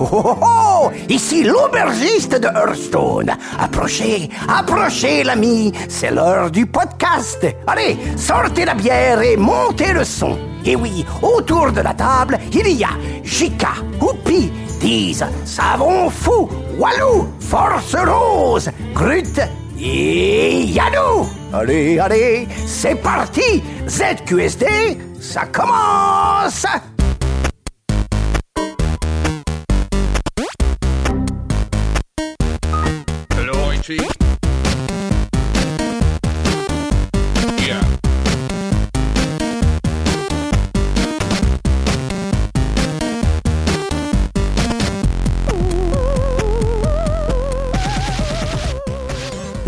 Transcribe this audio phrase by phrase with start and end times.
[0.00, 3.36] Oh, oh, oh Ici l'aubergiste de Hearthstone.
[3.58, 5.72] Approchez, approchez, l'ami.
[5.88, 7.46] C'est l'heure du podcast.
[7.66, 10.38] Allez, sortez la bière et montez le son.
[10.64, 12.90] Et oui, autour de la table, il y a
[13.22, 14.50] Jika, Oupi,
[14.80, 16.48] Diz, Savon Fou,
[16.78, 19.38] Walou, Force Rose, Grut
[19.78, 21.28] et Yanou.
[21.52, 23.62] Allez, allez, c'est parti.
[23.86, 24.66] ZQSD,
[25.20, 26.66] ça commence.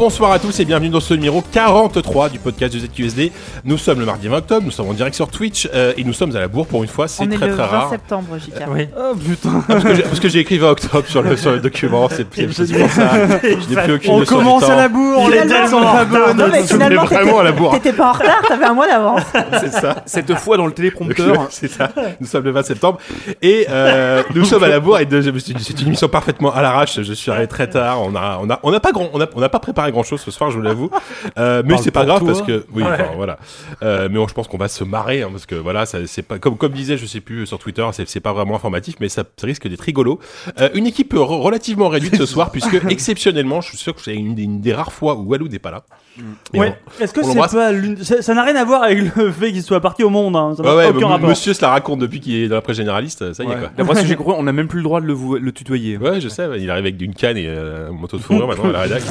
[0.02, 3.30] Bonsoir à tous et bienvenue dans ce numéro 43 du podcast de ZQSD.
[3.65, 6.12] Nous sommes le mardi 20 octobre, nous sommes en direct sur Twitch euh, et nous
[6.12, 7.91] sommes à la bourre pour une fois, c'est On est très le très 20 rare.
[7.91, 8.65] septembre, JK.
[8.69, 8.88] Oui.
[8.98, 9.12] Ah,
[9.69, 12.27] parce que j'ai- parce que j'ai écrit 20 octobre sur le, sur le document, c'est
[12.34, 13.10] c'est pour ça.
[13.45, 14.71] Je n'ai plus aucune On notion du commence temps.
[14.73, 16.07] à la bourre, les Finalement, dates sont en pas retard.
[16.26, 16.37] bonnes.
[16.37, 17.71] Non, mais On est finalement, vraiment à la bourre.
[17.74, 19.23] t'étais pas en retard, t'avais un mois d'avance.
[19.60, 20.02] C'est ça.
[20.07, 21.46] Cette fois dans le téléprompteur.
[21.51, 21.91] c'est ça.
[22.21, 22.98] Nous sommes le 20 septembre
[23.41, 25.87] et euh, nous sommes à la bourre et de- je me suis dit, c'est une
[25.87, 27.01] émission parfaitement à l'arrache.
[27.01, 28.02] Je suis arrivé très tard.
[28.02, 30.02] On a, on a, on n'a pas grand, on a, on n'a pas préparé grand
[30.02, 30.90] chose ce soir, je vous l'avoue.
[31.38, 32.26] Euh, mais c'est pas grave toi.
[32.29, 33.38] parce que oui, enfin, voilà.
[33.82, 36.38] Euh, mais bon, je pense qu'on va se marrer hein, parce que voilà, c'est pas
[36.40, 39.23] comme comme disait, je sais plus sur Twitter, c'est c'est pas vraiment informatif, mais ça,
[39.37, 40.18] ça risque d'être rigolo.
[40.60, 44.15] Euh, une équipe re- relativement réduite ce soir puisque exceptionnellement, je suis sûr que c'est
[44.15, 45.85] une, des- une des rares fois où Walou n'est pas là.
[46.54, 46.76] Ouais.
[47.01, 49.63] Est-ce que on c'est pas l'une ça n'a rien à voir avec le fait qu'il
[49.63, 50.54] soit parti au monde hein.
[50.57, 51.29] Ça Ouais, n'a ouais, aucun m- rapport.
[51.29, 53.70] monsieur se la raconte depuis qu'il est dans la presse généraliste, ça y est quoi.
[53.76, 55.96] D'après ce que j'ai compris, on n'a même plus le droit de le, tutoyer.
[55.98, 58.68] Ouais, je sais, il arrive avec une canne et euh, un manteau de fourrure maintenant
[58.68, 59.02] à la rédac.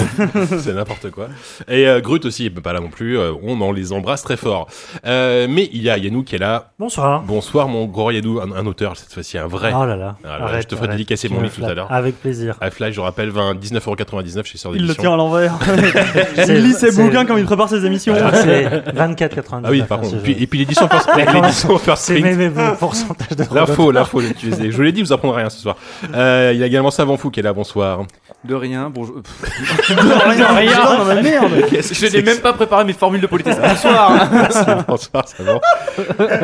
[0.72, 1.28] C'est- n'importe quoi.
[1.68, 3.18] Et euh, Grut aussi, il peut pas là non plus.
[3.18, 4.68] euh, on en les embrasse très fort.
[5.06, 6.72] Euh, mais il y a Yannou qui est là.
[6.80, 7.22] Bonsoir.
[7.22, 9.72] Bonsoir, mon gros Yannou, un, un auteur cette fois-ci, un vrai.
[9.76, 10.16] Oh là là.
[10.28, 10.98] Arrête, je te ferai arrête.
[10.98, 11.92] dédicacer mon livre tout à l'heure.
[11.92, 12.56] Avec plaisir.
[12.62, 15.54] Half-Life, je rappelle, 20 19,99€ chez Sœur Il le tient à l'envers.
[16.36, 18.14] C'est- Il lit ses c'est- bouquins quand il prépare ses émissions.
[18.14, 18.66] Que C'est
[18.96, 19.62] 24,99.
[19.64, 20.22] Ah oui, par hein, contre.
[20.24, 22.24] Puis- et puis l'édition first, l'édition first print.
[22.24, 24.22] mes, mes mes pourcentages de L'info, l'info.
[24.22, 25.76] Je vous l'ai dit, vous apprendrez rien ce soir.
[26.14, 28.04] Euh, il y a également Savant Fou qui est là, bonsoir.
[28.44, 29.18] De rien, bonjour.
[29.90, 31.66] Rien, merde.
[31.92, 33.58] Je n'ai même pas préparé mes formules de politesse.
[33.62, 34.30] Bonsoir.
[34.88, 35.60] Bonsoir, Savant.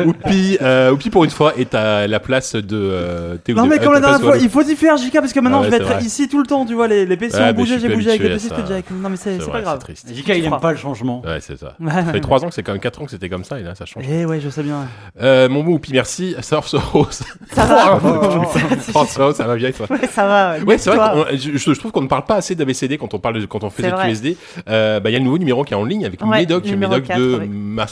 [0.06, 3.56] Oupi, euh, Oupi, pour une fois, est à la place de euh, Théo.
[3.56, 5.58] Non mais euh, comme la dernière fois, il faut y faire JK parce que maintenant
[5.58, 6.04] Ah ouais, je vais c'est être vrai.
[6.04, 7.88] ici tout le temps, tu vois, les, les PC Ouais, mais ont je bougé, suis
[7.88, 8.94] j'ai bougé avec habitué les à PC, ça.
[8.94, 9.78] Non mais c'est c'est vrai, pas grave.
[9.80, 10.06] triste.
[10.12, 11.22] JK, il aime pas le changement.
[11.24, 11.74] Ouais, c'est ça.
[11.80, 12.20] Ouais, Ça fait ouais.
[12.20, 13.84] 3 ans que c'est quand même 4 ans que c'était comme ça et là ça
[13.86, 14.04] change.
[14.08, 14.86] Eh ouais, je sais bien.
[15.22, 16.34] Euh, mon bon Oupi, merci.
[16.40, 17.22] Surf Rose.
[17.52, 17.98] Ça va
[18.90, 20.58] François, ça va bien et toi Ouais, ça va.
[20.66, 21.08] Ouais, c'est vrai.
[21.12, 23.64] Qu'on- Je, je trouve qu'on ne parle pas assez d'ABCD quand on parle de, quand
[23.64, 24.07] on fait C'est des vrai.
[24.10, 24.36] QSD.
[24.68, 26.64] Euh, bah, il y a le nouveau numéro qui est en ligne avec Ouais, Médoc,
[26.66, 27.48] Médoc 4, de oui.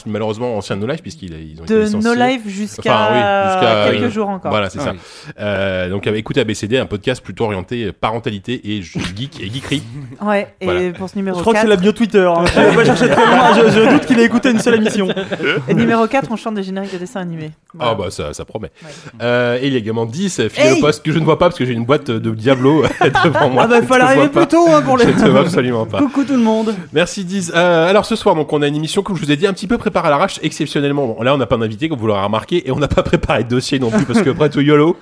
[0.07, 2.03] malheureusement ancien No Life puisqu'ils ils ont été De.
[2.03, 4.11] No Life jusqu'à Enfin, oui, quelques oui.
[4.11, 4.51] jours encore.
[4.51, 4.93] Voilà, c'est Ah ça.
[5.39, 9.83] Euh, donc, écoute ABCD, un podcast plutôt orienté parentalité et geek et geekerie.
[10.21, 10.91] Ouais, et Voilà.
[10.91, 12.19] pour ce numéro Je crois que 4, c'est la bio Twitter.
[12.27, 12.43] Hein.
[12.55, 15.07] Je doute qu'il ait écouté une seule émission.
[15.67, 17.51] et numéro 4, on chante des génériques de dessins animés.
[17.73, 17.93] Ah Voilà.
[17.95, 18.71] bah ça, ça promet.
[18.83, 18.89] Ouais.
[19.21, 21.45] Euh, et il y a également 10 fidèles Hey poste que je ne vois pas
[21.47, 22.83] parce que j'ai une boîte de Diablo
[23.23, 23.63] devant moi.
[23.65, 25.05] Ah bah il fallait arriver plus tôt hein, pour les.
[25.05, 26.01] Je te vois absolument pas.
[26.13, 26.75] Tout le monde.
[26.93, 27.53] Merci Diz.
[27.55, 29.53] Euh, alors ce soir, donc on a une émission comme je vous ai dit un
[29.53, 31.07] petit peu préparée à l'arrache, exceptionnellement.
[31.07, 33.43] Bon, là, on n'a pas d'invité comme vous l'aurez remarqué et on n'a pas préparé
[33.43, 34.97] de dossier non plus parce que après tout YOLO.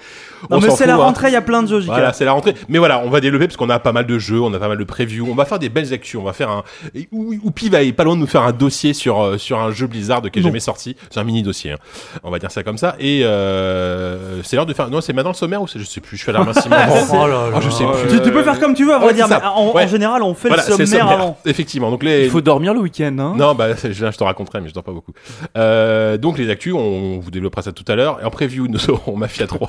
[0.49, 0.97] Non on mais c'est la hein.
[0.97, 1.87] rentrée, il y a plein de jeux JK.
[1.87, 2.53] Voilà, c'est la rentrée.
[2.69, 4.67] Mais voilà, on va développer parce qu'on a pas mal de jeux, on a pas
[4.67, 6.63] mal de previews, on va faire des belles actions, on va faire un.
[7.11, 9.87] Oupi va est pas loin de nous faire un dossier sur euh, sur un jeu
[9.87, 10.47] Blizzard qui est Non.
[10.49, 10.95] jamais sorti.
[11.09, 11.77] C'est un mini dossier, hein.
[12.23, 12.95] on va dire ça comme ça.
[12.99, 14.89] Et euh, c'est l'heure de faire.
[14.89, 16.17] Non, c'est maintenant le sommaire ou c'est je sais plus.
[16.17, 16.75] Je suis à la main Simon.
[17.13, 17.39] Oh là là.
[17.55, 18.17] Ah, je sais plus.
[18.17, 19.27] Tu, tu peux faire comme tu veux, à ouais, vrai c'est dire.
[19.27, 19.39] ça.
[19.41, 19.83] mais en, Ouais.
[19.85, 21.37] en général, on fait Voilà, le sommaire avant.
[21.45, 21.89] Effectivement.
[21.91, 22.25] Donc les.
[22.25, 23.15] Il faut dormir le week-end.
[23.19, 23.33] Hein.
[23.37, 25.11] Non, bah, je te raconterai, mais je dors pas beaucoup.
[25.57, 28.19] Euh, donc, les actus, on vous développera ça tout à l'heure.
[28.21, 29.67] Et en preview, nous aurons Mafia 3.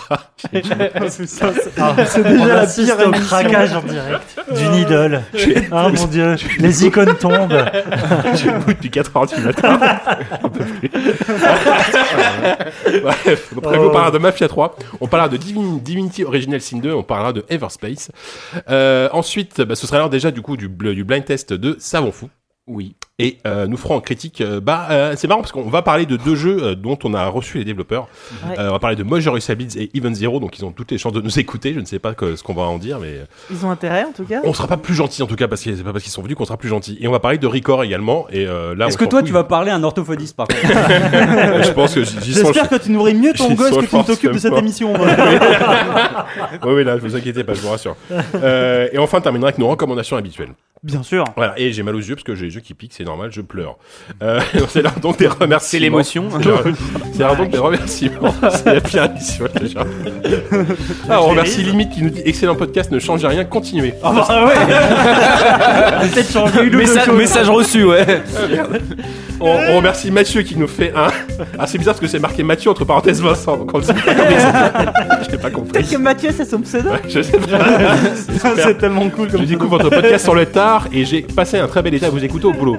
[1.79, 5.23] Ah, C'est déjà on la pire au craquage en direct d'une idole.
[5.73, 7.65] Ah mon dieu, les icônes tombent.
[8.35, 9.79] J'ai le bout depuis 4 heures du matin.
[10.43, 10.91] On peut plus.
[13.03, 14.77] Bref, donc, preview, on parlera de Mafia 3.
[15.01, 16.93] On parlera de Divin- Divinity Original Sin 2.
[16.93, 18.11] On parlera de Everspace.
[18.71, 22.29] Euh, ensuite, bah, ce sera l'heure déjà, du coup, du blind test de Savon Fou.
[22.67, 22.97] Oui.
[23.19, 24.43] Et euh, nous ferons en critique.
[24.43, 27.15] euh, bah, euh, c'est marrant parce qu'on va parler de deux jeux euh, dont on
[27.15, 28.09] a reçu les développeurs.
[28.47, 28.59] Ouais.
[28.59, 30.99] Euh, on va parler de Major Blitz et Even Zero, donc ils ont toutes les
[30.99, 31.73] chances de nous écouter.
[31.73, 33.15] Je ne sais pas que- ce qu'on va en dire, mais
[33.51, 34.43] Ils ont intérêt en tout cas.
[34.45, 36.21] on sera pas plus gentil en tout cas parce que c'est pas parce qu'ils sont
[36.21, 36.99] venus qu'on sera plus gentil.
[37.01, 38.27] Et on va parler de Record également.
[38.31, 39.29] Et euh, là, Est-ce que toi fout.
[39.29, 40.61] tu vas parler à un orthophoniste par contre
[41.65, 42.53] Je pense que j'y sont.
[42.53, 44.93] J'espère que tu nourris mieux ton gosse que tu ne t'occupes de cette émission.
[46.65, 47.97] Oui, oui, là, ne vous inquiétez pas, je vous rassure.
[48.35, 50.53] Euh, et enfin, on terminera avec nos recommandations habituelles.
[50.83, 51.25] Bien sûr.
[51.37, 53.31] Voilà, et j'ai mal aux yeux parce que j'ai les yeux qui piquent, c'est normal,
[53.33, 53.77] je pleure.
[54.23, 55.59] Euh, c'est l'heure donc des remerciements.
[55.61, 56.29] C'est l'émotion.
[56.31, 58.35] C'est l'heure- donc des remerciements.
[58.51, 59.87] C'est la pire émission, je te jure.
[61.09, 63.95] Ah, on remercie Limite qui nous dit excellent podcast, ne changez rien, continuez.
[64.03, 64.55] Ah bah ouais
[66.11, 68.23] Peut-être changer une ou deux Message, reçu, ouais.
[69.41, 71.09] On, on remercie Mathieu qui nous fait un.
[71.59, 73.93] Ah, c'est bizarre parce que c'est marqué Mathieu entre parenthèses Vincent, donc on le sait
[73.95, 74.93] pas comment il s'appelle.
[75.27, 75.73] Je n'ai pas compris.
[75.73, 76.91] Peut-être que Mathieu, c'est son pseudo.
[77.09, 77.97] Je sais pas.
[78.57, 81.69] C'est tellement cool Je comme découvre votre podcast sur le tard et j'ai passé un
[81.69, 82.77] très bel état à vous écouter au boulot.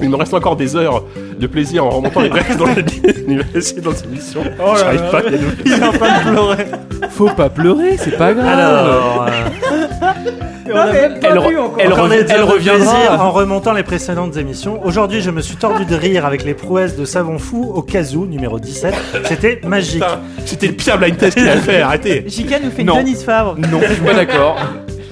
[0.00, 1.02] Il me reste encore des heures
[1.38, 2.66] de plaisir en remontant les textes dans
[3.82, 4.40] dans cette émission.
[4.60, 5.08] Oh là J'arrive là.
[5.10, 6.66] pas à les Il est en train de pleurer.
[7.10, 8.46] Faut pas pleurer, c'est pas grave.
[8.58, 11.76] Alors, euh, Et on a même pas Elle, vu re- encore.
[12.12, 13.24] elle, elle reviendra.
[13.24, 14.80] en remontant les précédentes émissions.
[14.84, 18.26] Aujourd'hui, je me suis tordu de rire avec les prouesses de Savon Fou au Kazoo,
[18.26, 18.94] numéro 17.
[19.24, 19.94] C'était magique.
[20.02, 22.24] Putain, C'était le pire blind test qu'il a fait, arrêtez.
[22.26, 22.98] Jika nous fait une Non.
[22.98, 23.56] Denise Favre.
[23.58, 24.56] Non, je suis pas d'accord.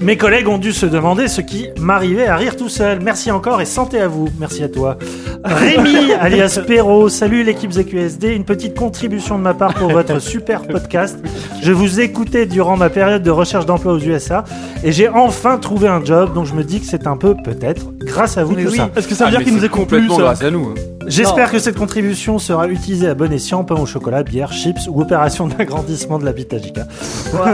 [0.00, 3.00] Mes collègues ont dû se demander ce qui m'arrivait à rire tout seul.
[3.00, 4.28] Merci encore et santé à vous.
[4.38, 4.98] Merci à toi.
[5.42, 8.34] Rémi, alias Perrault, salut l'équipe ZQSD.
[8.34, 11.18] Une petite contribution de ma part pour votre super podcast.
[11.62, 14.44] Je vous écoutais durant ma période de recherche d'emploi aux USA
[14.84, 17.86] et j'ai enfin trouvé un job, donc je me dis que c'est un peu, peut-être,
[18.16, 18.76] grâce à vous Mais tout oui.
[18.78, 18.90] ça.
[18.96, 20.50] Est-ce que ça veut Ah, dire mais qu'il nous c'est écoute complètement plus grâce à
[20.50, 20.64] nous.
[20.70, 20.74] hein.
[21.08, 25.00] J'espère que cette contribution sera utilisée à bon escient, pain au chocolat, bière, chips ou
[25.02, 26.78] opération d'agrandissement de l'habitat JK.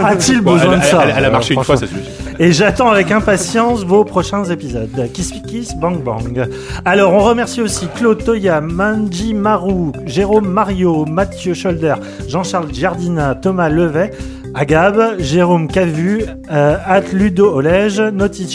[0.05, 2.01] A-t-il Bon, besoin elle, de ça elle- elle a marché une fois, ça suffit.
[2.39, 4.89] Et j'attends avec impatience vos prochains épisodes.
[5.13, 6.49] Kiss Kiss Bang Bang.
[6.87, 11.97] Alors on remercie aussi Claude Toya, Manji Marou, Jérôme Mario, Mathieu Scholder,
[12.29, 14.13] Jean-Charles Giardina, Thomas Levet,
[14.55, 18.51] Agab, Jérôme Cavu, euh, At Ludo Olège, Notice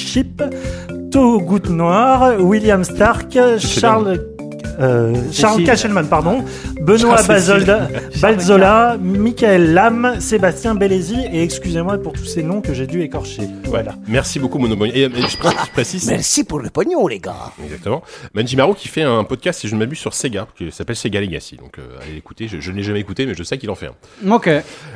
[1.07, 4.36] Chip, To Goutte Noire, William Stark, Charles
[4.79, 6.43] euh, Charles Cachelman, pardon,
[6.81, 7.87] Benoît Bazolda,
[8.21, 13.43] Balzola, Michael Lam, Sébastien Bellesi, et excusez-moi pour tous ces noms que j'ai dû écorcher.
[13.65, 13.95] Voilà.
[14.07, 14.91] Merci beaucoup, Monobone.
[14.93, 16.07] Et, euh, je, pré- je précise.
[16.09, 17.51] Merci pour le pognon, les gars.
[17.63, 18.03] Exactement.
[18.33, 21.55] Manjimaro qui fait un podcast, si je ne m'abuse, sur Sega, qui s'appelle Sega Legacy.
[21.57, 22.47] Donc, euh, allez l'écouter.
[22.47, 24.31] Je, je ne l'ai jamais écouté, mais je sais qu'il en fait un.
[24.31, 24.49] Ok.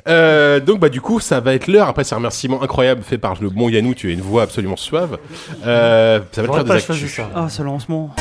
[0.08, 1.88] Euh, donc, bah, du coup, ça va être l'heure.
[1.88, 5.18] Après ces remerciements incroyables faits par le bon Yannou, tu as une voix absolument suave.
[5.66, 7.20] Euh, ça va être l'heure des actus.
[7.36, 8.14] Ah, ce lancement.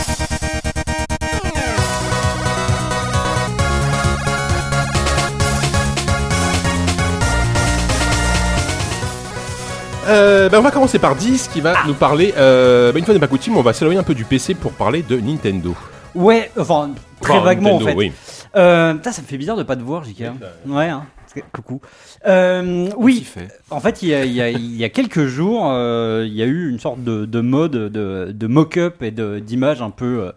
[10.10, 12.34] Euh, bah, on va commencer par 10 qui va nous parler.
[12.36, 14.72] Euh, bah, une fois n'est pas coutume, on va s'éloigner un peu du PC pour
[14.72, 15.74] parler de Nintendo.
[16.14, 16.90] Ouais, enfin,
[17.20, 17.96] très Enfin, vaguement Nintendo, en fait.
[17.96, 18.12] Oui.
[18.56, 20.24] Euh, ça me fait bizarre de pas te voir, JK.
[20.66, 21.04] Ouais, hein.
[21.22, 21.80] Parce que- Coucou.
[22.26, 23.24] Euh, oui,
[23.70, 26.42] en fait, il y a, il y a- il y a quelques jours, il y
[26.42, 30.32] a eu une sorte de, de mode de, de mock-up et d'images un peu.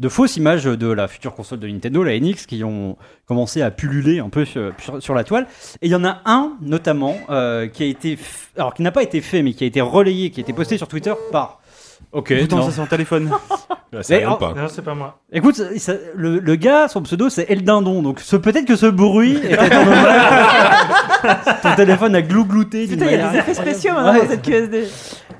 [0.00, 2.96] De fausses images de la future console de Nintendo, la NX, qui ont
[3.26, 5.46] commencé à pulluler un peu sur, la toile.
[5.82, 8.18] Et il y en a un, notamment, euh, qui a été.
[8.56, 10.76] Alors, qui n'a pas été fait, mais qui a été relayé, qui a été posté
[10.78, 11.60] sur Twitter par.
[12.12, 12.62] Ok, Putain, non.
[12.66, 13.30] ça c'est un téléphone.
[13.92, 14.54] Mais, rien oh, pas.
[14.54, 15.20] Non, c'est pas moi.
[15.32, 18.02] Écoute, ça- ça- le, le gars, son pseudo, c'est Eldindon.
[18.02, 20.82] Donc ce- peut-être que ce bruit était en hommage.
[21.62, 22.86] Ton téléphone a glouglouté.
[22.86, 24.22] Putain, il y a des effets spéciaux maintenant Ouais.
[24.24, 24.84] dans cette QSD.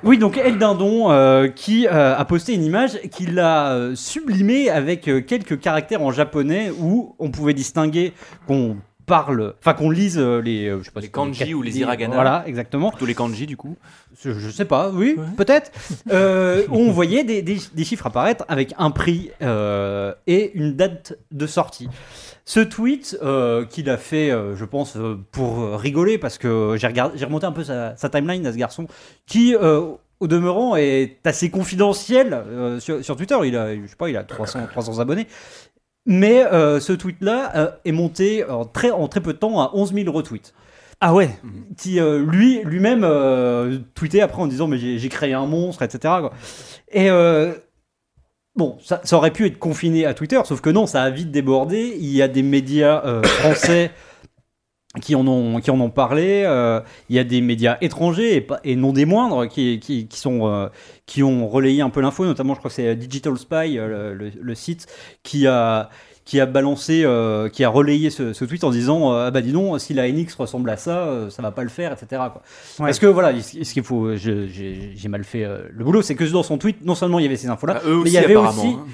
[0.04, 5.02] Oui, donc Eldindon euh, qui euh, a posté une image qu'il a euh, sublimée avec
[5.26, 8.12] quelques caractères en japonais où on pouvait distinguer
[8.46, 12.14] qu'on parle, enfin qu'on lise les, je sais pas, Les si- kanji ou les hiragana.
[12.14, 12.90] Voilà, exactement.
[12.98, 13.76] Tous les kanji du coup.
[14.22, 15.70] Je, je sais pas, oui, peut-être.
[16.12, 21.16] Euh, on voyait des, des- des chiffres apparaître avec un prix euh, et une date
[21.32, 21.88] de sortie.
[22.46, 26.86] Ce tweet euh, qu'il a fait, euh, je pense, euh, pour rigoler, parce que j'ai
[26.86, 28.86] regardé, j'ai remonté un peu sa, sa timeline à ce garçon,
[29.26, 29.80] qui, euh,
[30.20, 33.36] au demeurant, est assez confidentiel euh, sur, sur Twitter.
[33.44, 35.26] Il a, je sais pas, il a 300, 300 abonnés.
[36.06, 39.70] Mais euh, ce tweet-là euh, est monté en très, en très peu de temps à
[39.72, 40.52] 11 000 retweets
[41.00, 41.30] Ah ouais.
[41.78, 45.80] qui euh, lui lui-même euh, tweetait après en disant mais j'ai j'ai créé un monstre
[45.82, 46.32] etc quoi.
[46.92, 47.54] et euh,
[48.56, 51.96] bon ça, aurait pu être confiné à Twitter sauf que non ça a vite débordé.
[51.98, 53.90] Il y a des médias euh, français
[55.02, 58.76] qui en ont qui en ont parlé euh, il y a des médias étrangers et,
[58.76, 60.68] non des moindres qui qui, sont euh,
[61.06, 64.86] qui ont relayé un peu l'info notamment je crois que c'est Digital Spy le site
[65.24, 65.90] qui a
[66.24, 69.42] qui a balancé, euh, qui a relayé ce, ce tweet en disant euh, ah bah
[69.42, 72.06] dis donc si la NX ressemble à ça, euh, ça va pas le faire, etc.
[72.32, 72.42] Quoi.
[72.78, 76.24] Parce que voilà, ce qu'il faut, j'ai j'ai mal fait euh, le boulot, c'est que
[76.24, 78.36] dans son tweet, non seulement il y avait ces infos-là, Bah, mais il y avait
[78.36, 78.84] aussi, hein.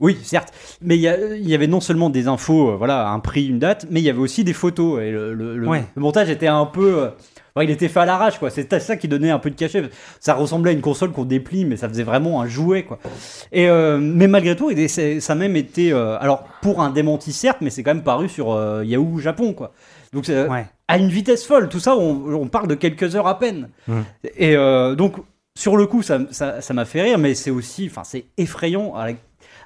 [0.00, 3.46] oui certes, mais il y, y avait non seulement des infos, euh, voilà, un prix,
[3.48, 5.84] une date, mais il y avait aussi des photos et le, le- le- Ouais.
[5.94, 7.08] le montage était un peu
[7.64, 8.50] il était fait à l'arrache, quoi.
[8.50, 9.82] C'était ça qui donnait un peu de cachet.
[10.20, 12.98] Ça ressemblait à une console qu'on déplie, mais ça faisait vraiment un jouet, quoi.
[13.52, 17.58] Et euh, mais malgré tout, ça a même été, euh, alors pour un démenti certes,
[17.60, 19.72] mais c'est quand même paru sur euh, Yahoo Japon, quoi.
[20.12, 20.66] Donc Ouais.
[20.88, 21.68] à une vitesse folle.
[21.68, 23.68] Tout ça, on, on parle de quelques heures à peine.
[23.86, 24.00] Mm.
[24.38, 24.54] Et
[24.96, 25.16] donc
[25.56, 28.94] sur le coup, ça ça- ça m'a fait rire, mais c'est aussi, enfin, c'est effrayant
[28.94, 29.12] à la,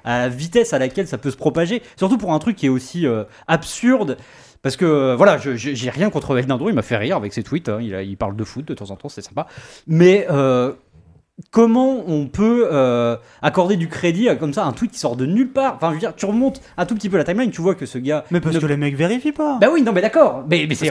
[0.03, 1.81] à la vitesse à laquelle ça peut se propager.
[1.97, 3.05] Surtout pour un truc qui est aussi
[3.47, 4.17] absurde.
[4.63, 7.69] Parce que euh, voilà, j'ai rien contre Nindro, il m'a fait rire avec ses tweets.
[7.69, 9.45] hein, il, a- il parle de foot de temps en temps, c'est sympa.
[9.87, 10.71] Mais euh,
[11.51, 15.25] comment on peut euh, accorder du crédit à comme ça un tweet qui sort de
[15.25, 15.75] nulle part?
[15.75, 17.85] Enfin, je veux dire, tu remontes un tout petit peu la timeline, tu vois que
[17.85, 18.23] ce gars.
[18.31, 19.57] Mais parce ne- que les mecs vérifient pas.
[19.59, 20.43] Bah oui, non, mais d'accord.
[20.49, 20.65] Mais.
[20.67, 20.87] Mais c'est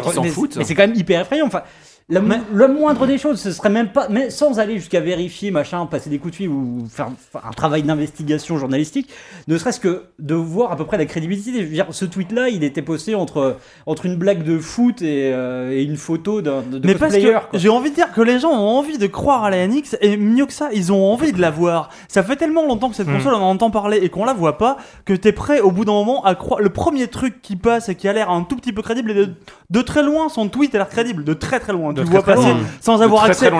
[0.74, 1.46] quand même hyper effrayant.
[1.46, 1.62] Enfin,
[2.08, 6.10] la moindre des choses, ce serait même pas, mais sans aller jusqu'à vérifier, machin, passer
[6.10, 9.08] des coups de fil ou faire faire un travail d'investigation journalistique,
[9.48, 11.52] ne serait-ce que de voir à peu près la crédibilité.
[11.52, 13.56] Je veux dire, ce tweet-là, il était posté entre,
[13.86, 17.38] entre une blague de foot et, euh, et une photo d'un de, Mais parce cosplayer,
[17.54, 20.16] j'ai envie de dire que les gens ont envie de croire à la NX et
[20.16, 21.88] mieux que ça, ils ont envie de la voir.
[22.08, 23.16] Ça fait tellement longtemps que cette Hmm.
[23.16, 25.84] console on en entend parler et qu'on la voit pas que t'es prêt au bout
[25.84, 26.60] d'un moment à croire.
[26.60, 29.14] Le premier truc qui passe et qui a l'air un tout petit peu crédible et
[29.14, 29.34] de,
[29.70, 31.91] de très loin, son tweet a l'air crédible, de très très loin.
[31.94, 32.48] Tu le vois passer
[32.80, 33.50] sans avoir accès.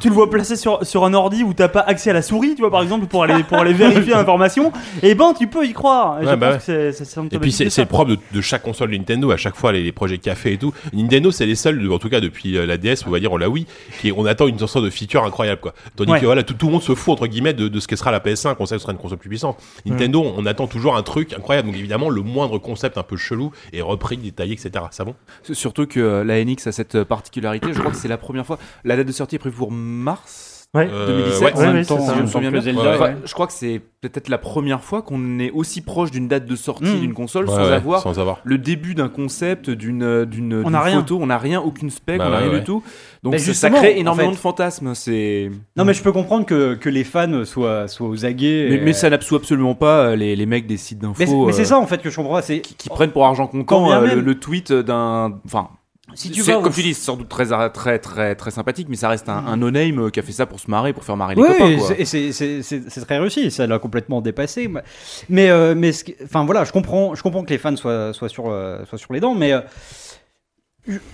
[0.00, 2.54] tu, le vois placer sur, sur un ordi où t'as pas accès à la souris,
[2.54, 4.72] tu vois par exemple pour aller pour aller vérifier l'information.
[5.02, 6.20] Et ben tu peux y croire.
[6.22, 6.92] Et Ouais, je bah ouais.
[7.32, 9.92] Et puis c'est propre de, de chaque console de Nintendo, à chaque fois les, les
[9.92, 10.72] projets café et tout.
[10.92, 13.36] Nintendo c'est les seuls, en tout cas depuis euh, la DS, on va dire, on
[13.36, 13.66] la Wii,
[14.00, 15.74] qui on attend une sorte de feature incroyable quoi.
[15.96, 16.20] Tandis Ouais.
[16.20, 18.10] que voilà, tout, tout le monde se fout entre guillemets de, de ce que sera
[18.10, 19.58] la PS5, on sait que ce sera une console plus puissante.
[19.86, 23.50] Nintendo, on attend toujours un truc incroyable, donc évidemment le moindre concept un peu chelou
[23.72, 24.84] est repris, détaillé, etc.
[24.90, 25.14] Ça bon
[25.52, 27.04] Surtout que euh, la NX a cette euh,
[27.42, 28.58] particularité, je crois que c'est la première fois.
[28.84, 30.88] La date de sortie est prévue pour mars Ouais.
[30.90, 31.42] Euh, 2017.
[31.42, 31.52] ouais.
[31.52, 32.12] Ouais, ouais, même c'est temps, ça.
[32.12, 32.62] si je me souviens bien.
[32.62, 33.16] Zelda, Enfin, ouais.
[33.26, 36.56] Je crois que c'est peut-être la première fois qu'on est aussi proche d'une date de
[36.56, 37.00] sortie Mm.
[37.00, 38.40] d'une console Ouais, sans ouais, avoir sans avoir.
[38.42, 41.18] le début d'un concept, d'une euh, d'une photo.
[41.20, 42.60] On n'a rien, aucune spec, Bah on n'a rien ouais.
[42.60, 42.82] du tout.
[43.22, 44.36] Donc ça- crée en énormément fait.
[44.36, 44.94] de fantasmes.
[44.94, 48.68] C'est Non, mais je peux comprendre que, que les fans soient, soient aux aguets.
[48.70, 51.52] mais, et- mais ça n'absout absolument pas euh, les, les mecs des sites d'infos Mais
[51.52, 52.40] c'est- euh, ça en fait que je comprends.
[52.40, 55.38] C'est qui, qui prennent pour argent comptant euh, le, tweet d'un.
[55.44, 55.68] Enfin,
[56.14, 58.96] Si tu vas comme tu dis, c'est sans doute très très très très sympathique, mais
[58.96, 61.16] ça reste un, un no-name euh, qui a fait ça pour se marrer, pour faire
[61.16, 61.76] marrer les copains.
[61.78, 61.88] quoi.
[61.88, 64.68] c'est- et c'est- c'est c'est- c'est très réussi, ça l'a complètement dépassé.
[64.68, 64.82] Mais-
[65.28, 65.90] Mais, euh, mais
[66.24, 69.12] enfin voilà, je comprends, je comprends que les fans soient, soient, sur, euh, soient sur
[69.12, 69.60] les dents, mais euh,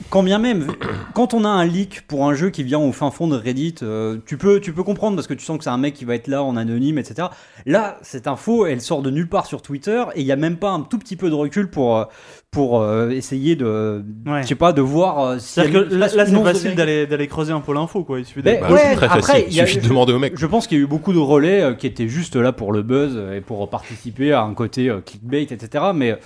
[0.08, 0.66] quand bien même,
[1.14, 3.75] quand on a un leak pour un jeu qui vient au fin fond de Reddit,
[3.82, 6.06] euh, tu, peux, tu peux comprendre parce que tu sens que c'est un mec qui
[6.06, 7.28] va être là en anonyme, etc.
[7.66, 10.56] Là, cette info, elle sort de nulle part sur Twitter et il n'y a même
[10.56, 12.04] pas un tout petit peu de recul pour, euh,
[12.50, 14.42] pour euh, essayer de, Ouais.
[14.42, 17.28] je sais pas, de voir euh, si C'est-à-dire elle- que là, là, c'est facile d'aller
[17.28, 18.18] creuser un peu l'info quoi.
[18.20, 20.32] Il suffit Bah, Ouais, très après, facile, il a- suffit de demander au mec.
[20.37, 22.72] Je pense qu'il y a eu beaucoup de relais euh, qui étaient juste là pour
[22.72, 25.84] le buzz et pour participer à un côté euh, clickbait, etc.
[25.94, 26.16] Mais euh,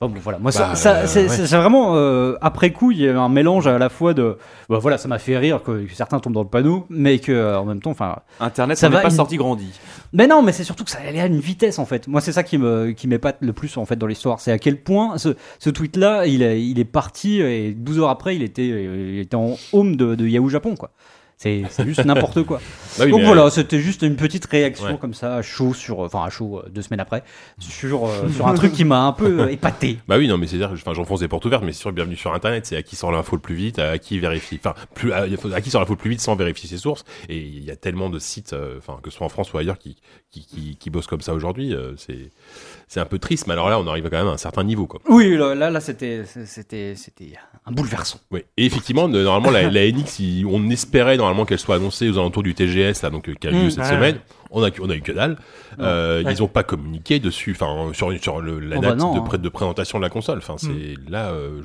[0.00, 1.46] bon, bon, voilà, moi, ça, Bah, ça- euh, c'est ouais.
[1.58, 4.36] vraiment euh, après coup, il y a un mélange à la fois de,
[4.68, 7.58] bah, voilà, ça m'a fait rire que, certains tombent dans le panneau, mais que euh,
[7.58, 9.70] en même temps, enfin, Internet, Ça n'est pas sorti grandi.
[10.12, 12.08] mais non, mais c'est surtout que ça allait à une vitesse en fait.
[12.08, 14.58] Moi, c'est ça qui me qui m'épate le plus en fait dans l'histoire, c'est à
[14.58, 18.36] quel point ce, ce tweet là, il est, il est parti et 12 heures après,
[18.36, 20.90] il était il était en home de, de Yahoo Japon quoi.
[21.38, 22.60] C'est c'est juste n'importe quoi.
[22.98, 24.98] Bah oui, Donc voilà, c'était juste une petite réaction Ouais.
[24.98, 27.22] comme ça, à chaud sur, enfin à chaud euh, deux semaines après,
[27.58, 29.98] sur euh, sur un truc qui m'a un peu euh, épaté.
[30.08, 32.32] Bah oui, non, mais c'est-à-dire, enfin, j'enfonce des portes ouvertes, mais c'est sûr, bienvenue sur
[32.32, 35.26] Internet, c'est à qui sort l'info le plus vite, à qui vérifie, enfin, plus, à,
[35.54, 37.04] à qui sort l'info le plus vite sans vérifier ses sources.
[37.28, 39.58] Et il y a tellement de sites, euh, enfin, que ce soit en France ou
[39.58, 39.96] ailleurs, qui,
[40.30, 42.30] qui, qui, qui bossent comme ça aujourd'hui, euh, c'est,
[42.88, 44.86] c'est un peu triste, mais alors là, on arrive quand même à un certain niveau,
[44.86, 45.00] quoi.
[45.08, 47.32] Oui, là là, c'était c'était c'était
[47.66, 48.20] un bouleversant.
[48.30, 48.44] Oui.
[48.56, 52.42] Et effectivement, normalement, la, la NX, il- on espérait normalement qu'elle soit annoncée aux alentours
[52.44, 53.90] du TGS, là, donc, euh, qui a lieu Mm, cette ouais.
[53.90, 54.18] semaine.
[54.50, 55.36] On a, on a eu que dalle.
[55.80, 56.32] Euh, Ouais.
[56.32, 59.18] Ils ont pas communiqué dessus, enfin, sur, sur le, la Oh bah date non, de,
[59.18, 59.22] hein.
[59.26, 60.38] pré- de présentation de la console.
[60.38, 61.60] Enfin, c'est là, euh,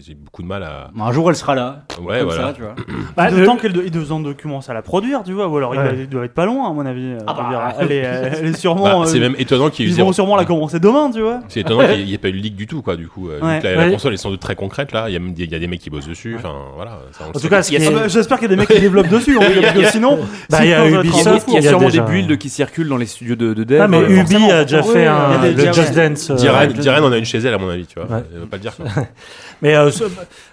[0.00, 0.90] j'ai beaucoup de mal à.
[0.98, 1.84] Un jour, elle sera là.
[2.00, 2.46] Ouais, comme voilà.
[2.48, 2.74] ça, tu vois.
[3.16, 5.78] Bah, Le- D'autant qu'il doit en commence à la produire, tu vois, ou alors il
[5.78, 5.84] Ouais.
[5.92, 7.14] doit- il doit être pas loin, à mon avis.
[7.26, 8.84] Ah bah, elle, est, elle est sûrement.
[8.84, 11.10] Bah, euh, c'est même étonnant qu'il y ait eu ils vont sûrement la commencer demain,
[11.12, 11.40] tu vois.
[11.48, 13.28] C'est étonnant qu'il n'y ait pas eu de leak du tout, quoi, du coup.
[13.30, 15.08] Euh, la, console est sans doute très concrète, là.
[15.08, 16.34] Il y a même des, il y a des mecs qui bossent dessus.
[16.38, 16.98] Enfin, voilà.
[17.12, 19.44] ça, En tout cas, bah, J'espère qu'il y a des mecs qui développent dessus, hein,
[19.92, 20.18] sinon.
[20.50, 20.84] Bah, il y a
[21.62, 23.80] sûrement déjà- des builds qui circulent dans les studios de, de dev.
[23.80, 26.08] Ah, mais Euh, Ubi a déjà fait un, des- le Just ouais.
[26.08, 26.30] Dance.
[26.30, 26.74] euh, Diren, ouais.
[26.74, 28.08] Diren en a une chez elle, à mon avis, tu vois.
[28.18, 28.24] Ouais.
[28.32, 28.72] Elle veut pas le dire.
[29.62, 30.04] Mais euh, ce-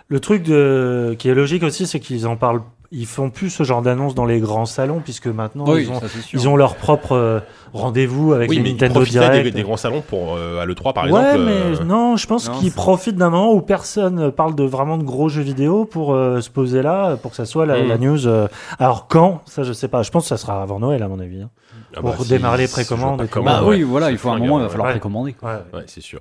[0.10, 2.62] le truc de, qui est logique aussi, c'est qu'ils en parlent.
[2.94, 6.08] Ils font plus ce genre d'annonces dans les grands salons, puisque maintenant ils, ont, ça,
[6.34, 7.40] ils ont leur propre euh,
[7.72, 9.44] rendez-vous avec Oui, les mais ils Nintendo profitaient Direct.
[9.46, 11.40] des, des grands salons pour euh, à l'E3, par ouais, exemple.
[11.46, 15.04] mais euh, non, je pense qu'ils profitent d'un moment où personne parle de vraiment de
[15.04, 17.88] gros jeux vidéo pour euh, se poser là, pour que ça soit la, Mm.
[17.88, 18.28] la news.
[18.28, 18.48] euh.
[18.78, 20.04] Alors quand Ça, je sais pas.
[20.04, 21.42] Je pense que ça sera avant Noël, à mon avis.
[21.44, 21.50] hein.
[21.96, 23.78] Ah pour si- démarrer les si précommandes Bah ouais.
[23.78, 24.70] oui, voilà, il faut un moment, il va ouais.
[24.72, 24.94] falloir Ouais.
[24.94, 25.36] précommander.
[25.42, 25.52] Ouais.
[25.74, 26.20] Ouais, c'est sûr.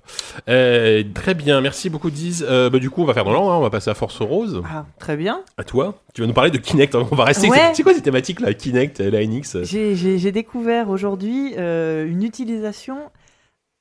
[0.49, 2.45] Euh, très bien, merci beaucoup Diz.
[2.49, 4.21] Euh, bah, du coup, on va faire dans l'ordre, hein, on va passer à Force
[4.21, 4.63] Rose.
[4.73, 5.41] Ah, très bien.
[5.57, 5.95] À toi.
[6.15, 6.95] Tu vas nous parler de Kinect.
[6.95, 7.49] hein, On va rester.
[7.49, 7.59] Ouais.
[7.75, 12.99] c'est- quoi ces thématiques là Kinect, la NX J'ai- J'ai découvert aujourd'hui euh, une utilisation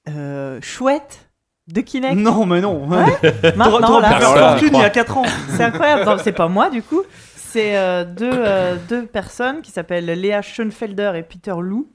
[0.07, 1.29] euh, chouette
[1.71, 2.15] de Kinect.
[2.15, 2.85] Non, mais non.
[3.55, 4.19] Maintenant, T'aurais là,
[4.51, 4.89] fortune il y a crois.
[4.89, 5.25] 4 ans.
[5.55, 6.05] c'est incroyable.
[6.05, 7.03] Non, c'est pas moi du coup.
[7.51, 11.89] C'est euh, deux, euh, deux personnes qui s'appellent Léa Schoenfelder et Peter Lou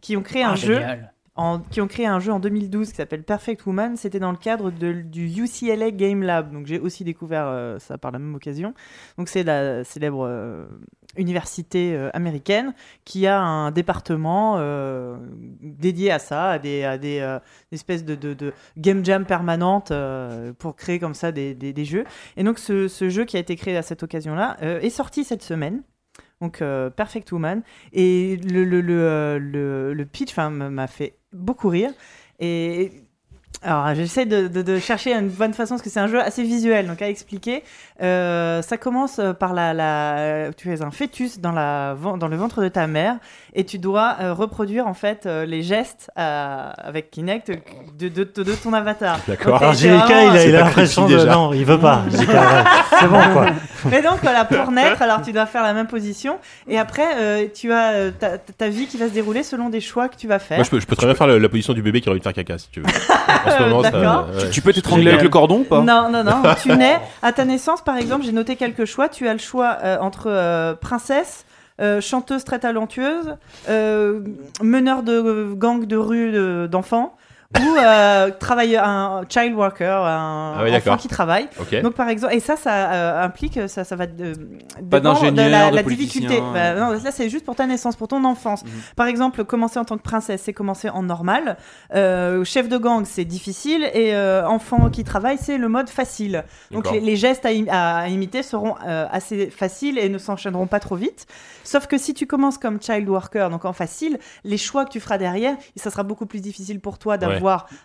[0.00, 1.12] qui ont créé un Ah, jeu génial.
[1.36, 3.96] en- qui ont créé un jeu en 2012 qui s'appelle Perfect Woman.
[3.96, 6.52] C'était dans le cadre de- du UCLA Game Lab.
[6.52, 8.74] Donc j'ai aussi découvert euh, ça par la même occasion.
[9.16, 10.66] Donc c'est la célèbre euh,
[11.18, 12.72] université euh, américaine
[13.04, 15.16] qui a un département euh,
[15.60, 17.38] dédié à ça, à des, euh,
[17.72, 22.04] espèces de, game jam permanentes euh, pour créer comme ça des, jeux.
[22.36, 25.82] Et donc ce, jeu qui a été créé à cette occasion-là est sorti cette semaine.
[26.40, 26.62] Donc
[26.96, 27.62] Perfect Woman.
[27.92, 31.90] Et le, pitch m'a fait beaucoup rire.
[32.40, 32.92] Et
[33.62, 36.44] alors j'essaie de, de, de chercher une bonne façon parce que c'est un jeu assez
[36.44, 37.64] visuel, donc à expliquer.
[38.00, 40.50] Euh, ça commence par la, la...
[40.56, 43.16] Tu es un fœtus dans, la, dans le ventre de ta mère
[43.54, 47.50] et tu dois euh, reproduire en fait euh, les gestes euh, avec Kinect
[47.98, 49.18] de, de, de, de ton avatar.
[49.28, 49.56] D'accord.
[49.60, 51.16] Alors JK, vraiment- il a, l'impression de...
[51.16, 51.32] déjà.
[51.32, 52.02] Non, il veut pas.
[52.10, 53.46] C'est bon, quoi.
[53.90, 56.38] Mais donc voilà, pour naître, alors tu dois faire la même position
[56.68, 59.80] et après euh, tu as euh, ta, ta vie qui va se dérouler selon des
[59.80, 60.58] choix que tu vas faire.
[60.58, 62.12] Moi, je peux, je peux très bien faire la, la position du bébé qui a
[62.12, 62.86] envie de faire caca si tu veux.
[62.86, 64.28] En ce moment, ça, D'accord.
[64.34, 64.50] ouais.
[64.50, 65.80] Tu peux t'étrangler avec le cordon ou pas?
[65.80, 66.42] Non, non, non.
[66.62, 69.08] tu nais à ta naissance, par exemple, j'ai noté quelques choix.
[69.08, 71.46] Tu as le choix euh, entre euh, princesse,
[71.80, 73.36] euh, chanteuse très talentueuse,
[74.62, 77.16] meneur de gang de rue de- d'enfants.
[77.56, 81.48] Ou euh, travailleur, un child worker, un Ah oui, enfant qui travaille.
[81.82, 84.34] Donc par exemple, et ça, ça euh, implique, ça, ça va de,
[84.90, 85.06] Pas de
[85.50, 86.42] la, de la politicien, difficulté.
[86.42, 86.52] euh.
[86.52, 88.64] Bah, non, là c'est juste pour ta naissance, pour ton enfance.
[88.64, 88.70] Mhm.
[88.96, 91.56] Par exemple, commencer en tant que princesse, c'est commencer en normal.
[91.94, 96.44] Euh, chef de gang, c'est difficile, et euh, enfant qui travaille, c'est le mode facile.
[96.70, 100.18] Donc les, les gestes à, im- à- à imiter seront euh, assez faciles et ne
[100.18, 101.26] s'enchaîneront pas trop vite.
[101.64, 105.00] Sauf que si tu commences comme child worker, donc en facile, les choix que tu
[105.00, 107.37] feras derrière, ça sera beaucoup plus difficile pour toi d'avoir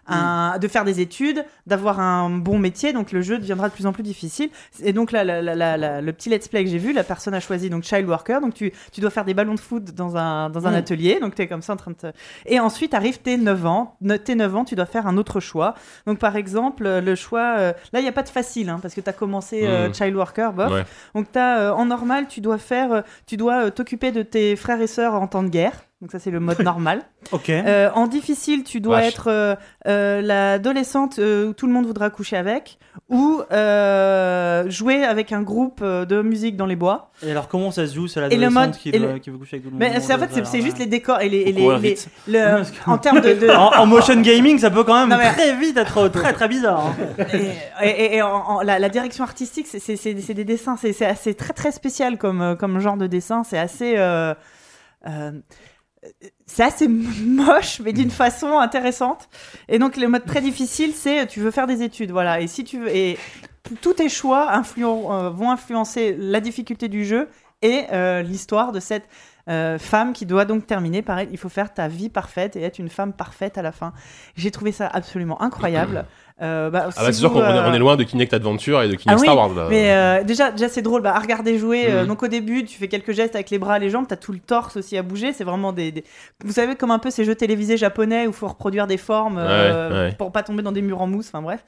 [0.07, 2.93] un, de faire des études, d'avoir un bon métier.
[2.93, 4.49] Donc le jeu deviendra de plus en plus difficile.
[4.81, 7.03] Et donc là, la- la- la- la- le petit let's play que j'ai vu, la
[7.03, 8.41] personne a choisi donc child worker.
[8.41, 10.75] Donc tu, tu dois faire des ballons de foot dans un, dans un Mm.
[10.75, 11.19] atelier.
[11.19, 12.07] Donc tu es comme ça en train de te...
[12.45, 13.97] Et ensuite arrive tes 9 ans.
[14.25, 15.75] Tes 9 ans, tu dois faire un autre choix.
[16.05, 17.55] Donc par exemple, euh, le choix...
[17.57, 19.89] euh, là, il n'y a pas de facile, hein, parce que tu as commencé euh,
[19.89, 19.93] Mm.
[19.93, 20.71] child worker, bof.
[20.71, 20.83] Ouais.
[21.15, 24.87] Donc t'as, euh, en normal, tu dois faire, tu dois t'occuper de tes frères et
[24.87, 25.73] sœurs en temps de guerre.
[26.03, 27.01] Donc ça c'est le mode normal.
[27.31, 27.49] Ok.
[27.49, 29.07] Euh, en difficile, tu dois Vache.
[29.13, 29.55] être euh,
[29.87, 32.77] euh, l'adolescente où tout le monde voudra coucher avec,
[33.09, 33.41] ou
[34.69, 37.09] jouer avec un groupe de musique dans les bois.
[37.25, 38.07] Et alors, comment ça se joue?
[38.09, 40.29] C'est l'adolescente qui, le- qui veut coucher avec tout le monde Mais c'est en fait
[40.45, 42.09] c'est, juste les décors et les, et Faut les, courir les- vite.
[42.27, 45.09] le- Parce que- en termes de, de- En, en motion gaming, ça peut quand même
[45.09, 46.87] Non, mais- très vite être très très bizarre.
[46.87, 47.25] hein.
[47.81, 51.53] et, et- et en- en- la, la direction artistique, c'est, des dessins, c'est, assez très
[51.53, 53.43] très spécial comme, comme genre de dessin.
[53.43, 54.33] C'est assez, euh,
[56.45, 59.29] c'est assez moche, mais d'une façon intéressante.
[59.69, 62.41] Et donc le mode très difficile, c'est tu veux faire des études, voilà.
[62.41, 63.17] Et si tu veux, et
[63.81, 67.29] tous tes choix influen- euh, vont influencer la difficulté du jeu
[67.61, 69.07] et euh, l'histoire de cette
[69.49, 71.29] euh, femme qui doit donc terminer par elle.
[71.31, 73.93] Il faut faire ta vie parfaite et être une femme parfaite à la fin.
[74.35, 76.05] J'ai trouvé ça absolument incroyable.
[76.41, 78.87] Euh, bah, Ah bah, c'est sûr qu'on est, euh, est loin de Kinect Adventure et
[78.89, 79.67] de Kinect ah oui, Star Wars là.
[79.69, 81.85] mais euh, déjà, déjà c'est drôle bah, à regarder jouer.
[81.89, 82.07] euh, Mhm.
[82.07, 84.39] donc au début, tu fais quelques gestes avec les bras, les jambes, t'as tout le
[84.39, 85.31] torse aussi à bouger.
[85.31, 86.03] C'est vraiment des, des-
[86.43, 89.37] Vous savez, comme un peu ces jeux télévisés japonais où il faut reproduire des formes
[89.37, 89.43] Ouais,
[89.91, 90.15] ouais.
[90.17, 91.27] pour pas tomber dans des murs en mousse.
[91.27, 91.63] Enfin bref.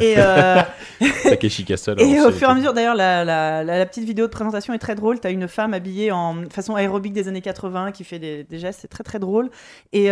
[0.00, 0.16] Et,
[1.24, 1.94] Takeshi Castle.
[2.00, 4.74] et au fur et à mesure, d'ailleurs, la, la, la- la petite vidéo de présentation
[4.74, 5.20] est très drôle.
[5.20, 8.80] T'as une femme habillée en façon aérobique des années 80 qui fait des, des gestes.
[8.82, 9.50] C'est très très drôle.
[9.92, 10.10] Et,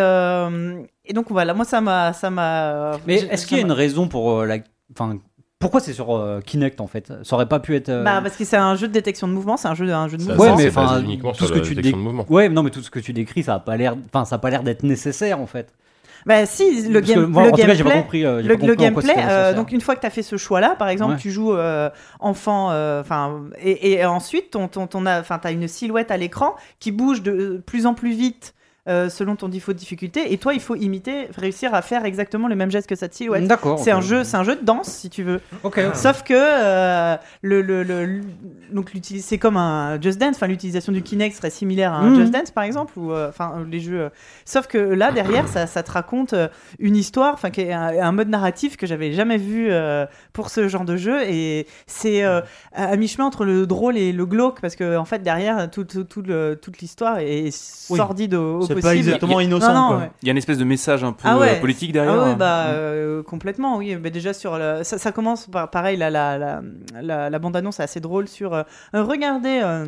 [1.07, 2.13] et donc voilà, moi ça m'a.
[2.13, 2.93] ça m'a.
[3.07, 4.59] Mais est-ce qu'il y a une raison pour euh, la.
[4.93, 5.19] Enfin,
[5.59, 7.13] pourquoi c'est sur euh, Kinect en fait?
[7.23, 7.89] Ça aurait pas pu être.
[7.89, 10.09] euh, Bah, parce que c'est un jeu de détection de mouvement, c'est un jeu, un
[10.09, 10.57] jeu de Ça, mouvement.
[10.57, 12.27] Ouais, mais enfin, uniquement tout sur ce que tu détection dé- de mouvement.
[12.29, 13.97] Ouais, non, mais tout ce que tu décris, ça a pas l'air.
[14.13, 15.73] Enfin, ça a pas l'air d'être nécessaire en fait.
[16.27, 18.25] Bah si, le, que game, moi, le en tout cas, j'ai pas gameplay, compris.
[18.27, 20.25] euh, le, pas le compris quoi gameplay, euh, donc une fois que tu as fait
[20.25, 21.19] ce choix-là, par exemple, Ouais.
[21.21, 21.89] tu joues euh,
[22.19, 26.91] enfant, euh, enfin, et, et ensuite, ton, ton, ton, as une silhouette à l'écran qui
[26.91, 28.55] bouge de plus en plus vite
[28.89, 32.49] euh, selon ton niveau de difficulté, et toi, il faut imiter, réussir à faire exactement
[32.49, 33.47] le même geste que cette silhouette.
[33.47, 33.79] D'accord.
[33.79, 35.41] C'est un jeu, c'est un jeu de danse, si tu veux.
[35.65, 35.79] Ok.
[35.89, 35.97] ok.
[35.97, 38.21] Sauf que euh, le, le, le-
[38.73, 42.21] donc c'est comme un Just Dance, enfin l'utilisation du Kinect serait similaire à un Mhm.
[42.21, 44.11] Just Dance par exemple, ou euh, enfin les jeux.
[44.45, 46.35] Sauf que là derrière, ça, ça te raconte
[46.79, 50.85] une histoire, enfin un, un mode narratif que j'avais jamais vu euh, pour ce genre
[50.85, 52.41] de jeu, et c'est euh,
[52.73, 55.85] à, à mi-chemin entre le drôle et le glauque, parce que en fait derrière tout,
[55.85, 57.47] tout- tout le- toute l'histoire est
[57.91, 57.97] Oui.
[57.97, 58.89] sordide au, au possible.
[58.93, 59.73] pas exactement innocent.
[59.73, 59.97] Non, non, quoi.
[59.99, 60.11] ouais.
[60.23, 61.57] Il y a une espèce de message un peu Ah ouais.
[61.57, 62.15] euh, politique derrière.
[62.15, 62.37] Ah ouais, hein.
[62.37, 63.97] bah euh, complètement, oui.
[64.01, 66.63] Mais déjà sur le, ça, ça commence par pareil, la, la, la,
[67.01, 68.55] la, la bande-annonce est assez drôle sur.
[68.55, 68.63] euh,
[68.95, 69.61] regardez.
[69.63, 69.87] euh,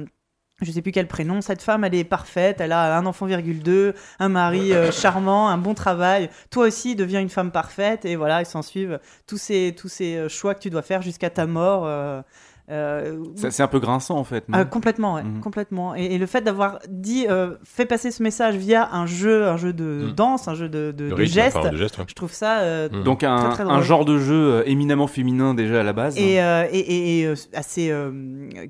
[0.60, 3.62] je sais plus quel prénom, cette femme elle est parfaite, elle a un enfant virgule
[3.62, 6.30] 2, un mari euh, charmant, un bon travail.
[6.50, 8.98] Toi aussi deviens une femme parfaite et voilà, ils s'en suivent
[9.28, 11.84] tous ces tous ces choix que tu dois faire jusqu'à ta mort.
[11.86, 12.22] euh,
[12.70, 14.46] Euh, C'est un peu grinçant en fait.
[14.48, 15.40] non ah, complètement, ouais, Mhm.
[15.40, 15.94] complètement.
[15.94, 19.56] Et, et le fait d'avoir dit, euh, fait passer ce message via un jeu, un
[19.56, 20.12] jeu de Mhm.
[20.12, 22.04] danse, un jeu de, de, Le de rythme, gestes, enfin, de gestes, ouais.
[22.06, 23.02] je trouve ça euh, Mhm.
[23.04, 26.18] Donc un, Très, très un genre de jeu éminemment féminin déjà à la base.
[26.18, 28.10] et, euh, et, et- et, euh, assez euh,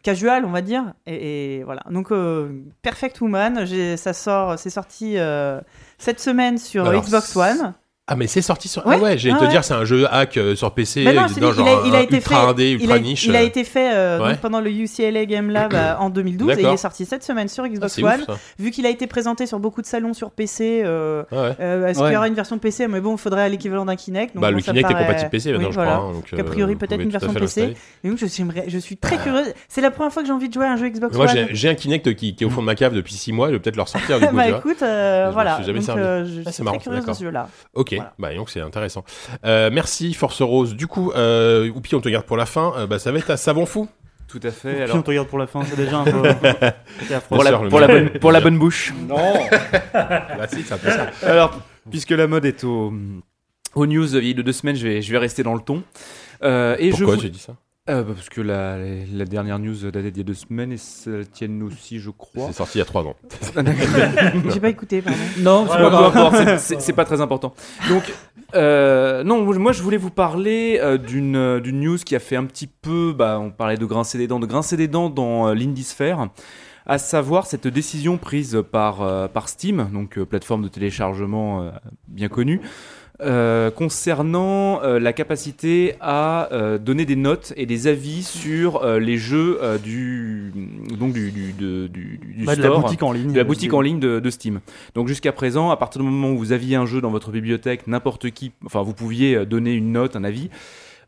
[0.03, 0.93] casual, on va dire.
[1.07, 1.83] Et, et voilà.
[1.91, 2.51] Donc, euh,
[2.83, 5.61] Perfect Woman, ça sort, c'est sorti euh,
[5.99, 7.75] cette semaine sur Alors, Xbox One.
[8.11, 8.87] Ah, mais c'est sorti sur.
[8.87, 9.51] Ouais, Ah ouais, j'allais ouais, te ouais.
[9.51, 11.05] dire, c'est un jeu hack euh, sur PC.
[11.05, 12.99] Mais non, il, c'est- a- il a un été ultra fait- indé, Il ultra a,
[12.99, 13.27] niche.
[13.27, 13.45] il a euh.
[13.45, 14.31] été fait euh, Ouais.
[14.31, 17.49] donc pendant le UCLA Game Lab euh, en 2012 et il est sorti cette semaine
[17.49, 18.25] sur Ah, Xbox c'est One.
[18.27, 18.55] ouf.
[18.59, 21.57] Vu qu'il a été présenté sur beaucoup de salons sur PC, euh, Ah ouais.
[21.61, 24.35] euh, est-ce qu'il y aura une version PC Mais bon, il faudrait l'équivalent d'un Kinect.
[24.35, 25.93] donc Bah, bon, le ça Kinect est compatible PC maintenant, Oui, je voilà.
[25.97, 26.05] crois.
[26.09, 27.75] hein, donc, A priori, euh, peut-être une version PC.
[28.05, 29.53] Et donc, je suis, je suis très curieuse.
[29.69, 31.31] C'est la première fois que j'ai envie de jouer à un jeu Xbox Moi, One.
[31.51, 33.49] j'ai j'ai un Kinect qui, est au fond de ma cave depuis 6 mois.
[33.49, 34.35] Je vais peut-être le ressortir du coup.
[34.37, 35.61] bah écoute, euh, voilà.
[35.63, 35.85] servi.
[35.91, 37.17] euh, je Ah, c'est suis marrant, très curieuse de d'accord.
[37.19, 37.49] ce jeu-là.
[37.75, 38.15] Ok, Voilà.
[38.19, 39.05] bah donc c'est intéressant.
[39.45, 40.75] Euh, merci Force Rose.
[40.75, 42.73] Du coup, euh, Oupi, on te garde pour la fin.
[42.77, 43.89] Euh, bah, ça va être à Savon Fou.
[44.27, 44.83] Tout à fait.
[44.83, 46.23] Alors, on te regarde pour la fin, c'est déjà un peu.
[47.07, 47.37] c'est affreux.
[47.37, 48.93] pour, la, pour, la bonne, pour la bonne bouche.
[49.93, 51.11] Bah, si, c'est un peu ça.
[51.23, 51.59] Alors,
[51.91, 52.93] puisque la mode est au,
[53.75, 55.83] aux news de deux semaines, je vais, je vais rester dans le ton.
[56.43, 57.55] Euh, et Pourquoi je vous- j'ai dit ça?
[57.89, 60.77] Euh, bah, Parce que la, la dernière news datait d'il y a deux semaines et
[60.77, 62.47] ça tienne aussi, je crois.
[62.49, 63.17] C'est sorti il y a 3 ans.
[64.53, 65.19] J'ai pas écouté, pardon.
[65.39, 66.17] Non, c'est pas grave.
[66.17, 67.55] importe, c'est- c'est- c'est pas très important.
[67.89, 68.03] Donc,
[68.55, 72.37] euh, non, moi je voulais vous parler euh, d'une euh, d'une news qui a fait
[72.37, 75.49] un petit peu, bah, on parlait de grincer des dents, de grincer des dents dans
[75.49, 76.29] euh, l'Indisphère,
[76.87, 81.71] à savoir cette décision prise par, euh, par Steam, donc euh, plateforme de téléchargement euh,
[82.07, 82.61] bien connue.
[83.21, 88.99] Euh, concernant euh, la capacité à euh, donner des notes et des avis sur euh,
[89.01, 90.53] les jeux euh, du
[90.99, 93.33] donc du du, du, du Bah, de la store boutique en ligne.
[93.33, 94.61] de la boutique en ligne de, de Steam.
[94.95, 97.87] Donc jusqu'à présent, à partir du moment où vous aviez un jeu dans votre bibliothèque,
[97.87, 100.49] n'importe qui, enfin vous pouviez donner une note, un avis.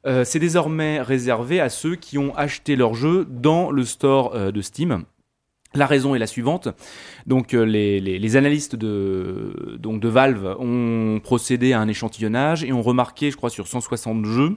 [0.06, 4.60] Euh, c'est désormais réservé à ceux qui ont acheté leur jeu dans le store de
[4.62, 5.04] Steam.
[5.74, 6.68] La raison est la suivante.
[7.26, 12.82] Donc euh, les, analystes de, donc de Valve ont procédé à un échantillonnage et ont
[12.82, 14.56] remarqué, je crois, sur 160 jeux,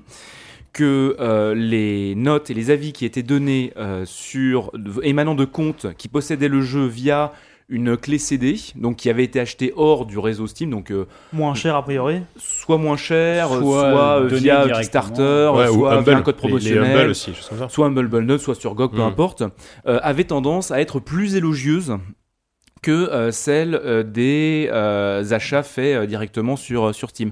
[0.72, 4.72] que euh, les notes et les avis qui étaient donnés euh, sur
[5.04, 7.32] émanant de comptes qui possédaient le jeu via
[7.70, 11.54] une clé CD, donc qui avait été achetée hors du réseau Steam, donc euh, Moins
[11.56, 12.22] cher a priori.
[12.38, 14.68] soit moins cher, euh, Soit soit, euh, donné via.
[14.70, 16.04] Kickstarter, Ouais, soit Humble.
[16.10, 17.32] via un code Les- Les, Humble promotionnel, aussi,
[17.70, 19.02] soit Humble Bundle, soit sur GOG, peu Mm.
[19.02, 19.44] importe,
[19.88, 21.98] euh, avait tendance à être plus élogieuse
[22.82, 27.32] que euh, celle euh, des euh, achats faits euh, directement sur, euh, sur Steam.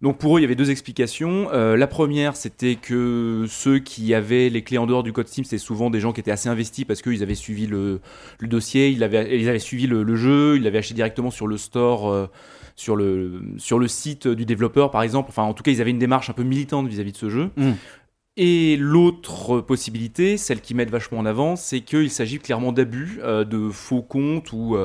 [0.00, 1.48] Donc pour eux, il y avait deux explications.
[1.52, 5.44] Euh, la première, c'était que ceux qui avaient les clés en dehors du code Steam,
[5.44, 8.00] c'était souvent des gens qui étaient assez investis parce qu'ils avaient suivi le,
[8.38, 11.48] le dossier, ils avaient, ils avaient suivi le, le jeu, ils l'avaient acheté directement sur
[11.48, 12.26] le store, euh,
[12.76, 15.30] sur, le, sur le site du développeur par exemple.
[15.30, 17.50] Enfin, en tout cas, ils avaient une démarche un peu militante vis-à-vis de ce jeu.
[17.56, 17.72] Mm.
[18.36, 23.42] Et l'autre possibilité, celle qui mettent vachement en avant, c'est qu'il s'agit clairement d'abus, euh,
[23.42, 24.76] de faux comptes ou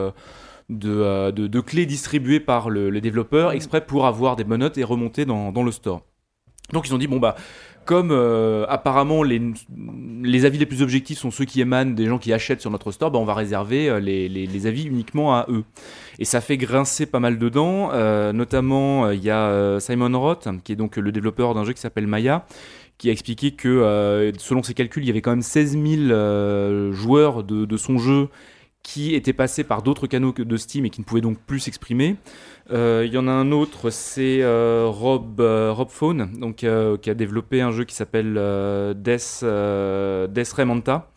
[0.70, 4.62] de, euh, de, de clés distribuées par le, le développeur exprès pour avoir des bonnes
[4.62, 6.04] notes et remonter dans, dans le store.
[6.72, 7.36] Donc ils ont dit, bon bah,
[7.86, 9.42] comme euh, apparemment les,
[10.24, 12.92] les avis les plus objectifs sont ceux qui émanent des gens qui achètent sur notre
[12.92, 15.66] store, bah, on va réserver euh, les, les, les avis uniquement à eux.
[16.20, 20.72] Et ça fait grincer pas mal dedans, euh, notamment il y a Simon Roth, qui
[20.72, 22.46] est donc le développeur d'un jeu qui s'appelle Maya,
[22.98, 25.84] qui a expliqué que euh, selon ses calculs, il y avait quand même 16 000
[26.12, 28.30] euh, joueurs de, de son jeu
[28.84, 32.18] qui étaient passés par d'autres canaux de Steam et qui ne pouvaient donc plus s'exprimer.
[32.72, 35.90] Euh, Il y en a un autre, c'est euh, Rob, euh, Rob
[36.38, 38.34] donc, euh, qui a développé un jeu qui s'appelle
[38.96, 41.10] Death, Death Remanta.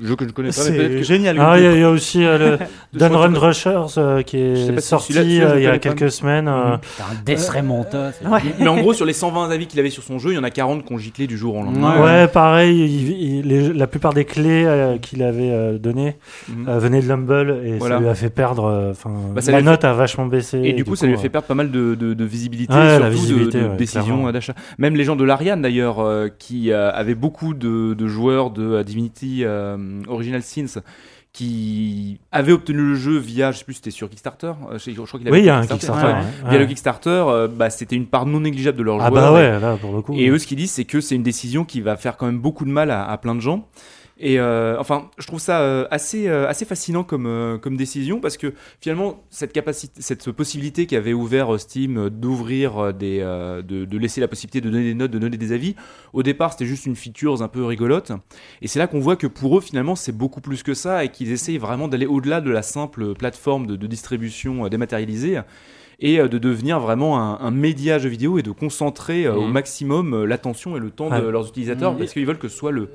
[0.00, 1.38] Jeu que je ne connais pas, C'est génial.
[1.40, 2.58] Ah, il y, y a aussi euh, le
[2.98, 5.78] Dun Run Rushers euh, qui est si sorti euh, il y a pas.
[5.78, 6.46] quelques semaines.
[6.46, 8.12] euh, T'as un Death Remonta.
[8.24, 8.38] Ouais.
[8.60, 10.44] Mais en gros, sur les 120 avis qu'il avait sur son jeu, il y en
[10.44, 12.00] a 40 qui ont giclé du jour au lendemain.
[12.04, 12.78] Ouais, pareil.
[12.84, 16.16] il- il- les- la plupart des clés euh, qu'il avait euh, données
[16.68, 17.96] euh, venaient de l'Humble et Voilà.
[17.96, 18.66] ça lui a fait perdre.
[18.66, 20.60] euh, Enfin, Bah, la note a vachement baissé.
[20.64, 22.72] Et du coup, ça lui a euh, fait perdre pas mal de, de- de visibilité,
[22.74, 24.54] Ouais, surtout la de- visibilité, de, d'achat.
[24.78, 26.04] Même les gens de l'Ariane, d'ailleurs,
[26.38, 29.44] qui avaient beaucoup de, joueurs de Divinity
[29.78, 30.80] euh, Original Sins
[31.32, 34.52] qui avaient obtenu le jeu via, je sais plus, c'était sur Kickstarter.
[34.72, 36.06] euh, je, crois qu'il avait Oui, il y a un Kickstarter.
[36.06, 36.12] ouais.
[36.14, 36.50] ouais.
[36.50, 39.32] Via le Kickstarter, euh, bah, c'était une part non négligeable de leur Ah joueurs.
[39.34, 40.14] bah Et- ouais, là pour le coup.
[40.16, 42.38] et eux, ce qu'ils disent, c'est que c'est une décision qui va faire quand même
[42.40, 43.68] beaucoup de mal à, à plein de gens.
[44.20, 48.18] Et euh, enfin, je trouve ça euh, assez, euh, assez fascinant comme, euh, comme décision
[48.20, 53.62] parce que finalement, cette capacité, cette possibilité qu'avait ouvert euh, Steam euh, d'ouvrir des, euh,
[53.62, 55.76] de, de laisser la possibilité de donner des notes, de donner des avis,
[56.12, 58.10] au départ, c'était juste une feature un peu rigolote.
[58.60, 61.10] Et c'est là qu'on voit que pour eux, finalement, c'est beaucoup plus que ça et
[61.10, 65.40] qu'ils essayent vraiment d'aller au-delà de la simple plateforme de, de distribution dématérialisée
[66.00, 69.52] et de devenir vraiment un, un média jeu vidéo et de concentrer au Mhm.
[69.52, 71.98] maximum l'attention et le temps de leurs utilisateurs Mhm.
[71.98, 72.88] parce qu'ils veulent que ce soit le,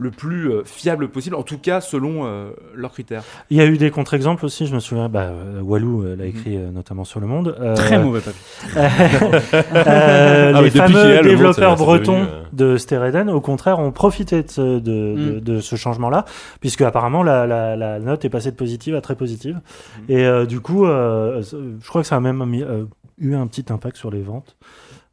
[0.00, 3.22] le plus euh, fiable possible, en tout cas selon euh, leurs critères.
[3.50, 5.08] Il y a eu des contre-exemples aussi, je me souviens.
[5.10, 7.54] Bah, euh, Walou euh, l'a écrit euh, notamment sur Le Monde.
[7.60, 8.40] Euh, Très mauvais papier.
[8.76, 14.42] euh, Ah les fameux Le développeurs bretons devenu, euh, de Stereden, au contraire, ont profité
[14.42, 15.40] de ce, de, de- Mm.
[15.40, 16.24] de ce changement-là,
[16.60, 19.56] puisque apparemment la, la- la note est passée de positive à très positive.
[19.56, 20.12] Mm.
[20.12, 22.84] Et euh, du coup, euh, je crois que ça a même mis- euh,
[23.18, 24.56] eu un petit impact sur les ventes.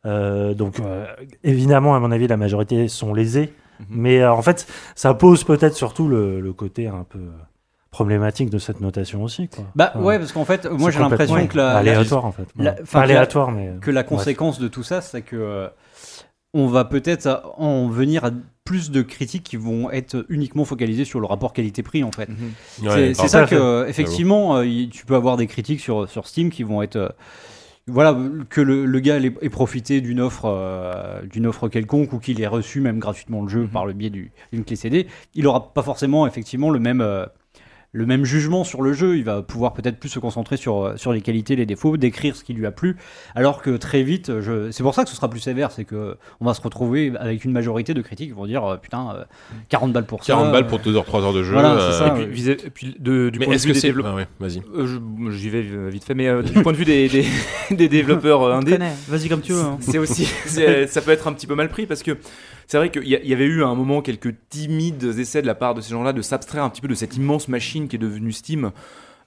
[0.05, 1.05] Euh, donc, euh,
[1.43, 3.53] évidemment, à mon avis, la majorité sont lésés.
[3.79, 3.85] Mhm.
[3.89, 7.19] Mais euh, en fait, ça pose peut-être surtout le, le côté un peu
[7.91, 9.47] problématique de cette notation aussi.
[9.47, 9.65] Quoi.
[9.75, 12.47] Bah Enfin, ouais, parce qu'en fait, moi j'ai l'impression que la, la- aléatoire en fait.
[12.57, 14.09] la- aléatoire, mais que la bref.
[14.17, 15.67] conséquence de tout ça, c'est que euh,
[16.53, 18.31] on va peut-être en venir à
[18.65, 22.29] plus de critiques qui vont être uniquement focalisées sur le rapport qualité-prix en fait.
[22.83, 26.49] Ouais, c'est ça que, euh, effectivement, euh, tu peux avoir des critiques sur, sur Steam
[26.49, 27.15] qui vont être.
[27.87, 28.17] Voilà,
[28.49, 32.41] que le, le gars ait, ait profité d'une offre, euh, d'une offre quelconque ou qu'il
[32.41, 33.67] ait reçu même gratuitement le jeu Mhm.
[33.69, 37.25] par le biais du- d'une clé CD, il aura pas forcément effectivement le même, euh,
[37.93, 39.17] le même jugement sur le jeu.
[39.17, 42.35] Il va pouvoir peut-être plus se concentrer sur, euh, sur les qualités, les défauts, décrire
[42.35, 42.97] ce qui lui a plu.
[43.33, 44.69] Alors que très vite, je...
[44.71, 47.45] c'est pour ça que ce sera plus sévère, c'est que on va se retrouver avec
[47.45, 49.23] une majorité de critiques qui vont dire euh, putain, euh,
[49.69, 50.33] 40 balles pour ça.
[50.33, 51.53] 40 balles euh, pour 2 heures, 3 heures de jeu.
[51.53, 52.07] Voilà, euh, ça.
[52.07, 53.87] et puis, vis- et puis de- du Mais point de est-ce vue que des c'est.
[53.87, 54.13] développeurs.
[54.13, 54.61] Ah ouais, vas-y.
[54.75, 57.25] Euh, J'y vais euh, vite fait, mais euh, du point de vue des, des,
[57.71, 58.77] des développeurs euh, indés.
[59.07, 59.61] Vas-y comme tu veux.
[59.61, 59.77] hein.
[59.81, 60.25] c'est aussi,
[60.87, 62.17] ça peut être un petit peu mal pris parce que
[62.67, 65.73] c'est vrai qu'il y, avait eu à un moment quelques timides essais de la part
[65.73, 68.31] de ces gens-là de s'abstraire un petit peu de cette immense machine qui est devenue
[68.33, 68.71] Steam.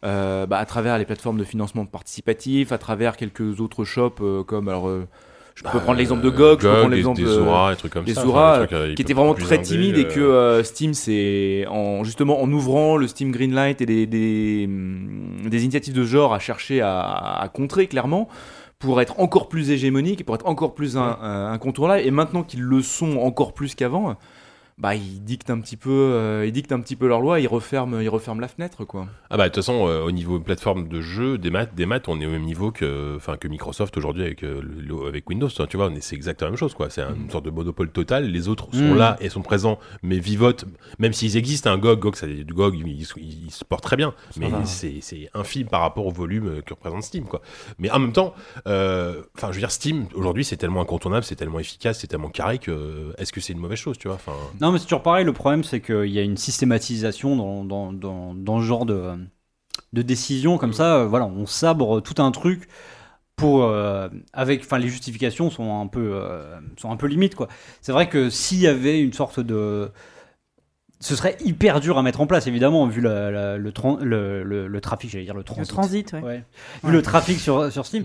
[0.05, 4.43] euh, bah, à travers les plateformes de financement participatif, à travers quelques autres shops euh,
[4.45, 5.07] comme alors euh,
[5.55, 7.77] je peux prendre l'exemple de GOG, je peux prendre des, l'exemple des de- Zora, des
[7.77, 8.23] trucs comme des ça.
[8.23, 12.03] Zora, enfin, des trucs, qui peu vraiment très indés, timide et que Steam c'est en
[12.05, 16.39] justement en ouvrant le Steam Greenlight et des, des, hum, des initiatives de genre à
[16.39, 18.29] chercher à, à contrer clairement
[18.81, 22.63] pour être encore plus hégémonique pour être encore plus un, un- incontournable et maintenant qu'ils
[22.63, 24.17] le sont encore plus qu'avant
[24.81, 27.47] bah ils dictent un petit peu euh, ils dictent un petit peu leur loi ils
[27.47, 29.07] referment ils referment la fenêtre quoi.
[29.29, 32.09] Ah bah de toute façon euh, au niveau plateforme de jeu des maths des maths
[32.09, 35.49] on est au même niveau que enfin que Microsoft aujourd'hui avec euh, le- avec Windows
[35.49, 36.89] tu vois on est- c'est exactement la même chose quoi.
[36.91, 38.25] C'est une sorte de monopole total.
[38.31, 38.97] Les autres sont Mhm.
[38.97, 40.65] là et sont présents mais vivotent.
[40.99, 43.97] Même s'ils existent un GOG GOG ça, du GOG il, il- il se porte très
[43.97, 47.43] bien mais c'est infime par rapport au volume euh, que représente Steam quoi.
[47.79, 48.35] Mais en même temps
[48.67, 52.31] euh, enfin je veux dire Steam aujourd'hui c'est tellement incontournable c'est tellement efficace c'est tellement
[52.31, 54.33] carré que euh, est-ce que c'est une mauvaise chose tu vois enfin
[54.71, 55.25] Non, mais c'est toujours pareil.
[55.25, 59.15] Le problème, c'est qu'il y a une systématisation dans, dans, dans, dans ce genre de,
[59.93, 60.97] de décision comme ça.
[60.99, 62.69] euh, Voilà, on sabre tout un truc
[63.37, 64.63] pour euh, avec.
[64.63, 67.49] Enfin, les justifications sont un peu euh, sont un peu limites quoi.
[67.83, 69.91] C'est vrai que s'il y avait une sorte de
[71.01, 74.43] ce serait hyper dur à mettre en place, évidemment, vu la- la- le, tran- le,
[74.43, 75.69] le, le trafic, j'allais dire le Le transit.
[75.69, 76.21] transit, ouais.
[76.21, 76.45] Ouais.
[76.85, 78.05] Vu le trafic sur, sur Steam.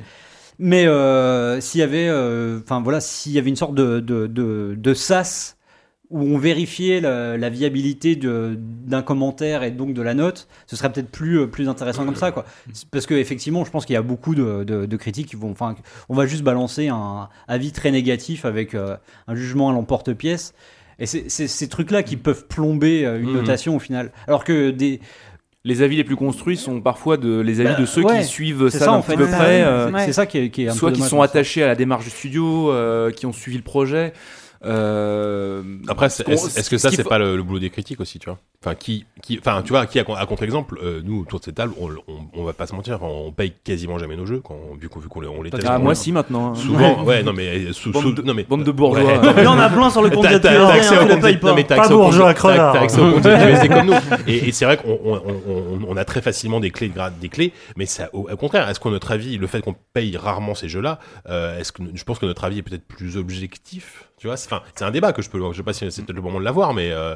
[0.60, 2.10] Mais euh, s'il y avait,
[2.64, 5.55] enfin voilà, s'il y avait une sorte de, de, de, de sas
[6.16, 10.90] où on vérifiait la, la viabilité d'un commentaire et donc de la note, ce serait
[10.92, 12.46] peut-être plus, euh, plus intéressant comme ça, quoi.
[12.90, 15.52] Parce que effectivement, je pense qu'il y a beaucoup de, de, de critiques qui vont,
[15.52, 15.76] enfin,
[16.08, 18.96] on va juste balancer un avis très négatif avec euh,
[19.28, 20.54] un jugement à l'emporte-pièce.
[21.00, 23.34] Et c'est ces trucs-là qui peuvent plomber euh, une Mhm.
[23.36, 24.14] notation au final.
[24.28, 25.02] Alors que des,
[25.66, 28.24] les avis les plus construits sont parfois de les avis Bah, de ceux ouais, qui
[28.24, 29.18] suivent ça d'un en petit fait.
[29.18, 31.62] peu près euh, c'est ça qui est, qui est un soit peu qui sont attachés
[31.64, 34.14] à la démarche du studio, euh, qui ont suivi le projet.
[34.66, 38.20] Euh, Après, qu'on- est-ce que ça, c'est faut- pas le, le boulot des critiques aussi,
[38.20, 38.38] tu vois?
[38.64, 41.56] Enfin, qui, qui, enfin, tu vois, qui a, à contre-exemple, euh, nous autour de cette
[41.56, 44.56] table, on, on, on va pas se mentir, on paye quasiment jamais nos jeux, quand,
[44.80, 45.64] vu qu'on vu qu'on les, on les teste.
[45.68, 46.52] Ah, on- moi si maintenant.
[46.52, 46.56] hein.
[46.56, 49.04] Souvent, ouais, non mais euh, sous, Bande sous- de- non mais bande de bourgeois.
[49.06, 51.22] Ouais, Il Il y en a plein sur le compte de t'as- accès au compte-
[51.22, 51.54] paye non, pas.
[51.56, 52.74] mais t'as accès au compte- bourgeois, t'as- crevard.
[52.74, 53.94] t'as accès au compte de comme nous.
[54.28, 57.54] Et, et c'est vrai qu'on on, on- on a très facilement des clés, des clés,
[57.78, 60.68] mais ça, au, au contraire, est-ce que notre avis, le fait qu'on paye rarement ces
[60.70, 61.00] jeux-là,
[61.30, 64.48] euh, est-ce que je pense que notre avis est peut-être plus objectif Tu vois, c'est-
[64.52, 66.40] enfin, c'est un débat que je peux, je sais pas si c'est peut-être le moment
[66.40, 67.14] de l'avoir, mais euh,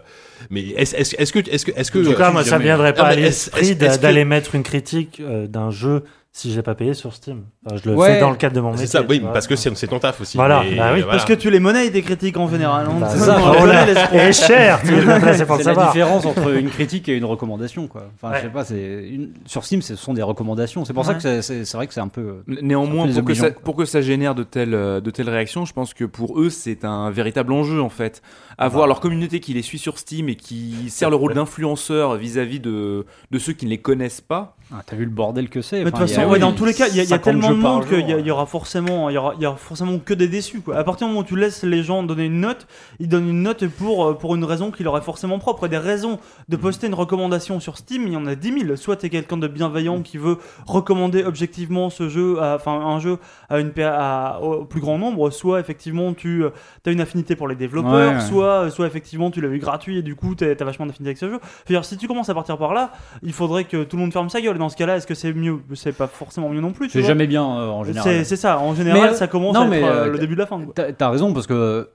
[0.51, 2.65] mais est-ce est-ce est-ce que est-ce que est-ce que En tout cas, moi, ça jamais-
[2.65, 6.93] viendrait pas à l'esprit d'aller mettre une critique euh, d'un jeu si j'ai pas payé
[6.93, 7.45] sur Steam.
[7.65, 8.13] Enfin, je le Ouais.
[8.13, 8.85] fais dans le cadre de mon métier.
[8.85, 9.33] c'est ça, oui, vois.
[9.33, 10.37] parce que c'est ton taf aussi.
[10.37, 12.87] Voilà, mais bah oui, Parce que tu les monnaies des critiques en général.
[12.99, 15.87] Bah, C'est ça, on oh là, connaît, les et cher, C'est la savoir.
[15.91, 18.03] différence entre une critique et une recommandation, quoi.
[18.15, 18.37] Enfin, Ouais.
[18.39, 20.85] je sais pas, c'est une- sur Steam, ce sont des recommandations.
[20.85, 22.43] C'est pour ça que c'est- vrai que c'est un peu.
[22.47, 23.63] Néanmoins, C'est un peu pour que, ça, désobligeant, quoi.
[23.63, 26.49] pour que ça génère de telles, euh, de telles réactions, je pense que pour eux,
[26.51, 28.21] c'est un véritable enjeu en fait.
[28.59, 32.59] Avoir leur communauté qui les suit sur Steam et qui sert le rôle d'influenceur vis-à-vis
[32.59, 34.55] de, de ceux qui ne les connaissent pas.
[34.71, 36.51] Ah, T'as vu le bordel que c'est de Enfin, toute façon, a- ouais, oui, dans
[36.53, 38.29] tous les cas, il y a, il y a 50 tellement de monde qu'il y,
[38.29, 40.61] aura forcément, il y aura, il y aura forcément que des déçus.
[40.61, 40.77] Quoi.
[40.77, 42.67] À partir du moment où tu laisses les gens donner une note,
[42.99, 45.65] ils donnent une note pour, euh, pour une raison qui leur est forcément propre.
[45.65, 48.75] Et des raisons de poster une recommandation sur Steam, il y en a 10 000.
[48.75, 52.99] Soit tu es quelqu'un de bienveillant qui veut recommander objectivement ce jeu, à- enfin un
[52.99, 53.17] jeu
[53.49, 57.55] à une, à- au plus grand nombre, soit effectivement tu as une affinité pour les
[57.55, 58.21] développeurs, Ouais, ouais.
[58.21, 61.17] Soit, soit effectivement tu l'as eu gratuit et du coup tu as vachement d'affinité avec
[61.17, 61.39] ce jeu.
[61.65, 62.91] Dire, si tu commences à partir par là,
[63.23, 64.58] il faudrait que tout le monde ferme sa gueule.
[64.59, 65.57] Dans ce cas-là, est-ce que c'est mieux?
[65.73, 66.89] C'est pas forcément mieux non plus.
[66.89, 68.03] C'est jamais bien euh, en général.
[68.11, 70.11] C'est c'est ça, en général, Mais, euh, ça commence non, à être mais, euh, euh,
[70.11, 70.61] le début de la fin.
[70.63, 70.73] quoi.
[70.91, 71.89] T'as raison parce que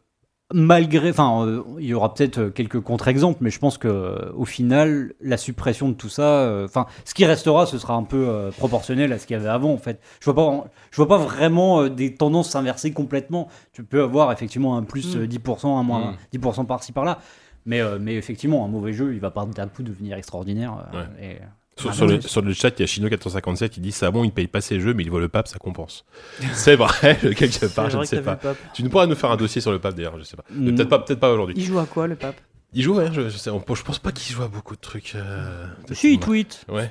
[0.52, 5.12] malgré, enfin, euh, il y aura peut-être quelques contre-exemples, mais je pense que au final,
[5.20, 8.50] la suppression de tout ça, euh, enfin, ce qui restera, ce sera un peu euh,
[8.50, 9.72] proportionnel à ce qu'il y avait avant.
[9.72, 13.48] En fait, je vois pas, je vois pas vraiment euh, des tendances s'inverser complètement.
[13.72, 15.20] Tu peux avoir effectivement un plus Mm.
[15.20, 16.16] euh, 10%, un moins Mm.
[16.38, 17.18] 10% par-ci par-là.
[17.66, 20.86] Mais, euh, mais effectivement, un mauvais jeu, il va pas d'un coup devenir extraordinaire.
[20.94, 21.38] euh, et-
[21.78, 24.10] Sur, Ah, sur non, le, sur le chat, il y a Chino457 qui dit ça
[24.10, 26.04] bon, il paye pas ses jeux, mais il voit le pape, ça compense.
[26.52, 27.18] c'est vrai,
[27.50, 28.38] C'est parle, je ne sais pas.
[28.74, 30.44] Tu nous pourras nous faire un dossier sur le pape d'ailleurs, je sais pas.
[30.50, 30.74] Mm.
[30.74, 31.54] Peut-être pas, peut-être pas aujourd'hui.
[31.58, 32.36] Il joue à quoi le pape?
[32.76, 34.80] Il joue, hein, je, je sais, on- je pense pas qu'il joue à beaucoup de
[34.80, 35.14] trucs.
[35.14, 36.64] Euh, Si, il tweet.
[36.68, 36.90] Ouais.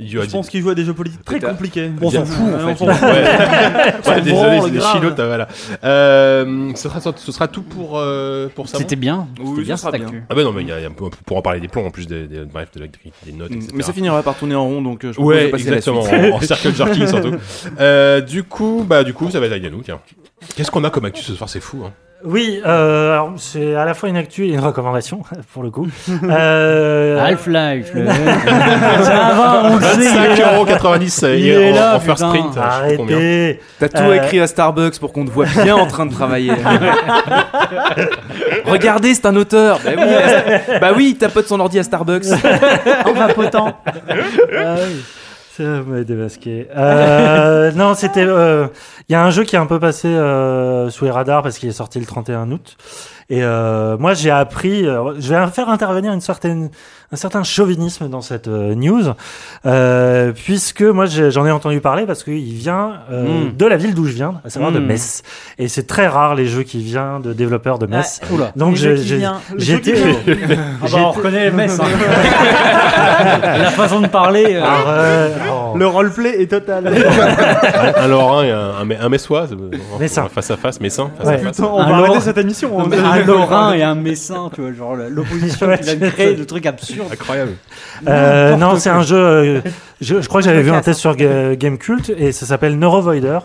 [0.00, 1.90] Je pense qu'il joue à des jeux politiques très compliqués.
[2.00, 2.84] On s'en fout, en fait.
[2.84, 2.90] Ouais,
[4.14, 4.78] ouais désolé, c'est des
[5.20, 5.48] euh, voilà.
[5.84, 8.78] Euh, ce, sera, ce sera tout pour, euh, pour ça.
[8.78, 9.28] C'était bien.
[9.38, 10.06] Oui, C'était bien ça bien.
[10.06, 10.22] actu.
[10.28, 11.90] Ah bah non, mais il y a, y a- pour en parler des plans en
[11.90, 13.70] plus des, des- bref, de la grille, des notes, etc.
[13.74, 16.32] Mais ça finira par tourner en rond, donc euh, je Ouais, passer la exactement, suite.
[16.32, 17.34] en, en circle jerking surtout.
[17.80, 20.00] Euh, du coup, bah du coup, ça va être à Yannou, tiens.
[20.56, 21.92] Qu'est-ce qu'on a comme actu ce soir C'est fou, hein.
[22.24, 25.88] Oui, euh, alors, c'est à la fois une actu et une recommandation, pour le coup.
[26.22, 27.90] Euh, Half-Life.
[27.94, 29.96] le- va, on le sait.
[29.98, 30.58] il est là.
[30.64, 32.28] 5,90€ Il et est en, là, en first putain.
[32.30, 32.56] print.
[32.58, 36.12] Arrêtez T'as tout Euh, écrit à Starbucks pour qu'on te voit bien en train de
[36.12, 36.52] travailler.
[38.66, 39.80] Regardez, c'est un auteur.
[39.84, 40.04] Bah oui,
[40.80, 42.26] bah oui, il tapote son ordi à Starbucks.
[43.06, 43.76] En vapotant.
[45.56, 46.66] Ça m'a démasqué.
[46.74, 48.24] Euh, non, c'était.
[48.26, 48.68] euh,
[49.08, 51.58] Il y a un jeu qui est un peu passé euh, sous les radars parce
[51.58, 52.76] qu'il est sorti le 31 août.
[53.28, 54.86] Et euh, moi, j'ai appris.
[54.86, 56.70] euh, je vais faire intervenir une certaine,
[57.12, 59.02] un certain chauvinisme dans cette euh, news,
[59.66, 63.56] euh, puisque moi, j'en ai entendu parler parce qu'il vient euh, Mm.
[63.56, 64.86] de la ville d'où je viens, à savoir de Mm.
[64.86, 65.22] Metz.
[65.58, 68.20] Et c'est très rare les jeux qui viennent de développeurs de Metz.
[68.32, 68.52] Oula.
[68.56, 68.96] Donc, j'ai-
[69.58, 69.94] j'étais.
[70.84, 71.78] Ah bah, on reconnaît les messes.
[71.78, 71.84] hein.
[73.58, 74.46] La façon de parler.
[74.56, 75.76] euh, Ah oh.
[75.78, 76.84] Le roleplay est total.
[78.08, 79.46] Lorrain et un, un, un Messois,
[80.00, 80.28] Messin.
[80.32, 81.34] face à face, Messin, face Ouais.
[81.34, 81.56] à face.
[81.56, 82.80] Putain, on Un va arrêter cette émission.
[82.80, 82.88] hein.
[83.04, 86.34] un Lorrain et un Messin, tu vois, genre l'opposition Ouais, qui vient de c'est créer
[87.10, 87.52] Incroyable.
[88.08, 89.16] Euh, non, c'est un jeu.
[89.16, 89.60] euh,
[90.00, 93.38] je, je crois que j'avais vu un test sur Ga- Gamecult et ça s'appelle Neurovoider.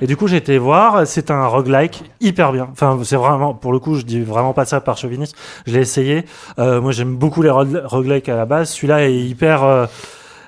[0.00, 1.06] Et du coup, j'ai été voir.
[1.06, 2.68] C'est un roguelike hyper bien.
[2.72, 5.36] Enfin, c'est vraiment, pour le coup, je dis vraiment pas ça par chauvinisme.
[5.66, 6.24] Je l'ai essayé.
[6.58, 8.70] Euh, moi, j'aime beaucoup les rogue- roguelikes à la base.
[8.70, 9.62] Celui-là est hyper.
[9.64, 9.86] euh,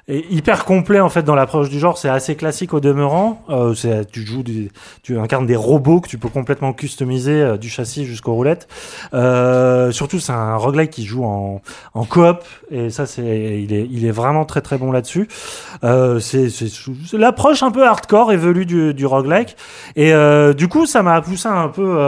[0.09, 3.43] hyper complet en fait dans l'approche du genre, c'est assez classique au demeurant.
[3.49, 4.71] Euh, c'est tu joues des,
[5.03, 8.69] tu incarnes des robots que tu peux complètement customiser euh, du châssis jusqu'aux roulettes.
[9.15, 11.63] Euh, surtout c'est un roguelike qui joue en,
[11.95, 15.27] en coop et ça c'est il est il est vraiment très très bon là-dessus.
[15.85, 16.49] Euh, c'est
[17.15, 19.57] l'approche un peu hardcore évolue du du roguelike
[19.97, 21.99] et euh, du coup ça m'a poussé un peu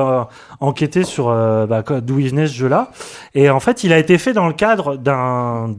[0.60, 2.90] enquêter sur bah, d'où il venait ce jeu-là
[3.34, 5.74] et en fait il a été fait dans le cadre d'un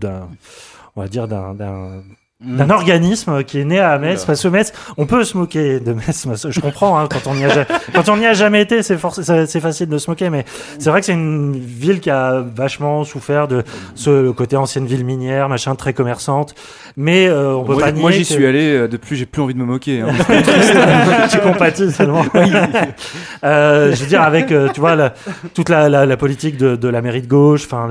[0.97, 2.03] on va dire d'un
[2.39, 4.23] d'un d'un organisme qui est né à Metz.
[4.25, 6.27] Parce que Metz, on peut se moquer de Metz.
[6.49, 9.87] Je comprends, hein, quand on n'y a, quand on n'y a jamais été, c'est facile
[9.89, 10.45] de se moquer, mais
[10.77, 13.63] c'est vrai que c'est une ville qui a vachement souffert de
[13.95, 16.53] ce le côté ancienne ville minière, machin, très commerçante.
[16.95, 19.41] Mais euh, on peut Moi, pas moi, j'y que- suis allé, euh, depuis j'ai plus
[19.41, 20.01] envie de me moquer.
[20.01, 20.07] hein.
[21.31, 22.23] tu compatis seulement.
[23.43, 25.13] euh, je veux dire avec euh, tu vois la-
[25.53, 27.87] toute la, la, la politique de, de la mairie de gauche, enfin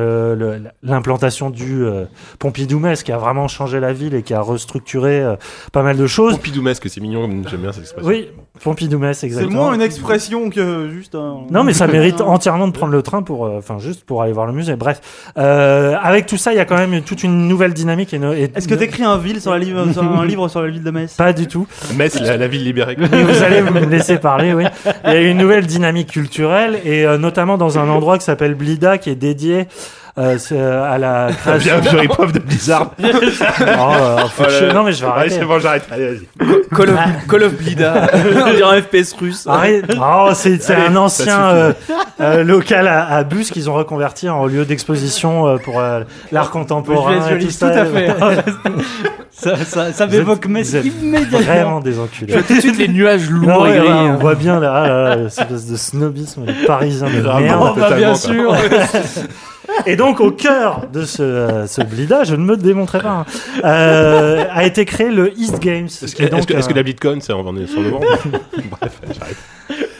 [0.83, 2.05] l'implantation du euh,
[2.39, 5.37] Pompidou-Metz qui a vraiment changé la ville et qui a restructuré euh,
[5.73, 6.35] pas mal de choses.
[6.35, 8.09] Pompidou-mesque, c'est mignon, j'aime bien cette expression.
[8.09, 8.29] Oui,
[8.63, 9.65] Pompidou-Metz C'est exactement.
[9.65, 11.43] moins une expression que juste un.
[11.51, 14.33] Non, mais ça mérite entièrement de prendre le train pour, euh, enfin, juste pour aller
[14.33, 14.77] voir le musée.
[14.77, 15.01] Bref,
[15.39, 18.15] euh, avec tout ça, il y a quand même toute une nouvelle dynamique.
[18.15, 20.63] Et, no- et- Est-ce que t'écris un, ville sur la livre, sur un livre sur
[20.63, 21.15] la ville de Metz?
[21.15, 21.67] Pas du tout.
[21.97, 22.97] Metz, la, la ville libérée.
[23.01, 24.65] Et vous allez me laisser parler, oui.
[25.05, 28.55] Il y a une nouvelle dynamique culturelle et euh, notamment dans un endroit qui s'appelle
[28.55, 29.67] Blida, qui est dédié
[30.19, 31.79] euh, c'est, euh, à la création.
[31.81, 32.93] Bien, hip-hop de Blizzard.
[32.99, 34.73] Oh, là là, faut chier.
[34.73, 35.35] Non, mais je vais arrêter.
[35.35, 35.85] c'est bon, j'arrête.
[35.91, 36.27] Allez, vas-y.
[36.75, 36.99] Call of,
[37.29, 38.09] Call of Blida,
[38.47, 39.47] on dirait un FPS russe.
[39.47, 39.85] Arrête.
[40.01, 41.73] Oh, c'est c'est Allez, un ancien euh,
[42.21, 46.01] euh, local à, à Bus qu'ils ont reconverti en lieu d'exposition euh, pour euh,
[46.33, 47.21] l'art contemporain.
[47.31, 47.71] Je et tout ça.
[47.71, 48.09] tout à fait.
[49.31, 51.39] ça, ça, ça m'évoque immédiatement.
[51.39, 52.35] Vraiment des enculés.
[52.43, 53.89] Tout de suite les nuages Non, lourds ouais, et gris.
[53.89, 54.15] ouais, hein.
[54.17, 57.75] on voit bien là, là, là, cette espèce de snobisme des parisiens de merde.
[57.79, 58.55] Bah, bien sûr.
[59.87, 63.27] Et donc, au cœur de ce, euh, ce blida, je ne me démontrerai pas, hein,
[63.65, 65.87] euh, a été créé le East Games.
[65.87, 68.07] Est-ce est que, donc, est-ce que- est-ce que euh, la BitCon, c'est en sur novembre
[68.71, 69.37] Bref, j'arrête.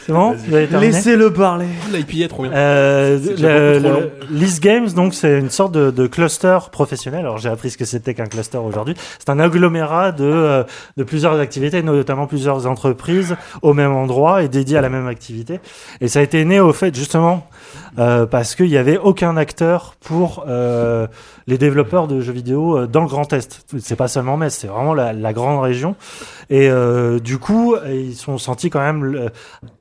[0.05, 0.35] C'est bon
[0.79, 1.65] Laissez-le parler.
[1.91, 2.51] L'IPA, trop bien.
[2.53, 3.99] Euh, le, trop
[4.31, 7.19] le- Games, donc, c'est une sorte de, de cluster professionnel.
[7.21, 8.95] Alors, j'ai appris ce que c'était qu'un cluster aujourd'hui.
[9.19, 10.63] C'est un agglomérat de, euh,
[10.95, 15.59] de plusieurs activités, notamment plusieurs entreprises au même endroit et dédiées à la même activité.
[15.99, 17.45] Et ça a été né au fait, justement,
[17.99, 21.07] euh, parce qu'il n'y avait aucun acteur pour euh,
[21.47, 23.65] les développeurs de jeux vidéo euh, dans le Grand Est.
[23.79, 25.95] C'est pas seulement Metz, c'est vraiment la, la grande région.
[26.49, 29.29] Et euh, du coup, ils sont sentis quand même, le-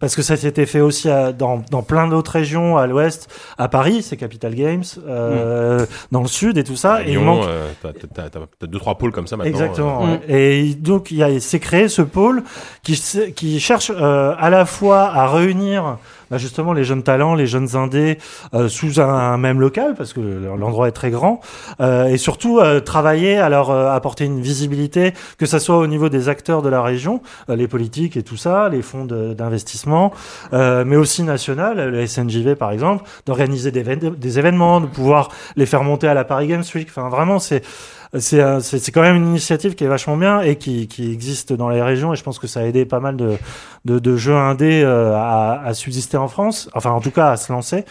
[0.00, 3.28] parce que ça s'était fait aussi à- dans, dans plein d'autres régions, à l'ouest,
[3.59, 6.94] à Paris, c'est Capital Games, euh, dans le sud et tout ça.
[6.94, 9.50] À et il Lyon, manque euh, t'as- deux trois pôles comme ça maintenant.
[9.50, 10.07] Exactement.
[10.28, 12.42] Et donc il s'est créé ce pôle
[12.82, 13.00] qui
[13.34, 15.98] qui cherche euh, à la fois à réunir
[16.31, 18.18] bah, justement les jeunes talents, les jeunes indés
[18.55, 21.41] euh, sous un, même local parce que l'endroit est très grand
[21.81, 26.09] euh, et surtout euh, travailler à leur apporter une visibilité que ça soit au niveau
[26.09, 27.20] des acteurs de la région,
[27.51, 30.12] euh, les politiques et tout ça, les fonds d'investissement,
[30.53, 35.66] euh, mais aussi national, le SNJV par exemple, d'organiser des, des événements, de pouvoir les
[35.66, 36.89] faire monter à la Paris Games Week.
[36.91, 37.62] Enfin vraiment c'est
[38.18, 41.12] c'est un- c'est c'est quand même une initiative qui est vachement bien et qui, qui
[41.12, 43.32] existe dans les régions et je pense que ça a aidé pas mal de,
[43.84, 47.36] de, de jeux indés euh, à, à subsister en France, enfin en tout cas à
[47.36, 47.84] se lancer.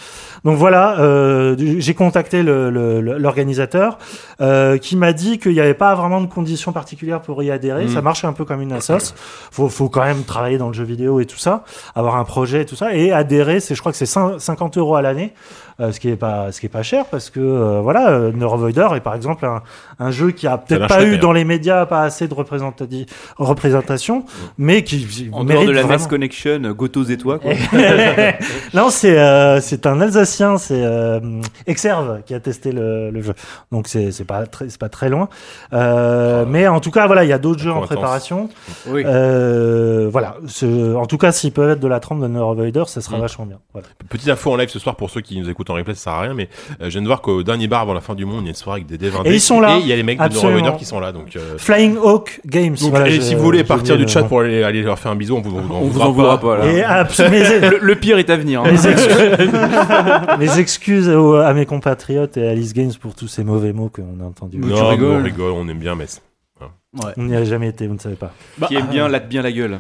[0.44, 3.98] Donc voilà, euh, j'ai contacté le- le- le- l'organisateur
[4.42, 7.86] euh, qui m'a dit qu'il n'y avait pas vraiment de conditions particulières pour y adhérer.
[7.86, 7.90] Mhm.
[7.94, 9.14] Ça marche un peu comme une assoce.
[9.52, 11.64] Faut, faut quand même travailler dans le jeu vidéo et tout ça,
[11.96, 13.60] avoir un projet et tout ça et adhérer.
[13.60, 15.34] C'est je crois que c'est cin- 50 euros à l'année,
[15.80, 18.32] euh, ce qui est pas ce qui est pas cher parce que euh, voilà, euh,
[18.32, 19.62] Neurovoider est par exemple un,
[20.00, 23.08] un jeu qui a peut-être pas eu dans les médias pas assez de représentati-
[23.38, 24.26] représentation,
[24.58, 26.04] mais qui En dehors mérite de la vraiment.
[26.04, 27.52] NES Connection, Gotos et toi, quoi.
[28.74, 31.20] non, c'est euh, c'est un Alsacien, c'est euh,
[31.68, 33.34] Exerve qui a testé le, le jeu.
[33.72, 35.30] Donc c'est c'est pas très c'est pas très loin.
[35.74, 38.50] Euh, mais en tout cas voilà, il y a d'autres jeux en préparation.
[38.88, 39.04] Oui.
[39.06, 43.02] Euh, voilà, ce- en tout cas s'ils peuvent être de la trempe de Neurovoider, ça
[43.02, 43.22] sera Mm.
[43.22, 43.58] vachement bien.
[43.74, 43.88] Voilà.
[44.10, 46.14] Petite info en live ce soir pour ceux qui nous écoutent en replay, ça sert
[46.14, 46.50] à rien, mais
[46.82, 48.48] euh, je viens de voir qu'au dernier bar avant la fin du monde, il y
[48.48, 49.30] a une soirée avec des devs indés.
[49.32, 49.78] Et ils sont là.
[49.78, 50.52] Et il y a les mecs de Absolument.
[50.52, 51.12] Neurovoider qui sont là.
[51.12, 52.76] Donc, euh, Flying Hawk Games.
[52.80, 55.12] donc, voilà, et si vous voulez partir du le chat pour aller, aller leur faire
[55.12, 56.66] un bisou, on vous, on, On vous en voudra pas, là.
[56.68, 58.62] Et mes, Le, le pire est à venir.
[58.62, 58.72] hein.
[58.72, 59.50] mes excuses,
[60.40, 63.90] mes excuses au- à mes compatriotes et à Alice Games pour tous ces mauvais mots
[63.94, 64.58] qu'on a entendus.
[64.58, 65.22] Non, tu mais on rigoles.
[65.24, 66.22] rigole, on aime bien Metz.
[67.18, 68.32] On n'y a jamais été, vous ne savez pas.
[68.70, 69.80] Qui aime bien, latte bien la gueule.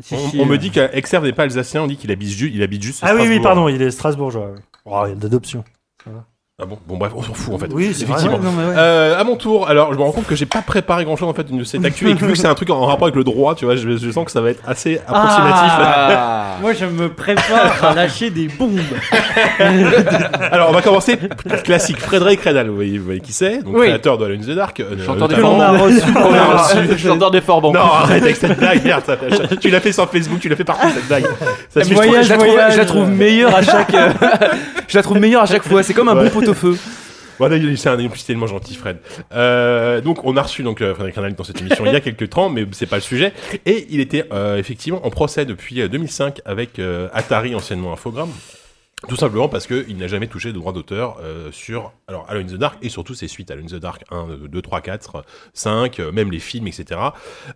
[0.00, 2.30] Si, On, si, on euh, me dit qu'Exerve n'est pas alsacien, on dit qu'il habite,
[2.30, 3.00] ju- il habite juste.
[3.02, 4.52] Ah oui, oui, pardon, il est strasbourgeois.
[4.54, 4.60] oui.
[4.90, 5.64] Oh, il y a d'adoption.
[6.60, 7.68] Ah bon, bon bref, on s'en fout en fait.
[7.72, 8.16] Oui, c'est vrai.
[8.18, 8.36] Effectivement.
[8.38, 8.74] ouais, non, mais ouais.
[8.76, 11.28] Euh, à mon tour, alors je me rends compte que j'ai pas préparé grand chose
[11.28, 13.14] en fait de cette actu et que vu que c'est un truc en rapport avec
[13.14, 15.72] le droit, tu vois, je, je sens que ça va être assez approximatif.
[15.78, 16.56] Ah.
[16.60, 18.80] Moi, je me prépare à lâcher des bombes.
[20.50, 21.16] Alors on va commencer
[21.62, 22.00] classique.
[22.00, 23.86] Frédéric Redal, vous voyez, vous voyez qui c'est, donc Oui.
[23.86, 24.80] créateur de Alone in the Dark.
[24.80, 26.00] euh, Chanteur des notamment- Forts On a reçu.
[26.16, 26.44] On a
[26.88, 26.98] reçu.
[26.98, 29.04] Chanteur des Forts Non, arrête avec cette blague, merde.
[29.06, 29.16] ça-
[29.60, 31.24] tu l'as fait sur Facebook, tu l'as fait partout cette blague.
[31.72, 32.72] Ça, Je, je trouve- trouve- je la trouve, voyage.
[32.72, 33.94] je la trouve meilleure à chaque.
[33.94, 34.08] euh,
[34.88, 35.84] je la trouve meilleure à chaque fois.
[35.84, 36.28] C'est comme un Ouais.
[36.30, 36.47] bon.
[37.38, 38.98] Voilà, il est- c'est un plus tellement gentil, Fred.
[39.32, 42.00] Euh, donc, on a reçu donc euh, Frédéric Redal dans cette émission il y a
[42.00, 43.32] quelques temps, mais c'est pas le sujet.
[43.64, 46.80] Et il était euh, effectivement en procès depuis euh, 2005 avec
[47.12, 48.32] Atari, anciennement Infogrames.
[49.06, 52.54] Tout simplement parce qu'il n'a jamais touché de droit d'auteur euh, sur alors Alone in
[52.54, 55.24] the Dark et surtout ses suites Alone in the Dark 1, 2, 3, 4,
[55.54, 57.00] 5, euh, même les films, etc.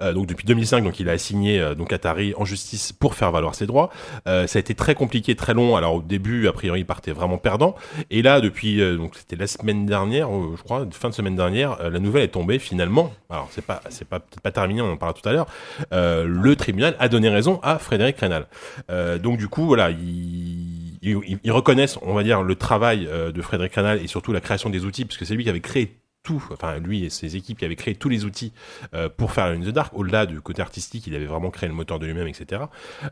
[0.00, 3.32] Euh, donc depuis 2005, donc il a assigné euh, donc Atari en justice pour faire
[3.32, 3.90] valoir ses droits.
[4.28, 5.74] Euh, ça a été très compliqué, très long.
[5.74, 7.74] Alors au début, a priori, il partait vraiment perdant.
[8.10, 11.98] Et là, depuis donc c'était la semaine dernière, je crois, fin de semaine dernière, la
[11.98, 13.12] nouvelle est tombée finalement.
[13.30, 15.46] Alors c'est pas c'est pas peut-être pas terminé, on en parlera tout à l'heure.
[15.90, 18.46] Le tribunal a donné raison à Frédéric Rénal.
[18.90, 20.61] Euh, donc du coup, voilà, il
[21.02, 24.40] ils, ils- reconnaissent, on va dire, le travail euh, de Frédéric Ranal et surtout la
[24.40, 27.58] création des outils, puisque c'est lui qui avait créé tout, enfin lui et ses équipes
[27.58, 28.52] qui avaient créé tous les outils
[28.94, 29.92] euh, pour faire In the Dark.
[29.92, 32.62] Au-delà du côté artistique, il avait vraiment créé le moteur de lui-même, etc.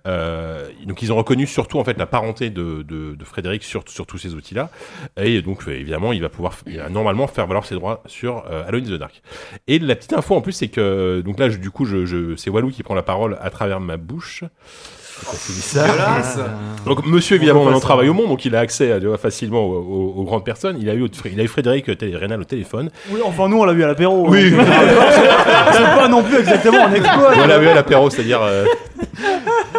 [0.06, 3.82] Euh, donc ils ont reconnu surtout en fait la parenté de, de, de Frédéric sur,
[3.88, 4.70] sur tous ces outils-là.
[5.16, 8.44] Et donc euh, évidemment, il va pouvoir il va normalement faire valoir ses droits sur
[8.48, 9.22] euh, in the Dark.
[9.66, 12.36] Et la petite info en plus, c'est que donc là, je- du coup, je, je,
[12.36, 14.44] c'est Walou qui prend la parole à travers ma bouche.
[16.86, 19.74] Donc monsieur évidemment maintenant travaille au monde donc il a accès tu vois, facilement aux,
[20.16, 20.76] aux- aux grandes personnes.
[20.80, 22.90] Il a eu il a eu Frédéric Télé- Rénal au téléphone.
[23.10, 24.26] Oui, enfin, nous, on l'a vu à l'apéro.
[24.28, 24.52] Oui.
[24.54, 24.62] euh,
[25.72, 27.32] C'est pas non plus exactement un exploit.
[27.42, 28.64] On l'a vu à l'apéro, c'est-à-dire euh,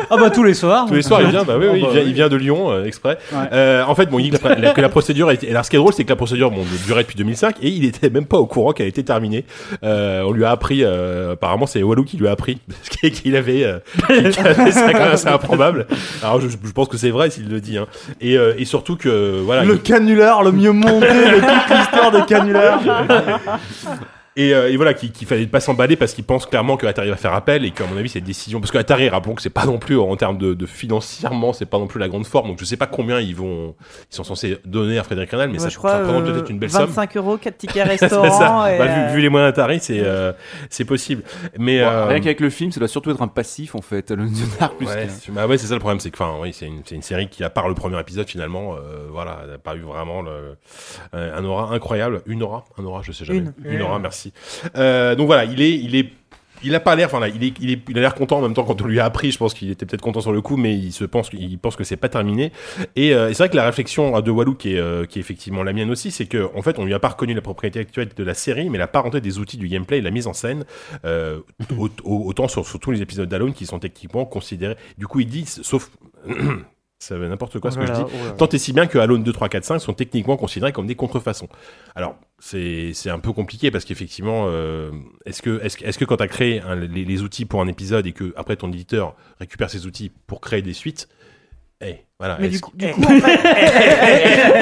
[0.09, 0.85] Ah bah tous les soirs.
[0.87, 2.07] Tous les soirs, il vient, bah oui, oui, Oh, il, bah vient, oui.
[2.09, 3.17] il vient de Lyon, euh, exprès.
[3.31, 3.37] Ouais.
[3.53, 5.49] Euh, en fait, bon, il dit que la, la- que la procédure était.
[5.49, 7.85] Alors, ce qui est drôle, c'est que la procédure, bon, durait depuis 2005 et il
[7.85, 9.45] était même pas au courant qu'elle était terminée.
[9.83, 12.59] Euh, on lui a appris, euh, apparemment, c'est Walou qui lui a appris,
[13.01, 15.87] qu'il qu'il avait, euh, qu'il avait- c'est quand même assez improbable.
[16.23, 17.87] Alors, je, je pense que c'est vrai s'il le dit, hein.
[18.19, 19.63] Et, euh, et surtout que, voilà.
[19.63, 22.79] Le canular, le mieux monté de toute l'histoire des canulars.
[24.37, 27.09] Et, euh, et voilà, qu'il qu'il fallait pas s'emballer parce qu'il pense clairement que Atari
[27.09, 28.61] va faire appel et qu'à mon avis, cette décision.
[28.61, 31.65] Parce que Atari, rappelons que c'est pas non plus, en termes de, de financièrement, c'est
[31.65, 32.47] pas non plus la grande forme.
[32.47, 33.75] Donc je sais pas combien ils vont.
[34.09, 36.33] Ils sont censés donner à Frédéric Renal, mais Ouais, ça, je crois ça représente euh,
[36.33, 36.85] peut-être une belle somme.
[36.85, 38.21] 25 euros, 4 tickets C'est ça.
[38.21, 38.65] restaurant.
[38.67, 40.31] et, Bah, vu, euh, vu les moyens d'Atari, c'est euh,
[40.69, 41.23] c'est possible.
[41.59, 44.11] Mais Bon, euh, Rien qu'avec le film, ça doit surtout être un passif en fait.
[44.11, 44.27] Le
[44.77, 46.67] plus Ouais, que- c'est bah ouais, c'est ça le problème, c'est que enfin, oui, c'est
[46.67, 49.75] une, c'est une série qui, à part le premier épisode, finalement, euh, voilà, n'a pas
[49.75, 50.55] eu vraiment le,
[51.15, 53.81] euh, un aura incroyable, une aura, un aura, je sais jamais, Une.
[53.81, 54.20] aura, merci.
[54.75, 56.09] Euh, donc voilà, il est, il est,
[56.63, 58.53] il a pas l'air, enfin, il est, il est, il a l'air content en même
[58.53, 59.31] temps quand on lui a appris.
[59.31, 61.75] Je pense qu'il était peut-être content sur le coup, mais il se pense, qu'il pense
[61.75, 62.51] que c'est pas terminé.
[62.95, 65.63] Et, euh, c'est vrai que la réflexion de Walou, qui est, euh, qui est effectivement
[65.63, 68.09] la mienne aussi, c'est que en fait, on lui a pas reconnu la propriété actuelle
[68.15, 70.65] de la série, mais la parenté des outils du gameplay et la mise en scène,
[71.03, 74.75] au- au- autant sur, sur tous les épisodes d'Alone qui sont techniquement considérés.
[74.99, 75.89] Du coup, il dit, sauf,
[77.03, 78.03] ça veut n'importe quoi ce que je dis.
[78.37, 80.95] Tant et si bien que Alone 2, 3, 4, 5 sont techniquement considérés comme des
[80.95, 81.49] contrefaçons.
[81.95, 84.91] Alors, c'est un peu compliqué parce qu'effectivement, euh,
[85.25, 87.61] est-ce que, est que, est que quand tu as créé un- les, les outils pour
[87.61, 91.09] un épisode et que après ton éditeur récupère ces outils pour créer des suites,
[91.83, 92.37] eh, voilà.
[92.39, 93.39] Mais du coup, du coup, en fait.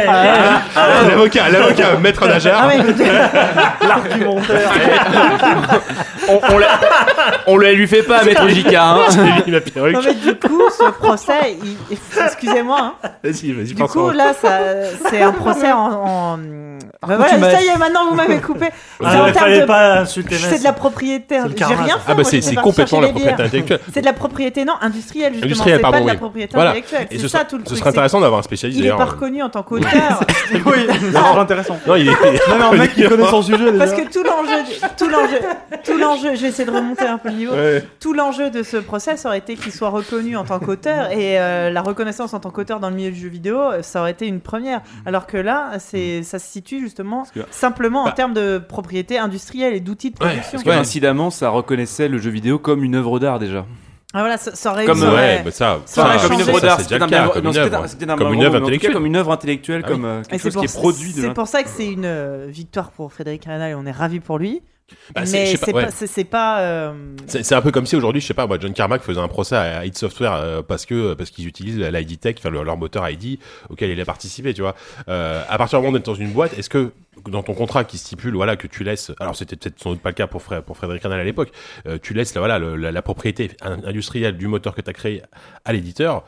[0.08, 2.62] Ah, Ah, l'avocat, l'avocat, maître Najar.
[2.64, 2.78] ah mais-
[3.88, 4.72] L'argumentaire.
[6.30, 6.80] on, on, la-
[7.48, 8.74] on la lui fait pas, maître JK.
[8.74, 8.98] Hein.
[9.76, 13.10] Non, mais du coup, ce procès, il- excusez-moi, hein.
[13.24, 14.60] Vas-y, vas-y, du coup, là, ça,
[15.10, 15.78] c'est un procès en.
[15.92, 16.38] en...
[17.08, 18.68] Bah voilà, tu ça y est, maintenant vous m'avez coupé.
[19.00, 20.64] C'est Ah, de- C'est de Vincent.
[20.64, 21.40] la propriété.
[21.58, 22.02] J'ai rien fait.
[22.10, 23.80] Ah bah c'est complètement la propriété intellectuelle.
[23.94, 25.46] C'est de la propriété non industrielle justement.
[25.50, 26.20] Industrielle, C'est pas pardon, de la oui.
[26.20, 26.70] propriété Voilà.
[26.72, 27.08] intellectuelle.
[27.10, 27.80] C'est ce ça tout le ce truc.
[27.80, 29.90] serait intéressant d'avoir un spécialiste Il est pas reconnu en tant qu'auteur.
[30.54, 30.62] oui,
[31.12, 31.78] c'est intéressant.
[31.88, 32.12] Non, il est.
[32.12, 33.86] Non, mais un mec qui connaît son sujet déjà.
[33.86, 34.64] Parce que tout l'enjeu,
[34.98, 35.38] tout l'enjeu,
[35.84, 37.54] tout l'enjeu, je vais essayer de remonter un peu le niveau.
[37.54, 37.84] Ouais.
[38.00, 41.70] Tout l'enjeu de ce procès aurait été qu'il soit reconnu en tant qu'auteur et euh,
[41.70, 44.28] la reconnaissance en tant qu'auteur dans le milieu du jeu vidéo, euh, ça aurait été
[44.28, 44.82] une première.
[45.06, 48.12] Alors que là, c'est, ça se situe justement que- simplement en Bah.
[48.16, 50.52] termes de propriété industrielle et d'outils de Ouais, production.
[50.54, 50.76] parce Ouais.
[50.76, 53.66] qu'incidemment, ça reconnaissait le jeu vidéo comme une œuvre d'art déjà.
[54.12, 56.34] Ah, voilà, ça, ça aurait Comme, ça aurait- Ouais, bah ça, ça aurait ça, comme
[56.38, 56.80] une œuvre d'art.
[56.82, 56.90] c'est
[58.08, 58.94] comme Comme une œuvre intellectuelle.
[58.94, 59.94] Comme une œuvre intellectuelle, Ah oui.
[59.94, 62.06] comme euh, quelque chose pour, qui est produit de c'est pour ça que c'est une
[62.06, 64.64] euh, victoire pour Frédéric Renal et on est ravis pour lui.
[65.16, 66.24] Bah, mais pas, c'est ouais.
[66.26, 66.94] pas, euh,
[67.28, 69.56] C'est un peu comme si aujourd'hui, je sais pas, moi, John Carmack faisait un procès
[69.56, 73.10] à id Software euh, parce que parce qu'ils utilisent la ID Tech, enfin leur moteur
[73.10, 74.76] ID auquel il a participé, tu vois.
[75.08, 76.92] Euh, à partir du moment où on est dans une boîte, est-ce que
[77.30, 80.10] dans ton contrat qui stipule voilà que tu laisses, alors c'était peut-être sans doute pas
[80.10, 81.52] le cas pour, Fré- pour Frédéric Renal à l'époque,
[81.86, 84.90] euh, tu laisses là, voilà le- la, la propriété in- industrielle du moteur que tu
[84.90, 85.22] as créé
[85.66, 86.24] à l'éditeur,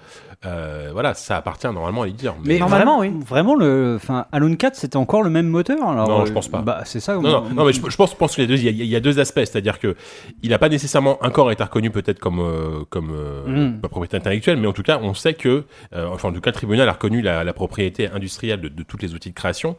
[0.46, 2.36] euh, voilà, ça appartient normalement à l'éditeur.
[2.44, 5.88] Mais Normalement, vraiment, Vraiment, le, enfin, Alone 4, c'était encore le même moteur.
[5.88, 6.62] Alors, Non, je euh, pense pas.
[6.62, 7.16] Bah, c'est ça.
[7.16, 8.68] Non, non, non, mais je, je pense, je pense qu'il y a deux, il y
[8.68, 9.96] a, il y a deux aspects, c'est-à-dire que
[10.42, 13.82] il n'a pas nécessairement encore été reconnu peut-être comme euh, comme euh, Mm.
[13.82, 16.56] propriété intellectuelle, mais en tout cas, on sait que, euh, enfin, en tout cas, le
[16.56, 19.76] tribunal a reconnu la, la propriété industrielle de, de tous les outils de création.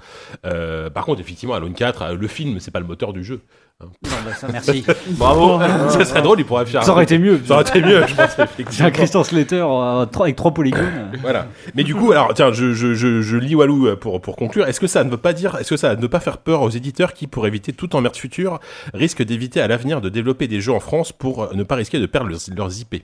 [0.46, 3.40] Euh, par contre, effectivement, Alone 4, euh, le film, c'est pas le moteur du jeu.
[3.80, 4.84] Non, bah, ça, merci.
[5.10, 5.58] Bravo.
[5.88, 6.84] ça serait drôle, il pourrait faire.
[6.84, 7.40] ça aurait été mieux.
[7.44, 8.36] Ça aurait été mieux, je pense.
[8.70, 8.90] J'ai un.
[8.90, 11.10] Christian Slater euh, avec trois polygones.
[11.20, 11.48] Voilà.
[11.74, 14.66] Mais du coup, alors tiens, je, je, je, je lis Walou euh, pour, pour conclure.
[14.66, 16.62] Est-ce que ça ne veut pas dire, est-ce que ça ne veut pas faire peur
[16.62, 18.60] aux éditeurs qui, pour éviter toute emmerde future,
[18.94, 21.98] risquent d'éviter à l'avenir de développer des jeux en France pour euh, ne pas risquer
[21.98, 23.02] de perdre leurs, leurs IP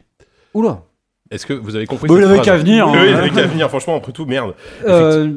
[0.55, 0.83] Oula.
[1.31, 3.05] Est-ce que vous avez compris avait phrase qu'à venir, Oui, hein.
[3.07, 3.69] il avait qu'à venir.
[3.69, 4.55] Franchement, après tout, merde.
[4.87, 5.31] Euh,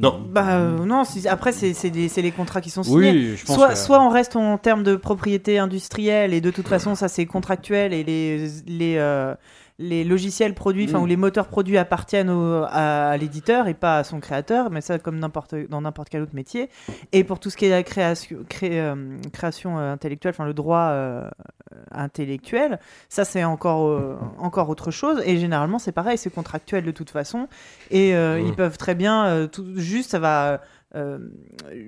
[0.00, 0.20] Non.
[0.30, 1.02] bah euh, non.
[1.28, 3.10] après, c'est, c'est, des- c'est les contrats qui sont signés.
[3.10, 3.56] oui, je pense.
[3.56, 7.08] Soit, que- soit on reste en termes de propriété industrielle et de toute façon ça
[7.08, 9.34] c'est contractuel et les, les, euh,
[9.80, 11.02] les logiciels produits, enfin Mm.
[11.02, 14.80] ou les moteurs produits appartiennent au- à, à l'éditeur et pas à son créateur, mais
[14.80, 16.68] ça comme n'importe dans n'importe quel autre métier.
[17.12, 20.54] Et pour tout ce qui est la création, cré- euh, création euh, intellectuelle, enfin le
[20.54, 21.30] droit euh,
[21.92, 25.22] intellectuel, ça c'est encore euh, encore autre chose.
[25.24, 27.48] Et généralement c'est pareil, c'est contractuel de toute façon.
[27.90, 28.46] Et euh, Mm.
[28.46, 30.60] ils peuvent très bien euh, tout juste ça va
[30.96, 31.18] euh,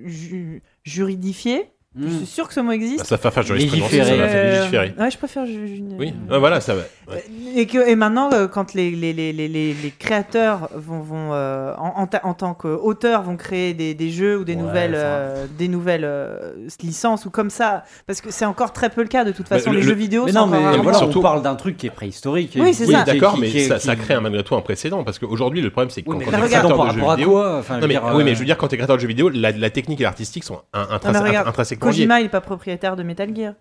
[0.05, 1.69] ju- juridifier.
[1.99, 2.17] Je Hmm.
[2.19, 2.99] suis sûr que ce mot existe.
[2.99, 4.17] Bah, ça va faire jurisprudence, ça Légiférer.
[4.21, 4.93] va faire Euh, légiférer.
[4.97, 5.45] ouais, je préfère.
[5.45, 6.83] ju- ju- Oui, ouais, voilà, ça va.
[7.11, 7.23] Ouais.
[7.55, 11.33] Et, que, et maintenant, euh, quand les, les, les, les, les, les créateurs vont, vont
[11.33, 14.93] euh, en, en, en tant qu'auteurs vont créer des, des jeux ou des Ouais, nouvelles,
[14.95, 19.07] euh, des nouvelles euh, licences ou comme ça, parce que c'est encore très peu le
[19.07, 19.71] cas de toute Mais façon.
[19.71, 21.77] le- les le- jeux vidéo, Mais non, encore mais voilà, surtout- on parle d'un truc
[21.77, 22.57] qui est préhistorique.
[22.59, 23.03] Oui, c'est Oui, ça.
[23.03, 25.69] d'accord, mais qui- ça, qui- ça crée un, malgré tout un précédent parce qu'aujourd'hui, le
[25.69, 27.29] problème, c'est que Oui, quand, quand t'es créateur de jeux vidéo.
[27.31, 28.77] quoi Enfin, je Non, mais, veux dire, oui, mais euh, je veux dire, quand t'es
[28.77, 31.87] créateur de jeux vidéo, la, la technique et l'artistique sont intrinsèquement.
[31.87, 33.53] Kojima, il est pas propriétaire de Metal Gear.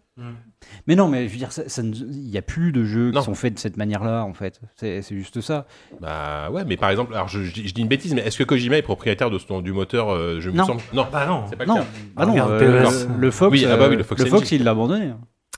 [0.87, 1.49] Mais non, mais je veux dire,
[1.79, 4.61] il n'y a plus de jeux qui sont faits de cette manière-là, en fait.
[4.77, 5.67] C'est c'est juste ça.
[6.01, 8.39] Bah ouais, mais par exemple, alors je, je dis je dis une bêtise, mais est-ce
[8.39, 10.65] que Kojima est propriétaire de son, du moteur euh, Je me Non.
[10.67, 10.81] semble.
[10.93, 11.45] Non, Bah non.
[11.51, 11.85] c'est pas le Non, cas.
[12.17, 15.11] ah non, euh, le, le Fox, Oui, ah bah oui, le Fox il l'a abandonné.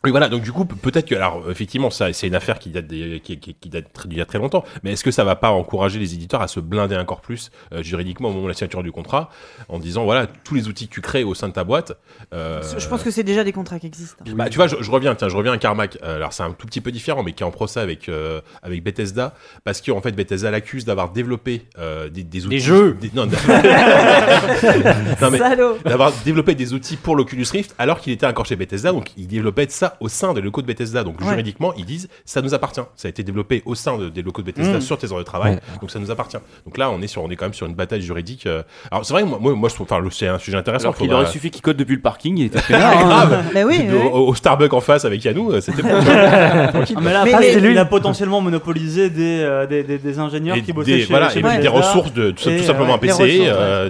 [0.05, 0.29] Oui, voilà.
[0.29, 3.21] Donc du coup, pe- peut-être que, alors effectivement, ça, c'est une affaire qui date des,
[3.23, 4.65] qui, qui, qui date d'il y a très longtemps.
[4.83, 7.83] Mais est-ce que ça va pas encourager les éditeurs à se blinder encore plus euh,
[7.83, 9.31] juridiquement au moment de la signature du contrat,
[9.69, 11.93] en disant voilà tous les outils que tu crées au sein de ta boîte.
[12.35, 14.25] euh, Je pense que c'est déjà des contrats qui existent.
[14.35, 15.99] Bah, tu vois, je, je reviens, tiens, je reviens à Carmack.
[16.03, 18.41] Euh, alors, c'est un tout petit peu différent, mais qui est en procès avec, euh,
[18.63, 19.35] avec Bethesda,
[19.65, 22.59] parce qu'en fait, Bethesda l'accuse d'avoir développé euh, des, des outils.
[22.61, 22.97] jeux.
[23.01, 23.27] des- non,
[25.21, 28.57] non, mais Salaud d'avoir développé des outils pour l'Oculus Rift alors qu'il était encore chez
[28.57, 31.05] Bethesda, donc il développait ça au sein des locaux de Bethesda.
[31.05, 31.29] Donc Ouais.
[31.29, 32.81] juridiquement, ils disent ça nous appartient.
[32.97, 34.81] Ça a été développé au sein de- des locaux de Bethesda Mm.
[34.81, 35.61] sur tes heures de travail, Ouais.
[35.81, 36.37] donc ça nous appartient.
[36.67, 38.47] Donc là, on est sur, on est quand même sur une bataille juridique.
[38.47, 38.63] euh.
[38.91, 40.85] Alors c'est vrai que moi, moi, moi, je trouve, enfin, c'est un sujet intéressant.
[40.85, 43.05] Alors qu'il faudra- aurait suffi qu'il code depuis le parking, il était hein.
[43.05, 43.45] Grave.
[43.55, 44.09] Bah oui, au, oui.
[44.13, 45.83] au- au Starbucks en face avec Yanou, euh, c'était.
[45.93, 50.57] Ah, mais là, Mais- mais- il a potentiellement monopolisé des, euh, des, des, des ingénieurs
[50.57, 52.95] Et qui bossaient des, chez, voilà, chez et des ressources de tout, Et, tout simplement
[52.95, 53.89] un PC, euh,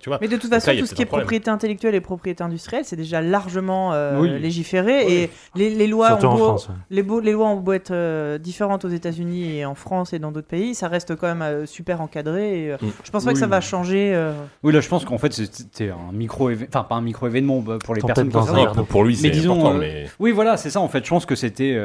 [0.00, 0.18] tu vois.
[0.20, 3.20] Mais de toute façon, tout ce qui est propriété intellectuelle et propriété industrielle, c'est déjà
[3.20, 4.30] largement euh, Oui.
[4.40, 5.22] légiféré.
[5.22, 6.68] Et les, les lois Surtout ont en beau, France.
[6.68, 6.74] ouais.
[6.90, 10.18] les, beaux- les lois ont beau être euh, différentes aux États-Unis et en France et
[10.18, 12.64] dans d'autres pays, ça reste quand même euh, super encadré.
[12.64, 12.86] Et, euh, Mm.
[13.04, 14.12] Je pense pas que ça va changer.
[14.14, 17.78] euh, Oui, là, je pense qu'en fait, c'était un micro enfin pas un micro-événement bah,
[17.84, 18.66] pour les personnes concernées.
[18.74, 21.04] Pour, pour lui, c'est important, euh, mais Oui, voilà, c'est ça en fait.
[21.04, 21.76] Je pense que c'était.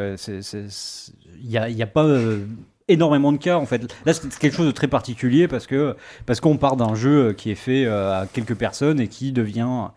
[1.42, 2.40] Il n'y a, y a pas euh,
[2.88, 3.82] énormément de cas en fait.
[4.06, 7.52] Là, c'est quelque chose de très particulier parce que parce qu'on part d'un jeu qui
[7.52, 9.88] est fait à quelques personnes et qui devient.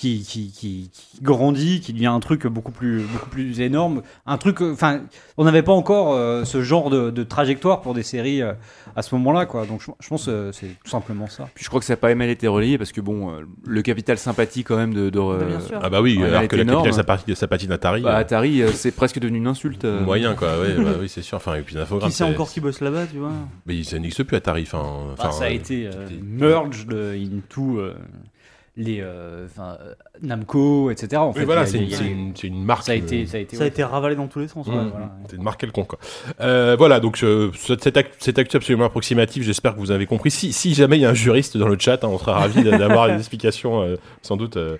[0.00, 4.02] Qui, qui, qui, qui grandit, qui devient un truc beaucoup plus, beaucoup plus énorme.
[4.26, 4.62] Un truc.
[4.62, 5.00] euh, Enfin,
[5.36, 8.52] on n'avait pas encore euh, ce genre de, de trajectoire pour des séries euh,
[8.94, 9.66] à ce moment-là, quoi.
[9.66, 11.48] Donc, je, je pense que c'est tout simplement ça.
[11.52, 13.82] Puis je crois que ça n'a pas mal été relayé parce que bon, euh, le
[13.82, 15.10] capital sympathie quand même de.
[15.10, 15.80] de Bah, bien sûr.
[15.82, 16.84] ah bah oui, alors que la énorme.
[16.84, 19.84] capitale sympathie, sympathie d'Atari, bah, Atari, euh, c'est presque devenu une insulte.
[19.84, 20.00] euh.
[20.04, 20.60] moyen quoi.
[20.60, 21.38] Ouais, bah oui, c'est sûr.
[21.38, 21.80] Enfin, et puis Qui
[22.12, 23.32] sait c'est- encore qui bosse là-bas, tu vois?
[23.66, 24.62] Mais ça n'existe plus Atari.
[24.62, 27.94] Enfin, Bah, ça a euh, été euh, c'était- merged into euh,
[28.80, 31.20] les euh, enfin, euh, Namco, etc.
[31.20, 31.78] En fait, voilà, c'est
[32.44, 32.84] une, marque.
[32.84, 33.68] ça a été, euh, ça a été, Ça a ouais.
[33.68, 34.66] été ravalé dans tous les sens.
[34.66, 34.70] Mmh.
[34.70, 34.84] ouais.
[34.90, 35.10] voilà.
[35.28, 35.88] C'est une marque quelconque.
[35.88, 35.98] Quoi.
[36.40, 40.06] Euh, voilà, donc euh, cette, cette act- cette actu absolument approximative, j'espère que vous avez
[40.06, 40.30] compris.
[40.30, 42.62] Si, si jamais il y a un juriste dans le chat, hein, on sera ravis
[42.62, 44.76] d'a- d'avoir des explications euh, sans doute euh,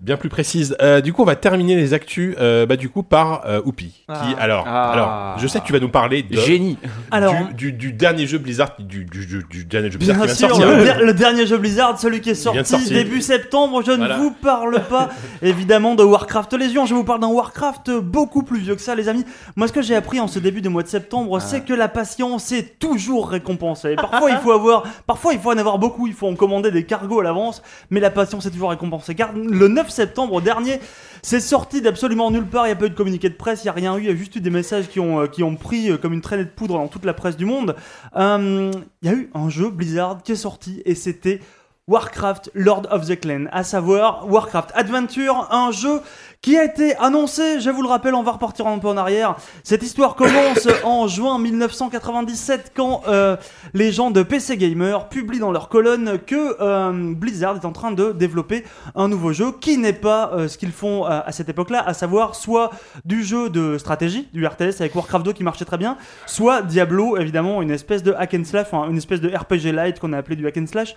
[0.00, 0.76] bien plus précises.
[0.80, 3.86] Euh, du coup, on va terminer les actus euh, bah, du coup par euh, Oupi.
[3.86, 4.24] Qui, Ah.
[4.38, 4.90] alors, Ah.
[4.92, 6.78] alors, je sais que tu vas nous parler de, Génie.
[7.10, 10.26] Alors, du, du, du dernier jeu Blizzard, du, du, du, du dernier jeu Blizzard Bien
[10.26, 10.76] qui vient de sûr, sortir.
[10.78, 12.96] le, der- le dernier jeu Blizzard, celui qui est sorti sortir.
[12.96, 14.18] début septembre, je Voilà.
[14.18, 15.08] ne vous parle pas
[15.42, 19.08] évidemment de Warcraft Légion, je vous parle d'un Warcraft beaucoup plus vieux que ça les
[19.08, 19.24] amis.
[19.56, 21.88] Moi ce que j'ai appris en ce début de mois de septembre, c'est que la
[21.88, 23.96] patience est toujours récompensée.
[23.96, 26.84] Parfois il faut avoir parfois il faut en avoir beaucoup, il faut en commander des
[26.84, 30.80] cargos à l'avance, mais la patience est toujours récompensée car le 9 septembre dernier,
[31.22, 33.66] c'est sorti d'absolument nulle part, il n'y a pas eu de communiqué de presse, il
[33.66, 35.42] n'y a rien eu, il y a juste eu des messages qui ont, euh, qui
[35.42, 37.76] ont pris euh, comme une traînée de poudre dans toute la presse du monde.
[38.16, 38.70] Euh,
[39.02, 41.40] Il y a eu un jeu Blizzard qui est sorti et c'était
[41.88, 46.02] Warcraft Lord of the Clan, à savoir Warcraft Adventure, un jeu
[46.40, 49.36] qui a été annoncé, je vous le rappelle, on va repartir un peu en arrière.
[49.64, 53.36] Cette histoire commence en juin 1997 quand euh,
[53.74, 57.90] les gens de PC Gamer publient dans leur colonne que euh, Blizzard est en train
[57.90, 58.64] de développer
[58.94, 62.36] un nouveau jeu qui n'est pas euh, ce qu'ils font à, cette époque-là, à savoir
[62.36, 62.70] soit
[63.04, 67.16] du jeu de stratégie, du RTS avec Warcraft 2 qui marchait très bien, soit Diablo,
[67.16, 70.18] évidemment, une espèce de hack and slash, enfin, une espèce de RPG light qu'on a
[70.18, 70.94] appelé du hack and slash,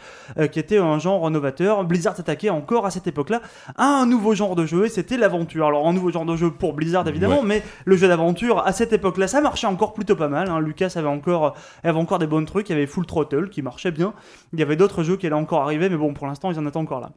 [0.52, 1.84] qui était un genre novateur.
[1.84, 3.42] Blizzard s'attaquait encore à cette époque-là
[3.76, 5.18] à un nouveau genre de jeu et c'était
[5.68, 8.94] Alors un nouveau genre de jeu pour Blizzard évidemment, mais le jeu d'aventure à cette
[8.94, 10.50] époque-là, ça marchait encore plutôt pas mal.
[10.50, 10.60] hein.
[10.60, 12.70] Lucas avait encore, avait encore des bons trucs.
[12.70, 14.14] Il y avait Full Throttle qui marchait bien.
[14.54, 16.66] Il y avait d'autres jeux qui allaient encore arriver, mais bon, pour l'instant, ils en
[16.66, 17.12] étaient encore là.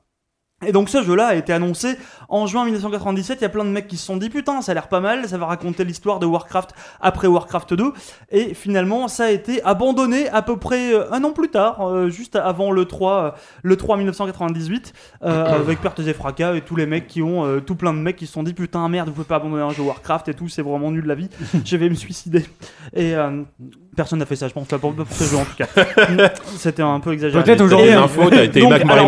[0.67, 1.97] Et donc ce jeu-là a été annoncé
[2.29, 3.39] en juin 1997.
[3.41, 5.01] Il y a plein de mecs qui se sont dit putain, ça a l'air pas
[5.01, 7.93] mal, ça va raconter l'histoire de Warcraft après Warcraft 2.
[8.31, 12.09] Et finalement, ça a été abandonné à peu près euh, un an plus tard, euh,
[12.09, 13.31] juste avant le 3, euh,
[13.63, 14.93] le 3 1998,
[15.23, 18.17] euh, avec pertes et fracas et tous les mecs qui ont, tout plein de mecs
[18.17, 20.49] qui se sont dit putain merde, vous pouvez pas abandonner un jeu Warcraft et tout,
[20.49, 21.29] c'est vraiment nul la vie.
[21.65, 22.45] Je vais me suicider.
[22.95, 23.15] Et
[23.95, 25.67] personne n'a fait ça, je pense pas pour, pour ce jeu en tout cas.
[26.57, 27.43] C'était un peu exagéré.
[27.45, 27.91] Peut-être aujourd'hui,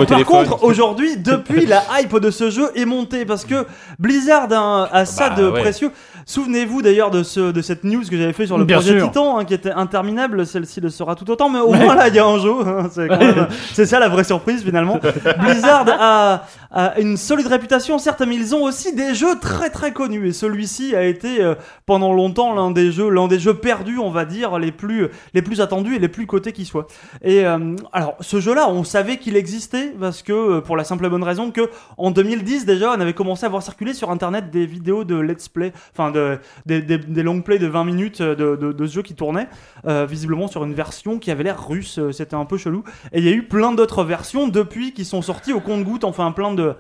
[0.07, 1.17] par contre, aujourd'hui,
[1.49, 3.67] depuis, la hype de ce jeu est montée parce que
[3.99, 5.61] Blizzard a, a ça Bah, de ouais.
[5.61, 5.91] précieux.
[6.29, 9.07] Souvenez-vous d'ailleurs de, ce, de cette news que j'avais fait sur le Bien projet sûr.
[9.09, 10.45] Titan, hein, qui était interminable.
[10.45, 12.53] Celle-ci le sera tout autant, mais au moins là, il y a un jeu.
[12.67, 14.99] hein, c'est quand même- c'est ça la vraie surprise finalement.
[15.41, 16.43] Blizzard a,
[16.73, 20.29] a une solide réputation, certes, mais ils ont aussi des jeux très très connus.
[20.29, 21.55] Et celui-ci a été euh,
[21.87, 25.43] pendant longtemps l'un des jeux, l'un des jeux perdus, on va dire, les plus, les
[25.43, 26.89] plus attendus et les plus cotés qui soient.
[27.23, 31.07] Et euh, alors, ce jeu-là, on savait qu'il existait parce que, euh, pour la simple
[31.07, 34.51] et bonne raison que, en 2010 déjà, on avait commencé à voir circuler sur internet
[34.51, 38.73] des vidéos de let's play, enfin de, des, long play de 20 minutes de, de,
[38.73, 39.49] de ce jeu qui tournait,
[39.87, 42.85] euh, visiblement sur une version qui avait l'air russe, euh, c'était un peu chelou.
[43.13, 46.33] Et il y a eu plein d'autres versions depuis qui sont sorties au compte-goutte, enfin
[46.33, 46.75] plein de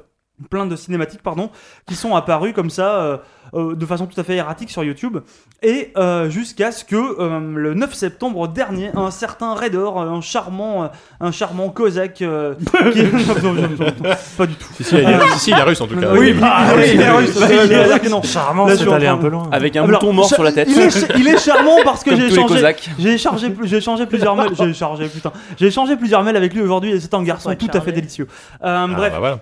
[0.50, 1.50] plein de cinématiques pardon
[1.86, 3.16] qui sont apparues comme ça euh,
[3.54, 5.18] euh, de façon tout à fait erratique sur YouTube
[5.62, 10.84] et euh, jusqu'à ce que euh, le 9 septembre dernier un certain Raidor un charmant
[10.84, 10.88] euh,
[11.20, 12.54] un charmant cosaque euh,
[12.92, 13.02] qui...
[13.42, 15.62] Non, non, non, non, pas du tout Si, si, il est, si, si, il est
[15.62, 16.12] russe en tout cas.
[16.12, 18.26] oui, bah, oui, il est russe, est.
[18.26, 19.48] Charmant, c'est allé un peu loin.
[19.52, 20.68] Avec un Alors, mouton mort sur la tête.
[20.70, 22.90] Il est, il est charmant parce que j'ai Cosaques.
[22.98, 24.52] j'ai chargé, j'ai échangé plusieurs mails.
[24.54, 27.70] J'ai chargé, putain, j'ai échangé plusieurs mails avec lui aujourd'hui et c'est un garçon tout
[27.72, 28.26] à fait délicieux.
[28.64, 29.38] Euh, Ah, bref, bah.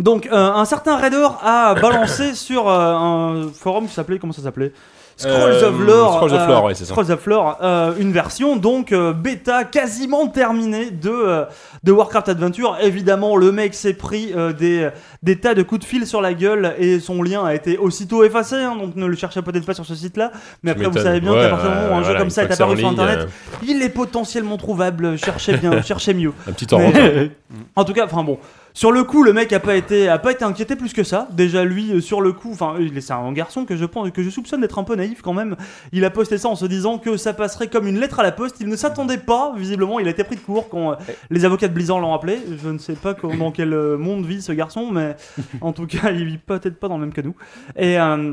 [0.00, 4.42] Donc euh, un certain Raidor a balancé sur euh, un forum qui s'appelait comment ça
[4.42, 4.72] s'appelait
[5.16, 6.94] Scrolls Euh, of Lore, Scrolls of Lore, ouais, c'est ça.
[6.94, 7.58] Scrolls of Lore,
[7.98, 11.44] une version donc bêta quasiment terminée de
[11.84, 12.78] de Warcraft Adventure.
[12.80, 14.88] Évidemment, le mec s'est pris des
[15.22, 18.24] des tas de coups de fil sur la gueule et son lien a été aussitôt
[18.24, 18.54] effacé.
[18.56, 20.30] hein, donc ne le cherchez peut-être pas sur ce site-là.
[20.62, 22.30] Mais après, vous savez bien Ouais, qu'à partir du moment où un ouais, jeu comme
[22.30, 23.26] ça est en apparu sur Internet, euh,
[23.68, 25.18] il est potentiellement trouvable.
[25.18, 26.32] Cherchez bien, cherchez mieux.
[26.48, 26.90] Un petit torrent.
[26.94, 27.30] Mais-
[27.76, 28.38] en tout cas, enfin bon.
[28.72, 31.28] Sur le coup, le mec a pas été, a pas été inquiété plus que ça.
[31.32, 34.30] Déjà lui, euh, sur le coup, enfin, c'est un garçon que je pense, que je
[34.30, 35.56] soupçonne d'être un peu naïf quand même.
[35.92, 38.32] Il a posté ça en se disant que ça passerait comme une lettre à la
[38.32, 38.56] poste.
[38.60, 40.94] Il ne s'attendait pas, visiblement, il a été pris de court quand euh,
[41.30, 42.38] les avocats de Blizzard l'ont appelé.
[42.62, 45.16] Je ne sais pas comment- dans quel euh, monde vit ce garçon, mais
[45.60, 47.34] en tout cas, il vit peut-être pas dans le même que nous.
[47.76, 48.32] Et euh,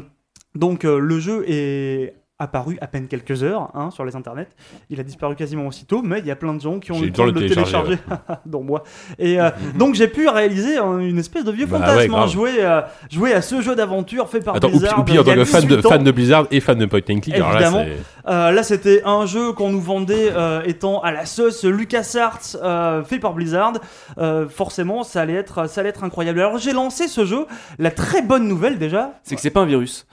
[0.55, 4.47] donc, euh, le jeu est apparu à peine quelques heures hein, sur les internets.
[4.89, 7.07] Il a disparu quasiment aussitôt, mais il y a plein de gens qui ont eu
[7.07, 7.97] le temps de le télécharger,
[8.45, 8.83] dont moi.
[9.17, 12.27] Et euh, donc j'ai pu réaliser un- une espèce de vieux Bah fantasme, ouais, hein,
[12.27, 12.81] jouer, euh,
[13.11, 14.99] jouer à ce jeu d'aventure fait par Attends, Blizzard.
[14.99, 15.89] ou pire, que fan de, 18 ans.
[15.89, 17.83] fan de Blizzard et fan de Point and Click, alors là, Évidemment.
[17.85, 17.97] c'est-
[18.29, 23.01] Euh, là, c'était un jeu qu'on nous vendait euh, étant à la sauce LucasArts euh,
[23.05, 23.71] fait par Blizzard.
[24.17, 26.41] Euh, forcément, ça allait être, ça allait être incroyable.
[26.41, 27.45] Alors, j'ai lancé ce jeu.
[27.79, 30.05] La très bonne nouvelle déjà, C'est que c'est pas un virus.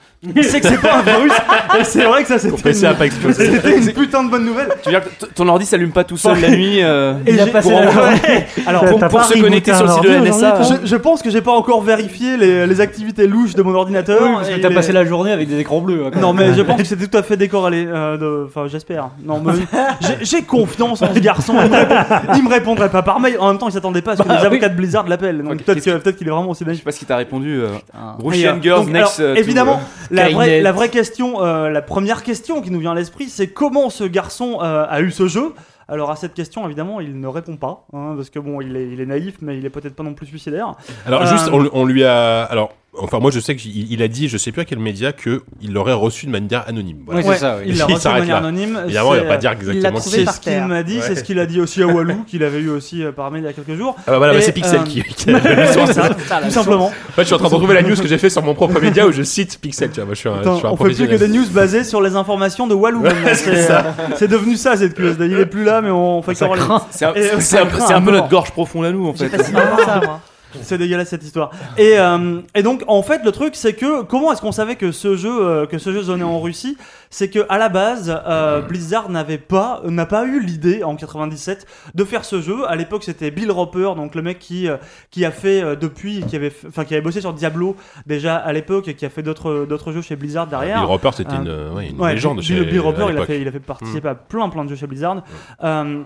[0.43, 1.31] C'est que c'est pas un virus.
[1.79, 3.51] Et c'est vrai que ça, Ton c'était PC a une, pas explosé.
[3.51, 4.69] c'était une putain de bonne nouvelle.
[4.83, 7.33] Tu veux dire que t- ton ordi s'allume pas tout seul la nuit euh, Et
[7.33, 8.11] Il a j'ai- passé pour- la journée.
[8.27, 8.47] Ouais.
[8.67, 10.95] Alors, T'as pour- pas se connecter sur le site de la NSA, toi je, je
[10.95, 14.19] pense que j'ai pas encore vérifié les, les activités louches de mon ordinateur.
[14.21, 16.03] Oui, parce Et que t'as il passé la journée avec des écrans bleus.
[16.05, 16.51] hein, quand Non même.
[16.51, 17.85] mais je pense que c'était tout à fait décorrélé.
[17.87, 19.09] euh, de- Enfin j'espère.
[19.23, 19.53] Non mais
[20.01, 21.53] j'ai- j'ai confiance en ce garçon.
[21.63, 21.95] Il me, répond-
[22.37, 23.35] il me répondrait pas par mail.
[23.39, 24.47] En même temps il s'attendait pas à ce que Bah les oui.
[24.47, 25.41] avocats de Blizzard l'appellent.
[25.41, 27.17] Donc peut-être qu'est-ce que- peut-être qu'il est vraiment aussi Je sais pas ce qu'il t'a
[27.17, 27.59] répondu.
[27.59, 28.15] Euh, Putain.
[28.23, 29.19] Russian euh, Girls next.
[29.19, 29.81] euh, to, évidemment,
[30.15, 30.61] la vraie, Skynet.
[30.61, 34.03] la vraie question, euh, la première question qui nous vient à l'esprit, c'est comment ce
[34.03, 35.53] garçon euh, a eu ce jeu?
[35.87, 38.87] Alors à cette question, évidemment, il ne répond pas, hein, parce que bon, il est,
[38.87, 40.73] il est naïf, mais il est peut-être pas non plus suicidaire.
[41.05, 44.07] Alors Euh, juste, on, on lui a, alors, enfin moi je sais qu'il il a
[44.07, 46.99] dit, je sais plus à quel média, que il l'aurait reçu de manière anonyme.
[47.05, 47.21] Voilà.
[47.21, 47.65] Ouais, c'est ça, oui.
[47.67, 48.47] Il l'a reçu de manière là.
[48.47, 48.79] anonyme.
[48.85, 49.99] Évidemment, il c'est, va pas dire exactement.
[49.99, 52.43] qui C'est ce qu'il m'a dit, c'est ce qu'il a dit aussi à Walou, qu'il
[52.43, 53.95] avait eu aussi euh, par mail il y a quelques jours.
[53.99, 56.09] Ah bah voilà, bah, c'est Pixel euh, qui, qui a mis sur ça.
[56.09, 56.87] Tout simplement.
[56.87, 58.53] En fait, je suis en train de retrouver la news que j'ai fait sur mon
[58.53, 59.89] propre média où je cite Pixel.
[59.89, 61.27] Tu vois, moi je suis un, Attends, je suis un on fait plus que des
[61.27, 63.03] news basées sur les informations de Walou.
[63.25, 63.81] c'est c'est euh,
[64.15, 65.27] c'est devenu ça cette QSD.
[65.27, 66.81] Il est plus là, mais on fait craint.
[66.89, 69.29] C'est un, c'est c'est peu notre gorge profonde à nous en fait.
[69.29, 70.21] Facilement ça, moi.
[70.61, 71.51] C'est dégueulasse cette histoire.
[71.77, 74.91] Et, euh, et donc en fait le truc c'est que comment est-ce qu'on savait que
[74.91, 76.77] ce jeu euh, que ce jeu se donnait en Russie?
[77.09, 81.65] C'est que à la base euh, Blizzard n'avait pas n'a pas eu l'idée en 97
[81.93, 82.67] de faire ce jeu.
[82.67, 84.77] À l'époque c'était Bill Roper donc le mec qui euh,
[85.11, 87.75] qui a fait euh, depuis qui avait enfin qui avait bossé sur Diablo
[88.05, 90.77] déjà à l'époque et qui a fait d'autres d'autres jeux chez Blizzard derrière.
[90.79, 93.17] Bill Roper, c'était Euh, une, euh, ouais, une Ouais, légende Bill, chez Bill Roper, il
[93.17, 95.23] a fait, il a fait participer à plein plein de jeux chez Blizzard.
[95.63, 96.01] Euh,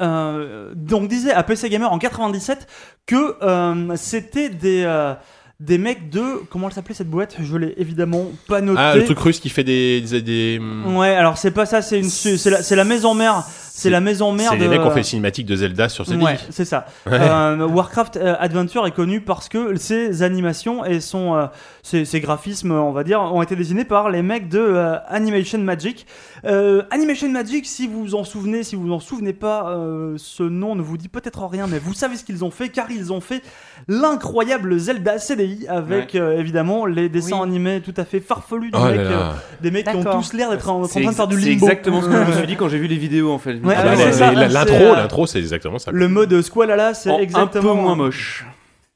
[0.00, 2.66] euh, donc disait à PC Gamer en 97
[3.06, 5.14] que euh, c'était des euh,
[5.60, 7.36] des mecs de comment elle s'appelait cette boîte?
[7.40, 8.78] Je l'ai évidemment pas noté.
[8.80, 11.98] Ah, le truc russe qui fait des, des, des- Ouais, alors c'est pas ça, c'est
[11.98, 13.44] une c'est la, c'est la maison mère,
[13.78, 16.04] c'est la maison mère C'est les mecs qui ont fait le cinématique de Zelda sur
[16.06, 16.22] CD.
[16.24, 16.86] Ouais, c'est ça.
[17.06, 17.18] Ouais.
[17.20, 21.46] Euh, Warcraft euh, Adventure est connu parce que ses animations et son, euh,
[21.82, 25.58] ses, ses graphismes, on va dire, ont été dessinés par les mecs de euh, Animation
[25.58, 26.06] Magic.
[26.44, 30.14] Euh, Animation Magic, si vous vous en souvenez, si vous vous en souvenez pas, euh,
[30.16, 32.90] ce nom ne vous dit peut-être rien, mais vous savez ce qu'ils ont fait, car
[32.90, 33.42] ils ont fait
[33.88, 37.48] l'incroyable Zelda CDI avec euh, évidemment les dessins Oui.
[37.48, 39.10] animés tout à fait farfelus des Oh là mecs, là.
[39.10, 41.40] euh, des mecs qui ont tous l'air d'être en, en C'est train de faire du
[41.40, 41.66] c'est limbo.
[41.66, 43.54] exactement ce que je me suis dit quand j'ai vu les vidéos en fait.
[43.68, 45.90] Ouais, Ah ah bah, ouais, c'est L'intro, euh, l'intro, c'est exactement ça.
[45.92, 48.44] Le mode Squalala, c'est En exactement un peu moins moche.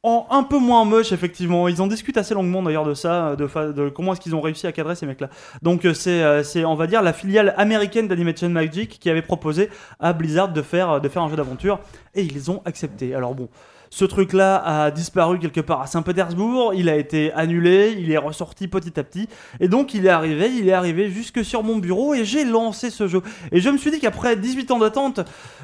[0.05, 1.69] en un peu moins moche effectivement.
[1.69, 4.41] Ils en discutent assez longuement d'ailleurs de ça, de, fa- de comment est-ce qu'ils ont
[4.41, 5.29] réussi à cadrer ces mecs-là.
[5.63, 9.23] Donc euh, c'est, euh, c'est on va dire la filiale américaine d'Animation Magic qui avait
[9.23, 9.71] proposé
[10.01, 11.79] à Blizzard de faire de faire un jeu d'aventure
[12.15, 13.15] et ils ont accepté.
[13.15, 13.49] Alors bon.
[13.95, 18.67] Ce truc-là a disparu quelque part à Saint-Pétersbourg, il a été annulé, il est ressorti
[18.67, 19.29] petit à petit,
[19.61, 22.89] et donc il est arrivé, il est arrivé jusque sur mon bureau, et j'ai lancé
[22.89, 23.21] ce jeu.
[23.53, 25.21] Et je me suis dit qu'après 18 ans d'attente,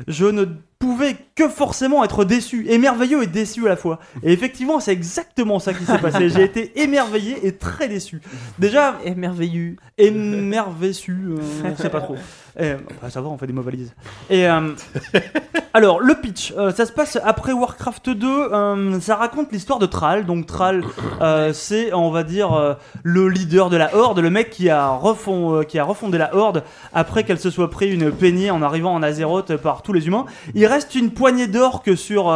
[0.09, 0.45] je ne
[0.79, 3.99] pouvais que forcément être déçu, émerveilleux et déçu à la fois.
[4.23, 6.29] Et effectivement, c'est exactement ça qui s'est passé.
[6.29, 8.21] J'ai été émerveillé et très déçu.
[8.59, 9.77] Déjà, Émerveilleux.
[9.97, 12.17] émerveillé, euh, on sait pas trop.
[12.59, 13.93] Et, bah, ça va, on fait des mots valises.
[14.31, 14.73] Et euh,
[15.75, 18.27] alors, le pitch, euh, ça se passe après Warcraft 2.
[18.29, 20.27] euh, ça raconte l'histoire de Thrall.
[20.27, 20.85] Donc Thrall,
[21.53, 25.79] c'est, on va dire, le leader de la Horde, le mec qui a, refond, qui
[25.79, 29.57] a refondé la Horde après qu'elle se soit pris une peignée en arrivant en Azeroth
[29.57, 30.27] par tous les humains.
[30.55, 32.33] Il reste une poignée d'orques sur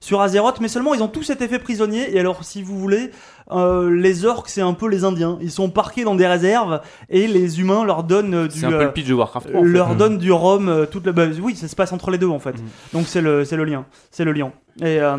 [0.00, 2.14] sur Azeroth, mais seulement ils ont tous été faits prisonniers.
[2.14, 3.10] Et alors, si vous voulez,
[3.50, 5.38] euh, les orques, c'est un peu les Indiens.
[5.40, 8.70] Ils sont parqués dans des réserves et les humains leur donnent euh, du C'est un
[8.70, 9.60] peu euh, le pitch de Warcraft 3.
[9.60, 9.68] en fait.
[9.70, 12.28] leur donne du rhum euh, toute la bah, oui ça se passe entre les deux
[12.28, 12.68] en fait Mhm.
[12.92, 15.16] donc c'est le c'est le lien c'est le lien et euh,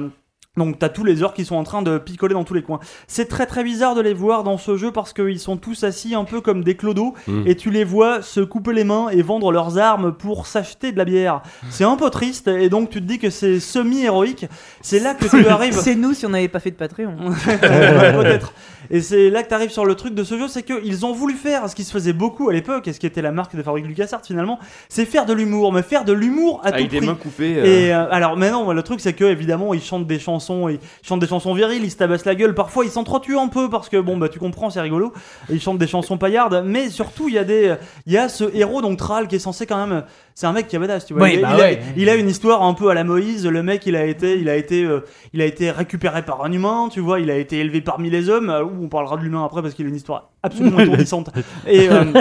[0.58, 2.80] donc t'as tous les orques qui sont en train de picoler dans tous les coins.
[3.08, 6.16] C'est très très bizarre de les voir dans ce jeu parce qu'ils sont tous assis
[6.16, 7.44] un peu comme des clodos Mhm.
[7.48, 10.98] et tu les vois se couper les mains et vendre leurs armes pour s'acheter de
[10.98, 11.42] la bière.
[11.70, 14.48] C'est un peu triste et donc tu te dis que c'est semi-héroïque.
[14.82, 15.74] C'est là que tu arrives...
[15.74, 17.16] C'est nous si on n'avait pas fait de Patreon.
[17.62, 18.54] Peut-être.
[18.90, 21.14] Et c'est là que tu arrives sur le truc de ce jeu, c'est qu'ils ont
[21.14, 23.56] voulu faire ce qui se faisait beaucoup à l'époque, et ce qui était la marque
[23.56, 24.58] de fabrique LucasArts finalement,
[24.90, 27.06] c'est faire de l'humour, mais faire de l'humour à tout Avec des prix.
[27.08, 27.56] mains coupées.
[27.60, 30.80] euh, Et euh, alors maintenant le truc c'est que évidemment ils chantent des chansons ils
[31.02, 32.56] chantent des chansons viriles ils se tabassent la gueule.
[32.56, 35.14] Parfois ils s'entretuent un peu parce que bon bah tu comprends c'est rigolo.
[35.50, 36.64] Ils chantent des chansons paillardes.
[36.66, 37.76] Mais surtout il y a des
[38.06, 40.04] il y a ce héros donc Thrall qui est censé quand même
[40.36, 41.24] c'est un mec qui est badass tu vois.
[41.24, 41.80] Oui, il, bah il a, ouais.
[41.98, 43.46] il a une histoire un peu à la Moïse.
[43.46, 45.02] Le mec il a été il a été euh,
[45.34, 47.20] il a été récupéré par un humain tu vois.
[47.20, 48.50] Il a été élevé parmi les hommes.
[48.50, 51.30] Euh, où on parlera de l'humain après parce qu'il a une histoire absolument étourdissante.
[51.68, 52.14] Et euh,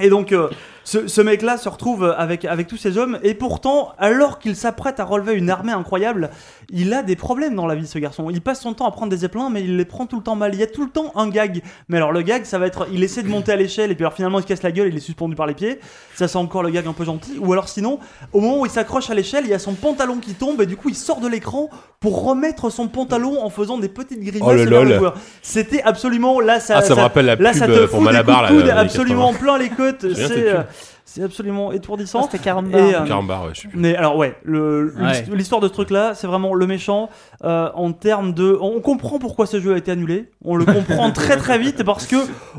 [0.00, 0.48] et donc, euh,
[0.84, 5.00] ce, ce mec-là se retrouve avec, avec tous ces hommes, et pourtant, alors qu'il s'apprête
[5.00, 6.30] à relever une armée incroyable,
[6.70, 8.28] il a des problèmes dans la vie, ce garçon.
[8.30, 10.36] Il passe son temps à prendre des zeppelins, mais il les prend tout le temps
[10.36, 10.54] mal.
[10.54, 11.62] Il y a tout le temps un gag.
[11.88, 14.04] Mais alors, le gag, ça va être, il essaie de monter à l'échelle, et puis
[14.04, 15.80] alors finalement, il se casse la gueule, il est suspendu par les pieds.
[16.14, 17.38] Ça, c'est encore le gag un peu gentil.
[17.40, 17.98] Ou alors, sinon,
[18.32, 20.66] au moment où il s'accroche à l'échelle, il y a son pantalon qui tombe, et
[20.66, 21.70] du coup, il sort de l'écran
[22.00, 24.52] pour remettre son pantalon en faisant des petites grimaces Oh,
[24.84, 25.10] le.
[25.42, 28.52] C'était absolument, là, ça, Ah, ça me rappelle la là, pub ça te pour Malabar.
[28.52, 30.04] là, absolument plein les côtes.
[30.14, 30.54] C'est
[31.04, 32.22] c'est absolument Ah, étourdissant.
[32.24, 32.80] C'était Carambar.
[32.80, 33.06] Et, euh, 80.
[33.06, 33.78] Carambar, ouais, je sais plus.
[33.78, 34.36] Mais alors ouais,
[35.32, 37.08] l'histoire de ce truc-là, c'est vraiment le méchant
[37.44, 38.56] euh, en termes de.
[38.60, 40.30] On comprend pourquoi ce jeu a été annulé.
[40.44, 42.16] On le comprend très très vite parce que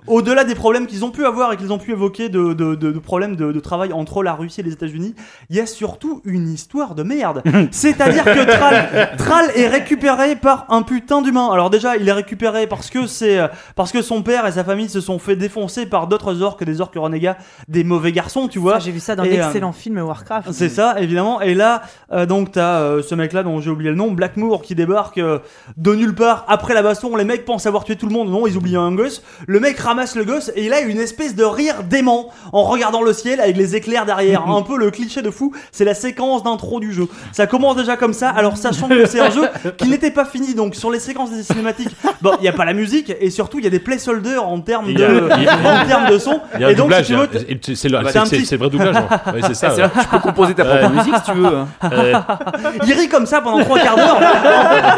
[0.08, 2.92] au-delà des problèmes qu'ils ont pu avoir et qu'ils ont pu évoquer de, de, de-
[2.92, 5.16] de problèmes de, de travail entre la Russie et les États-Unis,
[5.50, 7.42] il y a surtout une histoire de merde.
[7.72, 11.50] C'est-à-dire que Thrall, Thrall est récupéré par un putain d'humain.
[11.52, 14.64] Alors déjà, il est récupéré parce que c'est euh, parce que son père et sa
[14.64, 17.38] famille se sont fait défoncer par d'autres orques, des orques renégats,
[17.68, 18.80] des mauvais garçons, tu vois.
[18.80, 20.52] J'ai vu ça dans euh, l'excellent film Warcraft.
[20.52, 21.42] C'est ça, évidemment.
[21.42, 21.82] Et là,
[22.12, 25.40] euh, donc, t'as euh, ce mec-là dont j'ai oublié le nom, Blackmoor, qui débarque euh,
[25.78, 27.16] de nulle part après la baston.
[27.16, 28.30] Les mecs pensent avoir tué tout le monde.
[28.30, 29.24] Non, ils oublient un gosse.
[29.48, 33.02] Le mec ramasse le gosse et il a une espèce de rire dément en regardant
[33.02, 34.48] le ciel avec les éclairs derrière.
[34.48, 35.54] un peu le cliché de fou.
[35.72, 37.08] C'est la séquence d'intro du jeu.
[37.32, 38.30] Ça commence déjà comme ça.
[38.30, 39.44] Alors, sachant que c'est un jeu
[39.78, 42.66] qui n'était pas fini, donc sur les séquences des cinématiques, bon, il n'y a pas
[42.66, 45.30] la musique et surtout, il y a des placeholders en termes Il y a- de,
[45.38, 46.40] il y a- en termes de son.
[46.56, 47.28] Il y a un et donc, si tu veux,
[47.74, 48.96] c'est un c'est- petit- c'est le vrai doublage.
[48.96, 49.08] hein.
[49.34, 49.70] Ouais, C'est ça.
[49.70, 49.82] ouais.
[49.82, 51.46] vrai, tu peux composer ta propre musique si tu veux.
[51.58, 51.68] hein.
[52.88, 54.20] Il rit comme ça pendant trois quarts d'heure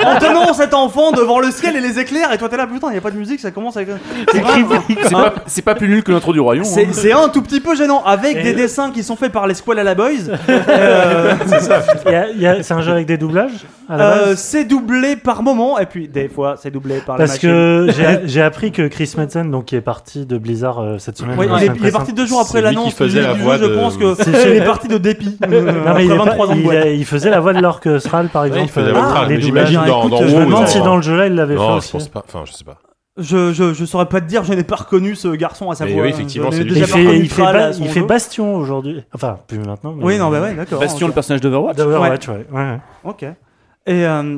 [0.06, 2.68] en, en tenant cet enfant devant le ciel et les éclairs et toi t'es là
[2.68, 3.90] putain il y a pas de musique ça commence avec
[4.32, 4.82] c'est grave.
[5.04, 6.66] C'est pas, c'est pas plus nul que l'intro du royaume.
[6.66, 6.90] c'est hein.
[6.92, 9.96] c'est un tout petit peu gênant avec des dessins qui sont faits par les Squalala
[9.96, 10.08] Boys
[10.50, 11.34] Euh,
[12.06, 14.26] Il y a- il y a- C'est un jeu avec des doublages à la euh,
[14.28, 17.50] base c'est doublé par moment et puis des fois c'est doublé par la Parce machine.
[17.50, 21.18] que j'ai- j'ai appris que Chris Metzen, donc qui est parti de Blizzard euh, cette
[21.18, 23.17] semaine, Oui, la il, est, semaine il est parti deux jours après C'est lui faisait
[23.22, 26.06] la voix je pense que C'est il chez- est parti de dépit Non, mais après
[26.06, 26.78] il, est pas- 23 ans de il, boîte.
[26.78, 28.64] a- il faisait la voix de l'orque Sral par exemple.
[28.66, 29.68] il faisait la euh, voix de Thrall, les mais doublages.
[29.70, 31.36] j'imagine dans, Écoute, dans je WoW, me demande genre- si dans le jeu là il
[31.36, 31.88] l'avait fait Non, aussi.
[31.88, 32.24] je pense pas.
[32.28, 32.78] Enfin, je sais pas.
[33.18, 35.86] je, je, je saurais pas te dire je n'ai pas reconnu ce garçon à sa
[35.86, 37.30] Mais voix oui, effectivement, Je c'est n'ai lui Il déjà qui pas fait, reconnu il
[37.30, 38.06] fait, Thrall ba- à son il fait jeu.
[38.06, 39.04] Bastion aujourd'hui.
[39.14, 39.94] Enfin, plus maintenant.
[39.98, 41.12] mais- oui non bah ouais d'accord Bastion, ok.
[41.12, 41.78] le personnage d'Overwatch.
[41.78, 42.46] D'Overwatch, ouais.
[42.52, 42.78] ouais.
[43.04, 43.24] Ok.
[43.24, 43.34] Et
[44.06, 44.38] euh,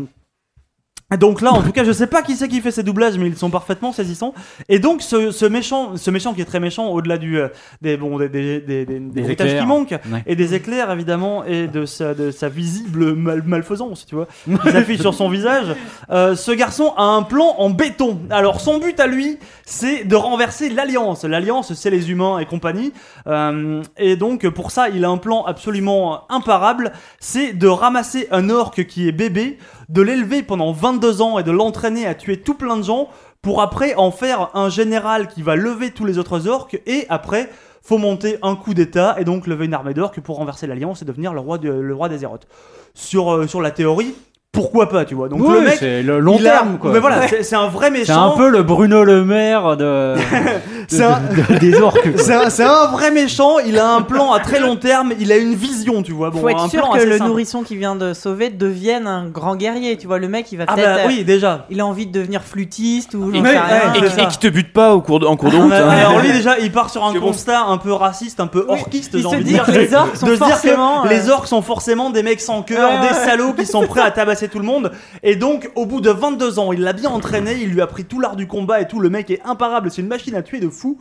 [1.17, 3.27] donc là, en tout cas, je sais pas qui c'est qui fait ces doublages, mais
[3.27, 4.33] ils sont parfaitement saisissants.
[4.67, 7.47] Et donc, ce, ce méchant, ce méchant qui est très méchant, au-delà du euh,
[7.81, 9.61] des bon des des des, des- des éclairs.
[9.61, 10.23] qui manquent Ouais.
[10.27, 14.71] et des éclairs évidemment et de sa de sa visible mal- malfaisance, tu vois, qui
[14.71, 15.75] s'affiche sur son visage.
[16.11, 18.19] Euh, ce garçon a un plan en béton.
[18.29, 21.23] Alors, son but à lui, c'est de renverser l'alliance.
[21.23, 22.93] L'alliance, c'est les humains et compagnie.
[23.27, 26.91] Euh, et donc, pour ça, il a un plan absolument imparable.
[27.19, 29.57] C'est de ramasser un orc qui est bébé,
[29.89, 33.09] de l'élever pendant 22 ans et de l'entraîner à tuer tout plein de gens
[33.41, 37.49] pour après en faire un général qui va lever tous les autres orques et après
[37.81, 41.05] faut monter un coup d'état et donc lever une armée d'orques pour renverser l'alliance et
[41.05, 42.47] devenir le roi, de, le roi d'Azeroth.
[42.93, 44.13] Sur, euh, sur la théorie,
[44.51, 45.29] pourquoi pas, tu vois.
[45.29, 46.91] Donc Oui, le mec, c'est le long il a- terme, quoi.
[46.91, 48.05] Mais voilà, c'est- c'est un vrai méchant.
[48.05, 50.19] C'est un peu le Bruno Le Maire de, de-
[50.87, 51.99] C'est un- de- de- des orques.
[52.17, 55.31] C'est un, c'est un vrai méchant, il a un plan à très long terme, il
[55.31, 56.31] a une vision, tu vois.
[56.31, 57.29] Bon, Faut un être sûr plan que le simple.
[57.29, 59.97] nourrisson qui vient de sauver devienne un grand guerrier.
[59.97, 60.95] Tu vois, le mec, il va Ah peut-être.
[60.95, 61.67] bah euh, oui, déjà.
[61.69, 63.93] Il a envie de devenir flûtiste ou Ouais, sais rien.
[63.93, 65.69] Et, qui- et te bute pas au cours de, en cours de Ah route.
[65.69, 65.89] bah, hein.
[66.07, 67.27] alors lui déjà, il part sur un C'est bon.
[67.27, 69.93] constat un peu raciste, un peu orquiste, Il j'ai se envie de dit que les
[69.93, 73.67] orques sont forcément, euh, les orques sont forcément des mecs sans cœur, des salauds qui
[73.67, 74.91] sont prêts à tabasser tout le monde.
[75.23, 78.05] Et donc, au bout de 22 ans, il l'a bien entraîné, il lui a pris
[78.05, 78.99] tout l'art du combat et tout.
[78.99, 80.97] Le mec est imparable, c'est une machine à tuer de fou.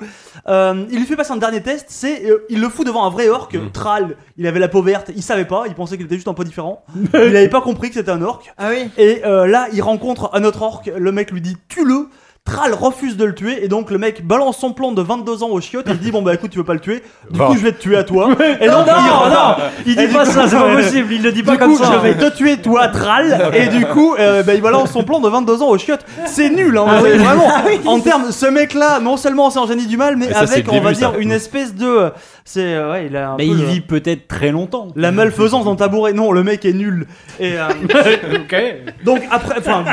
[0.48, 3.10] Euh, il lui fait passer un dernier test, c'est euh, il le fout devant un
[3.10, 4.16] vrai orque, Thrall.
[4.36, 6.44] Il avait la peau verte, il savait pas, il pensait qu'il était juste un peu
[6.44, 6.84] différent.
[7.14, 8.52] il avait pas compris que c'était un orque.
[8.58, 8.90] Ah oui.
[8.96, 10.90] Et euh, là, il rencontre un autre orc.
[10.96, 12.08] Le mec lui dit tue-le.
[12.48, 15.48] Thrall refuse de le tuer et donc le mec balance son plan de 22 ans
[15.50, 17.02] au chiottes et il dit bon bah écoute tu veux pas le tuer.
[17.30, 17.46] Du Bon.
[17.48, 18.30] coup je vais te tuer à toi.
[18.60, 19.54] Et donc Non, il, non,
[19.86, 21.82] il dit pas coup- ça, c'est pas possible, il le dit pas du comme coup
[21.82, 21.90] ça.
[21.92, 25.20] je vais te tuer toi Thrall et du coup euh, bah, il balance son plan
[25.20, 26.04] de 22 ans au chiottes.
[26.26, 27.48] C'est nul hein, c'est vraiment.
[27.86, 30.66] En termes ce mec là non seulement c'est un génie du mal mais ça, avec
[30.72, 31.10] on va ça.
[31.10, 32.10] dire une espèce de
[32.50, 34.88] c'est euh, ouais il a un Mais peu il le- vit peut-être très longtemps.
[34.96, 37.06] la malfaisance dans le tabouret non le mec est nul
[37.38, 37.68] et euh,
[39.04, 39.84] donc après enfin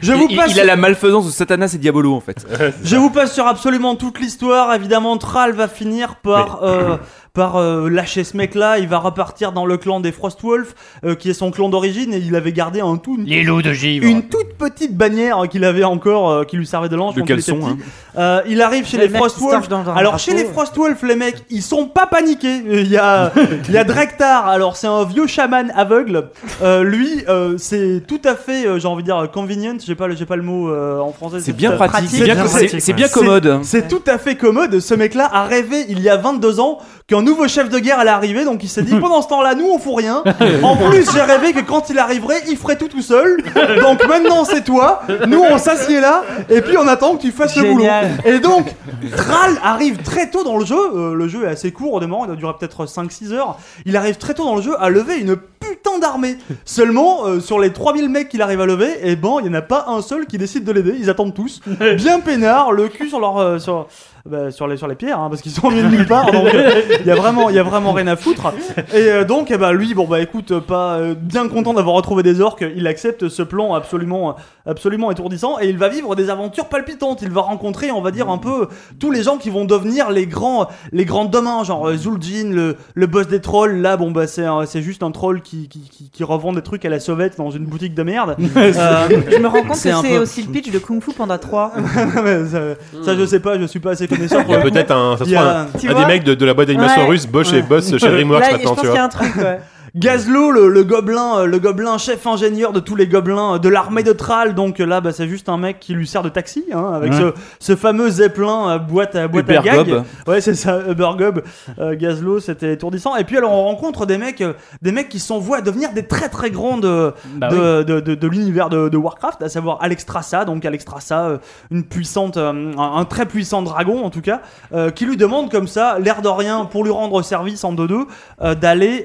[0.00, 2.46] je, je vous il, passe il a la malfaisance de Satanas et Diabolo en fait.
[2.82, 4.74] Je vous passe sur absolument toute l'histoire.
[4.74, 6.96] Évidemment, Thrall va finir par, euh,
[7.34, 8.78] par euh, lâcher ce mec-là.
[8.78, 10.74] Il va repartir dans le clan des Frostwolf,
[11.04, 13.72] euh, qui est son clan d'origine, et il avait gardé un tout, une, loups de
[13.72, 14.06] givre.
[14.06, 17.26] une toute petite bannière qu'il avait encore, euh, qui lui servait de langue De quand
[17.26, 17.82] il était caleçon, petit.
[17.82, 18.18] hein.
[18.20, 19.52] Euh, il arrive chez Le les mec qui se Frostwolf.
[19.52, 20.44] torche dans un Alors chez les.
[20.44, 22.62] Frostwolf, les mecs, ils sont pas paniqués.
[22.70, 23.32] Il y a,
[23.68, 24.46] il y a Drektar.
[24.46, 26.28] Alors c'est un vieux chaman aveugle.
[26.62, 29.76] Euh, lui, euh, c'est tout à fait, euh, j'ai envie de dire, convenient.
[29.84, 31.38] J'ai pas, le- j'ai pas le mot euh, en français.
[31.40, 32.96] C'est bien tout à- pratique, c'est c'est bien, bien c'est- pratique, c'est ouais.
[32.96, 33.58] bien commode.
[33.64, 34.78] C'est tout à fait commode.
[34.78, 36.78] Ce mec-là a rêvé il y a 22 ans
[37.08, 38.44] qu'un nouveau chef de guerre allait arriver.
[38.44, 40.22] Donc il s'est dit pendant ce temps-là, nous on fout rien.
[40.62, 43.42] En plus, j'ai rêvé que quand il arriverait, il ferait tout tout seul.
[43.80, 45.02] Donc maintenant c'est toi.
[45.26, 47.84] Nous on s'assied là et puis on attend que tu fasses le boulot.
[48.24, 48.74] Et donc
[49.16, 50.76] Thrall arrive très tôt dans le jeu.
[50.76, 52.24] Euh, le jeu est assez court au demeurant.
[52.24, 53.58] Il doit durer peut-être 5-6 heures.
[53.84, 56.36] Il arrive très tôt dans le jeu à lever une putain d'armée.
[56.64, 59.54] Seulement euh, sur les 3000 mecs qu'il arrive à lever, et ben il y en
[59.54, 60.96] a pas un seul qui décide de l'aider.
[60.98, 61.60] Ils attendent tous
[61.96, 63.86] bien peinards, le cul sur leur euh, sur
[64.26, 66.32] bah, sur les sur les pierres hein, parce qu'ils sont au milieu de nulle part
[66.32, 68.52] donc euh, il y a vraiment il y a vraiment rien à foutre.
[68.94, 72.22] Et euh, donc eh ben, lui bon bah écoute pas euh, bien content d'avoir retrouvé
[72.22, 76.66] des orques il accepte ce plan absolument absolument étourdissant et il va vivre des aventures
[76.70, 77.20] palpitantes.
[77.20, 78.68] Il va rencontrer on va dire un peu
[78.98, 82.76] tous les gens qui vont devenir les grands les grands demain genre euh, Zul'jin le,
[82.94, 83.76] le boss des trolls.
[83.82, 86.84] Là bon bah c'est c'est juste un troll qui, qui, qui, qui revend des trucs
[86.86, 88.36] à la sauvette dans une boutique de merde.
[88.56, 91.36] Euh, Je me rends compte que C'est peu- aussi le pitch de Kung Fu Panda
[91.38, 91.72] 3.
[92.24, 92.60] ouais, ça,
[93.04, 95.30] ça, je sais pas je suis pas assez Il y a peut-être un, ça se
[95.34, 97.62] trouve, des mecs de, de la boîte d'animation russe, chez, Ouais.
[97.62, 99.02] boss chez DreamWorks je maintenant, pense tu qu'il y a vois.
[99.04, 99.36] un truc.
[99.36, 99.60] ouais.
[99.96, 103.68] Gazlo, le, le gobelin, euh, le gobelin chef ingénieur de tous les gobelins euh, de
[103.68, 104.54] l'armée de Thrall.
[104.54, 107.12] Donc euh, là, bah, c'est juste un mec qui lui sert de taxi, hein, avec
[107.12, 107.18] Ouais.
[107.18, 109.86] ce, ce fameux zeppelin à boîte à boîte à Uber gag.
[109.88, 110.04] Gob.
[110.26, 111.42] Ouais, c'est ça, Ubergob.
[111.78, 113.14] Euh, Gazlo, c'était étourdissant.
[113.14, 114.42] Et puis alors, on rencontre des mecs,
[114.82, 118.14] des mecs qui voués à devenir des très très grands de, Bah de, de, de-
[118.16, 120.44] de l'univers de, de Warcraft, à savoir Alexstrasza.
[120.44, 121.38] Donc Alexstrasza, euh,
[121.70, 124.40] une puissante, un, un très puissant dragon en tout cas,
[124.72, 128.06] euh, qui lui demande comme ça, l'air de rien, pour lui rendre service en 2-2,
[128.42, 129.04] euh, d'aller.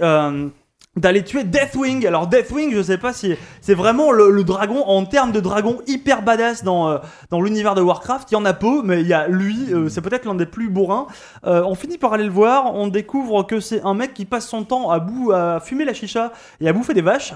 [1.00, 2.06] D'aller tuer Deathwing.
[2.06, 5.80] Alors Deathwing, je sais pas si c'est vraiment le, le dragon en termes de dragon
[5.88, 6.98] hyper badass dans, euh,
[7.30, 8.32] dans l'univers de Warcraft.
[8.32, 10.46] Il y en a peu, mais il y a lui, euh, c'est peut-être l'un des
[10.46, 11.08] plus bourrins.
[11.46, 14.48] Euh, on finit par aller le voir, on découvre que c'est un mec qui passe
[14.48, 16.32] son temps à, bou à fumer la chicha
[16.62, 17.34] et à bouffer des vaches.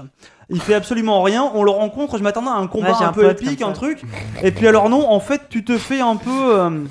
[0.50, 1.50] Il fait absolument rien.
[1.54, 2.18] On le rencontre.
[2.18, 4.02] Je m'attendais à un combat Ouais, un, un peu épique, un truc.
[4.42, 6.84] Et puis alors non, en fait, tu te fais un peu.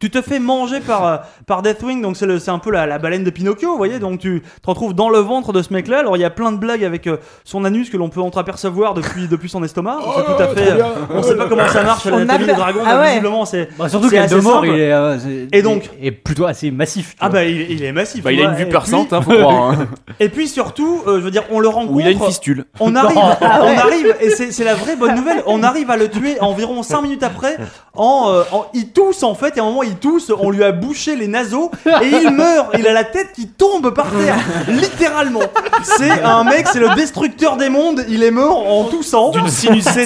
[0.00, 3.24] Tu te fais manger par, euh, par Deathwing, donc c'est un peu la, la baleine
[3.24, 5.98] de Pinocchio, vous voyez, donc tu te retrouves dans le ventre de ce mec-là.
[6.00, 8.94] Alors il y a plein de blagues avec euh, son anus que l'on peut entreapercevoir
[8.94, 9.98] depuis, depuis son estomac.
[10.16, 10.70] c'est tout à fait.
[10.72, 10.82] euh,
[11.14, 13.08] on sait pas comment ça marche l'anatomie a des dragons, Ah ouais.
[13.08, 13.68] visiblement c'est.
[13.78, 16.70] Bah, surtout assez de mort, il est, euh, c'est- Et donc- est, est plutôt assez
[16.70, 17.14] massif.
[17.20, 17.40] Ah vois.
[17.40, 18.22] bah il, il est massif.
[18.24, 19.70] Bah, il a une vue puis- perçante, hein, faut croire.
[19.72, 19.88] hein.
[20.20, 21.92] Et puis surtout, euh, je veux dire, on le rencontre.
[21.94, 22.64] Ou il a une fistule.
[22.80, 23.74] On arrive, Ah ouais.
[23.74, 25.42] on arrive, et c'est c'est la vraie bonne nouvelle.
[25.46, 27.56] On arrive à le tuer environ 5 minutes après.
[27.94, 30.62] En, euh, en- il tousse en fait, et à un moment il tousse, on lui
[30.64, 32.68] a bouché les naseaux et il meurt.
[32.78, 34.36] Il a la tête qui tombe par terre,
[34.68, 35.40] littéralement.
[35.82, 38.04] C'est un mec, c'est le destructeur des mondes.
[38.08, 39.30] Il est mort en toussant.
[39.30, 40.04] D'une C'était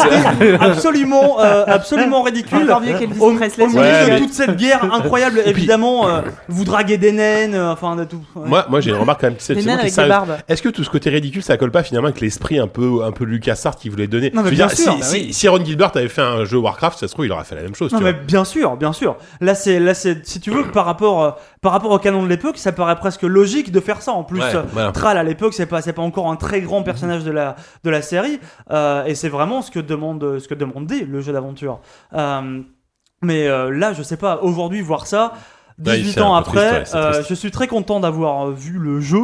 [0.60, 2.62] absolument, euh, absolument ridicule.
[2.64, 3.42] Encore mieux qu'Elvis Au, milieu
[3.80, 7.96] Ouais, de mais- toute cette guerre incroyable, évidemment, euh, vous draguez des naines, euh, enfin
[7.96, 8.20] de tout.
[8.34, 8.48] Ouais.
[8.48, 9.36] Moi, moi j'ai une remarque quand même.
[9.36, 9.52] qui.
[9.52, 13.12] Est-ce que tout ce côté ridicule, ça colle pas finalement avec l'esprit un peu, un
[13.12, 14.30] peu LucasArts qu'il voulait donner?
[14.34, 16.44] Non, mais Je veux bien dire, sûr, si, bah si, Ron Gilbert avait fait un
[16.44, 17.92] jeu Warcraft, ça se trouve, il aurait fait la même chose.
[17.92, 18.20] Non tu mais vois.
[18.22, 19.16] bien sûr, bien sûr.
[19.40, 22.22] Là c'est c'est là, c'est si tu veux par rapport euh, par rapport au canon
[22.22, 24.12] de l'époque, ça paraît presque logique de faire ça.
[24.12, 24.92] En plus, Ouais, euh, voilà.
[24.92, 27.90] Thrall à l'époque, c'est pas c'est pas encore un très grand personnage de la de
[27.90, 28.38] la série,
[28.70, 31.80] euh, et c'est vraiment ce que demande ce que demandait le jeu d'aventure.
[32.14, 32.62] Euh,
[33.22, 34.40] mais euh, là, je sais pas.
[34.42, 35.32] Aujourd'hui, voir ça.
[35.84, 38.78] Ouais, 18 c'est ans triste, après, ouais, euh, je suis très content d'avoir euh, vu
[38.78, 39.20] le jeu,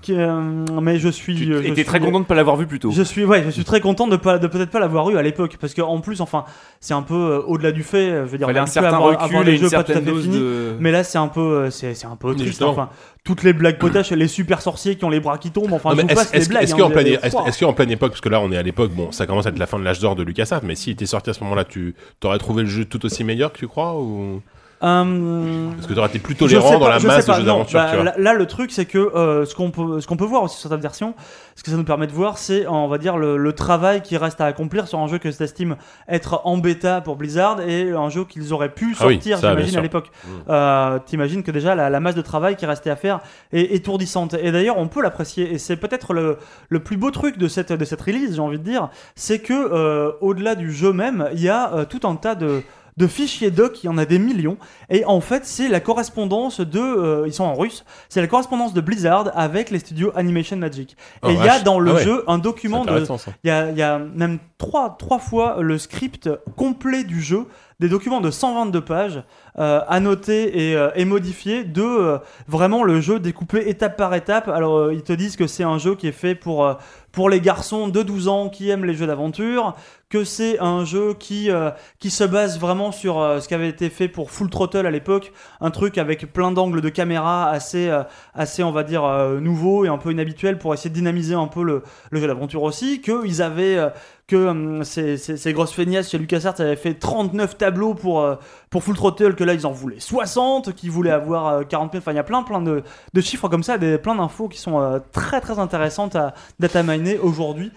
[0.00, 0.40] qui, euh,
[0.80, 1.34] mais je suis.
[1.34, 2.90] Tu je étais suis- très content de pas l'avoir vu plus tôt.
[2.92, 5.22] je suis, ouais, je suis très content de pas, de peut-être pas l'avoir eu à
[5.22, 6.44] l'époque, parce que en plus, enfin,
[6.80, 8.10] c'est un peu euh, au-delà du fait.
[8.10, 10.00] Je veux dire, fallait un certain avoir, avoir recul et une jeux pas tout à
[10.00, 10.76] fait finis, de.
[10.80, 12.62] mais là, c'est un peu, c'est, c'est un peu triste.
[12.62, 12.90] Enfin,
[13.24, 16.02] toutes les blagues potaches, les super sorciers qui ont les bras qui tombent, enfin, Non,
[16.08, 16.62] je passe les blagues.
[16.62, 17.18] est-ce hein, qu'en pleine,
[17.60, 19.58] qu'en pleine époque, parce que là on est à l'époque, bon, ça commence à être
[19.58, 21.94] la fin de l'âge d'or de LucasArts, mais s'il était sorti à ce moment-là, tu
[22.20, 24.40] t'aurais trouvé le jeu tout aussi meilleur que tu crois ou?
[24.82, 28.02] Euh, Parce que tu aurais été plus tolérant dans la masse de jeux d'aventure, bah,
[28.04, 30.70] là, là, le truc, c'est que euh, ce qu'on peut, qu'on peut voir aussi sur
[30.70, 31.14] cette version,
[31.56, 34.16] ce que ça nous permet de voir, c'est, on va dire, le, le travail qui
[34.16, 35.76] reste à accomplir sur un jeu que s'estime
[36.08, 39.78] être en bêta pour Blizzard et un jeu qu'ils auraient pu Ah oui, sortir, j'imagine,
[39.78, 40.10] à l'époque.
[40.24, 40.28] Mm.
[40.48, 43.20] Euh, T'imagines que déjà la, la masse de travail qui restait à faire
[43.52, 44.34] est étourdissante.
[44.34, 45.52] Et d'ailleurs, on peut l'apprécier.
[45.52, 48.58] Et c'est peut-être le, le plus beau truc de cette, de cette release, j'ai envie
[48.58, 52.14] de dire, c'est que euh, au-delà du jeu même, il y a euh, tout un
[52.14, 52.62] tas de
[52.98, 54.58] de fichiers doc, il y en a des millions,
[54.90, 58.74] et en fait c'est la correspondance de, euh, ils sont en russe, c'est la correspondance
[58.74, 60.96] de Blizzard avec les studios Animation Magic.
[61.22, 62.04] Oh, et il y a dans le Ah ouais.
[62.04, 63.06] jeu un document de,
[63.44, 67.46] il y a, y a même trois, trois fois le script complet du jeu,
[67.78, 69.22] des documents de 122 pages,
[69.58, 74.48] euh, annotés et, euh, et modifiés, de euh, vraiment le jeu découpé étape par étape.
[74.48, 76.74] Alors euh, ils te disent que c'est un jeu qui est fait pour, euh,
[77.12, 79.74] pour les garçons de 12 ans qui aiment les jeux d'aventure,
[80.08, 83.90] que c'est un jeu qui, euh, qui se base vraiment sur ce qui avait été
[83.90, 87.90] fait pour Full Throttle à l'époque, un truc avec plein d'angles de caméra assez,
[88.34, 89.02] assez on va dire,
[89.40, 91.82] nouveau et un peu inhabituel pour essayer de dynamiser un peu le,
[92.12, 93.90] jeu d'aventure aussi, qu'ils avaient...
[94.26, 98.38] que hum, ces, grosses feignasses chez LucasArts avaient fait 39 tableaux pour,
[98.70, 102.02] pour Full Throttle, que là ils en voulaient 60, qu'ils voulaient avoir euh, 40 000,
[102.02, 104.58] enfin il y a plein plein de, de chiffres comme ça, des, plein d'infos qui
[104.58, 107.72] sont euh, très très intéressantes à data miner aujourd'hui.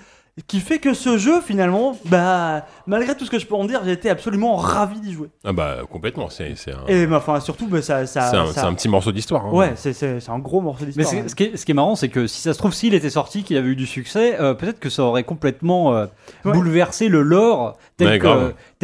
[0.48, 3.82] Qui fait que ce jeu, finalement, bah, malgré tout ce que je peux en dire,
[3.84, 5.28] j'ai été absolument ravi d'y jouer.
[5.44, 8.06] Ah bah complètement, c'est c'est un, Et bah, enfin, surtout, bah, ça.
[8.06, 9.46] ça, c'est un, ça- c'est un petit morceau d'histoire.
[9.46, 9.52] hein.
[9.52, 11.08] Ouais, c'est- c'est c'est un gros morceau Mais d'histoire.
[11.10, 11.28] c'est- ouais.
[11.30, 13.10] ce, qui est, ce qui est marrant, c'est que si ça se trouve, s'il était
[13.10, 16.06] sorti, qu'il avait eu du succès, euh, peut-être que ça aurait complètement euh,
[16.46, 16.54] Ouais.
[16.54, 18.20] bouleversé le lore tel Ouais,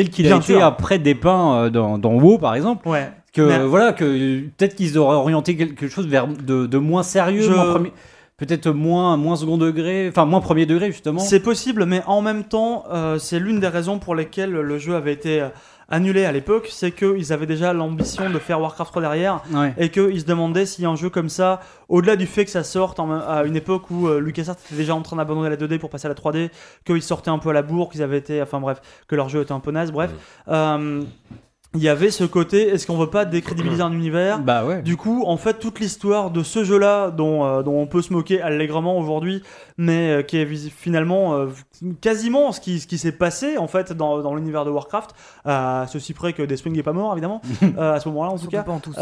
[0.10, 0.64] qu'il a Bien été sûr.
[0.66, 2.88] après dépeint euh, dans, dans WoW, par exemple.
[2.90, 3.10] Ouais.
[3.34, 7.42] Que Mais- voilà, que peut-être qu'ils auraient orienté quelque chose vers de, de moins sérieux,
[7.44, 7.94] Je- moins premier-
[8.38, 11.20] peut-être moins moins second degré, enfin moins premier degré justement.
[11.20, 14.96] C'est possible, mais en même temps, euh, c'est l'une des raisons pour lesquelles le jeu
[14.96, 15.50] avait été euh,
[15.90, 19.74] annulé à l'époque, c'est qu'ils avaient déjà l'ambition de faire Warcraft 3 derrière, Ouais.
[19.78, 23.00] et qu'ils se demandaient si un jeu comme ça, au-delà du fait que ça sorte
[23.00, 25.90] en- à une époque où euh, LucasArts était déjà en train d'abandonner la 2D pour
[25.90, 26.50] passer à la 3D,
[26.86, 29.42] qu'ils sortaient un peu à la bourre, qu'ils avaient été, enfin bref, que leur jeu
[29.42, 30.12] était un peu naze, bref.
[30.50, 31.02] Euh,
[31.76, 34.82] Il y avait ce côté, est-ce qu'on veut pas décrédibiliser un univers Bah ouais.
[34.82, 38.14] du coup, en fait, toute l'histoire de ce jeu-là, dont, euh, dont on peut se
[38.14, 39.44] moquer allègrement aujourd'hui,
[39.78, 41.48] mais euh, qui est finalement euh,
[42.02, 45.12] quasiment ce qui, ce qui s'est passé en fait dans, dans l'univers de Warcraft,
[45.46, 47.42] à ceci près que Deathwing n'est pas mort évidemment,
[47.78, 48.64] euh, à ce moment-là en tout Surtout cas.
[48.64, 49.02] pas en toussant.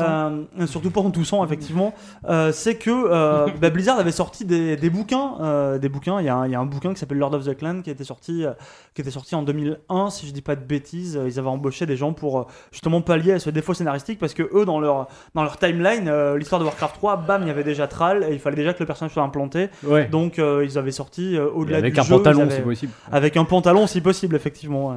[0.59, 1.93] Euh, surtout pas en toussant effectivement
[2.27, 6.25] euh, c'est que euh, bah, Blizzard avait sorti des, des bouquins euh, des bouquins il
[6.25, 7.89] y, a un, il y a un bouquin qui s'appelle Lord of the Clan qui
[7.89, 8.51] était sorti euh,
[8.93, 11.95] qui était sorti en 2001 si je dis pas de bêtises ils avaient embauché des
[11.95, 15.43] gens pour euh, justement pallier à ce défaut scénaristique parce que eux dans leur dans
[15.43, 18.39] leur timeline euh, l'histoire de Warcraft 3 bam il y avait déjà Thrall et il
[18.39, 20.05] fallait déjà que le personnage soit implanté Ouais.
[20.07, 22.61] donc euh, ils avaient sorti euh, au-delà Avec du un jeu, ils pantalon, avaient- si
[22.61, 22.91] possible.
[23.11, 24.95] avec un pantalon si possible effectivement ouais.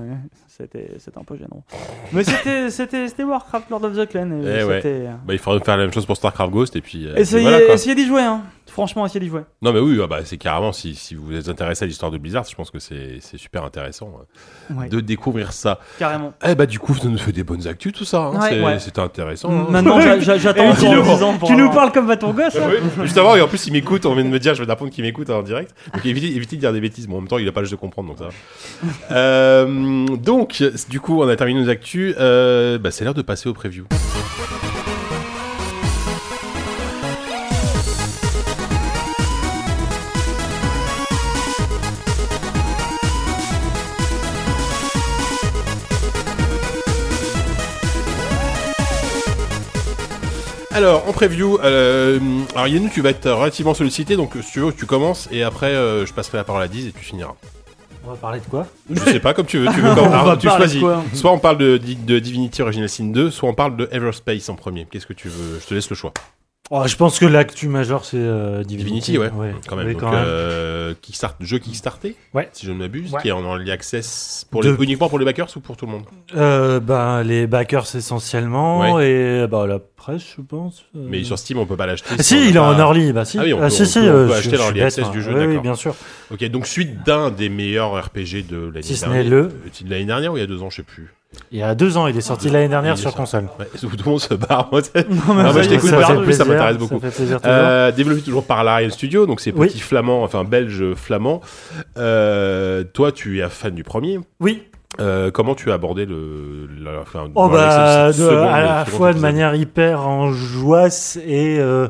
[0.60, 1.62] C'était un peu gênant
[2.12, 4.80] mais c'était c'était c'était Warcraft Lord of the Clan et Eh ouais.
[4.82, 7.06] c'était Bah, il faudrait faire la même chose pour Starcraft Ghost et puis.
[7.06, 8.42] euh, Essayez, voilà, essayez d'y jouer, hein.
[8.66, 9.40] Franchement, essayez d'y jouer.
[9.62, 12.18] Non mais oui, ah bah, c'est carrément si, si vous êtes intéressé à l'histoire de
[12.18, 14.10] Blizzard, je pense que c'est c'est super intéressant
[14.70, 14.88] euh, Ouais.
[14.88, 15.78] de découvrir ça.
[15.98, 16.32] Carrément.
[16.46, 18.18] Eh bah du coup, ça nous fait des bonnes actus tout ça.
[18.24, 18.38] hein.
[18.40, 18.78] Ouais.
[18.78, 19.50] C'est- intéressant.
[19.52, 19.66] hein.
[19.70, 22.10] Maintenant, j'a- j'a- j'attends Et tu encore nous- 10 ans pour Tu nous parles comme
[22.10, 24.38] à ton gosse hein oui, justement, et en plus il m'écoute, on vient de me
[24.38, 25.72] dire, je vais d'apprendre qu'il m'écoute en direct.
[25.94, 27.70] Donc évitez, évitez de dire des bêtises, bon, en même temps il a pas l'âge
[27.70, 29.16] de comprendre, donc ça va.
[29.16, 30.47] Euh, donc,
[30.88, 33.84] du coup, on a terminé nos actus, euh, bah, c'est l'heure de passer au preview.
[50.78, 52.20] Alors, en preview, euh,
[52.54, 56.06] alors tu vas être relativement sollicité, donc si tu veux, tu commences et après euh,
[56.06, 57.34] je passerai la parole à Diz et tu finiras.
[58.08, 59.66] On va parler de quoi Je sais pas, comme tu veux.
[59.66, 60.80] Tu veux quand- alors, tu choisis.
[60.80, 61.02] quoi?
[61.12, 64.54] Soit on parle de, de Divinity Original Sin 2, soit on parle de Everspace en
[64.54, 64.86] premier.
[64.90, 65.58] Qu'est-ce que tu veux?
[65.60, 66.14] Je te laisse le choix.
[66.70, 69.12] Oh, je pense que l'actu majeur, c'est euh, Divinity.
[69.12, 69.30] Divinity, ouais,
[69.68, 69.86] quand même.
[69.88, 70.12] Oui, Donc, même.
[70.14, 72.48] euh, Kickstart, jeu Kickstarté, Ouais.
[72.52, 73.20] si je ne m'abuse, Ouais.
[73.22, 75.86] qui est en early access pour les, De- uniquement pour les backers ou pour tout
[75.86, 76.04] le monde?
[76.36, 80.84] Euh, ben, les backers essentiellement et la presse, je pense.
[80.96, 81.06] euh.
[81.10, 82.08] Mais sur Steam, on peut pas l'acheter.
[82.18, 83.12] Ah, si, il est en early.
[83.12, 84.56] Bah, si, Ah oui, on Ah, si, on si, peut- on euh, peut je- acheter
[84.56, 85.10] l'early access hein.
[85.10, 85.62] du jeu, Oui, oui, d'accord.
[85.62, 85.94] bien sûr.
[86.32, 89.24] Ok, donc suite d'un des meilleurs RPG de l'année Si ce dernière.
[89.24, 89.42] n'est le.
[89.84, 91.12] De l'année dernière ou il y a deux ans, je sais plus.
[91.52, 93.48] Il y a deux ans, il est sorti l'année dernière sur console.
[93.58, 94.68] Ouais, tout le monde se barre.
[94.72, 96.98] moi, Non, mais Ah, moi, je t'écoute ça plus, ça m'intéresse beaucoup.
[97.00, 97.54] Ça fait plaisir toujours.
[97.54, 99.66] Euh, développé toujours par l'Ariane Studio, donc c'est Oui.
[99.68, 101.42] petit flamand, enfin belge flamand.
[101.98, 104.18] Euh, toi, tu es fan du premier.
[104.40, 104.62] Oui,
[105.00, 109.20] Euh, comment tu as abordé le, la, enfin, Oh bah, de- à la fois de
[109.20, 111.88] manière hyper enjouasse et euh,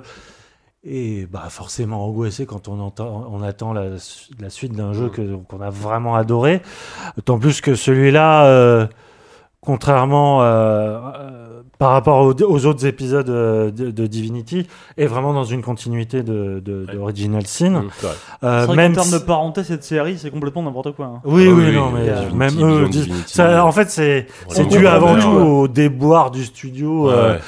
[0.84, 3.84] et bah forcément angoissé quand on entend on attend la,
[4.40, 6.62] la suite d'un jeu que qu'on a vraiment adoré.
[7.16, 8.86] D'autant plus que celui-là, euh,
[9.72, 14.66] contrairement euh, euh, par rapport aux, aux autres épisodes euh, de, de Divinity,
[14.96, 17.12] est vraiment dans une continuité de, de, Ouais.
[17.44, 17.70] Sin.
[17.82, 17.90] Mmh.
[18.44, 21.06] Euh, vrai même qu'en termes de parenté, cette série, c'est complètement n'importe quoi.
[21.06, 21.20] hein.
[21.24, 23.90] oui, Ah oui, oui, non, oui, mais euh, euh, Divinity, même eux ça- en fait,
[23.90, 24.26] c'est
[24.70, 25.42] dû avant tout ouais.
[25.42, 27.08] au déboire du studio.
[27.08, 27.38] Ouais, euh.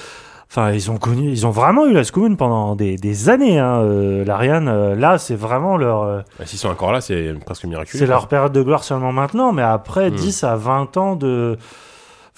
[0.52, 3.58] Enfin, ils ont connu, ils ont vraiment eu la Scoon pendant des, des années.
[3.60, 7.32] Hein, euh, L'Ariane, euh, là, c'est vraiment leur, euh, Bah, S'ils sont encore là, c'est
[7.46, 7.98] presque miraculeux.
[8.00, 9.52] c'est leur période de gloire seulement maintenant.
[9.52, 10.14] Mais après Hmm.
[10.16, 11.56] 10 à 20 ans de,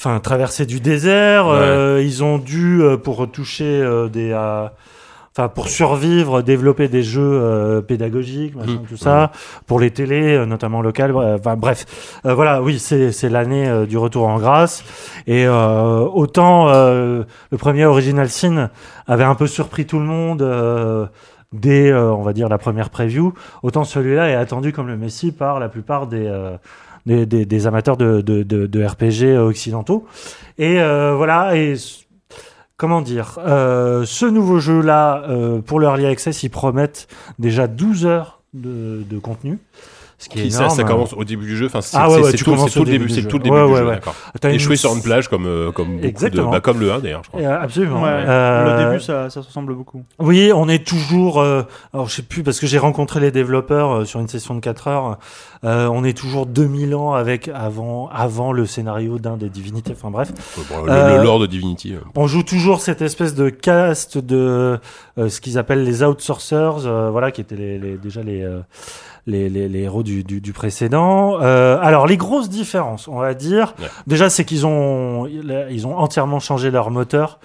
[0.04, 1.52] enfin, traversée du désert, Ouais.
[1.54, 7.20] euh, ils ont dû euh, pour toucher euh, des, enfin, pour survivre, développer des jeux
[7.22, 8.86] euh, pédagogiques, machin, Hmm.
[8.88, 9.30] tout ça,
[9.68, 11.12] pour les télés, euh, notamment locales.
[11.16, 11.86] euh, Enfin, bref,
[12.24, 14.82] voilà, oui, c'est c'est l'année du retour en grâce.
[15.28, 17.24] Et autant le
[17.58, 18.70] premier Original Sin
[19.06, 20.42] avait un peu surpris tout le monde
[21.52, 25.60] dès, on va dire, la première preview, autant celui-là est attendu comme le Messi par
[25.60, 26.26] la plupart des,
[27.06, 30.06] des, amateurs de, RPG occidentaux.
[30.58, 31.74] Et euh, voilà, et
[32.76, 37.08] comment dire, euh, ce nouveau jeu-là, euh, pour l'Early Access, ils promettent
[37.38, 39.58] déjà 12 heures de contenu.
[40.23, 40.77] Ce qui ça, énorme.
[40.77, 41.66] ça commence au début du jeu.
[41.66, 43.51] Enfin, c'est Ah ouais, tout, le début, c'est du tout le jeu.
[43.51, 43.94] début Ouais, du ouais, jeu, ouais.
[43.94, 44.15] d'accord.
[44.44, 46.51] Échoué sur une plage comme euh, comme beaucoup de, Exactement.
[46.51, 47.40] bah, comme le 1 d'ailleurs, je crois.
[47.40, 48.03] Euh, Absolument.
[48.03, 50.03] Ouais, Euh, Le début, ça, ça se ressemble beaucoup.
[50.20, 51.40] Oui, on est toujours.
[51.40, 51.62] euh,
[51.93, 54.61] alors, je sais plus parce que j'ai rencontré les développeurs euh, sur une session de
[54.61, 55.19] 4 heures.
[55.65, 59.93] euh, on est toujours 2000 ans avec avant avant le scénario d'un des divinités.
[59.93, 60.32] Enfin bref,
[60.70, 61.94] Bon, le, Euh, le lore de Divinity.
[61.94, 61.99] euh.
[62.15, 64.78] on joue toujours cette espèce de caste de
[65.19, 68.61] euh, ce qu'ils appellent les outsourcers, euh, voilà, qui étaient les, les- déjà les, euh,
[69.27, 71.40] les, les, les héros du, du, du précédent.
[71.40, 73.86] Euh, alors les grosses différences, on va dire, Ouais.
[74.07, 77.39] déjà c'est qu'ils ont ils ont entièrement changé leur moteur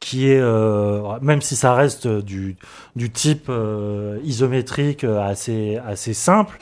[0.00, 2.56] qui est euh, même si ça reste du,
[2.96, 6.58] du type euh, isométrique euh, assez assez simple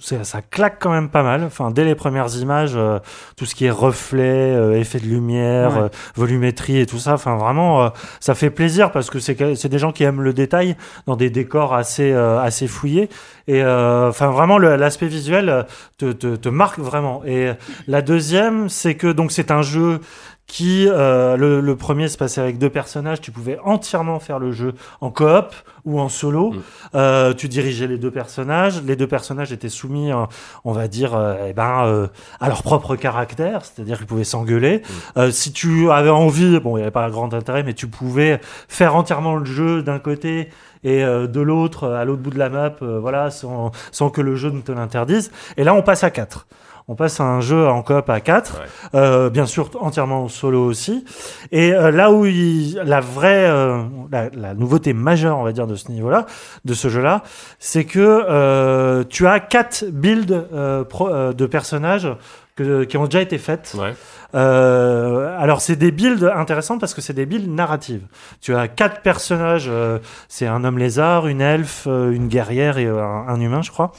[0.00, 1.42] c'est- ça claque quand même pas mal.
[1.44, 2.98] Enfin, dès les premières images, euh,
[3.36, 5.78] tout ce qui est reflet, euh, effet de lumière, Ouais.
[5.84, 7.88] euh, volumétrie et tout ça, enfin vraiment, euh,
[8.20, 10.76] ça fait plaisir parce que c'est c'est des gens qui aiment le détail
[11.06, 13.08] dans des décors assez euh, assez fouillés.
[13.46, 15.64] Et euh, enfin vraiment, l'aspect visuel
[15.96, 17.22] te, te, te marque vraiment.
[17.24, 17.52] Et
[17.86, 20.00] la deuxième, c'est que donc c'est un jeu
[20.48, 23.20] qui euh, le, le premier se passait avec deux personnages.
[23.20, 25.54] Tu pouvais entièrement faire le jeu en coop
[25.84, 26.52] ou en solo.
[26.52, 26.62] Mm.
[26.94, 28.82] Euh, tu dirigeais les deux personnages.
[28.82, 30.24] Les deux personnages étaient soumis, euh,
[30.64, 32.06] on va dire, euh, eh ben, euh,
[32.40, 34.82] à leur propre caractère, c'est-à-dire qu'ils pouvaient s'engueuler.
[35.18, 38.40] Euh, si tu avais envie, bon, il n'y avait pas grand intérêt, mais tu pouvais
[38.68, 40.48] faire entièrement le jeu d'un côté
[40.82, 44.34] et euh, de l'autre, à l'autre bout de la map, voilà, sans, sans que le
[44.34, 45.30] jeu ne te l'interdise.
[45.58, 46.46] Et là, on passe à 4.
[46.90, 48.66] On passe à un jeu en coop à 4, Ouais.
[48.94, 51.04] euh, bien sûr entièrement en solo aussi.
[51.52, 55.66] Et euh, là où il- la vraie, euh, la, la nouveauté majeure, on va dire,
[55.66, 56.24] de ce niveau-là,
[56.64, 57.22] de ce jeu-là,
[57.58, 62.08] c'est que euh, tu as quatre builds euh, pro- euh, de personnages
[62.56, 63.76] que- qui ont déjà été faites.
[63.78, 63.92] Ouais.
[64.34, 68.02] Euh, alors c'est des builds intéressants parce que c'est des builds narratives.
[68.40, 69.98] Tu as quatre personnages, euh,
[70.28, 73.92] c'est un homme lézard, une elfe, euh, une guerrière et un, un humain, je crois.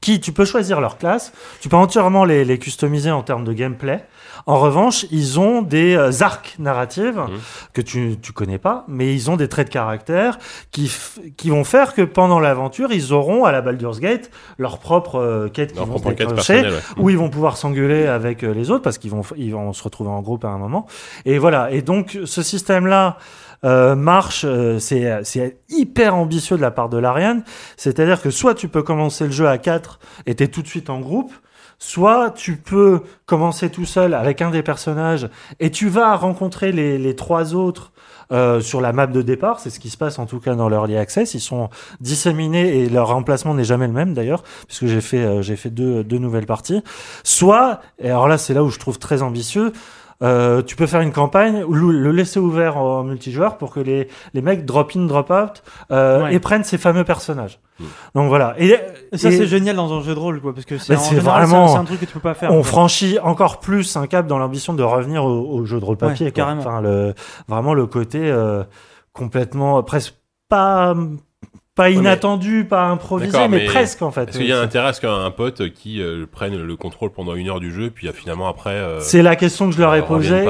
[0.00, 3.52] Qui tu peux choisir leur classe, tu peux entièrement les, les customiser en termes de
[3.52, 4.04] gameplay.
[4.44, 7.38] En revanche, ils ont des euh, arcs narratives Mhm.
[7.72, 10.38] que tu tu connais pas, mais ils ont des traits de caractère
[10.70, 10.92] qui
[11.36, 15.48] qui vont faire que pendant l'aventure, ils auront à la Baldur's Gate leur propre euh,
[15.48, 16.78] quête qui Leur vont propre se quête déclencher ouais.
[16.98, 19.82] où ils vont pouvoir s'engueuler avec euh, les autres parce qu'ils vont, ils vont se
[19.82, 20.86] retrouver en groupe à un moment.
[21.24, 21.70] Et voilà.
[21.72, 23.16] Et donc, ce système-là
[23.62, 24.44] marche.
[24.44, 27.42] euh, c'est, c'est hyper ambitieux de la part de l'Ariane.
[27.76, 30.90] C'est-à-dire que soit tu peux commencer le jeu à 4 et t'es tout de suite
[30.90, 31.32] en groupe.
[31.78, 35.28] Soit tu peux commencer tout seul avec un des personnages
[35.60, 37.92] et tu vas rencontrer les, les trois autres
[38.32, 39.60] euh, sur la map de départ.
[39.60, 41.34] C'est ce qui se passe en tout cas dans l'Early Access.
[41.34, 41.68] Ils sont
[42.00, 45.70] disséminés et leur emplacement n'est jamais le même d'ailleurs, puisque j'ai fait, euh, j'ai fait
[45.70, 46.82] deux, deux nouvelles parties.
[47.24, 49.72] Soit, et alors là c'est là où je trouve très ambitieux,
[50.22, 53.80] euh, tu peux faire une campagne, ou le le laisser ouvert en multijoueur pour que
[53.80, 56.34] les, les mecs drop in, drop out euh, Ouais.
[56.34, 57.60] et prennent ces fameux personnages.
[57.78, 57.84] Mm.
[58.14, 58.54] Donc voilà.
[58.58, 58.74] Et,
[59.12, 61.64] Et ça, et c'est génial dans un jeu de rôle, quoi, parce que c'est vraiment-
[61.66, 62.50] un- c'est un truc que tu peux pas faire.
[62.50, 62.64] on quoi.
[62.64, 66.26] franchit encore plus un cap dans l'ambition de revenir au, au jeu de rôle papier.
[66.26, 66.44] Ouais, quoi.
[66.44, 66.60] carrément.
[66.60, 67.12] Enfin, le,
[67.48, 68.64] vraiment le côté euh,
[69.12, 70.14] complètement presque
[70.48, 70.94] pas
[71.76, 74.30] pas mais- inattendu, pas improvisé, mais, mais presque en fait.
[74.30, 77.34] Est-ce qu'il y a intérêt à ce qu'un pote qui euh, prenne le contrôle pendant
[77.36, 78.70] une heure du jeu, puis euh, finalement après.
[78.70, 80.44] euh, C'est la question que je leur ai euh, posée.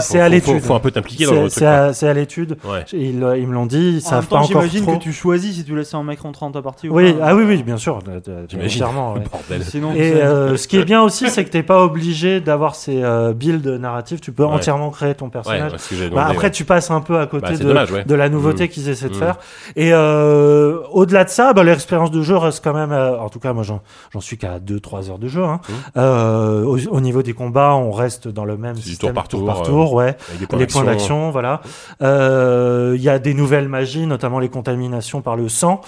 [0.00, 0.60] c'est à l'étude.
[0.60, 1.52] Faut, faut un peu t'impliquer dans C'est le truc.
[1.58, 2.56] c'est à, c'est à l'étude.
[2.64, 2.84] Ouais.
[2.92, 5.02] Ils, euh, ils me l'ont dit, ils En savent même pas temps, encore j'imagine que
[5.02, 7.26] tu choisis si tu laisses un mec rentrer dans ta partie ou Oui, pas.
[7.28, 8.00] ah oui, oui, bien sûr.
[8.08, 8.78] euh, euh, J'imagine.
[8.82, 9.20] Clairement, ouais.
[9.30, 9.64] Bordel.
[9.64, 13.02] Sinon, Et euh, ce qui est bien aussi, c'est que t'es pas obligé d'avoir ces
[13.02, 14.20] euh, builds narratifs.
[14.20, 15.72] Tu peux entièrement créer ton personnage.
[16.12, 18.68] Bah, après, tu passes un peu à côté Bah, de, la nouveauté Mm.
[18.68, 19.18] qu'ils essaient de Mm.
[19.18, 19.36] faire.
[19.76, 19.92] Et
[20.32, 22.92] euh, au-delà de ça, bah, l'expérience de jeu reste quand même.
[22.92, 23.80] euh, en tout cas, moi, j'en,
[24.20, 25.44] suis qu'à 2-3 heures de jeu.
[25.44, 25.60] Hein.
[25.68, 25.72] Mm.
[25.96, 29.46] Euh, au, au niveau des combats, on reste dans le même système tour par tour,
[29.46, 30.16] par euh, tour, ouais.
[30.28, 31.30] Avec des points les points d'action.
[31.30, 31.60] voilà.
[32.00, 35.80] Il y a des nouvelles magies, notamment les contaminations par le sang.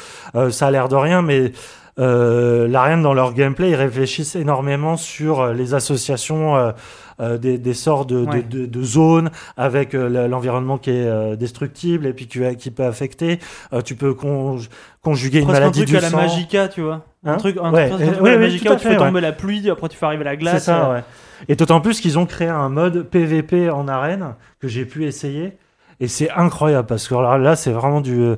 [0.51, 1.53] Ça a l'air de rien, mais
[2.01, 6.73] euh, l'Ariane dans leur gameplay, ils réfléchissent énormément sur les associations euh,
[7.19, 8.43] des, des sorts de, de- Ouais.
[8.43, 12.85] de, de zones avec euh, l'environnement qui est euh, destructible et puis qui, qui peut
[12.85, 13.39] affecter.
[13.73, 14.69] Euh, tu peux conj-
[15.03, 16.17] conjuguer une presque un maladie truc du à la sang.
[16.19, 17.05] Magica, tu vois.
[17.25, 18.87] Hein un truc, un Ouais, truc, euh, un truc ouais, à la Magica où tu
[18.89, 20.65] fais tomber la pluie, après tu fais arriver la C'est glace.
[20.65, 21.05] ça, euh, ouais.
[21.49, 25.57] Et d'autant plus qu'ils ont créé un mode PVP en arène que j'ai pu essayer.
[26.01, 28.33] Et c'est incroyable parce que là, c'est vraiment du.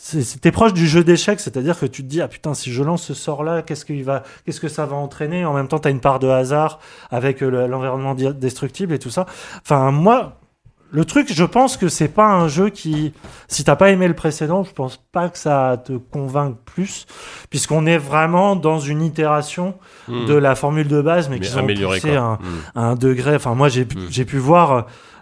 [0.00, 3.02] C'était proche du jeu d'échecs, c'est-à-dire que tu te dis ah putain si je lance
[3.02, 5.44] ce sort là qu'est-ce qu'il va qu'est-ce que ça va entraîner?
[5.44, 6.78] En même temps tu as une part de hasard
[7.10, 9.26] avec euh, le- l'environnement destructible et tout ça.
[9.60, 10.34] Enfin moi
[10.90, 13.12] le truc je pense que c'est pas un jeu qui
[13.48, 17.06] si t'as pas aimé le précédent, je pense pas que ça te convainque plus
[17.50, 19.74] puisqu'on est vraiment dans une itération
[20.06, 20.24] Mm.
[20.26, 22.38] de la formule de base, mais, Mais qui ont amélioré, poussé à un, Mm.
[22.76, 23.34] à un degré.
[23.34, 24.06] Enfin, moi, j'ai pu- Mm.
[24.08, 24.72] j'ai pu voir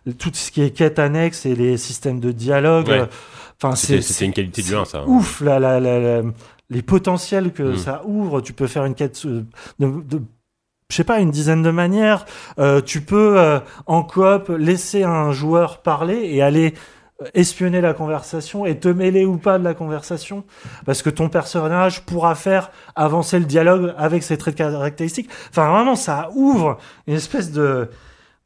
[0.07, 2.87] euh, tout ce qui est quête annexe et les systèmes de dialogue.
[2.87, 3.01] Ouais.
[3.01, 3.07] euh,
[3.63, 4.99] Enfin, c'est une qualité du 1, ça.
[4.99, 5.05] hein.
[5.07, 6.23] ouf la, la, la-
[6.69, 7.77] les potentiels que Mm.
[7.79, 8.41] ça ouvre.
[8.41, 9.45] Tu peux faire une quête euh,
[9.79, 10.23] de, de
[10.91, 12.27] je sais pas, une dizaine de manières.
[12.59, 16.75] Euh, tu peux, euh, en coop, laisser un joueur parler et aller
[17.35, 20.45] espionner la conversation et te mêler ou pas de la conversation
[20.85, 25.31] parce que ton personnage pourra faire avancer le dialogue avec ses traits de caractéristiques.
[25.51, 26.77] Enfin, vraiment, ça ouvre
[27.07, 27.89] une espèce de,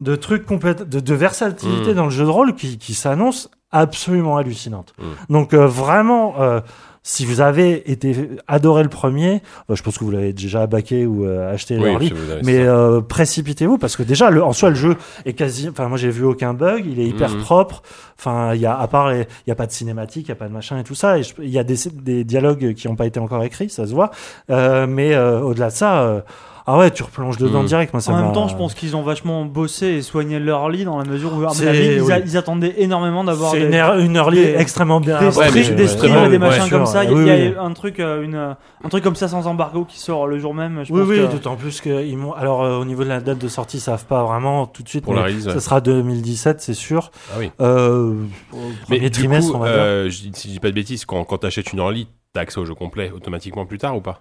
[0.01, 1.97] de truc complète, de, de versatilité Mm.
[1.97, 4.94] dans le jeu de rôle qui, qui s'annonce absolument hallucinante.
[4.98, 5.32] Mm.
[5.32, 6.60] Donc, euh, vraiment, euh,
[7.02, 9.40] si vous avez été adoré le premier,
[9.70, 12.12] euh, je pense que vous l'avez déjà baqué ou euh, acheté Oui, avez
[12.44, 15.97] mais euh, précipitez-vous parce que déjà le, en soi le jeu est quasi enfin moi
[15.97, 17.40] j'ai vu aucun bug il est hyper Mhm.
[17.40, 17.82] propre
[18.18, 20.36] enfin il y a à part il y a pas de cinématique il y a
[20.36, 23.06] pas de machin et tout ça il y a des, des dialogues qui n'ont pas
[23.06, 24.10] été encore écrits ça se voit
[24.51, 26.20] Euh, mais euh, au-delà de ça euh,
[26.66, 27.66] ah ouais tu replonges dedans Mhm.
[27.66, 30.69] direct moi ça En même temps, je pense qu'ils ont vachement bossé et soigné leur
[30.69, 32.23] lit dans la mesure où, à mon C'est- avis, ils, a- oui.
[32.27, 35.41] ils attendaient énormément d'avoir c'est des, une, early des- extrêmement bien des, avancée.
[35.41, 37.05] Ouais, des streams ouais, et des machins sûr, comme ça.
[37.05, 37.55] Il y a, oui, il y a oui.
[37.59, 38.35] un truc, euh, une,
[38.85, 40.85] un truc comme ça sans embargo qui sort le jour même.
[40.85, 43.09] Je oui pense oui que- d'autant plus que ils m'ont alors euh, au niveau de
[43.09, 45.47] la date de sortie ils savent pas vraiment tout de suite Pour mais la release,
[45.47, 45.53] ouais.
[45.55, 47.51] ça sera 2017 c'est sûr Ah oui.
[47.61, 48.15] euh,
[48.89, 51.39] Mais trimestre coup, on va dire euh, si je dis pas de bêtises, quand, quand
[51.39, 54.20] t'achètes une early, t'as accès au jeu complet automatiquement plus tard ou pas?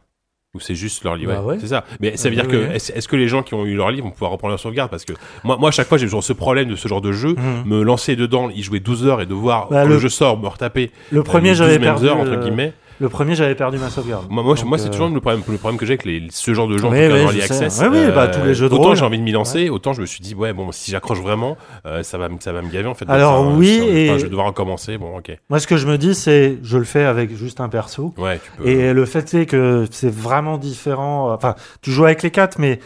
[0.56, 1.58] Ou c'est juste l'early Bah ouais, ouais.
[1.62, 1.86] c'est ça.
[2.00, 4.10] Mais ça veut Euh, dire que est-ce que les gens qui ont eu l'early vont
[4.10, 4.90] pouvoir reprendre leur sauvegarde?
[4.90, 5.14] Parce que
[5.44, 7.66] moi, moi à chaque fois j'ai toujours ce problème de ce genre de jeu, Mhm.
[7.68, 10.00] me lancer dedans, y jouer 12 heures et devoir Bah, quand le- le...
[10.00, 10.90] jeu sort me retaper.
[11.12, 12.74] le premier j'avais 12 mêmes perdu heures entre euh, guillemets.
[13.02, 14.26] Le premier, j'avais perdu ma sauvegarde.
[14.30, 16.68] Moi, moi, c'est euh, toujours le problème, le problème que j'ai avec les, ce genre
[16.68, 17.82] de gens Oui, en je Early access.
[17.82, 19.94] euh, Oui, oui, bah, tous les jeux de autant j'ai envie de m'y lancer, autant
[19.94, 21.56] je me suis dit ouais bon si j'accroche vraiment,
[21.86, 23.10] euh, ça va me ça va me gaver en fait.
[23.10, 24.98] Alors, oui, et- je vais devoir recommencer.
[24.98, 25.32] Bon ok.
[25.50, 28.14] Moi, ce que je me dis, c'est, je le fais avec juste un perso.
[28.18, 28.68] Ouais tu peux.
[28.68, 31.32] Et le fait est que c'est vraiment différent.
[31.34, 32.80] Enfin, tu joues avec les quatre, mais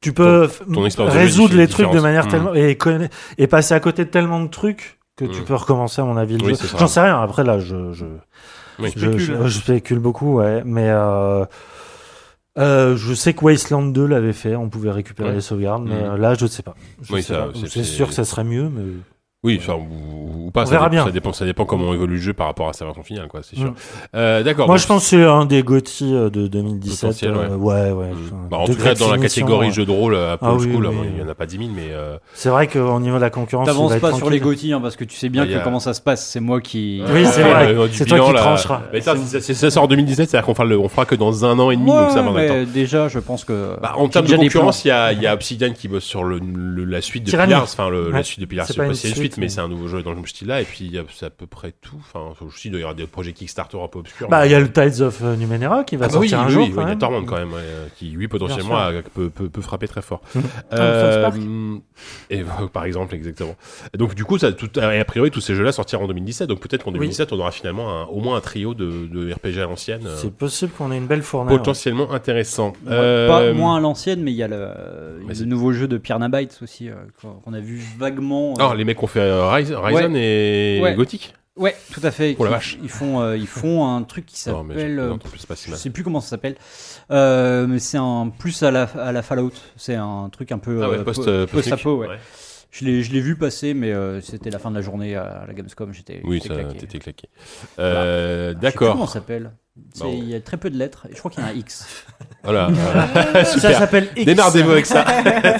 [0.00, 2.30] tu peux ton jeu est résoudre les trucs de manière Mm.
[2.30, 2.78] tellement et,
[3.36, 5.44] et passer à côté de tellement de trucs que tu Mm.
[5.44, 6.66] peux recommencer à mon avis le Oui, jeu.
[6.66, 6.78] c'est.
[6.78, 7.20] J'en sais rien.
[7.20, 8.06] Après là, je je,
[8.80, 8.90] Oui.
[8.94, 9.20] je, Spécule.
[9.20, 10.62] je- je spécule beaucoup, ouais.
[10.64, 11.44] Mais euh,
[12.58, 14.56] euh, je sais que Wasteland 2 l'avait fait.
[14.56, 15.34] On pouvait récupérer Ouais.
[15.36, 16.12] les sauvegardes, mais Mm.
[16.12, 16.74] euh, là, je ne sais pas.
[17.02, 17.58] Je Oui, sais ça, pas.
[17.68, 18.82] c'est- sûr que ça serait mieux, mais
[19.42, 20.64] Oui, enfin, ou, ou pas.
[20.64, 21.04] On ça verra dé- bien.
[21.06, 23.40] Ça dépend, ça dépend comment évolue le jeu par rapport à sa version finale, quoi.
[23.42, 23.70] C'est sûr.
[23.70, 23.74] Mm.
[24.16, 24.66] Euh, D'accord.
[24.66, 27.00] moi, je pense que c'est un des GOTY euh, de 2017.
[27.00, 27.38] Potentiel, ouais.
[27.50, 28.10] euh, ouais, ouais.
[28.10, 28.48] Mm.
[28.50, 29.72] Bah, en tout cas, dans la catégorie ouais.
[29.72, 30.94] jeu de rôle à Paul Ah oui, School, oui.
[30.94, 33.22] bon, il y en a pas 10 000, mais euh, C'est vrai qu'au niveau de
[33.22, 34.40] la concurrence, T'avances pas sur les.
[34.40, 36.26] Gauthier hein, parce que tu sais bien Bah, a- que comment ça se passe.
[36.28, 37.02] C'est moi qui.
[37.10, 37.68] Oui, c'est vrai.
[37.74, 38.68] euh, C'est toi qui.
[38.92, 41.70] Mais ça, sort en 2017, c'est-à-dire qu'on fera, le, on fera que dans un an
[41.70, 43.76] et demi, donc ça va déjà, je pense que.
[43.80, 46.24] Bah, en termes de concurrence, il y a, il y a Obsidian qui bosse sur
[46.24, 47.30] le, le- la suite de.
[47.30, 49.88] Pillars, enfin le, la suite de Pillars, c'est une suite, suite, mais c'est un nouveau
[49.88, 50.60] jeu dans le même style-là.
[50.60, 51.96] Et puis, c'est à peu près tout.
[51.98, 54.28] Enfin, je il doit y avoir des projets Kickstarter un peu obscurs.
[54.28, 56.40] Bah, il y a le Tides of euh, Numenera qui va Ah bah oui, sortir
[56.40, 56.62] un oui, jour.
[56.68, 56.96] oui, quand il y a.
[56.96, 60.20] Torment quand même, ouais, euh, qui lui potentiellement a- peut, peut, peut frapper très fort.
[60.72, 61.76] Euh,
[62.30, 63.56] et euh, par exemple, exactement.
[63.96, 66.48] Donc du coup, ça, tout, et a priori, tous ces jeux-là sortiront en 2017.
[66.48, 66.98] Donc peut-être qu'en Oui.
[66.98, 70.16] 2017, on aura finalement un- au moins un trio de, de RPG à l'ancienne, euh,
[70.16, 71.52] C'est possible qu'on ait une belle fournée.
[71.52, 71.58] ouais.
[71.58, 72.68] potentiellement intéressant.
[72.86, 76.18] Ouais, Euh, Pas moins à l'ancienne, mais il y a le, nouveau jeu de Pierre
[76.18, 76.94] Nabites aussi, euh,
[77.44, 78.52] qu'on a vu vaguement.
[78.58, 80.94] euh, Ah, les mecs ont fait euh, Ryzen et Ouais.
[80.94, 81.34] Gothic.
[81.56, 82.36] Ouais, tout à fait.
[82.38, 82.78] Oh la vache.
[82.82, 84.98] Ils font, euh, ils font un truc qui s'appelle.
[84.98, 85.14] euh,
[85.46, 86.54] pas si je sais plus comment ça s'appelle,
[87.10, 89.52] Euh, mais c'est un plus à la, à la Fallout.
[89.76, 92.10] C'est un truc un peu Ah ouais, euh, post, po- euh, post-apo, post-clic.
[92.10, 92.24] ouais.
[92.70, 95.44] Je l'ai, je l'ai vu passer, mais euh, c'était la fin de la journée à
[95.46, 95.92] la Gamescom.
[95.92, 96.76] J'étais, Oui, claqué.
[96.78, 97.28] t'étais claqué.
[97.80, 98.92] Euh, Je D'accord.
[98.92, 99.50] Comment ça s'appelle
[99.94, 100.10] C'est- Bon.
[100.12, 101.06] Il y a très peu de lettres.
[101.10, 101.86] et Je crois qu'il y a un X.
[102.42, 102.70] Voilà.
[103.34, 103.78] Ça Super.
[103.78, 104.24] s'appelle X.
[104.24, 105.04] Démerdez-vous avec ça,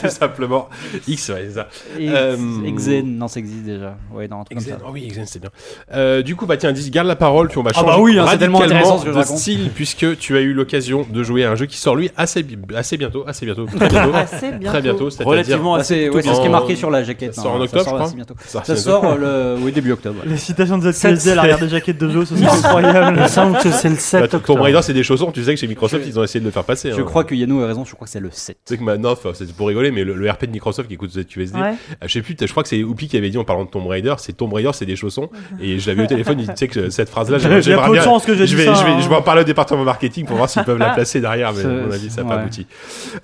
[0.02, 0.68] tout simplement.
[1.06, 1.68] X, ouais, c'est ça.
[1.98, 3.96] X, Euh, Exen, non, ça existe déjà.
[4.12, 4.86] Ouais, non, un truc Exen, comme ça.
[4.88, 5.50] oh oui, Exen, c'est bien.
[5.92, 7.98] Euh, du coup, bah tiens, dis, garde la parole, puis on va Ah changer bah
[8.00, 10.54] oui, hein, c'est tellement radicalement intéressant ce que je de style, puisque tu as eu
[10.54, 13.66] l'occasion de jouer à un jeu qui sort lui assez, bi- assez bientôt, assez bientôt,
[13.66, 14.66] très bientôt, Assez bientôt.
[14.66, 17.02] très bientôt, c'est-à-dire Relativement Ah, c'est, ouais, c'est ce qui est en- marqué sur la
[17.04, 17.34] jaquette.
[17.34, 18.34] ça sort en hein, octobre, sort je crois assez bientôt.
[18.46, 20.22] Ça, Ça c'est- sort euh, le oui, début octobre.
[20.24, 23.16] Les citations de ZQSD à l'arrière des jaquettes de jeux, ce serait incroyable.
[23.18, 24.44] Il me semble que c'est le 7 Bah, octobre.
[24.46, 26.44] Tomb Raider, c'est des chaussons, tu sais que chez Microsoft, Je- ils ont essayé de
[26.44, 26.90] le faire passer.
[26.90, 27.04] Je hein.
[27.04, 28.56] crois que Yannou a raison, je crois que c'est le 7.
[28.66, 30.94] Tu sais que maintenant, enfin, c'est pour rigoler, mais le, le RP de Microsoft qui
[30.94, 31.68] écoute ZQSD, Ouais.
[31.70, 33.70] euh, je sais plus, je crois que c'est Oupi qui avait dit en parlant de
[33.70, 35.28] Tomb Raider, c'est Tomb Raider, c'est des chaussons.
[35.60, 37.62] Et je l'avais eu au téléphone, tu sais que cette phrase-là, Il y a j'aimerais
[37.62, 38.02] j'aimerais peu de bien.
[38.04, 39.00] chance que j'ai je vais, ça, je vais, hein.
[39.02, 41.64] je vais en parler au département marketing pour voir s'ils peuvent la placer derrière, mais
[41.64, 42.66] à mon avis, ça n'a pas abouti.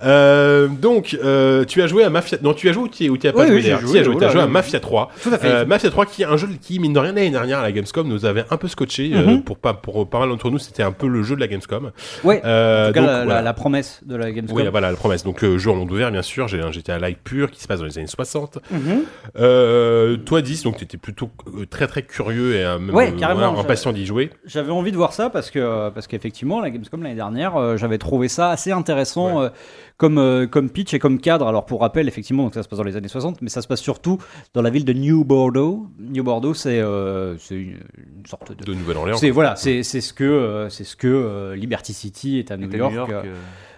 [0.03, 2.87] Euh, donc, euh, tu as joué à Mafia, non, tu as joué ou
[3.17, 4.47] tu as pas joué oui, j'ai d'ailleurs joué, Tu as joué, oh à.
[4.47, 5.11] Mafia 3.
[5.23, 5.47] Tout à fait.
[5.47, 7.71] Euh, Mafia 3 qui est un jeu qui, mine de rien, l'année dernière à la
[7.71, 9.43] Gamescom nous avait un peu scotché, euh, Mhm.
[9.43, 11.91] pour pas, pour pas mal d'entre nous, c'était un peu le jeu de la Gamescom.
[12.23, 13.41] ouais, Euh, en tout cas, donc, la, la- voilà.
[13.41, 14.57] la promesse de la Gamescom.
[14.57, 15.23] Oui, voilà la promesse.
[15.23, 16.47] Donc, le jeu en monde ouvert, bien sûr.
[16.47, 18.59] J'ai un GTA Live pur qui se passe dans les années 60.
[18.71, 19.03] Mhm.
[19.39, 23.11] Euh, toi, 10, donc tu étais plutôt euh, très très curieux et euh, même, Ouais,
[23.13, 24.29] euh, carrément, impatient d'y jouer.
[24.45, 27.97] J'avais envie de voir ça parce que parce qu'effectivement la Gamescom l'année dernière, euh, j'avais
[27.97, 29.49] trouvé ça assez intéressant Ouais.
[29.97, 31.47] Comme euh, comme pitch et comme cadre.
[31.47, 33.67] Alors pour rappel, effectivement, donc ça se passe dans les années 60, mais ça se
[33.67, 34.19] passe surtout
[34.53, 35.87] dans la ville de New Bordeaux.
[35.99, 37.79] New Bordeaux, c'est euh, une,
[38.17, 39.17] une sorte de De Nouvelle-Orléans.
[39.17, 42.91] c'est voilà, c'est ce que euh, c'est ce que Liberty City est à New York.
[42.91, 43.25] New York,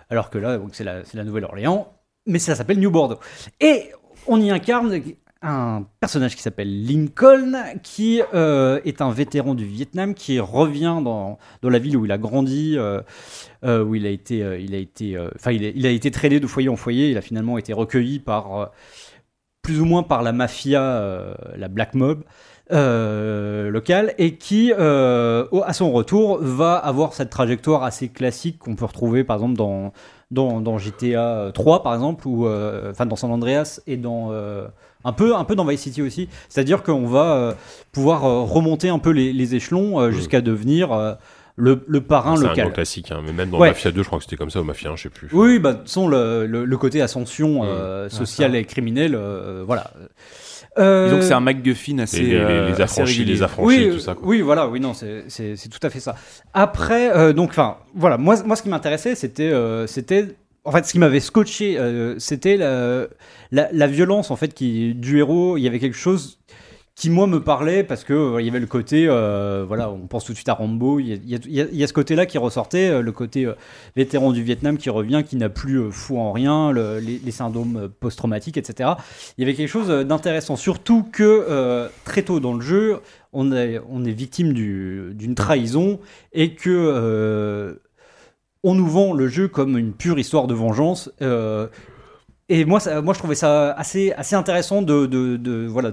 [0.09, 1.93] alors que là, donc, c'est la, c'est la Nouvelle-Orléans,
[2.25, 3.19] mais ça s'appelle New Bordeaux.
[3.59, 3.91] Et
[4.27, 5.01] on y incarne
[5.41, 11.37] un personnage qui s'appelle Lincoln, qui euh, est un vétéran du Vietnam, qui revient dans,
[11.61, 13.01] dans la ville où il a grandi, euh,
[13.63, 16.69] euh, où il a été, il a été, enfin, il, a- été traîné de foyer
[16.69, 17.09] en foyer.
[17.09, 18.71] Il a finalement été recueilli par
[19.61, 22.23] plus ou moins par la mafia, la Black Mob.
[22.69, 29.23] locale et qui à son retour va avoir cette trajectoire assez classique qu'on peut retrouver
[29.23, 29.93] par exemple dans
[30.31, 34.31] dans, dans GTA 3 par exemple ou enfin dans San Andreas et dans
[35.09, 37.53] un peu un peu dans Vice City aussi c'est-à-dire qu'on va euh,
[37.91, 41.13] pouvoir euh, remonter un peu les, les échelons euh, jusqu'à devenir euh,
[41.61, 43.67] le, le parrain C'est un local grand classique, hein, mais même dans Ouais.
[43.67, 45.27] Mafia 2, je crois que c'était comme ça, ou Mafia 1, je sais plus.
[45.33, 47.67] oui, bah, de toute façon, le, le, le côté ascension Mm.
[47.67, 49.91] euh, sociale et criminelle, euh, voilà.
[50.77, 52.21] Euh, Disons que c'est un MacGuffin assez.
[52.21, 54.13] Les, les, les- les assez affranchis, les affranchis, oui, tout ça.
[54.15, 54.25] Quoi.
[54.25, 55.25] oui, voilà, oui, non, c'est-
[55.69, 56.15] tout à fait ça.
[56.53, 60.27] Après, euh, donc, enfin, voilà, moi, moi, ce qui m'intéressait, c'était, euh, c'était,
[60.65, 63.07] en fait, ce qui m'avait scotché, euh, c'était la,
[63.51, 65.57] la, la violence, en fait, qui du héros.
[65.57, 66.39] Il y avait quelque chose
[66.95, 70.05] qui moi me parlait parce que euh, il y avait le côté, euh, voilà, on
[70.05, 70.99] pense tout de suite à Rambo.
[70.99, 73.11] Il y a, il y a- il y a- ce côté-là qui ressortait, euh, le
[73.13, 73.53] côté euh,
[73.95, 78.57] vétéran du Vietnam qui revient, qui n'a plus fou en rien, le- les, syndromes post-traumatiques,
[78.57, 78.89] etc.
[79.37, 82.97] Il y avait quelque chose d'intéressant, surtout que très tôt dans le jeu,
[83.31, 86.01] on est, on est victime du- d'une trahison
[86.33, 87.79] et que
[88.63, 91.11] on nous vend le jeu comme une pure histoire de vengeance.
[91.21, 91.67] euh,
[92.51, 95.91] et moi, moi, je trouvais ça assez, assez intéressant de, de, voilà,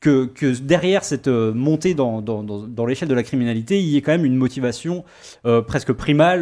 [0.00, 3.96] que, que derrière cette euh, montée dans, dans, dans, l'échelle de la criminalité, il y
[3.96, 5.04] ait quand même une motivation
[5.46, 6.40] euh, presque primale,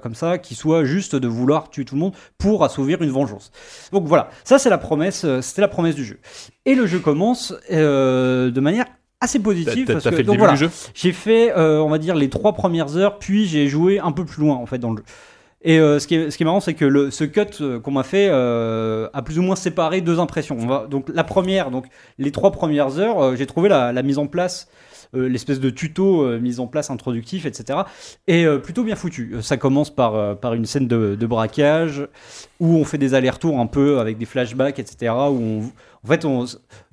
[0.00, 3.52] comme ça, qui soit juste de vouloir tuer tout le monde pour assouvir une vengeance.
[3.92, 6.18] Donc voilà, ça c'est la promesse, c'était la promesse du jeu.
[6.64, 8.86] Et le jeu commence de manière
[9.20, 9.86] assez T'as positive.
[9.86, 11.88] t'as- parce t'as que- fait le donc début voilà, du jeu j'ai fait, euh, on
[11.88, 14.78] va dire, les trois premières heures, puis j'ai joué un peu plus loin, en fait,
[14.78, 15.04] dans le jeu.
[15.62, 17.80] Et euh, ce, qui est, ce qui est marrant, c'est que le, ce cut euh,
[17.80, 20.56] qu'on m'a fait euh, a plus ou moins séparé deux impressions.
[20.60, 21.86] On va, donc, la première, donc,
[22.18, 24.68] les trois premières heures, j'ai trouvé la, la mise en place,
[25.12, 27.80] l'espèce de tuto euh, mise en place introductif, etc.,
[28.26, 29.32] est euh, plutôt bien foutu.
[29.34, 32.06] Euh, Ça commence par, euh, par une scène de, braquage
[32.60, 35.62] où on fait des allers-retours un peu avec des flashbacks, etc., où
[36.04, 36.24] en fait,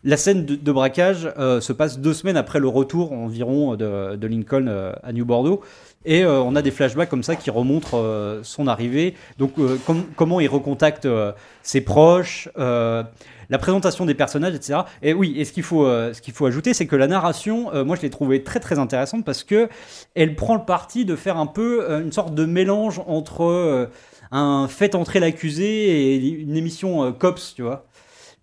[0.04, 4.28] la scène de, braquage euh, se passe deux semaines après le retour environ de, de
[4.28, 5.62] Lincoln euh, à New Bordeaux.
[6.06, 9.14] Et euh, on a des flashbacks comme ça qui remontrent euh, son arrivée.
[9.38, 11.32] Donc, euh, com- comment il recontacte euh,
[11.62, 13.04] ses proches, euh,
[13.50, 14.80] la présentation des personnages, etc.
[15.02, 17.74] Et oui, et ce qu'il faut, euh, ce qu'il faut ajouter, c'est que la narration,
[17.74, 19.70] euh, moi, je l'ai trouvée très très intéressante parce que
[20.16, 23.90] elle prend le parti de faire un peu euh, une sorte de mélange entre
[24.32, 27.86] un fait entrer l'accusé et une émission cops, tu vois.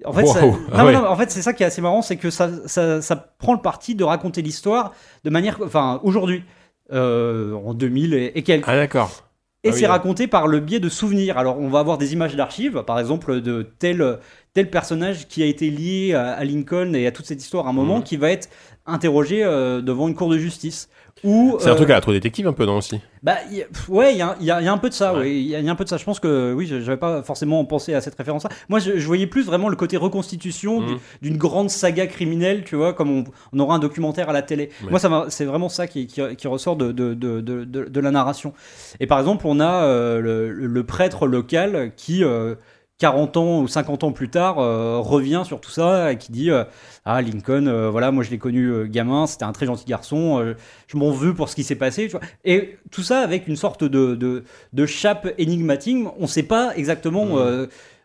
[0.05, 0.33] En fait, Wow.
[0.33, 0.41] ça-
[0.73, 0.93] Ah non, ouais.
[0.95, 3.53] non, en fait, c'est ça qui est assez marrant, c'est que ça, ça, ça prend
[3.53, 4.95] le parti de raconter l'histoire
[5.25, 6.43] de manière, enfin, aujourd'hui,
[6.93, 8.65] euh, en 2000 et, et quelques.
[8.67, 9.11] Ah d'accord.
[9.63, 9.89] Et Ah oui, c'est là.
[9.89, 11.37] raconté par le biais de souvenirs.
[11.37, 14.19] Alors, on va avoir des images d'archives, par exemple, de tel,
[14.55, 17.71] tel personnage qui a été lié à, à Lincoln et à toute cette histoire à
[17.71, 18.03] un moment, Mhm.
[18.03, 18.49] qui va être
[18.87, 20.89] interrogé euh, devant une cour de justice.
[21.23, 21.29] C'est
[21.69, 23.01] un euh, truc à la trop détective un peu non aussi?
[23.23, 25.13] bah, y a- pff, ouais, il y a, y y un peu de ça.
[25.13, 25.21] Ouais.
[25.21, 25.31] ouais.
[25.35, 25.97] Il y, a- il y a un peu de ça.
[25.99, 28.51] Je pense que oui, j'avais pas forcément pensé à cette référence-là.
[28.69, 30.99] Moi, je, je voyais plus vraiment le côté reconstitution Mhm.
[31.23, 34.71] d'une grande saga criminelle, tu vois, comme on, on aura un documentaire à la télé.
[34.85, 34.91] Ouais.
[34.91, 38.01] Moi, ça c'est vraiment ça qui, qui, qui ressort de, de, de, de, de- de
[38.01, 38.53] la narration.
[39.01, 42.25] Et par exemple, on a euh, le, le prêtre local qui.
[42.25, 42.55] euh,
[43.01, 46.51] 40 ans ou 50 ans plus tard, euh, revient sur tout ça et qui dit
[46.51, 46.65] euh,
[47.05, 50.55] Ah, Lincoln, euh, voilà, moi je l'ai connu gamin, c'était un très gentil garçon,
[50.87, 52.05] je m'en veux pour ce qui s'est passé.
[52.05, 52.21] Tu vois.
[52.45, 56.07] Et tout ça avec une sorte de, de, de chape énigmatique.
[56.19, 57.39] On ne sait pas exactement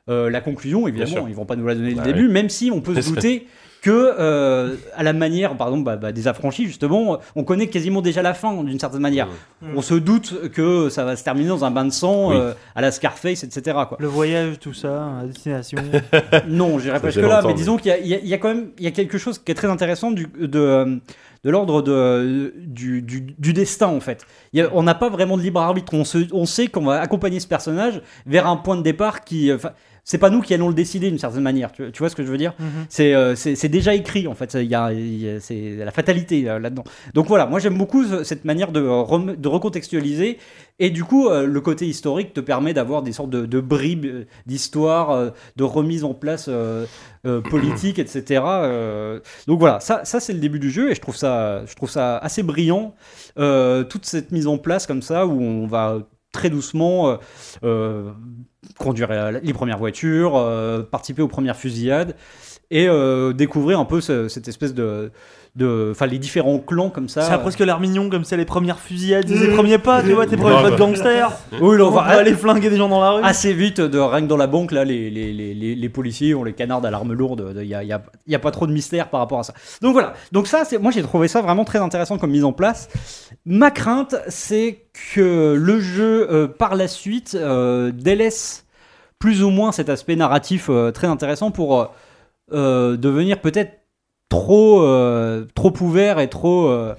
[0.08, 2.50] euh, la conclusion, évidemment, ils vont pas nous la donner dès Bah le début, même
[2.50, 3.48] si on peut se douter
[3.86, 8.02] que, euh, à la manière, par exemple, bah, bah, des affranchis, justement, on connaît quasiment
[8.02, 9.28] déjà la fin, d'une certaine manière.
[9.76, 12.36] On se doute que ça va se terminer dans un bain de sang, Oui.
[12.36, 13.78] euh, à la Scarface, etc.
[13.88, 13.98] Quoi.
[14.00, 15.78] Le voyage, tout ça, à destination.
[16.48, 18.70] Non, j'irai pas jusque là, mais mais- disons qu'il y, a- y y quand même
[18.80, 20.96] il y a quelque chose qui est très intéressant du, de, euh,
[21.44, 24.26] de l'ordre de, du, du, du destin en fait.
[24.54, 25.94] Il y a- on n'a pas vraiment de libre arbitre.
[25.94, 29.54] On, se, on sait qu'on va accompagner ce personnage vers un point de départ qui.
[29.54, 29.72] enfin,
[30.06, 31.72] c'est pas nous qui allons le décider d'une certaine manière.
[31.74, 32.86] Tu, tu vois ce que je veux dire Mhm.
[32.88, 34.54] C'est euh, c'est déjà écrit en fait.
[34.54, 34.92] Il y a,
[35.42, 36.84] c'est la fatalité euh, là-dedans.
[37.14, 40.38] Donc voilà, moi j'aime beaucoup ce- cette manière de, rem- de recontextualiser.
[40.80, 44.06] Et du coup, euh, le côté historique te permet d'avoir des sortes de, de bribes
[44.06, 46.86] euh, d'histoire, euh, de remise en place euh,
[47.26, 48.44] euh, politique, etc.
[48.46, 51.74] Euh, donc voilà, ça, ça c'est le début du jeu et je trouve ça, je
[51.76, 52.94] trouve ça assez brillant.
[53.40, 56.00] euh, toute cette mise en place comme ça où on va
[56.36, 57.16] très doucement euh,
[57.64, 58.12] euh,
[58.78, 59.10] conduire
[59.42, 62.16] les premières voitures, euh, participer aux premières fusillades
[62.72, 62.88] et
[63.36, 65.12] découvrir un peu ce- cette espèce de,
[65.56, 67.22] de, enfin les différents clans comme ça.
[67.22, 70.12] Ça a presque l'air mignon comme ça, les premières fusillades, c'est ses premiers pas, tu
[70.12, 71.32] vois, tes premiers Ouais, pas de gangsters.
[71.62, 73.24] Oui, là, on va aller flinguer des gens dans la rue.
[73.24, 76.36] assez vite de rien que dans la banque là les, les, les, les, les policiers
[76.36, 78.68] ont les canards à l'arme lourde il y a, y a- y a pas trop
[78.68, 81.42] de mystère par rapport à ça donc voilà donc ça c'est moi j'ai trouvé ça
[81.42, 82.90] vraiment très intéressant comme mise en place
[83.46, 88.66] ma crainte c'est que le jeu euh, par la suite euh, délaisse
[89.20, 91.86] plus ou moins cet aspect narratif euh, très intéressant pour euh,
[92.54, 93.80] euh, devenir peut-être
[94.30, 96.94] trop euh, trop ouvert et trop euh,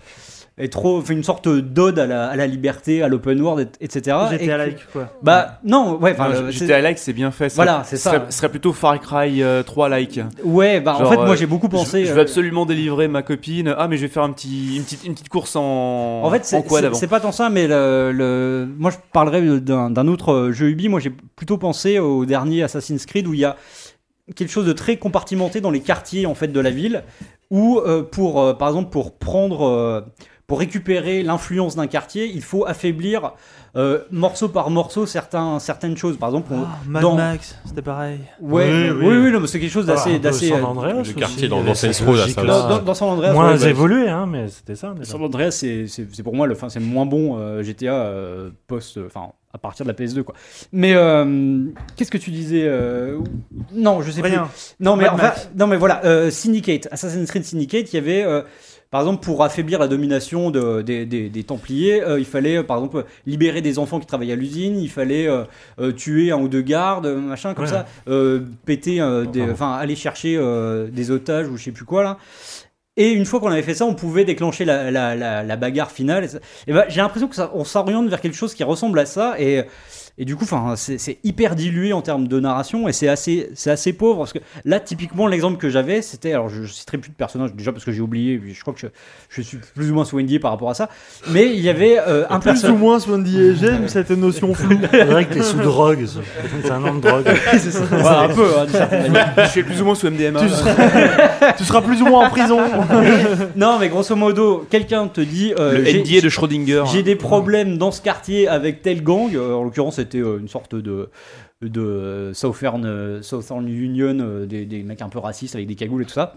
[0.59, 3.85] et trop fait une sorte d'ode à la, à la liberté à l'open world et-
[3.85, 5.09] etc J'étais Et à que- like quoi.
[5.23, 7.51] bah non ouais le- J'étais à like, c'est bien fait.
[7.51, 8.11] Ce Voilà, serait- c'est ce ça.
[8.13, 10.19] serait- Ce serait plutôt Far Cry euh, 3 like.
[10.45, 12.01] Ouais, bah en fait, moi euh, j'ai beaucoup pensé.
[12.01, 13.75] Je, je euh, vais absolument délivrer ma copine.
[13.77, 16.43] Ah, mais je vais faire un petit, une, petite, une petite course en, En fait,
[16.47, 20.89] c'est- pas tant ça, mais le, le- moi je parlerai d'un autre euh, jeu Ubi.
[20.89, 23.57] Moi j'ai plutôt pensé au dernier Assassin's Creed où il y a
[24.35, 27.05] quelque chose de très compartimenté dans les quartiers en fait de la ville,
[27.51, 30.01] où euh, pour euh, par exemple pour prendre euh,
[30.49, 33.33] pour récupérer l'influence d'un quartier, il faut affaiblir
[33.75, 36.17] euh, morceau par morceau certains, certaines choses.
[36.19, 38.21] Par exemple, on- Ah, Mad dans- Max, c'était pareil.
[38.41, 39.17] ouais, Oui, oui, oui.
[39.25, 40.49] oui, non, mais c'est quelque chose Ah, d'assez, d'assez.
[40.51, 42.27] San euh, Andreas le aussi, quartier dans- dans logique-là.
[42.29, 44.95] ça dans, dans, dans San Andreas, Moins ouais, bah, évolué, hein, mais c'était ça.
[45.03, 49.33] San Andreas, c'est pour moi le, enfin, c'est moins bon euh, GTA euh, post, enfin
[49.57, 50.35] à partir de la PS2 quoi.
[50.73, 51.65] Mais euh,
[51.97, 53.19] qu'est-ce que tu disais euh,
[53.75, 54.45] Non, je sais Rien.
[54.45, 54.75] plus.
[54.79, 58.25] Non mais enfin, non mais voilà, euh, Syndicate, Assassin's Creed Syndicate, il y avait
[58.89, 63.05] par exemple, pour affaiblir la domination de- des, des- des Templiers, il fallait, par exemple,
[63.27, 65.29] libérer des enfants qui travaillaient à l'usine, il fallait
[65.97, 67.71] tuer un ou deux gardes, machin, comme Ouais.
[67.71, 67.85] ça,
[68.65, 69.01] péter,
[69.33, 70.41] des- enfin, aller chercher
[70.93, 72.19] des otages ou je sais plus quoi, là.
[72.97, 76.27] Et une fois qu'on avait fait ça, on pouvait déclencher la, la, la, bagarre finale.
[76.67, 79.35] Et ben, j'ai l'impression que ça, on s'oriente vers quelque chose qui ressemble à ça.
[79.39, 79.65] Et,
[80.19, 83.51] et du coup, enfin, c'est c'est hyper dilué en termes de narration et c'est assez,
[83.55, 84.19] c'est assez pauvre.
[84.19, 86.33] Parce que là, typiquement, l'exemple que j'avais, c'était.
[86.33, 88.41] Alors, je, je citerai plus de personnages déjà parce que j'ai oublié.
[88.53, 88.87] Je crois que je,
[89.29, 90.89] je suis plus ou moins sous NDA par rapport à ça.
[91.31, 94.79] Mais il y avait euh, un Plus ou moins Swandy, j'aime cette notion floue.
[94.91, 96.07] C'est vrai que t'es sous drogue.
[96.07, 96.21] ça.
[96.63, 97.25] C'est un nom de drogue.
[97.91, 98.67] Voilà, un peu, hein.
[99.45, 100.41] Je suis plus ou moins sous MDMA.
[100.41, 102.59] tu, seras, tu seras plus ou moins en prison.
[103.57, 105.53] Non, mais grosso modo, quelqu'un te dit.
[105.59, 106.85] euh, Le NDA de Schrödinger.
[106.93, 109.35] J'ai des problèmes dans ce quartier avec tel gang.
[109.35, 111.11] Euh, en l'occurrence, c'était euh, une sorte de
[111.63, 116.03] de Southern, euh, Southern Union, euh, des, des mecs un peu racistes avec des cagoules
[116.03, 116.35] et tout ça.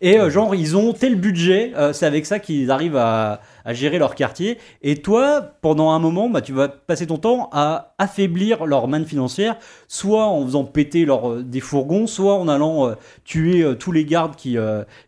[0.00, 4.14] Et genre, ils ont tel budget, c'est avec ça qu'ils arrivent à, à gérer leur
[4.14, 4.58] quartier.
[4.80, 9.04] Et toi, pendant un moment, bah, tu vas passer ton temps à affaiblir leur manne
[9.04, 9.56] financière,
[9.88, 12.94] soit en faisant péter leur, euh, des fourgons, soit en allant euh,
[13.24, 14.56] tuer euh, tous les gardes qui,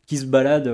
[0.07, 0.73] qui se baladent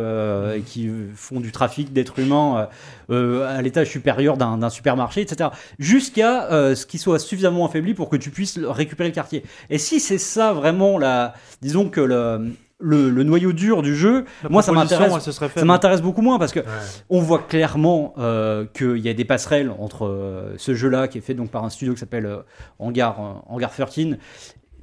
[0.56, 2.68] et qui font du trafic d'êtres humains
[3.10, 5.50] à l'étage supérieur d'un supermarché, etc.
[5.78, 9.42] Jusqu'à ce qu'ils soient suffisamment affaiblis pour que tu puisses récupérer le quartier.
[9.68, 12.54] Et si c'est ça vraiment, la, disons que le,
[12.84, 16.60] le, le noyau dur du jeu, La moi ça m'intéresse beaucoup moins parce que
[17.08, 21.22] on voit clairement euh, qu'il y a des passerelles entre euh, ce jeu-là qui est
[21.22, 22.38] fait donc par un studio qui s'appelle euh,
[22.78, 24.16] Hangar, euh, Hangar 13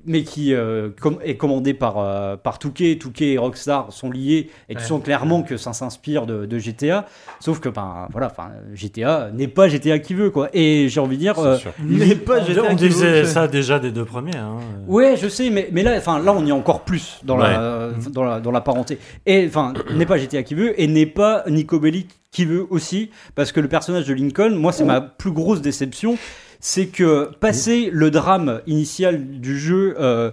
[0.05, 2.97] mais qui euh, com- est commandé par, euh, par Touquet.
[2.97, 4.87] Touquet et Rockstar sont liés et tu Ouais.
[4.87, 7.05] sens clairement que ça s'inspire de, de GTA.
[7.39, 8.31] Sauf que ben, voilà,
[8.73, 10.29] GTA n'est pas GTA qui veut.
[10.29, 10.49] quoi.
[10.53, 11.37] Et j'ai envie de dire.
[11.39, 11.71] euh, C'est sûr.
[11.83, 14.37] Mais pas On, GTA on qui disait veut- ça déjà des deux premiers.
[14.37, 14.57] hein.
[14.87, 17.43] Ouais, je sais, mais, mais là, enfin, là, on y est encore plus dans, Ouais.
[17.51, 18.97] la, dans, la, dans la parenté.
[19.25, 23.09] Et enfin, n'est pas GTA qui veut, et n'est pas Nico Bellic qui veut aussi,
[23.35, 26.17] parce que le personnage de Lincoln, moi, c'est ma plus grosse déception,
[26.61, 29.95] c'est que passer le drame initial du jeu.
[29.99, 30.31] euh,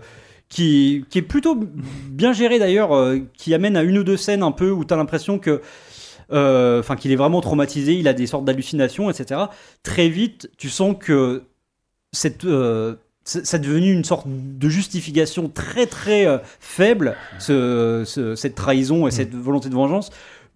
[0.50, 1.54] qui, qui est plutôt
[2.08, 4.94] bien géré d'ailleurs, euh, qui amène à une ou deux scènes un peu où tu
[4.94, 5.60] as l'impression que
[6.32, 9.42] euh, enfin qu'il est vraiment traumatisé, il a des sortes d'hallucinations, etc.
[9.82, 11.42] Très vite, tu sens que
[12.12, 12.94] cette, euh,
[13.24, 19.06] c'est c'est devenu une sorte de justification très très euh, faible, ce- ce- cette trahison
[19.06, 20.08] et cette volonté de vengeance,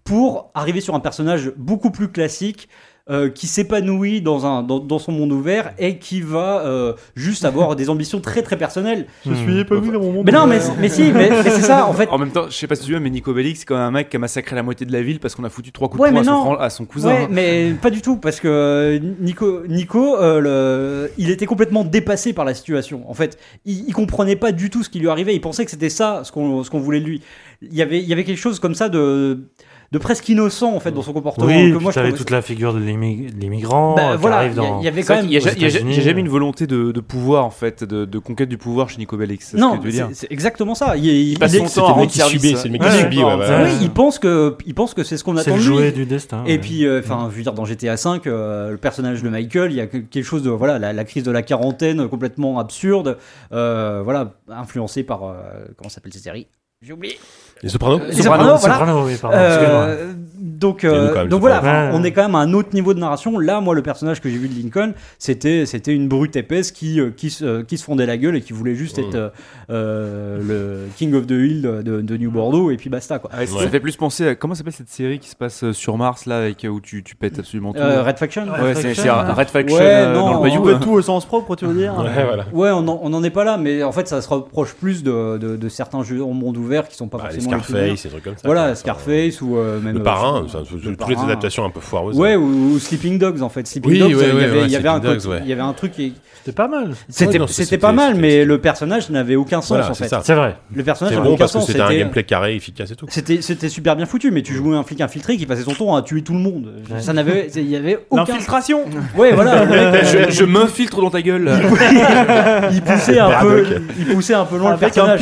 [0.04, 2.70] pour arriver sur un personnage beaucoup plus classique.
[3.12, 7.44] Euh, qui s'épanouit dans, un, dans, dans son monde ouvert et qui va euh, juste
[7.44, 9.06] avoir des ambitions très très personnelles.
[9.24, 10.26] Je suis épanoui dans mon monde.
[10.26, 12.08] Mais non, mais, mais si, mais, mais c'est ça en fait.
[12.10, 13.84] En même temps, je sais pas si tu veux, mais Nico Bellic, c'est quand même
[13.84, 15.88] un mec qui a massacré la moitié de la ville parce qu'on a foutu trois
[15.88, 16.28] coups Ouais, de poing mais
[16.64, 17.08] à son, à cousin.
[17.14, 21.84] Ouais, mais pas du tout, parce que euh, Nico, Nico euh, le- il était complètement
[21.84, 23.08] dépassé par la situation.
[23.10, 25.34] En fait, il, il comprenait pas du tout ce qui lui arrivait.
[25.34, 27.20] Il pensait que c'était ça, ce qu'on ce qu'on voulait de lui.
[27.62, 29.44] Il y avait, il y avait quelque chose comme ça de,
[29.92, 31.46] de presque innocent en fait dans son comportement.
[31.46, 34.52] Oui, que moi je trouvais- toute la figure de l'immi- l'immigrant Bah, qui voilà, arrive
[34.52, 34.80] il dans.
[34.80, 35.26] y avait C'est quand même.
[35.26, 38.56] il y a jamais une volonté de, de pouvoir en fait, de, de conquête du
[38.58, 39.42] pouvoir chez Nico Bellic.
[39.42, 40.96] C'est Non, c'est c'est exactement ça.
[40.96, 42.40] Il, il- Il passe il est- son C'était temps à le mec rendre qui service.
[42.42, 43.64] subit, c'est le mec qui subit, ouais, ouais, voilà.
[43.64, 45.74] oui, il pense que, il pense que c'est ce qu'on C'est attend le de lui.
[45.76, 46.42] jouet du destin.
[46.46, 49.72] Et puis, euh, enfin, je veux dire, dans GTA V, euh, le personnage de Michael,
[49.72, 53.18] il y a que- quelque chose de, voilà, la, crise de la quarantaine complètement absurde,
[53.52, 55.34] euh, voilà, influencé par,
[55.76, 56.46] comment s'appelle cette série?
[56.82, 57.18] J'ai oublié.
[57.62, 58.74] Les Sopranos Les Sopranos, voilà.
[58.74, 59.36] Soprano, oui, pardon.
[59.38, 62.98] Euh, donc, euh, donc voilà, enfin, on est quand même à un autre niveau de
[62.98, 63.38] narration.
[63.38, 66.98] Là, moi, le personnage que j'ai vu de Lincoln, c'était, c'était une brute épaisse qui,
[67.00, 69.02] euh, qui, se, qui se fondait la gueule et qui voulait juste Mm.
[69.02, 69.28] être euh,
[69.70, 70.38] euh,
[70.86, 73.30] le King of the Hill de, New Bordeaux et puis basta quoi.
[73.36, 73.68] Ouais, ça Ouais.
[73.68, 76.38] fait plus penser à comment s'appelle cette série qui se passe euh, sur Mars là
[76.38, 77.78] avec, euh, où tu, tu pètes absolument tout?
[77.80, 78.42] Euh, Red Faction.
[78.42, 78.88] ouais, c'est.
[79.08, 80.80] Red Faction Ouais, euh, non, dans le on peut hein.
[80.82, 81.94] tout au sens propre, tu veux dire?
[81.96, 82.44] Ouais, voilà.
[82.52, 85.02] Ouais, on en, on en est pas là, mais en fait, ça se rapproche plus
[85.04, 87.62] de, de, de certains jeux en monde ouvert qui sont pas Ah, les forcément les.
[87.62, 88.40] Scarface, des trucs comme ça.
[88.44, 88.74] Voilà, quoi.
[88.74, 91.12] Scarface ou euh, même Le euh, parrain, euh, le toutes parrain.
[91.12, 92.16] les adaptations un peu foireuses.
[92.18, 93.66] Ouais, ou, ou Sleeping Dogs en fait.
[93.66, 96.14] Sleeping Oui, Dogs, ouais, il y ouais, avait, un il y avait un truc qui
[96.38, 96.94] C'était pas mal.
[97.08, 100.16] c'était pas mal, mais le personnage n'avait aucun sens Voilà, en c'est fait.
[100.22, 100.56] C'est vrai.
[100.74, 101.66] Le personnage n'avait bon aucun parce que sens.
[101.66, 103.06] c'était un gameplay carré, efficace et tout.
[103.08, 105.94] c'était c'était super bien foutu, mais tu jouais un flic infiltré qui passait son temps
[105.96, 106.72] à tuer tout le monde.
[107.00, 108.24] Ça n'avait, il y avait aucun.
[108.24, 108.84] L'infiltration
[109.16, 109.64] Ouais, voilà.
[110.30, 111.50] Je, m'infiltre dans ta gueule.
[112.72, 113.64] il poussait un peu,
[113.98, 115.20] il poussait un peu loin le personnage.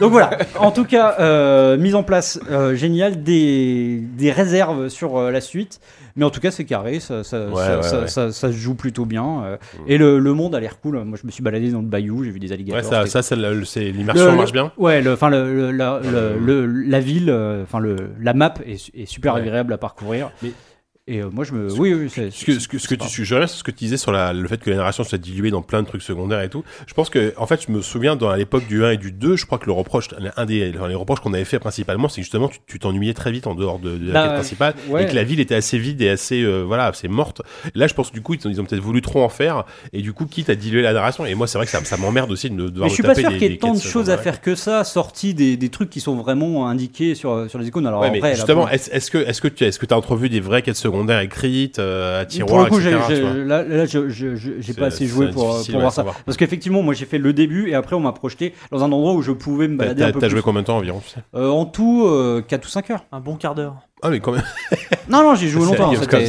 [0.00, 5.16] Donc voilà, en tout cas, euh, mise en place euh, géniale, des, des réserves sur
[5.18, 5.80] euh, la suite.
[6.16, 8.08] Mais en tout cas, c'est carré, ça, ça, Ouais, ça, ouais, ça- ouais.
[8.08, 9.42] ça- ça se joue plutôt bien.
[9.44, 9.56] euh,
[9.86, 11.02] Et le, le monde a l'air cool.
[11.04, 13.06] Moi, je me suis baladé dans le bayou, j'ai vu des alligators.
[13.06, 14.72] ça, c'est l'immersion marche bien.
[14.78, 16.00] Ouais, le, enfin le, la,
[16.86, 17.30] la ville,
[17.62, 20.30] enfin le, la map est, su- est super agréable à parcourir.
[20.42, 20.50] Mais-
[21.10, 22.30] Et euh, moi, je me, oui, oui, c'est.
[22.30, 24.68] Ce que, ce que, ce que tu ce que disais sur la, le fait que
[24.68, 26.64] la narration soit diluée dans plein de trucs secondaires et tout.
[26.86, 29.34] Je pense que, en fait, je me souviens dans l'époque du 1 et du 2,
[29.36, 32.16] je crois que le reproche, un des, enfin, les reproches qu'on avait fait principalement, c'est
[32.16, 34.74] que justement, tu tu t'ennuyais très vite en dehors de, de la Bah, quête principale
[34.90, 35.04] ouais.
[35.04, 37.40] et que la ville était assez vide et assez, euh, voilà, assez morte.
[37.74, 39.64] Là, je pense que du coup, ils ont, ils ont peut-être voulu trop en faire
[39.94, 41.24] et du coup, quitte à diluer la narration.
[41.24, 43.14] Et moi, c'est vrai que ça, ça m'emmerde aussi de devoir Mais je suis pas
[43.14, 45.88] sûr qu'il y ait tant de choses à faire que ça, sorties des, des trucs
[45.88, 47.86] qui sont vraiment indiqués sur, sur les icônes.
[47.86, 50.60] Alors Ouais, mais après, là, justement, est-ce que est-ce que tu t'as entrevu des vraies
[50.60, 53.22] quêtes secondaires écrites euh, à Pour tiroir, le coup, j'ai- etc.
[53.46, 55.96] là, là, je- je- je- j'ai pas assez joué pour, pour ouais, voir ça.
[55.96, 56.16] savoir.
[56.24, 59.12] Parce qu'effectivement, moi, j'ai fait le début et après, on m'a projeté dans un endroit
[59.14, 60.32] où je pouvais me T'as balader un t'as- peu t'as plus.
[60.36, 63.04] joué combien de temps environ tu sais Euh, en tout, euh, 4 ou 5 heures.
[63.12, 63.76] Un bon quart d'heure.
[64.02, 64.42] Ah mais quand même.
[65.08, 65.92] Non, non, j'ai joué longtemps.
[65.94, 66.28] C'était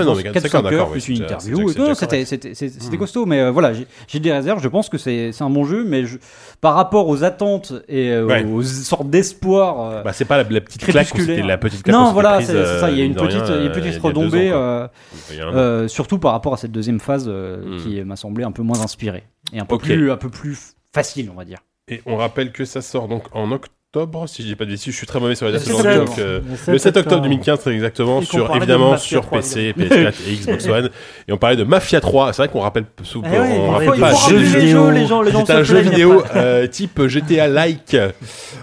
[0.00, 1.58] non, pense, mais 4 d'accord, 5 heures, d'accord, plus oui, une interview.
[1.60, 1.94] Non, c'est déjà
[2.54, 2.98] c'était Hmm.
[2.98, 3.26] costaud.
[3.26, 3.72] Mais euh, voilà,
[4.08, 4.60] j'ai- des réserves.
[4.62, 6.18] Je pense que c'est c'est un bon jeu, mais je-
[6.60, 8.44] par rapport aux attentes et euh, Ouais.
[8.44, 9.80] aux sortes d'espoir.
[9.80, 11.94] euh, Bah, c'est pas la, la petite claque, c'était la petite claque.
[11.96, 12.90] non, voilà, c'est ça.
[12.90, 14.50] Il y a euh, une petite, rien, il y a une petite retombée.
[14.52, 14.86] euh.
[15.40, 17.76] Euh, surtout par rapport à cette deuxième phase euh, Hmm.
[17.78, 21.30] qui m'a semblé un peu moins inspirée et un peu plus un peu plus facile
[21.32, 21.58] on va dire
[21.88, 23.72] Et on rappelle que ça sort donc en octobre.
[23.96, 25.74] Octobre, si je dis pas de bêtises, je suis très mauvais sur les dates Le
[25.74, 27.22] aujourd'hui, 7 donc, euh, Le le 7 octobre octobre.
[27.22, 30.90] 2015 très exactement, sur évidemment sur 3, PC, PS4 et Xbox One.
[31.28, 32.32] Et on parlait de Mafia 3.
[32.32, 34.14] C'est vrai qu'on rappelle, sous, Eh ouais, on il rappelle pas.
[34.28, 34.90] jeu vidéo.
[34.90, 37.96] les gens, les gens C'est un jeu vidéo euh, type GTA-like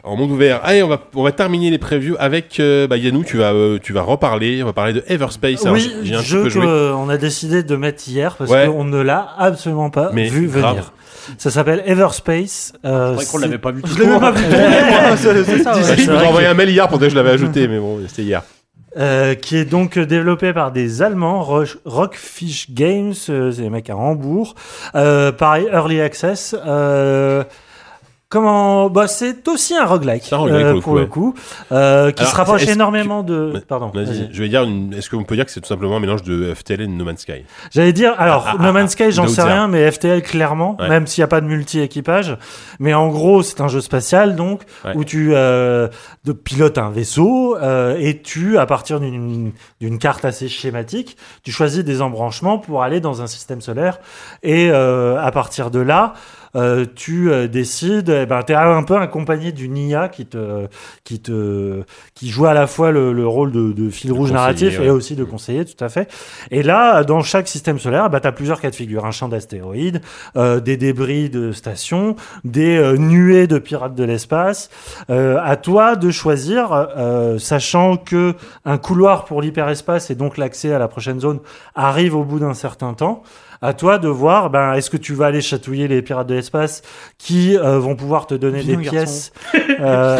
[0.03, 0.59] en monde ouvert.
[0.63, 3.23] Allez, on va on va terminer les previews avec euh, bah, Yannou.
[3.23, 4.61] Tu vas euh, tu vas reparler.
[4.63, 5.61] On va parler de Everspace.
[5.65, 8.67] Alors, Oui, j'ai- un jeu qu'on a décidé de mettre hier parce Ouais.
[8.67, 10.71] qu'on ne l'a absolument pas Mais vu grave.
[10.75, 10.93] venir.
[11.37, 12.73] Ça s'appelle Everspace.
[12.85, 13.81] euh, C'est vrai qu'on l'avait pas vu.
[13.85, 15.75] Je même pas vu tourner, moi, c'est c'est ça.
[15.75, 15.83] ouais.
[15.97, 17.99] Je peux vrai t'envoyer un mail hier pour dire que je l'avais ajouté, mais bon,
[18.07, 18.41] c'était hier.
[18.97, 23.89] euh, qui est donc développé par des Allemands, Roche- Rockfish Games, euh, c'est des mecs
[23.89, 24.55] à Hambourg.
[24.95, 26.55] Euh, pareil, Early Access.
[28.31, 31.35] Comment bah c'est aussi un roguelike, C'est un roguelike, euh, pour le coup,
[31.73, 33.61] euh, qui Alors, se rapproche énormément de.
[33.67, 33.91] Pardon.
[33.93, 34.29] Vas-y, vas-y.
[34.31, 36.53] je vais dire, une- est-ce qu'on peut dire que c'est tout simplement un mélange de
[36.53, 37.43] FTL et de No Man's Sky?
[37.71, 40.87] J'allais dire, alors, Ah, ah, No Man's Sky, j'en sais rien, mais FTL, clairement, Ouais.
[40.87, 42.37] même s'il n'y a pas de multi-équipage.
[42.79, 44.93] Mais en gros, c'est un jeu spatial, donc, Ouais.
[44.95, 45.89] où tu euh,
[46.23, 49.51] de, pilotes un vaisseau, euh, et tu, à partir d'une
[49.81, 53.99] d'une carte assez schématique, tu choisis des embranchements pour aller dans un système solaire.
[54.41, 56.13] Et euh, à partir de là,
[56.55, 60.67] euh, tu euh, décides, eh ben, tu es un peu accompagné d'une IA qui te,
[61.03, 61.83] qui te,
[62.13, 64.85] qui joue à la fois le, le rôle de, de fil rouge narratif ouais.
[64.85, 66.11] et aussi de conseiller, tout à fait.
[66.49, 69.05] Et là, dans chaque système solaire, bah, tu as plusieurs cas de figure.
[69.05, 70.01] Un champ d'astéroïdes,
[70.35, 74.69] euh, des débris de stations, des euh, nuées de pirates de l'espace.
[75.09, 80.73] Euh, à toi de choisir, euh, sachant que un couloir pour l'hyperespace et donc l'accès
[80.73, 81.39] à la prochaine zone
[81.75, 83.23] arrive au bout d'un certain temps.
[83.63, 86.81] À toi de voir, ben, est-ce que tu vas aller chatouiller les pirates de l'espace
[87.19, 88.91] qui euh, vont pouvoir te donner Viens, des garçon.
[88.97, 89.31] pièces
[89.79, 90.17] euh.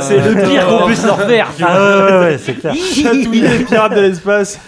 [0.00, 1.48] C'est le pire qu'on puisse leur faire.
[1.56, 1.72] tu vois.
[1.72, 2.74] Ah ouais, ouais, ouais, c'est clair.
[2.94, 4.60] Chatouiller les pirates de l'espace.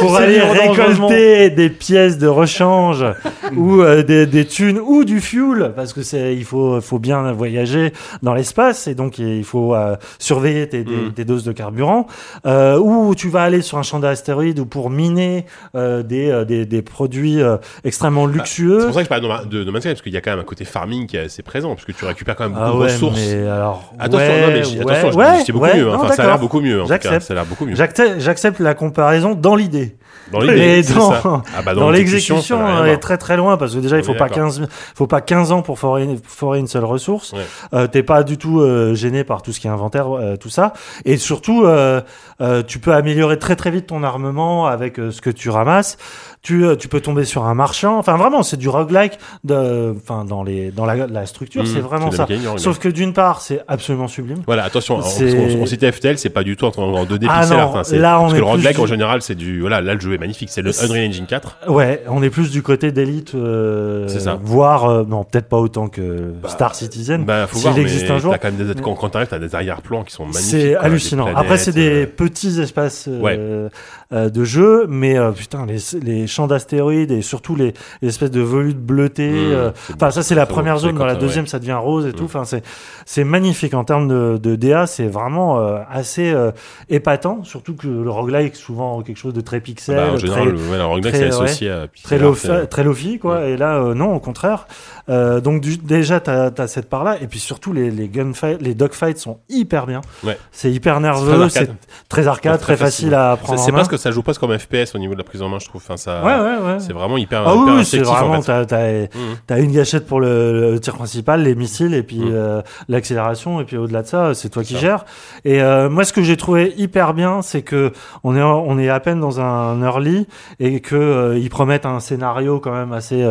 [0.00, 3.04] Pour C'est aller récolter des pièces de rechange
[3.56, 7.32] ou euh, des, des thunes ou du fuel parce que c'est il faut faut bien
[7.32, 11.12] voyager dans l'espace et donc il faut euh, surveiller tes, tes- Mm.
[11.12, 12.06] tes doses de carburant
[12.46, 16.44] euh, ou tu vas aller sur un champ d'astéroïdes ou pour miner euh, des, euh,
[16.44, 19.88] des des produits euh, extrêmement C'est luxueux pour ça que je parle de de Sky,
[19.88, 21.92] parce qu'il y a quand même un côté farming qui est assez présent, parce que
[21.92, 23.18] tu récupères quand même beaucoup ah de ressources.
[23.18, 25.88] mais alors Attention, ouais, non, mais j- ouais, attention, je ouais, dis c'est beaucoup mieux.
[25.88, 25.92] hein.
[25.96, 26.82] non, Enfin, ça a l'air beaucoup mieux.
[26.86, 27.32] J'accepte.
[27.48, 27.74] beaucoup mieux.
[27.74, 29.89] J'accepte, j'accepte la comparaison dans l'idée.
[30.32, 31.42] Dans l'idée, dans-.
[31.56, 34.14] Ah bah, dans l'exécution, l'exécution, on est très très loin parce que déjà il faut
[34.14, 34.48] pas d'accord.
[34.48, 37.32] 15 faut pas 15 ans pour forer une, forer une seule ressource.
[37.32, 37.40] Ouais.
[37.74, 40.50] Euh, T'es pas du tout euh, gêné par tout ce qui est inventaire, euh, tout
[40.50, 40.72] ça.
[41.04, 42.00] Et surtout, euh,
[42.40, 45.98] euh, tu peux améliorer très très vite ton armement avec euh, ce que tu ramasses.
[46.42, 47.98] Tu, euh, tu peux tomber sur un marchand.
[47.98, 49.18] Enfin vraiment, c'est du roguelike.
[49.44, 52.26] De, enfin dans les dans la, la structure, Mmh, c'est vraiment ça.
[52.26, 52.58] mécanique.
[52.58, 54.38] Sauf que d'une part, c'est absolument sublime.
[54.46, 57.26] Voilà, attention, on, C'est- on, on citait FTL, c'est pas du tout en, en 2D
[57.28, 57.76] Ah pixel art.
[57.76, 59.60] hein, là, on parce est que le roguelike du- en général, c'est du.
[59.60, 61.58] Voilà, là le jeu est magnifique, c'est le Unreal Engine 4.
[61.68, 64.38] Ouais, on est plus du côté d'élite, euh, C'est ça.
[64.42, 67.24] voire euh, non, peut-être pas autant que Bah, Star Citizen.
[67.24, 68.32] Bah, faut voir, mais existe un jour.
[68.32, 70.44] t'as quand même des, quand, quand t'arrives, t'as des arrière-plans qui sont magnifiques.
[70.50, 71.26] C'est hallucinant.
[71.36, 73.68] Après, c'est des euh, petits espaces euh, euh,
[74.12, 78.40] de jeu, mais euh, putain, les, les champs d'astéroïdes et surtout les, les espèces de
[78.40, 79.30] volutes bleutées.
[79.30, 80.96] Mmh, euh, Enfin, ça, c'est la très première zone.
[80.96, 82.24] Dans la deuxième, ça devient rose et tout.
[82.24, 82.26] Mmh.
[82.26, 82.64] Enfin, c'est
[83.06, 84.86] c'est magnifique en termes de, de DA.
[84.88, 86.50] C'est vraiment euh, assez euh,
[86.88, 87.44] épatant.
[87.44, 90.54] Surtout que le roguelike, souvent quelque chose de très pixel, Bah, en très, général, le,
[90.70, 93.94] ouais, le roguelike, très, c'est associé à très, pixel très lofi quoi et là euh,
[93.94, 94.66] non au contraire
[95.08, 98.60] Euh, donc du- déjà t'as as cette part là et puis surtout les les gunfights
[98.62, 100.38] les dogfights sont hyper bien Ouais.
[100.52, 101.76] c'est hyper nerveux très c'est arcade.
[102.08, 103.10] très arcade Très très, facile.
[103.10, 104.98] facile à C'est prendre c'est en main parce que ça joue presque comme FPS au
[104.98, 105.82] niveau de la prise en main, je trouve.
[105.84, 108.66] Enfin, ça, ouais ouais ouais C'est vraiment hyper, ah hyper oui, c'est vraiment en fait.
[108.66, 109.06] t'as
[109.46, 112.30] t'as- une gâchette pour le, le tir principal les missiles et puis Mhm.
[112.32, 114.80] euh, l'accélération et puis au-delà de ça c'est toi qui ça.
[114.80, 115.04] gères
[115.44, 117.92] et euh, moi ce que j'ai trouvé hyper bien c'est que
[118.24, 120.26] on est on est à peine dans un early
[120.58, 123.24] et que euh, ils promettent un scénario quand même assez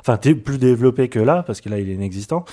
[0.00, 2.44] enfin plus développé que là parce que là il est inexistant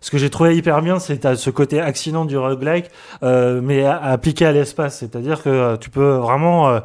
[0.00, 2.90] ce que j'ai trouvé hyper bien c'est ce côté accident du roguelike
[3.22, 6.80] mais appliqué à l'espace c'est à dire que tu peux vraiment euh,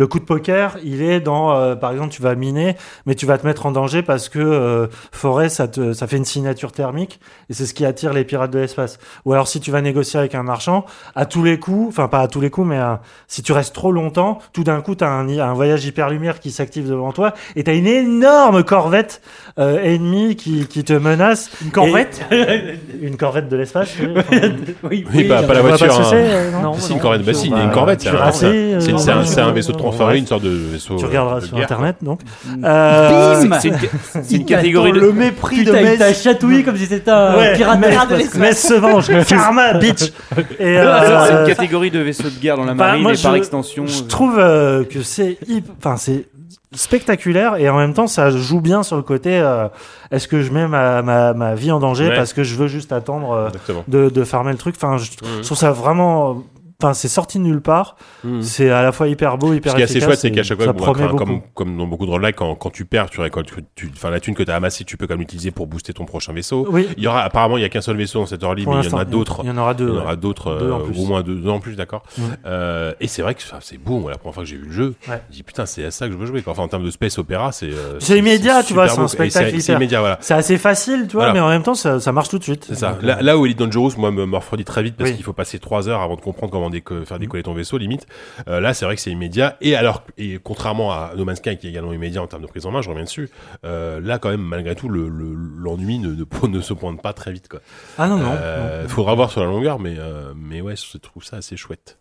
[0.00, 3.26] le coup de poker, il est dans, euh, par exemple, tu vas miner, mais tu
[3.26, 7.52] vas te mettre en danger parce que euh, forêt, ça, fait une signature thermique et
[7.52, 8.98] c'est ce qui attire les pirates de l'espace.
[9.26, 12.20] Ou alors, si tu vas négocier avec un marchand, à tous les coups, enfin pas
[12.20, 12.94] à tous les coups, mais euh,
[13.28, 16.40] si tu restes trop longtemps, tout d'un coup, tu as un, un voyage hyper lumière
[16.40, 19.20] qui s'active devant toi et tu as une énorme corvette
[19.60, 21.50] euh, ennemie qui, qui te menace.
[21.64, 22.24] Une corvette
[23.02, 23.90] Une corvette de l'espace.
[24.00, 24.08] oui.
[24.16, 24.36] Enfin,
[24.82, 25.86] Oui, Oui, pas, pas la voiture.
[25.88, 26.06] pas hein.
[26.10, 28.00] c'est, euh, non Non, Si, une corvette, bah si, il y a une Bah, corvette,
[28.00, 28.14] c'est un,
[28.44, 30.96] euh, c'est un, vaisseau de transfert, une sorte de vaisseau.
[30.96, 32.20] Tu regarderas de sur internet donc.
[32.64, 35.00] Euh, C'est- une, catégorie de.
[35.00, 35.98] le mépris de il Metz.
[35.98, 37.80] t'a chatouillé comme si c'était un pirate
[38.10, 38.66] de mais- l'espace.
[38.68, 40.10] se venge, karma, bitch.
[40.58, 43.86] C'est euh, une catégorie de vaisseau de guerre dans la bah, marine et par extension.
[43.86, 45.38] je euh, trouve euh, que c'est,
[45.78, 46.26] enfin c'est
[46.74, 49.68] spectaculaire et en même temps ça joue bien sur le côté euh,
[50.10, 52.16] est-ce que je mets ma, ma, ma vie en danger Ouais.
[52.16, 53.48] parce que je veux juste attendre euh,
[53.88, 54.74] de, de farmer le truc?
[54.76, 56.42] Enfin, je, je trouve ça vraiment.
[56.82, 57.96] Enfin, c'est sorti de nulle part.
[58.24, 58.42] Mhm.
[58.42, 60.60] C'est à la fois hyper beau, hyper Ce qui est assez chouette, c'est qu'à chaque
[60.62, 64.10] fois, bon, comme, dans beaucoup de roguelikes, quand, quand tu perds, tu récoltes, tu, enfin,
[64.10, 66.32] la thune que tu as amassée, tu peux quand même l'utiliser pour booster ton prochain
[66.32, 66.66] vaisseau.
[66.70, 68.74] Oui, Il y aura, apparemment, il y a qu'un seul vaisseau dans cette early, pour
[68.74, 69.40] mais il y en a d'autres.
[69.42, 69.88] Il y en aura deux.
[69.88, 72.02] Il y en aura d'autres, euh, au moins deux, deux en plus, d'accord.
[72.18, 72.24] Ouais.
[72.46, 74.08] Euh, et c'est vrai que c'est beau.
[74.08, 75.20] La première fois que j'ai vu le jeu, Ouais.
[75.30, 76.42] je dis putain, c'est à ça que je veux jouer.
[76.46, 77.66] Enfin, en termes de space opéra, c'est.
[77.70, 80.18] euh, C'est immédiat, tu vois, c'est un spectacle C'est immédiat, voilà.
[80.20, 82.64] C'est assez facile, tu vois, mais en même temps, ça, marche tout de suite.
[82.68, 82.98] C'est ça.
[83.02, 86.00] Là, où Elite Dangerous, moi, me refroidit très vite parce qu'il faut passer trois heures
[86.00, 87.20] avant de comprendre comment déco- faire Mhm.
[87.22, 88.06] décoller ton vaisseau, limite.
[88.48, 89.56] Euh, là, c'est vrai que c'est immédiat.
[89.60, 92.46] Et alors, et contrairement à No Man's Sky, qui est également immédiat en termes de
[92.46, 93.30] prise en main, je reviens dessus.
[93.64, 97.12] Euh, là, quand même, malgré tout, le- le- l'ennui ne, ne, ne se pointe pas
[97.12, 97.60] très vite, quoi.
[97.98, 98.32] Ah non, non.
[98.32, 98.88] Euh, non.
[98.88, 101.98] faudra voir sur la longueur, mais, euh, mais ouais, je trouve ça assez chouette.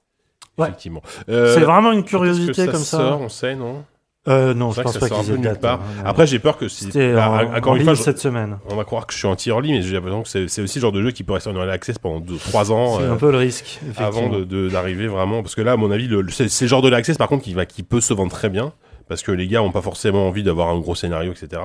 [0.58, 0.68] Ouais.
[0.68, 1.02] Effectivement.
[1.28, 2.98] C'est vraiment une curiosité que comme ça.
[2.98, 2.98] ça.
[2.98, 3.86] Sort, on sait, non?
[4.28, 5.62] Euh, non, je que pense ça pas qu'ils peu aient de date.
[5.62, 5.80] part.
[5.80, 6.04] hein.
[6.06, 6.84] Après, j'ai peur que si.
[6.84, 8.58] C'était Ah, en, encore en une fois, je- cette semaine.
[8.70, 10.92] on va croire que je suis anti-early, mais j'ai l'impression que c'est aussi le genre
[10.92, 12.98] de jeu qui peut rester en early access pendant 3 ans.
[12.98, 14.40] C'est euh, un peu le risque, avant effectivement.
[14.40, 16.82] de- de- d'arriver vraiment parce que là à mon avis le, le- c'est le genre
[16.82, 18.74] de l'access par contre qui va qui peut se vendre très bien
[19.08, 21.62] parce que les gars ont pas forcément envie d'avoir un gros scénario etc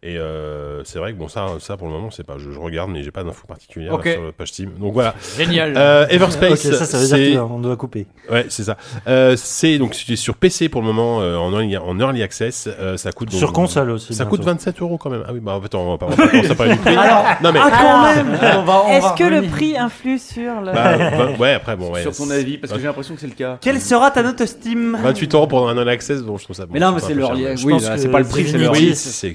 [0.00, 2.58] et euh, c'est vrai que bon ça ça pour le moment c'est pas je, je
[2.60, 4.04] regarde mais j'ai pas d'infos particulières Ok.
[4.04, 5.74] là, sur la page Steam donc voilà Génial.
[5.76, 8.06] euh, Everspace Ok, ça, ça veut dire qu'on doit couper.
[8.30, 8.76] ouais c'est ça
[9.08, 12.68] euh, c'est donc c'est sur PC pour le moment euh, en, early, en early access
[12.68, 14.14] euh, ça coûte donc- Sur console aussi.
[14.14, 14.36] ça bientôt.
[14.36, 16.16] coûte 27 euros quand même ah oui bah en fait on va pas, on va
[16.16, 19.42] pas commencer du prix Alors, non mais ah, quand même on va Est-ce que le
[19.48, 20.72] prix influe sur le.
[20.72, 23.26] bah, bah, ouais après bon ouais, Sur ton avis, parce que j'ai l'impression que c'est
[23.26, 23.58] le cas.
[23.60, 24.96] Quelle sera ta note Steam?
[25.02, 27.14] 28 euros pour un early access bon je trouve ça bon, Mais non, mais c'est
[27.14, 28.72] Je Oui, que c'est pas le prix, c'est leur.
[28.72, 29.34] Divinity- oui c'est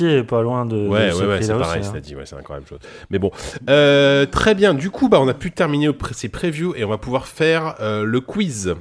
[0.00, 0.76] c'est- est pas loin de.
[0.88, 1.92] Ouais, ouais, ouais, c'est pareil, hein.
[2.00, 2.78] dit, ouais, c'est encore la même chose.
[3.10, 3.30] Mais bon,
[3.68, 4.74] euh, très bien.
[4.74, 8.04] Du coup, bah, on a pu terminer ces previews et on va pouvoir faire euh,
[8.04, 8.74] le quiz.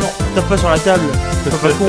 [0.00, 1.04] Non, tape pas sur la table.
[1.44, 1.86] T'es pas con.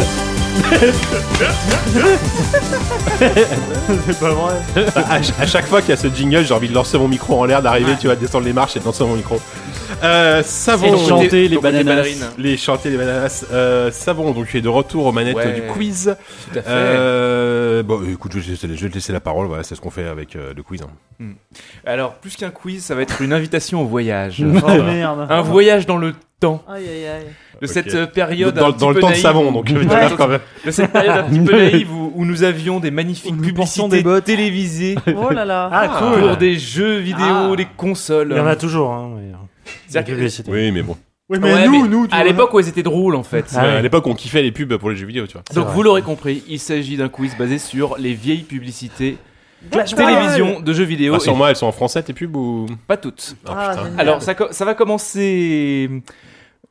[4.05, 4.53] c'est pas vrai.
[4.95, 7.07] à, ch- à chaque fois qu'il y a ce jingle, j'ai envie de lancer mon
[7.07, 9.39] micro en l'air, d'arriver, tu vas descendre les marches et de lancer mon micro.
[10.03, 12.25] Euh, savon, Et chanter les ballerines.
[12.37, 13.45] les chanter les bananas.
[13.51, 15.53] Euh, savon, donc tu es de retour aux manettes Ouais.
[15.53, 16.15] du quiz.
[16.51, 16.67] Tout à fait.
[16.69, 19.47] Euh, bon, écoute, je vais, te laisser, je vais te laisser la parole.
[19.47, 20.81] Voilà, c'est ce qu'on fait avec euh, le quiz.
[20.81, 21.25] hein.
[21.85, 24.41] Alors, plus qu'un quiz, ça va être une invitation au voyage.
[24.43, 25.27] Oh merde.
[25.29, 27.23] un voyage dans le temps Aïe aïe aïe.
[27.61, 27.71] de Ok.
[27.73, 29.65] cette euh, période dans un dans petit le peu temps de naïve savon, où- donc
[29.69, 29.75] Ouais.
[29.75, 30.39] évidemment, quand même.
[30.65, 34.03] de cette période un petit peu naïve où, où nous avions des magnifiques publicités des
[34.03, 34.25] bottes.
[34.25, 35.69] télévisées Oh là là.
[35.71, 36.19] Ah, cool.
[36.27, 37.55] pour des jeux vidéo, Ah.
[37.55, 38.29] des consoles.
[38.31, 38.91] Il y en a toujours.
[38.91, 39.31] Hein, mais,
[40.51, 40.97] Oui, mais bon.
[41.29, 43.45] Oui, Ouais, mais à l'époque où elles étaient drôles en fait.
[43.55, 43.69] Ah ouais.
[43.75, 45.43] À l'époque, on kiffait les pubs pour les jeux vidéo, tu vois.
[45.55, 45.73] Donc vrai.
[45.73, 49.17] vous l'aurez compris, il s'agit d'un quiz basé sur les vieilles publicités
[49.71, 51.13] Clash télévision de jeux vidéo.
[51.13, 52.65] Ah, et sur moi, elles sont en français, tes pubs ou?
[52.85, 53.37] Pas toutes.
[53.45, 53.83] Oh, Ah, putain.
[53.85, 53.99] génial.
[54.01, 55.89] Alors ça, co- ça va commencer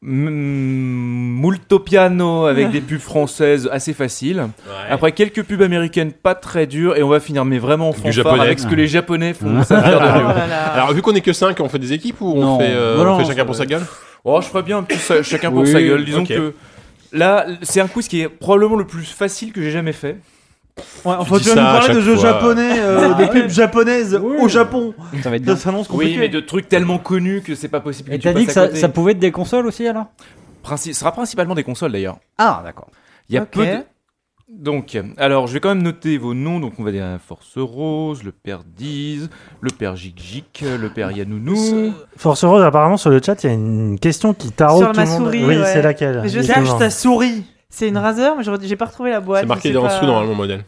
[0.02, 4.48] mm, molto piano avec des pubs françaises assez faciles.
[4.90, 8.40] Après quelques pubs américaines pas très dures et on va finir mais vraiment en fanfare
[8.40, 10.28] avec ce que les japonais font ça faire de mieux.
[10.28, 10.62] là là.
[10.74, 12.58] Alors, vu qu'on est que 5, on fait des équipes ou on Non.
[12.58, 13.82] fait, euh, Non, on non, fait chacun pour sa gueule?
[14.24, 16.04] Oh, je ferais bien un petit sa- chacun pour Oui, sa gueule.
[16.04, 16.54] Disons que
[17.12, 20.16] là, c'est un quiz qui est probablement le plus facile que j'ai jamais fait.
[21.04, 22.22] Ouais, enfin, tu vas nous parler de jeux fois.
[22.32, 24.94] japonais, euh, de pubs japonaises au Japon.
[25.22, 25.56] Ça va être Ça bien.
[25.56, 26.18] s'annonce Oui, compliqué.
[26.18, 28.08] mais de trucs tellement connus que c'est pas possible.
[28.10, 30.06] que Et tu t'as dit que ça, ça pouvait être des consoles aussi alors?
[30.64, 32.18] Princi- ce sera principalement des consoles d'ailleurs.
[32.38, 32.88] Ah, d'accord.
[33.28, 33.50] Il y a Ok.
[33.50, 33.78] peu de...
[34.48, 36.60] Donc, alors, je vais quand même noter vos noms.
[36.60, 39.30] Donc, on va dire Force Rose, le père Diz,
[39.62, 41.94] le père Jik le père Yanounou.
[42.18, 44.96] Force Rose, apparemment, sur le chat, il y a une question qui taraude Sur tout
[45.00, 45.24] ma le monde.
[45.24, 45.64] souris, oui, ouais.
[45.66, 46.22] c'est laquelle?
[46.28, 46.40] Je.
[46.40, 47.44] Cache ta souris.
[47.74, 49.40] C'est une Razer, mais j'ai pas retrouvé la boîte.
[49.42, 49.88] C'est marqué en pas.
[49.88, 50.64] dessous normalement le modèle.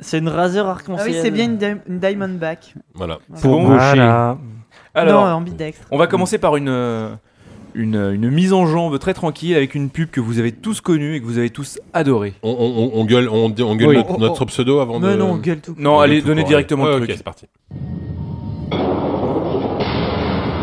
[0.00, 1.08] C'est une Razer Ah arc-en-ciel.
[1.10, 2.72] oui, c'est bien une, Di- une Diamondback.
[2.94, 3.18] Voilà.
[3.42, 4.38] Pour Voilà.
[4.94, 5.86] Alors, non, ambidextre.
[5.90, 7.10] on va commencer par une, euh,
[7.74, 11.16] une, une mise en jambe très tranquille avec une pub que vous avez tous connue
[11.16, 12.32] et que vous avez tous adorée.
[12.42, 13.96] On, on, on, on gueule, on, on gueule Oui.
[13.98, 15.16] notre, notre pseudo avant Mais de.
[15.16, 15.74] non, gueule tout.
[15.78, 16.92] Non, on allez, donnez directement ouais.
[16.92, 17.10] le truc.
[17.10, 17.46] Ok, c'est parti.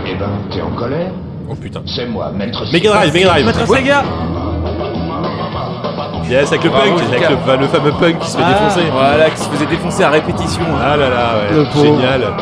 [0.07, 1.11] Eh ben, t'es en colère?
[1.49, 1.83] Oh putain.
[1.85, 3.45] C'est moi, maître Mega Drive, Mega Drive.
[3.45, 3.77] Maître Ouais.
[6.29, 7.29] Yes, avec le Bravo, punk, avec Lucas.
[7.29, 8.89] le, bah, le fameux punk qui se fait Ah, défoncer.
[8.91, 10.63] Voilà, qui se faisait défoncer à répétition.
[10.81, 11.81] Ah là là, ouais.
[11.81, 12.33] Génial.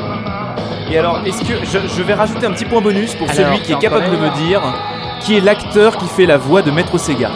[0.91, 3.59] Et alors, est-ce que je, je vais rajouter un petit point bonus pour Alors, celui
[3.61, 4.61] qui est capable de me dire
[5.21, 7.29] qui est l'acteur qui fait la voix de Maître Sega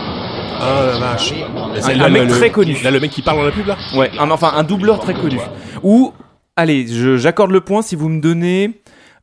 [0.61, 1.34] Ah la vache.
[1.84, 2.78] Un- un mec très connu.
[2.84, 5.14] Là, le mec qui parle dans la pub là Ouais, un- enfin un doubleur très
[5.14, 5.40] connu.
[5.84, 6.14] Ou,
[6.56, 8.72] allez, je- j'accorde le point si vous me donnez.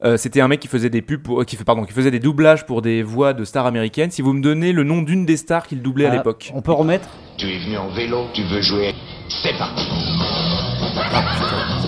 [0.05, 2.11] Euh, C'était un mec qui faisait des pubs, pour, euh, qui fait pardon, qui faisait
[2.11, 4.11] des doublages pour des voix de stars américaines.
[4.11, 6.51] Si vous me donnez le nom d'une des stars qu'il doublait à Ah, l'époque.
[6.55, 8.95] On peut remettre Tu es venu en vélo, tu veux jouer
[9.43, 9.87] C'est parti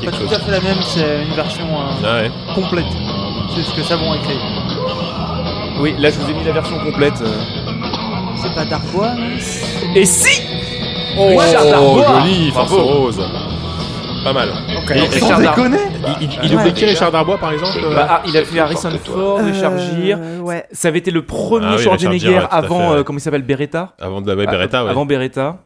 [0.04, 2.30] Pas tout à fait la même, c'est une version euh, Ah ouais.
[2.54, 2.84] complète.
[3.54, 4.36] C'est ce que Savon a écrit.
[5.80, 7.22] Oui, là je vous ai mis la version complète.
[8.36, 9.12] C'est pas Darbois
[9.94, 10.42] Et si
[11.18, 12.20] Oh, Richard Darbois.
[12.20, 12.50] joli.
[12.50, 13.20] Force Rose.
[14.26, 14.48] Pas mal.
[14.90, 15.78] Et Richard Dar- déconner
[16.20, 18.90] Il, il, il qui Richard Darbois par exemple euh Bah, ah, il a fait Harrison
[19.04, 20.18] Ford, Richard Gere.
[20.20, 20.64] Euh, Ouais.
[20.72, 23.42] Ça avait été le premier Ah oui, Schwarzenegger Gere, ouais, avant, euh, comment il s'appelle,
[23.42, 24.90] Beretta Avant de ouais, Beretta, ouais.
[24.90, 25.58] Avant Beretta.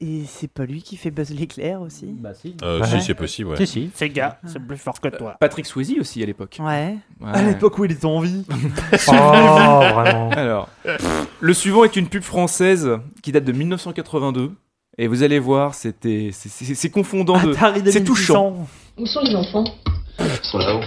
[0.00, 2.06] Et c'est pas lui qui fait Buzz l'éclair aussi?
[2.18, 2.56] Bah si.
[2.62, 2.86] Euh, Ouais.
[2.86, 3.56] Si, c'est possible, ouais.
[3.58, 5.36] Si, si, c'est gars, c'est plus fort que toi.
[5.38, 6.56] Patrick Swayze aussi à l'époque.
[6.58, 6.96] Ouais.
[7.20, 7.30] Ouais.
[7.34, 8.46] À l'époque où il était en vie.
[9.08, 10.30] Oh, vraiment.
[10.30, 10.68] Alors,
[11.40, 12.88] le suivant est une pub française
[13.22, 14.52] qui date de 1982.
[15.02, 17.54] Et vous allez voir, c'était, c'est, confondant de.
[17.54, 18.04] C'est 2600.
[18.04, 18.54] touchant.
[18.98, 19.64] Où sont les enfants?
[20.18, 20.80] Ils sont là-haut.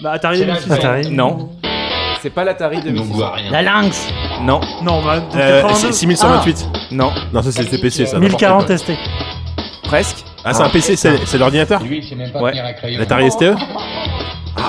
[0.00, 0.74] Bah, Atari C'est là, 2600.
[0.88, 1.10] Atari?
[1.10, 1.50] Non,
[2.22, 3.12] c'est pas l'Atari Ils n'ont 2006.
[3.12, 3.50] goût à rien.
[3.50, 4.08] La lynx
[4.42, 5.74] Non, Non, bah, Euh, 82.
[5.74, 6.68] c'est 6128.
[6.92, 8.20] non, Non, ça c'est le TPC, ça.
[8.20, 8.94] 1040 n'importe quoi.
[8.94, 8.98] ST.
[9.82, 10.24] presque.
[10.44, 11.82] Ah, c'est un PC, c'est c'est l'ordinateur?
[11.82, 12.52] Lui, il sait même pas Ouais.
[12.52, 13.00] tenir un crayon.
[13.00, 13.56] L'Atari STE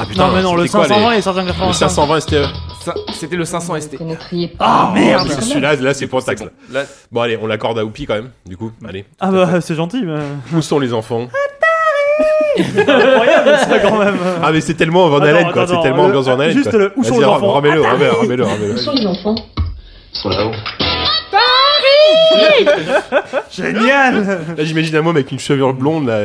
[0.02, 1.48] Ah putain, Non, mais non, le c'était quoi, 520 les- il est sorti en Le
[1.50, 1.90] 85.
[1.90, 2.36] 520 STE.
[2.84, 4.00] Ça, C'était le 500 ST.
[4.02, 4.66] Ne criez pas.
[4.68, 6.42] Ah merde Parce que Celui-là, là, c'est pour taxe.
[6.42, 6.50] bon.
[6.72, 6.84] Là.
[7.12, 8.72] Bon, allez, on l'accorde à Oupi quand même, du coup.
[8.88, 9.06] Allez.
[9.20, 10.20] Ah bah, c'est gentil, mais.
[10.58, 11.28] Où sont les enfants
[12.58, 14.18] Incroyable ça quand même.
[14.44, 15.66] Ah, mais c'est tellement Van Halen, quoi.
[15.68, 16.52] C'est tellement le- ambiance Van Halen.
[16.52, 16.80] juste quoi.
[16.80, 19.36] le- où sont les enfants Remets-le, remets-le, remets-le, Où sont les enfants
[20.14, 20.52] Ils sont là-haut.
[23.52, 26.22] Génial Là, j'imagine un môme avec une chevelure blonde, là,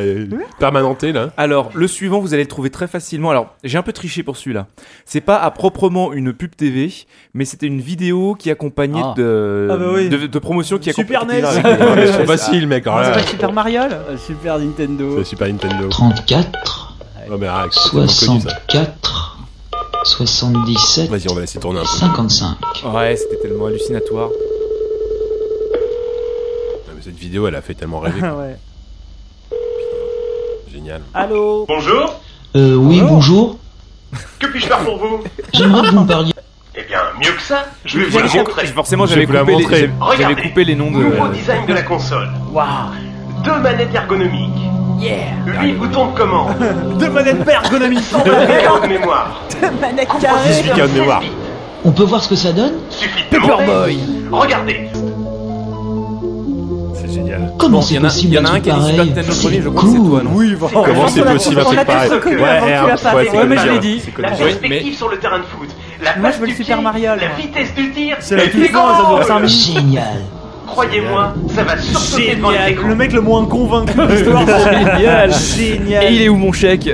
[0.59, 1.29] permanentée, là.
[1.37, 3.29] Alors, le suivant, vous allez le trouver très facilement.
[3.31, 4.67] Alors, j'ai un peu triché pour celui-là.
[5.05, 6.91] C'est pas à proprement une pub TV,
[7.33, 9.13] mais c'était une vidéo qui accompagnait Ah.
[9.17, 10.09] de, Ah bah oui.
[10.09, 11.41] de, de promotion qui Super accompagnait.
[11.41, 11.47] NES.
[11.47, 12.87] avec- Ah, mais Ouais, c'est c'est facile, mec.
[12.87, 15.15] Alors C'est là, pas Super Mario là Euh, Super Nintendo.
[15.19, 15.87] c'est Super Nintendo.
[15.89, 16.95] 34,
[17.29, 18.25] Oh, mais arrête, c'est tellement connu, ça.
[18.25, 19.37] 64,
[20.03, 21.87] 77, Vas-y, on va laisser tourner un peu.
[21.87, 22.55] 55.
[22.81, 22.87] ça.
[22.89, 24.29] Ouais, c'était tellement hallucinatoire.
[27.17, 28.19] Cette vidéo, elle a fait tellement rêver.
[28.19, 28.29] quoi.
[28.37, 28.55] Ouais.
[30.71, 31.01] Génial.
[31.15, 32.19] Allô Bonjour,
[32.55, 33.09] Euh, oui, Bonjour.
[33.09, 33.57] bonjour.
[34.39, 36.33] que puis-je faire pour vous J'aimerais que vous me parliez.
[36.75, 38.67] Eh bien, mieux que ça, je vais vous le montrer.
[38.67, 39.79] Forcément, Je j'avais vais vous la coupé, les- montrer.
[39.79, 40.41] j'avais- j'avais Regardez.
[40.49, 40.97] coupé les noms de.
[40.97, 42.29] Nouveau design de la console.
[42.51, 42.67] Waouh
[43.43, 44.61] Deux manettes ergonomiques.
[44.99, 45.15] Yeah
[45.63, 46.55] 8 boutons de commande.
[46.99, 49.41] Deux manettes pas ergonomiques 124 carreaux de mémoire.
[49.81, 51.23] Manette carrée processeur 18 carreaux de mémoire.
[51.85, 53.97] On peut voir ce que ça donne Suffit de demander.
[54.31, 54.89] Regardez,
[56.99, 57.53] C'est génial.
[57.57, 58.73] Comment Bon, c'est il y en a- possible il y en a un qui a
[58.73, 60.75] dit Super pareil Nintendo C'est premier, je crois que c'est toi, non Oui, voilà.
[60.85, 63.79] Comment c'est possible un truc l'a pareil reconnu Ouais, mais je l'ai hein.
[63.81, 64.01] dit.
[64.19, 65.69] La perspective sur le terrain de foot,
[66.03, 68.61] la Moi, je veux le Super Mario, la vitesse du tir, C'est la et toute
[68.61, 69.49] des fin, ça dure goals 5 minutes.
[69.75, 70.21] Génial.
[70.67, 72.73] Croyez-moi, ça va sursauter devant les.
[72.75, 74.45] Le mec le moins convaincu de l'histoire
[74.97, 76.89] Génial Génial Et il est où mon chèque?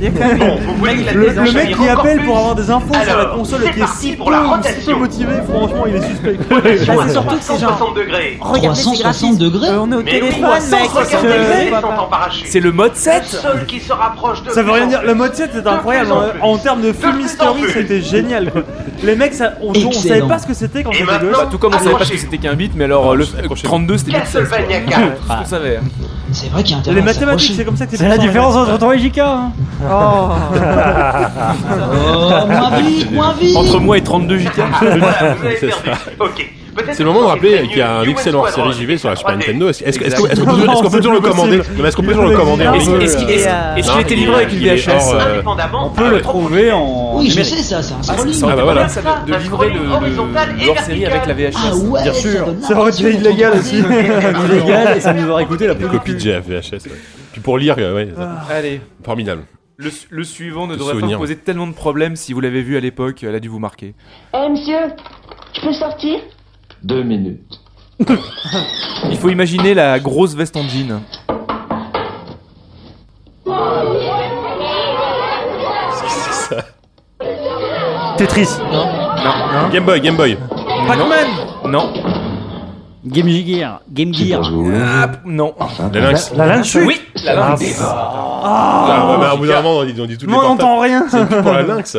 [0.00, 2.24] Il y a quand même Bon, vous voulez que la le, le mec qui appelle
[2.24, 4.46] pour avoir des infos sur la console c'est qui est si pour peu, la si
[4.46, 4.92] rotation.
[4.92, 6.38] peu motivé, franchement il est suspect.
[6.48, 6.56] Bah,
[7.06, 7.76] c'est surtout que c'est genre.
[7.76, 8.38] 360 degrés.
[8.40, 9.44] Regardez, c'est 360 gratuit.
[9.44, 10.40] degrés Euh, On est au téléphone, mec.
[10.40, 11.80] 360 degrés papa.
[11.96, 12.46] sont en parachute.
[12.46, 15.02] C'est le mode Le 7 seul qui se rapproche de Ça veut rien en dire,
[15.04, 17.72] le mode 7 c'était incroyable, plus en termes de film plus.
[17.72, 18.52] c'était génial.
[19.02, 21.20] Les mecs, on, savait pas ce que c'était quand c'était gosse.
[21.32, 23.24] Bah, tout comme on savait pas ce que c'était qu'un bit, mais alors euh, le
[23.38, 23.68] Accrochez-vous.
[23.68, 24.48] 32 c'était 16.
[24.48, 24.58] quoi.
[24.58, 25.00] Castlevania 4.
[25.00, 25.76] Tout ce qu'on savait.
[25.76, 25.80] hein.
[26.30, 28.78] C'est vrai qu'il y a Les mathématiques, c'est comme ça que C'est la différence entre
[28.78, 29.20] toi et JK.
[29.90, 30.30] Oh
[32.10, 34.50] Oh, moins vite, moins vite Entre moi et 32 JK.
[34.56, 36.00] Voilà, vous avez C'est perdu.
[36.20, 36.50] Ok.
[36.92, 39.34] C'est le moment de rappeler qu'il y a un excellent série JV sur la Super
[39.34, 39.38] 3D.
[39.38, 39.68] Nintendo.
[39.68, 40.16] Est-ce Exact.
[40.16, 40.40] qu'on est-ce
[40.82, 41.60] qu'on peut toujours le commander?
[41.84, 42.64] Est-ce qu'on peut toujours le commander?
[42.64, 45.42] Est-ce qu'il euh, Non, était livré est- avec une est VHS euh,
[45.72, 47.18] On peut le trouver en.
[47.18, 48.42] Oui, je sais ça, c'est un Ah, scrolling.
[48.44, 48.84] Ah, bah voilà.
[48.84, 49.70] de, livrer
[50.66, 51.56] leur série avec la VHS.
[51.56, 52.46] Ah Bien sûr.
[52.62, 53.78] Ça aurait été illégal aussi.
[54.50, 56.72] illégal et ça nous aurait coûté la Des copies de GFVHS.
[56.86, 56.92] ouais.
[57.32, 58.08] Puis pour lire, euh, ouais,
[58.50, 59.42] Allez, formidable.
[59.78, 62.62] Le, le suivant ne De devrait pas vous poser tellement de problèmes si vous l'avez
[62.62, 63.94] vu à l'époque, elle a dû vous marquer.
[64.34, 64.92] Eh monsieur,
[65.54, 66.18] je peux sortir?
[66.82, 67.60] Deux minutes.
[69.10, 71.00] Il faut imaginer la grosse veste en jean.
[78.16, 78.48] Tetris.
[79.72, 80.36] Game Boy, Game Boy.
[80.86, 81.26] Pac-Man
[81.66, 81.92] Non,
[83.08, 83.80] Game Gear.
[83.90, 84.40] Game Gear.
[84.42, 85.54] Ah, non.
[85.92, 86.32] La Lynx.
[86.36, 87.80] La lynx Oui, la lynx.
[87.82, 91.06] Ah, ouais, mais à bout d'un moment, on dit, toutes les Non, on n'entend rien
[91.08, 91.96] C'est pour la Lynx.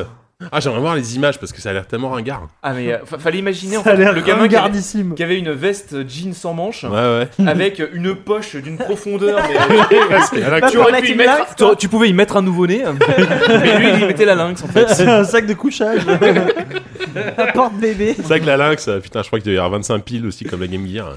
[0.53, 2.47] Ah, j'aimerais voir les images parce que ça a l'air tellement ringard.
[2.63, 4.63] Ah mais euh, fa- fallait imaginer en Ça a fait l'air le gamin qui avait,
[4.69, 5.13] gardissime.
[5.13, 7.27] qui avait une veste jean sans manches Ouais, ouais.
[7.47, 9.37] avec une poche d'une profondeur
[9.69, 10.71] mais C'est la Lynx.
[10.71, 12.83] tu aurais pu y mettre, tu, pouvais y mettre un nouveau-né
[13.49, 14.87] mais lui il y mettait la lynx en fait.
[14.89, 16.01] C'est un sac de couchage.
[17.37, 18.13] Un porte-bébé.
[18.15, 20.25] C'est vrai que la Lynx, euh, putain, je crois qu'il devait y avoir 25 piles
[20.27, 21.13] aussi comme la Game Gear.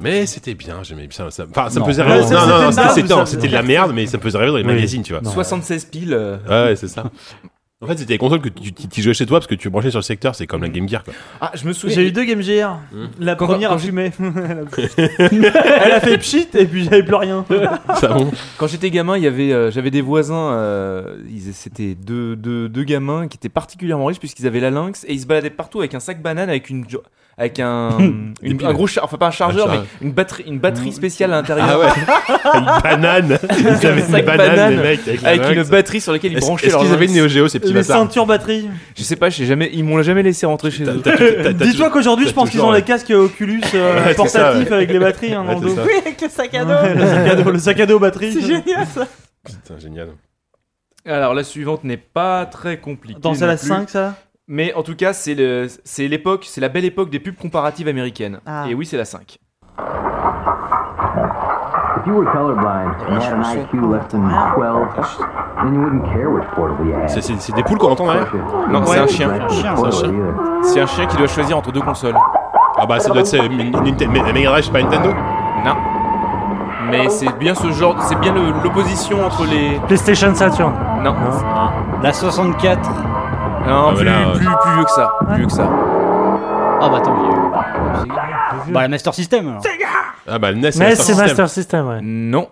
[0.00, 1.44] Mais c'était bien, j'aimais bien ça.
[1.50, 1.86] Enfin, ça me Non.
[1.86, 2.22] faisait rêver.
[2.24, 3.16] ça, Non, non, c'était non, une c'était- base, c'était ça.
[3.16, 4.74] non, c'était de la merde, mais ça me faisait rêver dans les Oui.
[4.74, 5.22] magazines, tu vois.
[5.22, 5.30] Non.
[5.30, 6.12] 76 piles.
[6.12, 7.04] euh, Ouais, ouais, c'est ça.
[7.82, 9.68] En fait, c'était des consoles que tu, tu, tu jouais chez toi parce que tu
[9.68, 11.12] branchais sur le secteur, c'est comme la Game Gear quoi.
[11.42, 11.94] Ah, je me souviens.
[11.96, 12.80] J'ai eu deux Game Gear.
[13.20, 14.12] La Quand- première quand a fumé.
[14.78, 17.44] Elle a fait pchit et puis j'avais plus rien.
[18.00, 20.52] Ça bon Quand j'étais gamin, il y avait, euh, j'avais des voisins.
[20.52, 25.04] euh, ils- C'était deux, deux, deux gamins qui étaient particulièrement riches puisqu'ils avaient la lynx
[25.06, 26.86] et ils se baladaient partout avec un sac banane avec une
[27.38, 27.90] avec un,
[28.42, 31.34] une- un gros char- enfin pas un chargeur Un mais une batterie une batterie spéciale
[31.34, 31.88] à l'intérieur Ah ouais
[32.54, 35.70] Une banane Ils avaient une sac banane, banane les mecs, avec, la avec une Lynx.
[35.70, 37.82] batterie sur laquelle ils Est-ce branchaient est-ce leur qu'ils avaient une Neo Geo ces Les
[37.82, 38.68] ceintures batterie.
[38.96, 41.02] Je sais pas, jamais ils m'ont jamais laissé rentrer chez eux.
[41.54, 42.78] Dis-toi qu'aujourd'hui, je pense qu'ils ont ouais.
[42.78, 44.76] les casques Oculus euh, Ouais, c'est ça, portatifs ouais.
[44.76, 45.82] avec les batteries hein, dans le dos.
[45.84, 46.70] Oui, avec le sac à dos.
[46.70, 48.32] Ouais, le, sac à dos le sac à dos batterie.
[48.32, 49.06] C'est génial ça.
[49.44, 50.08] Putain, génial.
[51.04, 53.18] Alors la suivante n'est pas très compliquée.
[53.18, 53.68] Attends, c'est non la plus.
[53.68, 54.16] 5 ça
[54.48, 57.88] Mais en tout cas, c'est le c'est l'époque, c'est la belle époque des pubs comparatives
[57.88, 58.40] américaines.
[58.44, 58.66] Ah.
[58.68, 59.38] Et oui, c'est la 5.
[62.06, 64.22] If you were colorblind and had an IQ less than
[64.54, 64.86] 12,
[65.64, 67.08] then you wouldn't care which portable you had.
[67.10, 68.28] C'est- des poules qu'on entend derrière
[68.70, 69.28] Non, c'est un chien.
[69.48, 70.10] C'est un chien.
[70.62, 72.14] C'est un chien qui doit choisir entre deux consoles.
[72.78, 75.08] Ah bah ça doit être c'est Nintendo mais Mega Drive c'est pas Nintendo
[75.64, 75.74] Non.
[76.90, 79.80] Mais c'est bien ce genre, c'est bien le- l'opposition entre les.
[79.88, 80.74] PlayStation Saturn.
[81.02, 81.14] Non.
[82.02, 82.88] La 64.
[82.88, 82.94] Non,
[83.66, 84.32] Ah, plus, voilà, ouais.
[84.36, 85.12] plus, plus vieux que ça.
[85.26, 85.64] Plus vieux que ça.
[86.80, 89.60] Ah bah attends, il y a eu- Bah la Master System alors.
[90.28, 91.16] Ah bah le NES Mais Master c'est System.
[91.26, 91.98] Master System, ouais.
[92.02, 92.48] Non.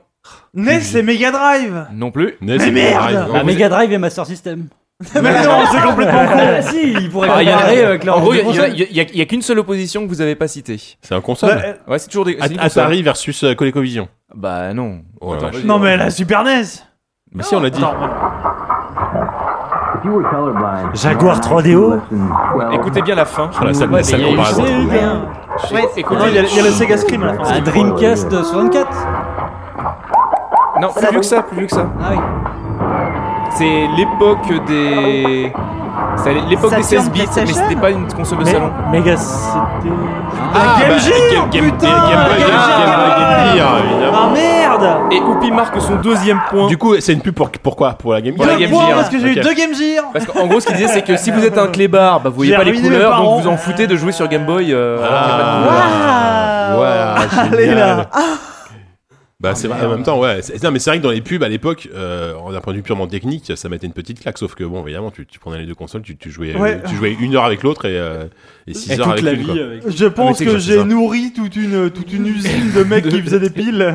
[0.54, 2.34] NES, c'est Mega Drive Non plus.
[2.40, 3.14] NES c'est Mega Drive.
[3.28, 4.68] Non, La vous- Mega Drive et Master System.
[5.20, 8.04] Mais non, c'est complètement con Ah si, ils pourraient Ah, il y a- comparer avec
[8.04, 8.70] leur en gros, il y, a- console.
[8.74, 10.36] il y a- il y a- il y a qu'une seule opposition que vous avez
[10.36, 10.80] pas citée.
[11.02, 11.50] C'est un console.
[11.56, 12.38] Bah, euh, Ouais, c'est toujours des.
[12.40, 12.82] c'est une At- console.
[12.84, 14.08] Atari versus euh, ColecoVision.
[14.34, 15.00] Bah non.
[15.20, 15.64] Oh la Attends, vache.
[15.64, 16.62] Non, mais la Super NES
[17.32, 17.82] Mais si on l'a dit.
[17.82, 21.64] Attends, If you were colorblind, Jaguar and had an 3DO.
[21.64, 22.18] IQ less than
[22.68, 23.50] 12, Écoutez bien la fin.
[23.54, 24.36] Ah, Ouais, la salle mais il y a eu.
[25.74, 27.52] Ouais, Écoutez, Non, il y, a- il y a le Sega Scream à la fin.
[27.54, 28.88] La Dreamcast 64.
[30.80, 31.86] Non, plus vieux que ça, plus vieux que ça.
[32.00, 32.18] Ah oui.
[33.56, 35.52] C'est l'époque des.
[36.16, 38.70] C'est l'époque des Saturn 16 bits, mais c'était pas une console de Mais- salon.
[38.90, 39.58] Mega c'était.
[40.56, 42.98] Ah, Game bah, Gear, Game- Game- putain, Game Boy, Game Game Gear.
[42.98, 44.18] Boy, Game Gear, évidemment.
[44.22, 46.68] Ah merde Et Oupi marque son deuxième point.
[46.68, 47.92] Du coup, c'est une pub pour pourquoi?
[47.94, 48.94] Pour la Game Pour la Gear Game Gear.
[48.96, 51.16] parce que j'ai eu deux Game Gear Parce qu'en gros, ce qu'il disait, c'est que
[51.16, 53.86] si vous êtes un clébard, bah vous voyez pas les couleurs, donc vous en foutez
[53.86, 54.72] de jouer sur Game Boy.
[54.72, 56.74] euh, Ah,
[57.52, 58.06] Allez, là.
[59.44, 60.42] Bah c'est vrai, en même temps, ouais.
[60.42, 62.78] c'est- Non, mais c'est vrai que dans les pubs à l'époque, euh, d'un point de
[62.78, 64.38] vue purement technique, ça mettait une petite claque.
[64.38, 66.80] Sauf que bon, évidemment, tu, tu prenais les deux consoles, tu, tu jouais, Ouais.
[66.88, 68.24] tu jouais une heure avec l'autre et, euh,
[68.66, 69.50] et six Et heures toute avec la l'une.
[69.50, 69.82] avec.
[69.96, 73.50] Je pense que j'ai nourri toute une, toute une usine de mecs qui faisaient des
[73.50, 73.82] piles.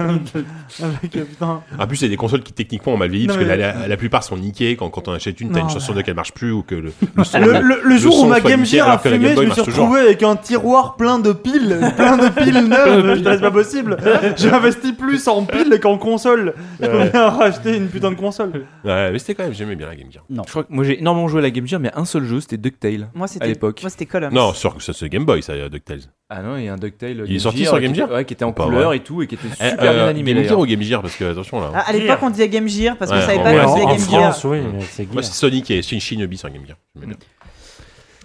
[0.84, 1.62] Avec, euh, putain.
[1.80, 3.74] En plus, c'est des consoles qui techniquement ont mal vieilli Non, parce que mais- la,
[3.74, 4.76] la- la plupart sont niquées.
[4.76, 6.92] Quand, quand on achète une, t'as une chanson de qu'elle marche plus ou que le,
[7.16, 9.62] le son, Le, le- le jour où ma Game Gear a fumé, je me suis
[9.62, 13.22] retrouvé avec un tiroir plein de piles, plein de piles neuves.
[13.24, 13.98] C'est pas possible.
[14.38, 16.54] J'ai investi plus en piles qu'en console.
[16.82, 17.10] Ouais.
[17.10, 18.66] bien racheter une putain de console.
[18.84, 20.24] Ouais, mais c'était quand même, j'aimais bien la Game Gear.
[20.30, 22.40] Je crois que moi j'ai énormément joué à la Game Gear, mais un seul jeu,
[22.42, 23.10] c'était DuckTale.
[23.14, 23.80] Moi, à c'était l'époque.
[23.82, 24.34] Moi, c'était Columns.
[24.34, 26.02] Non, sur ça, c'est Game Boy, ça, DuckTales.
[26.30, 27.24] Ah non, il y a un DuckTale.
[27.28, 28.98] Il est sorti sur Game qui- Gear Ouais, qui était en Pas couleur vrai.
[28.98, 30.34] et tout, et qui était Eh, super bien euh, animé.
[30.34, 31.72] Game Gear ou Game Gear Parce que attention là.
[31.74, 33.74] Ah, à l'époque, on disait Game Gear parce qu'on Ouais, savait bon, pas ouais, en,
[33.74, 34.22] disait en Game Gear.
[34.34, 34.60] France, oui,
[34.92, 35.24] c'est Moi, Gear.
[35.24, 36.78] c'est Sonic et Shin Shinobi sur Game Gear.
[36.96, 37.18] J'aimais bien.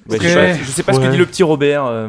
[0.07, 0.23] Ouais, Ok.
[0.23, 1.86] je, sais, je sais pas ce que dit le petit Robert.
[1.86, 2.09] euh,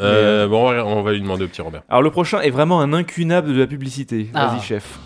[0.00, 1.82] Euh, bon, on va, on va lui demander au petit Robert.
[1.88, 4.30] Alors le prochain est vraiment un incunable de la publicité.
[4.34, 4.46] Ah.
[4.48, 4.98] Vas-y, chef.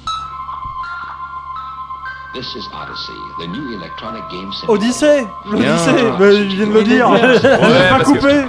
[2.34, 6.12] This is Odyssey, the new electronic game Odyssey L'Odyssey Bien.
[6.18, 7.08] Bah, il vient de le dire.
[7.42, 8.44] J'ai pas que- coupé.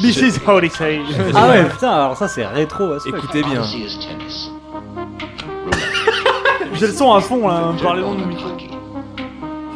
[0.00, 0.38] This is.
[0.46, 1.00] Odyssey.
[1.34, 2.96] Ah ouais, putain, alors ça c'est rétro.
[3.06, 3.62] Écoutez bien.
[6.74, 8.48] J'ai le son à fond là, parlez loin du micro.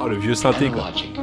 [0.01, 0.85] Oh, le vieux synthé quoi.
[0.90, 1.19] Logic.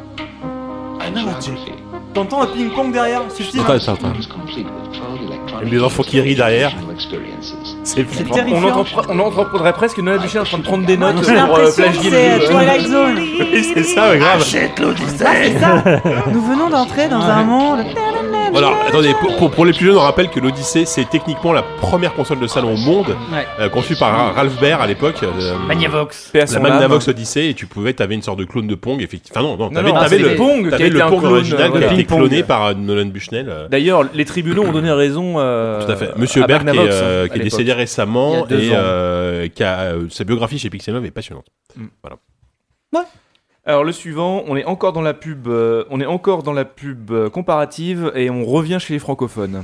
[1.01, 1.73] Analogic.
[2.15, 4.13] T'entends le ping-pong derrière Suffit Attends, attends, attends.
[4.17, 6.73] is complete with 12 electronic Les enfants qui rient derrière.
[7.85, 8.01] C'est.
[8.01, 8.79] On, terrifiant.
[8.79, 11.71] entend, on entreprendrait presque Noël Duchesne en train de prendre des notes J'ai pour euh,
[11.71, 12.47] plagier c'est le jeu.
[12.51, 13.17] Twilight Zone.
[13.17, 14.41] Oui, c'est ça, ouais, grave.
[14.41, 15.83] Ah, c'est ça.
[16.33, 17.79] Nous venons d'entrer dans un monde.
[18.55, 21.61] Alors, attendez, pour, pour, pour les plus jeunes, on rappelle que l'Odyssée, c'est techniquement la
[21.81, 23.45] première console de salon au monde, Ouais.
[23.59, 25.17] euh, conçue par Ra- Ralph Baer à l'époque.
[25.23, 26.31] euh, Magnavox.
[26.33, 27.07] La Magnavox.
[27.09, 29.41] Odyssey, et tu pouvais, t'avais une sorte de clone de Pong, effectivement.
[29.41, 31.83] Enfin, non, non, t'avais, non, t'avais c'est le Pong t'avais le Pong original euh, qui
[31.83, 33.47] a été cloné par euh, Nolan Bushnell.
[33.49, 35.35] euh, D'ailleurs, les tribunaux ont donné raison.
[35.37, 36.09] euh, Tout à fait.
[36.17, 38.77] Monsieur Berg, qui est, euh, décédé récemment a deux et ans.
[38.77, 41.47] euh, qui a euh, sa biographie chez Pixel 9 est passionnante.
[43.67, 46.65] Alors le suivant, on est encore dans la pub, euh, on est encore dans la
[46.65, 49.63] pub comparative et on revient chez les francophones.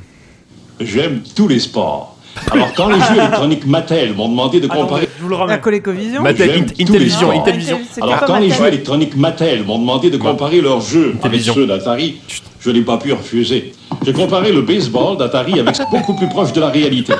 [0.79, 2.17] J'aime tous les sports.
[2.51, 5.07] Alors quand les jeux électroniques Mattel m'ont demandé de comparer...
[5.17, 5.57] Je vous le La.
[5.57, 6.21] ColecoVision.
[6.21, 7.31] Mattel, les Intellivision.
[7.31, 7.79] Intellivision.
[8.01, 12.17] Alors quand les jeux électroniques Mattel m'ont demandé de comparer leurs jeux avec ceux d'Atari,
[12.59, 13.73] je n'ai pas pu refuser.
[14.05, 17.13] J'ai comparé le baseball d'Atari avec beaucoup plus proche de la réalité.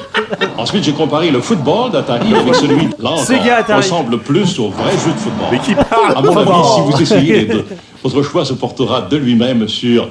[0.58, 2.90] Ensuite, j'ai comparé le football d'Atari avec celui
[3.26, 3.82] Sega Atari.
[3.82, 5.48] ressemble plus au vrai jeu de football.
[5.52, 7.66] Mais qui parle À mon avis, si vous essayez de
[8.04, 10.10] Votre choix se portera de lui-même sur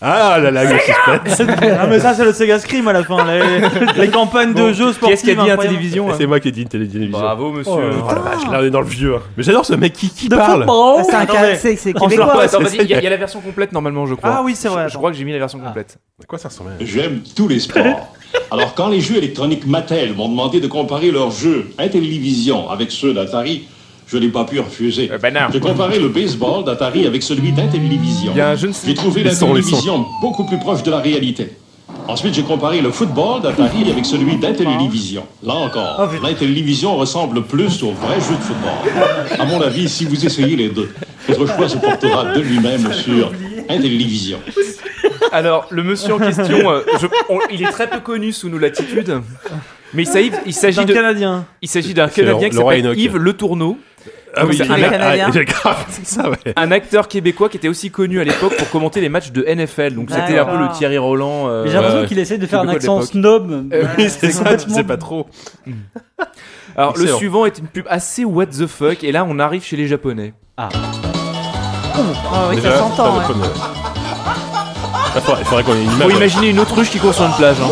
[0.00, 1.48] Ah là là, le suspense.
[1.80, 4.92] ah mais ça c'est le Sega Scream à la fin, les, les campagnes de jeux
[4.92, 5.18] sportifs.
[5.18, 7.08] est-ce qui a dit à télévision hein C'est moi qui ai dit une télévision.
[7.10, 7.72] Bravo, monsieur.
[7.72, 9.14] Oh la vache, là on est dans le vieux.
[9.16, 9.22] hein.
[9.36, 10.66] Mais j'adore ce mec qui, qui De parle.
[10.68, 12.46] Ah, c'est un cas- c'est québécois.
[12.72, 14.30] Il y, a- il y a la version complète normalement, je crois.
[14.38, 15.98] Ah oui, c'est vrai, Je, crois que j'ai mis la version complète.
[16.22, 18.12] À quoi ça ressemble J'aime tous les sports.
[18.50, 23.14] Alors, quand les jeux électroniques Mattel m'ont demandé de comparer leurs jeux Intellivision avec ceux
[23.14, 23.68] d'Atari,
[24.06, 25.10] je n'ai pas pu refuser.
[25.12, 25.40] Euh, ben non.
[25.52, 28.32] J'ai comparé le baseball d'Atari avec celui d'Intellivision.
[28.86, 31.50] J'ai trouvé l'Intellivision beaucoup plus proche de la réalité.
[32.06, 35.24] Ensuite, j'ai comparé le football d'Atari avec celui d'Intellivision.
[35.42, 39.38] Là encore, l'Intellivision ressemble plus au vrai jeu de football.
[39.38, 40.90] À mon avis, si vous essayez les deux,
[41.28, 43.32] votre choix se portera de lui-même sur
[43.70, 44.38] Intellivision.
[45.32, 48.58] Alors, le monsieur en question, euh, je- on- il est très peu connu sous nos
[48.58, 49.20] latitudes.
[49.94, 51.46] Mais il s'agit, il C'est s'agit un de, Canadien.
[51.62, 52.92] il s'agit d'un Canadien qui s'appelle.
[52.96, 53.78] Yves Le Tourneau,
[54.36, 55.30] Ah oui, un Canadien.
[55.64, 56.36] ah, ça, ouais.
[56.56, 59.94] un acteur québécois qui était aussi connu à l'époque pour commenter les matchs de NFL.
[59.94, 60.68] Donc c'était un peu le.
[60.76, 61.48] Thierry Roland.
[61.48, 63.10] euh, J'ai l'impression qu'il essaie de faire un accent l'époque.
[63.12, 63.68] snob.
[63.72, 65.26] Euh, Oui, c'est ça, tu complètement- sais pas trop.
[66.76, 67.18] Alors le Excellent.
[67.18, 70.34] suivant est une pub assez what the fuck et là on arrive chez les japonais.
[70.56, 70.68] Ah
[72.50, 73.20] oui, Déjà, ça s'entend.
[73.22, 73.34] ça ouais.
[75.16, 76.16] Ah, faudrait- Il faudrait qu'on ait une Faut image.
[76.16, 77.56] imaginer une autruche qui court sur une plage.
[77.60, 77.70] hein.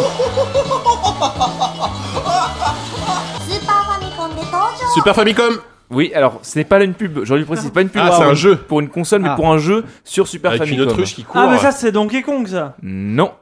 [4.94, 5.58] Super Famicom
[5.92, 7.20] Oui, alors ce n'est pas là une pub.
[7.24, 8.56] J'aurais dû préciser, c'est pas une pub Ah, pour c'est un jeu.
[8.56, 9.36] pour une console, mais Ah.
[9.36, 10.88] pour un jeu sur Super avec une Famicom.
[10.88, 11.40] autruche qui court.
[11.42, 12.74] Ah mais ça c'est Donkey Kong ça.
[12.82, 13.32] Non,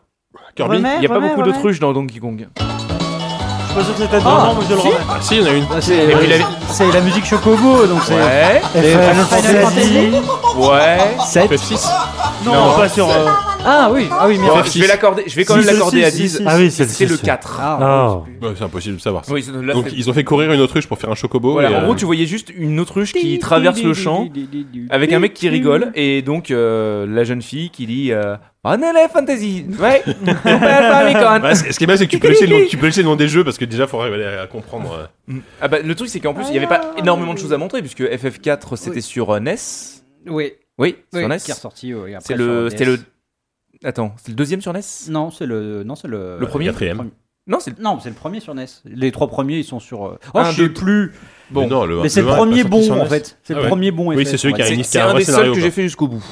[0.56, 0.76] Kirby.
[0.78, 1.52] Remets, il y a pas remets, beaucoup remets.
[1.52, 2.48] d'autruches dans Donkey Kong.
[2.58, 4.90] Je suis pas sûr que c'était vraiment, mais je le remets.
[5.08, 5.64] Ah si, il y en a une.
[5.72, 10.10] Ah, C'est la musique Chocobo, donc c'est Ouais, Et Final Final Fantasy.
[10.56, 10.98] Ouais.
[11.24, 11.50] 7.
[11.52, 11.88] FF6
[12.44, 12.76] Non, Non.
[12.76, 13.08] pas sur.
[13.08, 13.26] euh,
[13.62, 14.76] Ah oui, ah oui, mais Bon, FF6.
[14.78, 16.36] je vais l'accorder, je vais quand Si, même si, l'accorder si, à si, 10.
[16.38, 16.42] si.
[16.46, 17.58] Ah oui, c'est le c'est- 4.
[17.60, 18.46] Ah, Oh.
[18.56, 19.32] C'est impossible de savoir ça.
[19.34, 21.52] Oui, c'est- là, Donc c'est- ils ont fait courir une autruche pour faire un chocobo.
[21.52, 24.28] Voilà, et, en euh, gros, tu voyais juste une autruche qui traverse le champ
[24.88, 28.36] avec un mec qui rigole et donc euh, la jeune fille qui dit euh,
[28.66, 29.66] Final Fantasy.
[29.78, 30.02] Ouais.
[30.06, 30.42] Super
[30.92, 31.42] Famicom.
[31.42, 32.86] Ouais, ce ce qui est bien, c'est que tu peux, laisser le nom, tu peux
[32.86, 35.10] laisser le nom des jeux parce que déjà, il faudrait arriver à comprendre.
[35.28, 35.34] euh.
[35.60, 37.58] Ah bah le truc c'est qu'en plus il y avait pas énormément de choses à
[37.58, 39.56] montrer puisque FF4 c'était sur euh, NES.
[40.28, 41.38] Oui, Oui, oui, sur NES.
[41.38, 41.94] qui est ressorti.
[41.94, 42.70] oui, après C'est le DS.
[42.70, 42.98] c'était le
[43.84, 46.66] Attends, c'est le deuxième sur NES Non, c'est le non, c'est le Le premier?
[46.66, 46.96] Quatrième.
[46.96, 47.10] premier.
[47.46, 48.66] Non, c'est le Non, c'est le premier sur NES.
[48.84, 50.06] Les trois premiers, ils sont sur.
[50.06, 51.12] euh, Oh, Un, je sais deux, plus.
[51.50, 51.62] Bon.
[51.62, 53.38] Mais non, le, Mais c'est le est pas premier bon en fait.
[53.42, 53.68] C'est Ah le ouais.
[53.68, 54.08] premier bon.
[54.08, 55.70] Oui, FF, c'est celui qui a une- c'est un un vrai des seuls que j'ai
[55.70, 56.24] fait jusqu'au bout.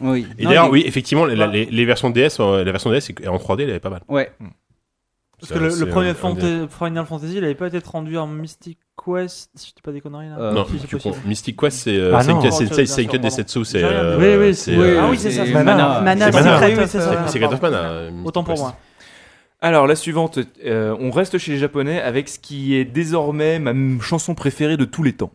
[0.00, 0.26] Oui.
[0.38, 3.28] Et Non, d'ailleurs, oui, effectivement, la- les, les versions DS, euh, la version DS est-
[3.28, 4.02] en 3D, elle est pas mal.
[4.08, 4.32] Ouais.
[5.40, 6.14] Parce que le, premier
[6.68, 9.50] Final Fantasy, il avait pas été traduit en Mystic Quest.
[9.54, 10.36] Si je dis pas des conneries là.
[10.38, 10.96] Euh, non, si, tu.
[11.26, 12.40] Mystic Quest, c'est euh, Ah non.
[12.40, 12.58] caisse-
[13.64, 14.18] c'est- euh.
[14.18, 16.00] Oui, oui, c'est, euh, Ah oui, c'est ça, c'est Mana.
[16.00, 16.30] Mana.
[16.32, 17.00] C'est.
[17.28, 17.58] Secret of, ça.
[17.62, 17.76] Mana.
[17.78, 18.74] euh, Autant pour moi.
[19.60, 23.72] Alors la suivante, euh, on reste chez les japonais avec ce qui est désormais ma
[24.02, 25.32] chanson préférée de tous les temps.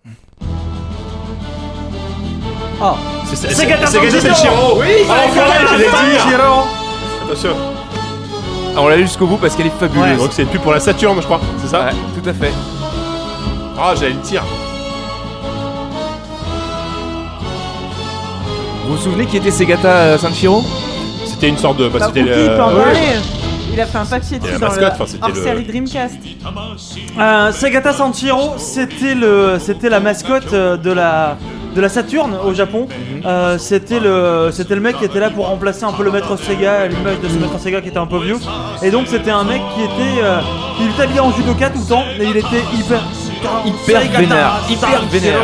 [2.82, 2.96] Ah,
[3.26, 3.66] C'est c'est- C'est.
[3.66, 5.90] Oui, Ah, c'est enfin, je l'ai dit.
[6.18, 6.64] Sanshiro.
[7.26, 7.56] Attention.
[8.76, 10.18] Ah, on l'a jusqu'au bout parce qu'elle est fabuleuse.
[10.20, 11.42] Donc c'est pub pour la Saturn, je crois.
[11.62, 11.92] C'est ça Ouais,
[12.22, 12.52] tout à fait.
[13.82, 14.44] Ah, j'allais le tir.
[18.86, 20.64] Vous vous souvenez qui était Segata euh, Sanshiro
[21.26, 21.88] C'était une sorte de.
[21.88, 22.44] Bah, Bah, c'était Cookie, le.
[22.44, 22.84] il peut en ouais.
[22.84, 23.00] parler.
[23.72, 25.64] Il a fait un papier dessus la dans mascotte, le enfin, c'était hors le- série
[25.64, 26.16] Dreamcast.
[27.20, 31.38] Euh, Segata Sanshiro, c'était le, c'était la mascotte euh, de la,
[31.76, 32.88] de la Saturn au Japon.
[33.26, 36.36] Euh, c'était le, c'était le mec qui était là pour remplacer un peu le maître
[36.36, 38.38] Sega, l'image de ce maître Sega qui était un peu vieux.
[38.82, 40.40] Et donc c'était un mec qui était, euh,
[40.82, 43.00] il était habillé en judoka tout le temps, et il était hyper,
[43.66, 45.40] Hyper vénère, hyper vénère.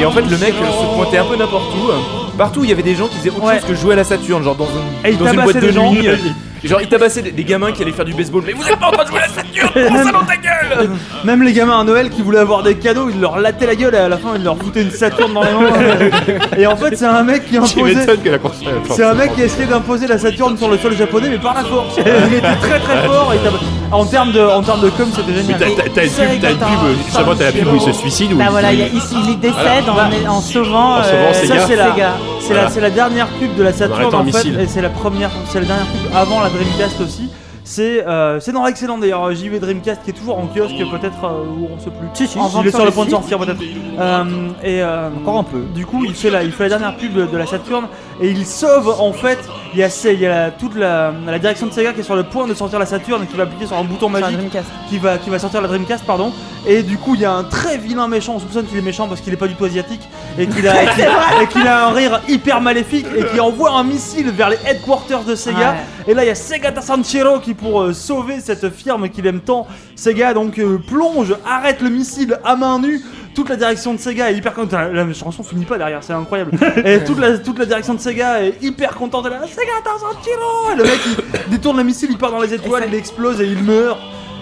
[0.00, 2.36] Et en fait, le mec euh, se pointait un peu n'importe où.
[2.38, 3.58] Partout, il y avait des gens qui faisaient autre Ouais.
[3.60, 5.56] chose que jouer à la Saturne, genre dans une, Et il dans une tabassait boîte
[5.56, 5.92] de des gens.
[5.92, 6.08] nuit.
[6.08, 6.16] euh,
[6.62, 8.42] Genre, il tabassait des, des gamins qui allaient faire du baseball.
[8.46, 10.36] Mais vous êtes pas en train de jouer à la Saturne Prends ça dans ta
[10.36, 10.90] gueule
[11.24, 13.94] Même les gamins à Noël qui voulaient avoir des cadeaux, il leur lattaient la gueule
[13.94, 15.70] et à la fin il leur foutait une Saturne dans les mains.
[16.58, 17.94] et en fait, c'est un mec qui imposait.
[17.94, 18.68] m'étonnes que la console.
[18.86, 21.38] elle C'est un mec qui a essayé d'imposer la Saturne sur le sol japonais, mais
[21.38, 21.96] par la force.
[21.96, 23.32] Il était très très fort.
[23.34, 23.50] Et t'as-
[23.92, 25.58] en termes de, en termes de com, c'était Mais génial.
[25.58, 27.92] t'as t'as- t'as une pub, t'as une pub, justement, t'as la pub où il se
[27.92, 30.10] suicide ou Bah il- voilà, il, il- décède Voilà.
[30.28, 31.58] en, en sauvant, En sauvant euh, Sega.
[31.60, 31.94] Ça c'est la,
[32.40, 34.60] c'est la, c'est la dernière pub de la Saturn en fait, missile.
[34.60, 37.28] et c'est la première, c'est la dernière pub avant la Dreamcast aussi.
[37.70, 41.44] C'est euh, c'est dans l'excellent d'ailleurs JV Dreamcast qui est toujours en kiosque peut-être euh,
[41.56, 42.08] ou on sait plus.
[42.14, 43.60] Si, si, il est sur le point de sortir peut-être.
[44.00, 44.24] Euh,
[44.64, 45.60] et euh, Encore un peu.
[45.72, 47.84] Du coup, il fait la, il fait la dernière pub de la Saturn
[48.20, 49.38] et il sauve en fait.
[49.72, 52.02] Il y a, il y a la- toute la, la direction de Sega qui est
[52.02, 54.40] sur le point de sortir la Saturn et qui va appuyer sur un bouton magique
[54.88, 56.32] qui va, qui va sortir la Dreamcast, pardon.
[56.66, 58.32] Et du coup, il y a un très vilain méchant.
[58.34, 60.02] On soupçonne qu'il est méchant parce qu'il est pas du tout asiatique
[60.36, 60.82] et qu'il a,
[61.42, 65.22] et qu'il- a un rire hyper maléfique et qui envoie un missile vers les headquarters
[65.22, 65.76] de Sega.
[66.08, 69.40] Et là, il y a Segata Sanshiro qui, pour euh, sauver cette firme qu'il aime
[69.40, 69.66] tant,
[69.96, 73.00] Sega donc euh, plonge, arrête le missile à main nue,
[73.34, 74.92] toute la direction de Sega est hyper contente.
[74.92, 76.52] La chanson finit pas derrière, c'est incroyable.
[76.84, 79.26] et toute la, toute la direction de Sega est hyper contente.
[79.26, 81.00] Elle est là, Sega, t'as un tiro Et le mec,
[81.46, 83.98] il détourne le missile, il part dans les étoiles, il explose et il meurt.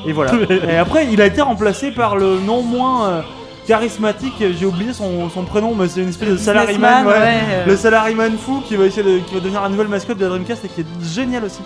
[0.07, 0.33] Et voilà.
[0.51, 3.09] et après, il a été remplacé par le non moins.
[3.09, 3.21] euh,
[3.69, 7.13] charismatique, j'ai oublié son, son prénom, mais c'est une espèce de salaryman, Businessman, ouais.
[7.13, 7.67] ouais, euh.
[7.67, 10.31] le salaryman fou qui va essayer de, qui va devenir la nouvelle mascotte de la
[10.31, 11.61] Dreamcast et qui est génial aussi,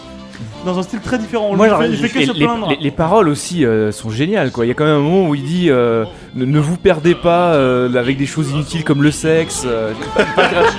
[0.65, 1.49] dans un style très différent.
[1.51, 2.69] On Moi, j'aurais- fait, il fait que les, se les- plaindre.
[2.71, 4.51] les- les paroles aussi euh, sont géniales.
[4.53, 4.65] Quoi.
[4.65, 7.15] Il y a quand même un moment où il dit euh, ne, ne vous perdez
[7.15, 9.65] pas euh, avec des choses inutiles comme le sexe.
[9.67, 9.93] euh,
[10.37, 10.73] pas grave.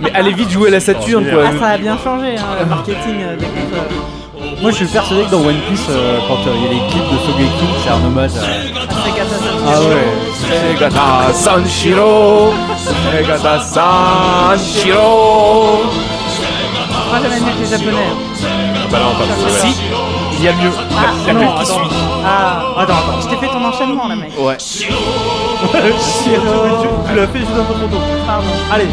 [0.00, 1.26] Mais allez vite jouer à la Saturne.
[1.30, 1.44] Quoi.
[1.46, 3.88] Ah, ça a bien changé, hein, le marketing euh, des consoles.
[4.62, 6.80] Moi, je suis persuadé que dans One Piece, euh, quand euh, il y a les
[6.90, 8.40] clips de Sogeking, c'est un hommage à.
[9.66, 10.06] Ah ouais.
[10.74, 12.52] Segata Sanshiro
[13.12, 15.06] Segata Sanshiro
[17.22, 18.10] jamais mieux que les japonais.
[18.88, 18.92] Hein.
[18.92, 19.74] Bah là, on parle Si,
[20.38, 20.70] il y a mieux.
[20.96, 21.74] Ah, la non, pub qui attends.
[21.88, 21.96] suit.
[22.24, 23.20] Ah, attends, attends.
[23.22, 24.30] Je t'ai fait ton enchaînement là, mec.
[24.38, 24.56] Ouais.
[24.56, 24.94] tu, tu
[27.16, 28.00] l'as fait juste un peu trop tôt.
[28.26, 28.46] Pardon.
[28.72, 28.86] Allez,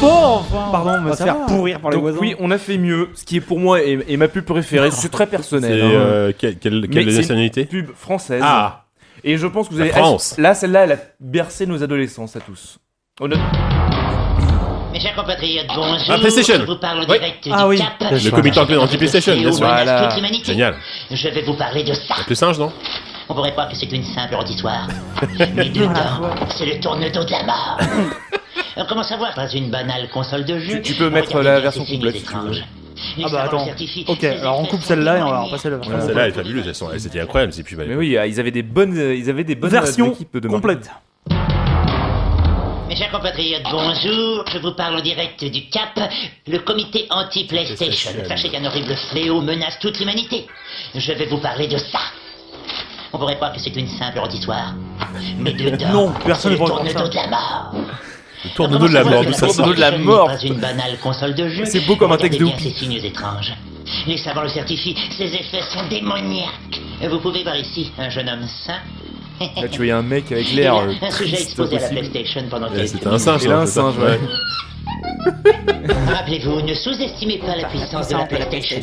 [0.00, 0.68] Fort, enfin.
[0.72, 1.46] pardon, On mais va se faire va.
[1.46, 2.18] pourrir par les Donc voisins.
[2.20, 3.08] oui, on a fait mieux.
[3.14, 5.78] Ce qui est pour moi et, et ma pub préférée, c'est très personnel.
[5.80, 6.00] C'est hein.
[6.00, 8.42] euh, quelle, quelle, quelle c'est nationalité Pub française.
[8.44, 8.83] Ah
[9.26, 9.92] Et je pense que vous La allez.
[9.94, 10.34] France.
[10.38, 12.78] Là, celle-là, elle a bercé nos adolescences à tous.
[13.20, 13.38] Honnête-
[14.92, 15.96] Mes chers compatriotes, bonjour.
[16.10, 16.54] Ah, PlayStation.
[16.60, 17.18] Je vous parle en Oui.
[17.18, 17.78] direct Ah du oui.
[17.78, 18.10] Cap.
[18.12, 19.66] Le comité anti-PlayStation, bien sûr.
[19.66, 20.10] Voilà.
[20.44, 20.76] Génial.
[21.10, 22.14] Je vais vous parler de ça.
[22.16, 22.70] Avec le singe, non
[23.28, 24.86] On pourrait croire que c'est une simple auditoire.
[25.54, 27.78] Mais dedans, c'est le tourne-dos de la mort.
[28.76, 29.32] Euh, Comment savoir?
[29.34, 30.74] Pas une banale console de jeu.
[30.82, 32.64] Tu- tu peux mettre la version complète, si tu étranges.
[33.24, 33.66] Ah bah attends.
[34.08, 35.46] Ok, alors on coupe celle-là et on va démoniaques.
[35.46, 36.00] repasser la version.
[36.06, 36.66] Celle-là, elle est fabuleuse.
[36.66, 37.88] elles sont- elles-.
[37.88, 40.90] Mais oui, ils avaient des bonnes, ils avaient des bonnes Version équipes de complète.
[42.88, 44.44] Mes chers compatriotes, bonjour.
[44.52, 45.98] Je vous parle en direct du CAP,
[46.46, 48.10] le comité anti-PlayStation.
[48.28, 50.46] Sachez qu'un horrible fléau menace toute l'humanité.
[50.94, 51.98] Je vais vous parler de ça.
[53.12, 54.74] On pourrait croire que c'est une simple auditoire.
[55.38, 57.74] Mais dedans, Non, personne ne le tourne-dos de la mort.
[58.44, 60.26] Le tourne-dos de la mort, d'où ça tourne-dos de la mort.
[60.26, 61.64] pas une banale console de jeu.
[61.64, 63.54] C'est beau comme un texte de ces signes étranges.
[64.06, 66.80] Les savants le certifient, ces effets sont démoniaques.
[67.08, 68.80] Vous pouvez voir ici un jeune homme sain.
[69.40, 71.88] Là, tu voyais un mec avec l'air là, euh, un sujet exposé à la.
[71.88, 74.20] PlayStation pendant quelques C'était un singe, Il a hein, un c'est singe, ouais.
[76.14, 78.80] Rappelez-vous, ne sous-estimez pas la puissance de la PlayStation.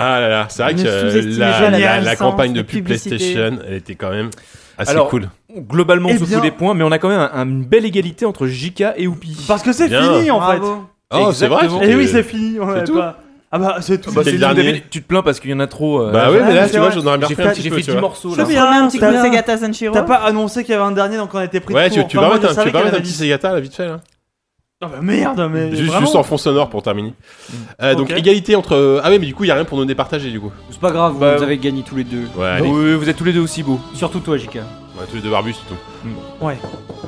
[0.00, 3.16] Ah là là, c'est vrai que euh, la, la- la campagne de pub publicité.
[3.16, 4.30] PlayStation, elle était quand même
[4.78, 5.28] assez Alors, cool.
[5.56, 7.84] Globalement, Eh bien- tous les points, mais on a quand même un- un- une belle
[7.84, 9.36] égalité entre Jika et Oupi.
[9.48, 10.58] Parce que c'est fini en fait.
[10.58, 10.84] Bravo.
[11.12, 11.66] Oh, c'est vrai.
[11.66, 12.58] Et c'était- oui, c'est fini.
[12.60, 13.18] on tout pas-
[13.50, 14.12] Ah bah c'est tout.
[14.12, 14.84] Bah, le dernier.
[14.90, 16.02] Tu te plains parce qu'il y en a trop.
[16.02, 17.62] euh, Bah oui, mais là, tu vois, j'en aurais bien J'ai repris un fait, petit
[17.62, 18.00] j'ai fait tu 10 vois.
[18.02, 18.44] morceaux Je là.
[18.44, 19.40] bien un petit T'as coup de bien.
[19.40, 19.94] Sega Sanshiro.
[19.94, 21.98] T'as pas annoncé qu'il y avait un dernier donc on a été pris Ouais, tu,
[21.98, 22.04] vas
[22.34, 23.10] mettre un, petit.
[23.10, 24.00] Segata là, vite fait là
[24.80, 26.00] Ah bah merde, mais Juste, vraiment.
[26.06, 27.12] juste en fond sonore pour terminer.
[27.82, 29.00] Euh, Donc égalité entre.
[29.02, 30.52] Ah ouais, mais du coup, il y a rien pour nous départager du coup.
[30.70, 32.28] C'est pas grave, Bah, vous avez gagné tous les deux.
[32.36, 32.68] Ouais, allez.
[32.68, 33.80] Oui, vous êtes tous les deux aussi beaux.
[33.94, 34.54] Surtout toi, JK.
[34.54, 34.62] Ouais,
[35.10, 36.44] tous les deux barbus, c'est tout.
[36.46, 36.56] Ouais.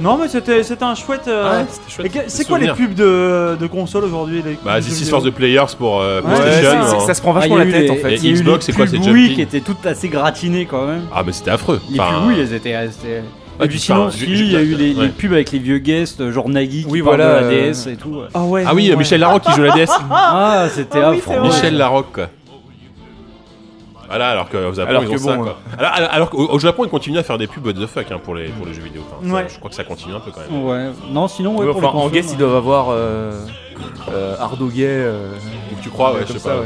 [0.01, 1.29] Non mais c'était c'était un chouette.
[1.29, 5.09] euh, Ouais, c'était C'est quoi les pubs de, de console aujourd'hui les Bah, This is
[5.09, 6.71] for the players pour euh, Ouais, PlayStation.
[6.89, 7.01] c'est- hein.
[7.07, 8.15] ça se prend Ah, vachement la tête les- en fait.
[8.15, 11.03] Et Xbox, c'est quoi, Jumping oui qui étaient toutes assez gratinées quand même.
[11.15, 11.81] Ah, mais c'était affreux.
[11.89, 12.75] Les Enfin, pubs oui, elles étaient.
[13.63, 15.03] Et puis sinon, enfin, si, il y a eu les, ouais.
[15.05, 17.87] les pubs avec les vieux guests, genre Nagui qui Oui, parle voilà, de la DS
[17.89, 18.09] et tout.
[18.11, 18.27] ouais.
[18.35, 18.65] Ah ouais.
[18.67, 19.21] Ah oui, Michel.
[19.21, 19.91] Larocque qui joue la DS.
[20.11, 21.21] Ah, c'était Ah oui.
[21.43, 22.27] Michel Larocque, quoi.
[24.09, 25.59] Voilà, alors qu'au Japon, Alors ils que ont ça, bon, quoi.
[25.79, 28.11] Alors, alors- alors qu'au au Japon, ils continuent à faire des pubs what the fuck
[28.11, 29.03] hein, pour, les, pour les jeux vidéo.
[29.09, 29.47] Enfin, ça, Ouais.
[29.49, 30.65] Je crois que ça continue un peu quand même.
[30.65, 30.91] Ouais.
[31.13, 33.31] Non, sinon, ouais, Ouais, pour enfin, les en guest, ils doivent avoir euh,
[34.13, 34.85] euh, Ardoguet.
[34.89, 35.31] euh,
[35.81, 36.57] Tu crois, ouais, je sais pas.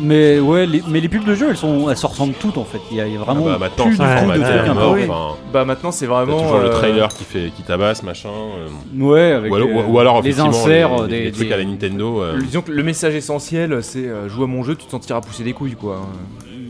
[0.00, 2.64] Mais ouais, les, mais les pubs de jeux, elles, sont, elles se ressemblent toutes en
[2.64, 2.80] fait.
[2.90, 4.44] Il y a, il y a Ah vraiment bah, maintenant, plus c'est du tout de
[4.44, 4.94] trucs mort.
[4.94, 5.02] peu.
[5.04, 6.40] Enfin, Bah maintenant, c'est vraiment.
[6.40, 8.28] toujours le euh, trailer qui, fait, qui tabasse, machin.
[8.30, 8.68] euh.
[9.04, 11.54] Ouais, avec ou, alors, euh, ou alors, les effectivement, inserts, les, des, les trucs des-
[11.54, 12.22] à la Nintendo.
[12.22, 12.38] euh.
[12.40, 15.44] Disons que le message essentiel, c'est euh, joue à mon jeu, tu te sentiras pousser
[15.44, 16.00] des couilles quoi.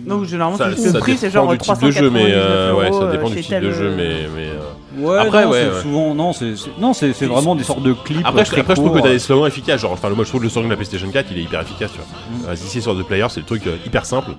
[0.06, 0.82] Donc généralement Ça, le prix
[1.12, 3.36] dépend c'est genre du type de jeu, mais euh, 399 ouais, ça dépend euh, du
[3.36, 4.28] chez type de jeu, euh, mais.
[4.36, 4.60] mais euh,
[4.96, 5.82] Ouais, Après, non, ouais, c'est ouais.
[5.82, 8.24] souvent non, c'est non, c'est vraiment des sortes de clips.
[8.24, 9.80] Après, euh, je, très après je trouve que t'as des slogans efficaces.
[9.80, 11.60] Genre, enfin, moi je trouve que le slogan de la PlayStation 4 il est hyper
[11.62, 11.90] efficace.
[11.92, 12.50] Tu vois.
[12.50, 14.30] Euh, Ici sur The Player, c'est le truc euh, hyper simple.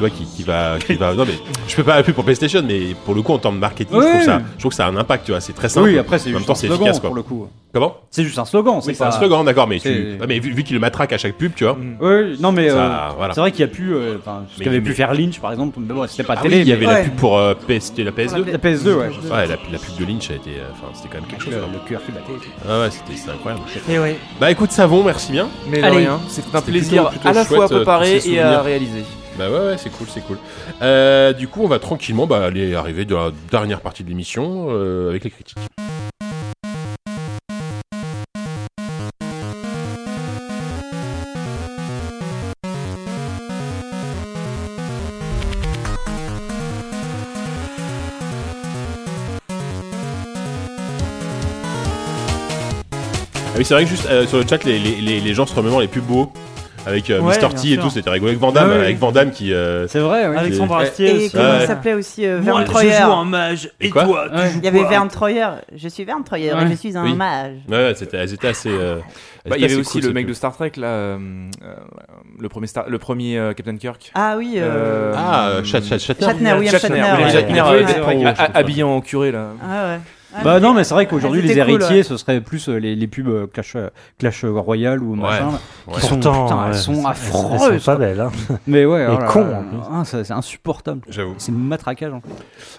[0.00, 1.12] Tu vois, qui, qui va, qui va.
[1.12, 1.34] Non mais,
[1.68, 3.94] je fais pas la pub pour PlayStation, mais pour le coup en termes de marketing,
[3.94, 4.10] je, Ouais.
[4.12, 5.26] trouve ça, je trouve que ça a un impact.
[5.26, 5.88] Tu vois, c'est très simple.
[5.90, 7.10] Oui, après c'est juste temps un slogan efficace quoi.
[7.10, 7.48] pour le coup.
[7.74, 7.96] Comment?
[8.10, 9.08] C'est juste un slogan, Oui, c'est c'est pas.
[9.08, 9.88] un slogan, d'accord, mais, tu...
[9.88, 11.76] ouais, mais vu, vu qu'il le matraque à chaque pub, tu vois.
[12.00, 12.74] Oui, non mais euh,
[13.16, 13.34] voilà.
[13.34, 15.52] c'est vrai qu'il y a pu, euh, enfin, ce qu'avait mais- pu faire Lynch par
[15.52, 16.56] exemple, mais bon, c'était pas Ah télé.
[16.56, 18.44] oui, il y avait mais- la pub pour euh, PS, c'était la PS2.
[18.50, 19.08] La PS2, ouais.
[19.30, 21.52] Ouais, la, la pub de Lynch a été, euh, enfin, c'était quand même quelque chose.
[21.54, 22.32] Le, cœur qui battait.
[22.32, 22.50] et tout.
[22.68, 23.62] Ah ouais, c'était c'était incroyable.
[23.88, 24.16] Et ouais.
[24.40, 25.48] Bah écoute, Savon, merci bien.
[25.68, 29.04] Mais rien, c'est un C'était plaisir à la fois à euh, préparer et à réaliser.
[29.38, 30.38] Bah ouais, ouais c'est cool, c'est cool.
[30.82, 34.66] Euh, du coup, on va tranquillement bah, aller arriver dans la dernière partie de l'émission
[34.68, 35.56] euh, avec les critiques.
[53.52, 55.54] Ah oui, c'est vrai que juste euh, sur le chat, les, les, les gens se
[55.54, 56.30] remémorent les plus beaux
[56.86, 57.48] avec euh, Ouais, Mr.
[57.54, 57.82] T et sûr.
[57.82, 58.30] tout, c'était rigolo.
[58.30, 58.84] Avec Van Damme, Ouais, ouais.
[58.84, 59.52] avec Van Damme qui.
[59.52, 60.36] euh, C'est vrai, oui.
[60.36, 61.30] Alexandre Astier Et aussi.
[61.32, 61.58] comment Ouais.
[61.60, 62.92] il s'appelait aussi euh, Verne je Troyer.
[62.92, 63.70] joue un mage.
[63.80, 64.50] Et Et, quoi toi, tu Ouais.
[64.56, 65.46] Il y avait Verne Troyer.
[65.76, 66.64] Je suis Verne Troyer Ouais.
[66.64, 67.14] et je suis un Oui.
[67.14, 67.52] mage.
[67.68, 68.70] Ouais, ouais, c'était, elles étaient assez.
[68.70, 68.96] euh,
[69.48, 70.36] Bah, il y avait aussi cool, le mec de pubs.
[70.36, 71.18] Star Trek là, euh,
[71.62, 71.74] euh,
[72.38, 74.10] le premier Star, le premier euh, Captain Kirk.
[74.14, 74.54] Ah oui.
[74.56, 75.98] euh, Ah, euh, Shatner.
[75.98, 78.34] Shatner, William Shatner.
[78.54, 79.48] Habillé en curé là.
[79.62, 79.98] Ah ouais.
[80.32, 82.02] Ah, Bah mais- non, mais c'est vrai qu'aujourd'hui, Ah, les cool, héritiers, ouais.
[82.04, 83.88] ce serait plus euh, les, les pubs euh, Clash, euh,
[84.18, 85.48] Clash Royale ou machin.
[85.88, 85.94] Ouais.
[85.94, 87.78] Qui sont, Pourtant, putain, elles sont elles- elles affreuses.
[87.82, 88.20] sont pas belles.
[88.20, 88.30] hein.
[88.66, 89.46] Mais ouais, Et oh là con,
[89.92, 91.00] ah, c'est insupportable.
[91.08, 91.34] J'avoue.
[91.38, 92.28] C'est matraquage en fait.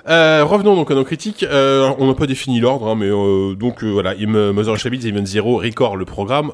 [0.10, 1.44] Euh, revenons donc à nos critiques.
[1.44, 5.26] Euh, on n'a pas défini l'ordre, hein, mais euh, donc euh, voilà, Mother Chabits, Event
[5.26, 6.52] Zero, Record le programme.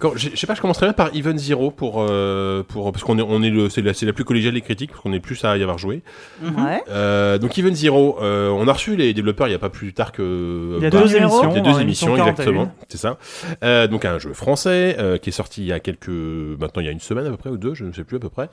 [0.00, 3.04] Quand- je je sais pas, je commencerai bien par Event Zero pour euh, pour parce
[3.04, 5.12] qu'on est on est le c'est la, c'est la plus collégiale des critiques parce qu'on
[5.12, 6.02] est plus à y avoir joué.
[6.42, 6.82] Ouais.
[6.88, 9.92] Euh, donc Event Zero, euh, on a reçu les développeurs il y a pas plus
[9.92, 11.50] tard que Il y a bah, deux émissions.
[11.50, 12.30] il y a deux l'émission émissions 41.
[12.32, 13.18] exactement, c'est ça.
[13.62, 16.86] Euh, donc un jeu français euh, qui est sorti il y a quelques maintenant il
[16.86, 18.30] y a une semaine à peu près ou deux, je ne sais plus à peu
[18.30, 18.48] près,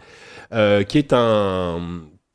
[0.53, 1.79] euh, qui est un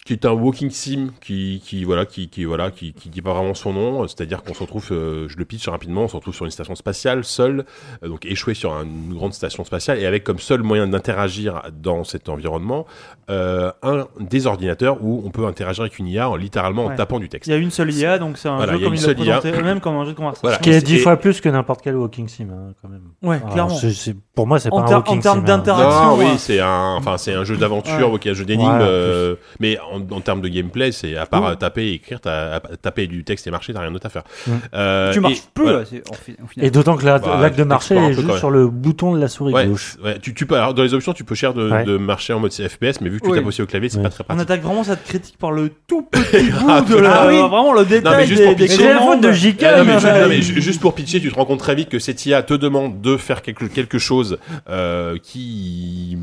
[0.04, 3.32] qui est un walking sim qui, qui voilà qui, qui voilà qui, qui dit pas
[3.34, 6.34] vraiment son nom c'est-à-dire qu'on se retrouve euh, je le pitch rapidement on se retrouve
[6.34, 7.64] sur une station spatiale seul
[8.02, 11.62] euh, donc échoué sur un- une grande station spatiale et avec comme seul moyen d'interagir
[11.80, 12.84] dans cet environnement
[13.30, 16.96] euh, un des ordinateurs où on peut interagir avec une IA en littéralement en Ouais.
[16.96, 18.82] tapant du texte Il y a une seule IA, donc c'est un Voilà, jeu y
[18.82, 19.38] a comme une il l'a seule IA.
[19.38, 20.48] présenté eux-mêmes comme un jeu de conversation.
[20.48, 20.58] Voilà.
[20.58, 23.02] Qui est Et- dix fois plus que n'importe quel walking sim, hein, quand même.
[23.22, 23.74] Ouais, Alors, clairement.
[23.76, 25.42] c'est- c'est- pour moi, c'est pas En un walking en termes hein.
[25.42, 28.14] d'interaction, non, oui, c'est un, enfin, c'est un jeu d'aventure, Ouais.
[28.16, 31.26] ok, un jeu d'énigmes, Ouais, en euh, mais en, en termes de gameplay, c'est à
[31.26, 31.48] part Oui.
[31.50, 34.22] euh, taper et écrire, t'as, taper du texte et marcher, t'as rien d'autre à faire.
[34.46, 34.50] Mm.
[34.74, 35.78] Euh, tu marches et- peu voilà.
[35.80, 36.66] là, c'est- en fi- au final.
[36.66, 39.28] Et d'autant que la- Bah, l'acte de marcher est juste sur le bouton de la
[39.28, 39.96] souris Ouais, gauche.
[40.04, 41.84] ouais, tu, tu peux, alors, dans les options, tu peux chercher de, Ouais.
[41.84, 43.38] de marcher en mode FPS, mais vu que tu Oui.
[43.38, 44.02] tapes aussi au clavier, c'est Ouais.
[44.04, 44.42] pas très On pratique.
[44.50, 47.36] attaque vraiment cette critique par le tout petit bout Ah, de la, ah oui.
[47.38, 48.88] vraiment le détail Non, mais juste des, pour pitcher.
[48.88, 49.62] La faute de JK.
[49.64, 51.98] Ah, non, mais, non, mais juste pour pitcher, tu te rends compte très vite que
[51.98, 54.38] cette IA te demande de faire quelque, quelque chose
[54.70, 56.16] euh, qui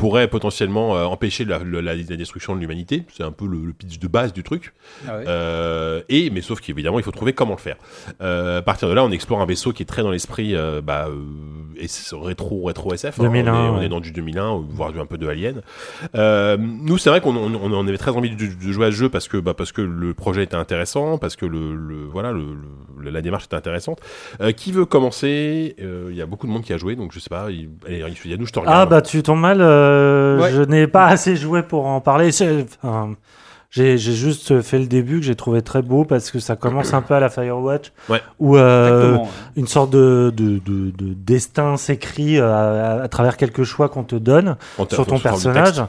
[0.00, 3.04] pourrait potentiellement euh, empêcher la, la- la- la destruction de l'humanité.
[3.12, 4.72] C'est un peu le, le pitch de base du truc.
[5.06, 5.24] Ah ouais.
[5.28, 7.76] Euh, et mais sauf qu'évidemment, il faut trouver comment le faire.
[8.22, 10.80] Euh, à partir de là, on explore un vaisseau qui est très dans l'esprit euh,
[10.80, 11.16] bah, euh,
[11.76, 13.20] et c'est rétro rétro SF.
[13.20, 13.24] hein.
[13.24, 15.60] 2001, on, est, on est dans du 2001, ou voire du un peu de Alien.
[16.14, 19.08] Euh, nous, c'est vrai qu'on on, avait très envie de, de jouer à ce jeu
[19.10, 22.44] parce que bah, parce que le projet était intéressant, parce que le, le- voilà le,
[22.98, 24.00] le- la démarche était intéressante.
[24.40, 25.76] Euh, qui veut commencer?
[25.80, 27.50] Euh, Il y a beaucoup de monde qui a joué, donc je sais pas.
[27.50, 28.76] Il, allez, Yannou, je te regarde.
[28.78, 29.60] Ah bah tu tombes mal,
[29.90, 30.50] euh, Ouais.
[30.52, 32.30] je n'ai pas assez joué pour en parler.
[32.82, 33.14] Enfin,
[33.70, 36.92] j'ai j'ai juste fait le début que j'ai trouvé très beau parce que ça commence
[36.92, 38.20] un peu à la Firewatch, Ouais.
[38.40, 39.16] où euh,
[39.56, 44.02] une sorte de, de, de, de destin s'écrit euh, à, à travers quelques choix qu'on
[44.02, 45.76] te donne En sur ton personnage.
[45.76, 45.82] texte.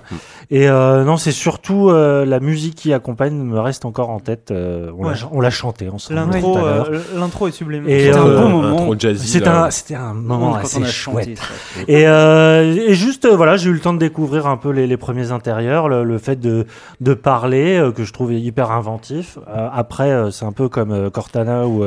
[0.52, 4.52] Et euh, non, c'est surtout euh, la musique qui accompagne me reste encore en tête.
[4.52, 5.16] euh, on l'a Ouais.
[5.16, 7.86] ch- on l'a chanté ensemble L'intro, euh, l'intro est sublime.
[7.88, 8.96] C'était un bon moment.
[9.16, 11.30] C'était un, c'était un moment assez chouette.
[11.30, 11.44] chanté, ça.
[11.88, 14.98] Et, euh, et juste, voilà, j'ai eu le temps de découvrir un peu les, les
[14.98, 16.68] premiers intérieurs, le, le fait de,
[17.00, 19.38] de parler, euh, que je trouve hyper inventif.
[19.48, 21.84] Euh, après, euh, c'est un peu comme euh, Cortana ou,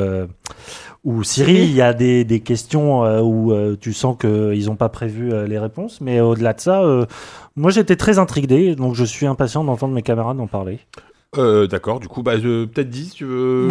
[1.05, 4.77] ou Siri, il y a des, des questions euh, où euh, tu sens qu'ils n'ont
[4.77, 6.01] pas prévu euh, les réponses.
[6.01, 7.05] Mais au-delà de ça, euh,
[7.57, 10.79] moi j'étais très intrigué, donc je suis impatient d'entendre mes camarades en parler.
[11.37, 11.99] Euh, D'accord.
[12.01, 13.67] Du coup, bah, peut-être 10 si tu veux.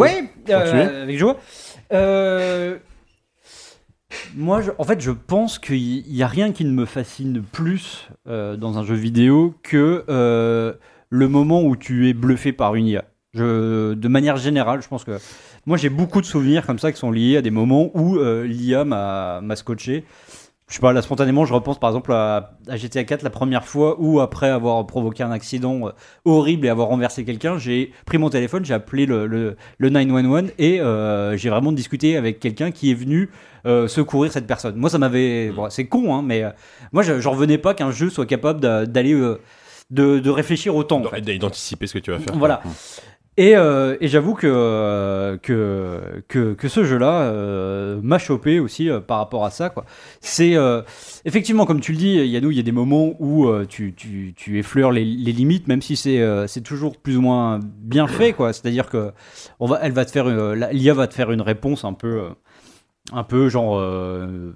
[0.50, 1.36] Euh, avec joie.
[1.92, 2.76] Euh,
[4.36, 8.08] moi, je- en fait, je pense qu'il n'y a rien qui ne me fascine plus
[8.28, 10.74] euh, dans un jeu vidéo que euh,
[11.10, 13.04] le moment où tu es bluffé par une IA.
[13.34, 15.18] De manière générale, je pense que
[15.66, 18.46] moi j'ai beaucoup de souvenirs comme ça qui sont liés à des moments où euh,
[18.46, 20.04] l'IA m'a scotché.
[20.68, 23.96] Je sais pas, là spontanément, je repense par exemple à, GTA 4 la première fois
[24.00, 25.90] où après avoir provoqué un accident euh,
[26.24, 30.52] horrible et avoir renversé quelqu'un, j'ai pris mon téléphone, j'ai appelé le, le, le 911
[30.58, 33.30] et euh, j'ai vraiment discuté avec quelqu'un qui est venu
[33.88, 34.76] secourir cette personne.
[34.76, 35.50] Moi, ça m'avait.
[35.50, 36.44] Bon, c'est con, hein, mais
[36.92, 39.14] moi, je- j'en revenais pas qu'un jeu soit capable d'a- d'aller.
[39.94, 41.00] De, de réfléchir autant.
[41.04, 41.20] en fait.
[41.38, 42.36] D'anticiper ce que tu vas faire.
[42.36, 42.60] Voilà.
[43.36, 49.00] Et, euh, et j'avoue que, que, que, que ce jeu-là euh, m'a chopé aussi euh,
[49.00, 49.70] par rapport à ça.
[49.70, 49.84] quoi.
[50.20, 50.54] C'est
[51.24, 54.58] effectivement, comme tu le dis, Yannou, il y a des moments où tu, tu, tu
[54.60, 58.32] effleures les, les limites, même si c'est c'est toujours plus ou moins bien fait.
[58.34, 58.52] quoi.
[58.52, 59.10] C'est-à-dire que
[59.58, 60.26] on va, elle va te faire,
[60.72, 62.28] l'IA va te faire une réponse un peu,
[63.12, 63.78] un peu genre.
[63.80, 64.54] euh,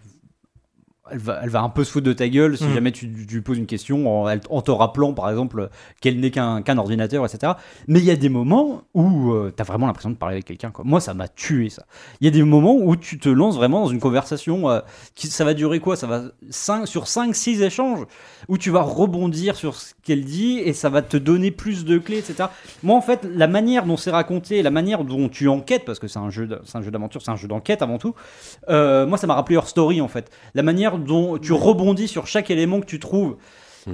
[1.11, 2.75] elle va, elle va un peu se foutre de ta gueule si Mm.
[2.75, 5.69] jamais tu, tu lui poses une question en, en te rappelant, par exemple,
[6.01, 7.53] qu'elle n'est qu'un qu'un ordinateur, etc.
[7.87, 10.73] Mais il y a des moments où tu as vraiment l'impression de parler avec quelqu'un.
[10.85, 11.85] Moi, ça m'a tué, ça.
[12.21, 14.69] Il y a des moments où tu te lances vraiment dans une conversation.
[14.71, 14.81] euh,
[15.15, 15.97] qui, ça va durer quoi?
[15.97, 18.05] Ça va 5, sur 5-6 échanges
[18.49, 21.99] où tu vas rebondir sur ce qu'elle dit et ça va te donner plus de
[21.99, 22.49] clés, etc.
[22.83, 26.09] Moi, en fait, la manière dont c'est raconté, la manière dont tu enquêtes, parce que
[26.09, 28.15] c'est un jeu, de- c'est un jeu d'aventure, c'est un jeu d'enquête avant tout.
[28.69, 30.31] euh, moi, ça m'a rappelé Her Story, en fait.
[30.55, 33.37] La manière dont tu rebondis sur chaque élément que tu trouves.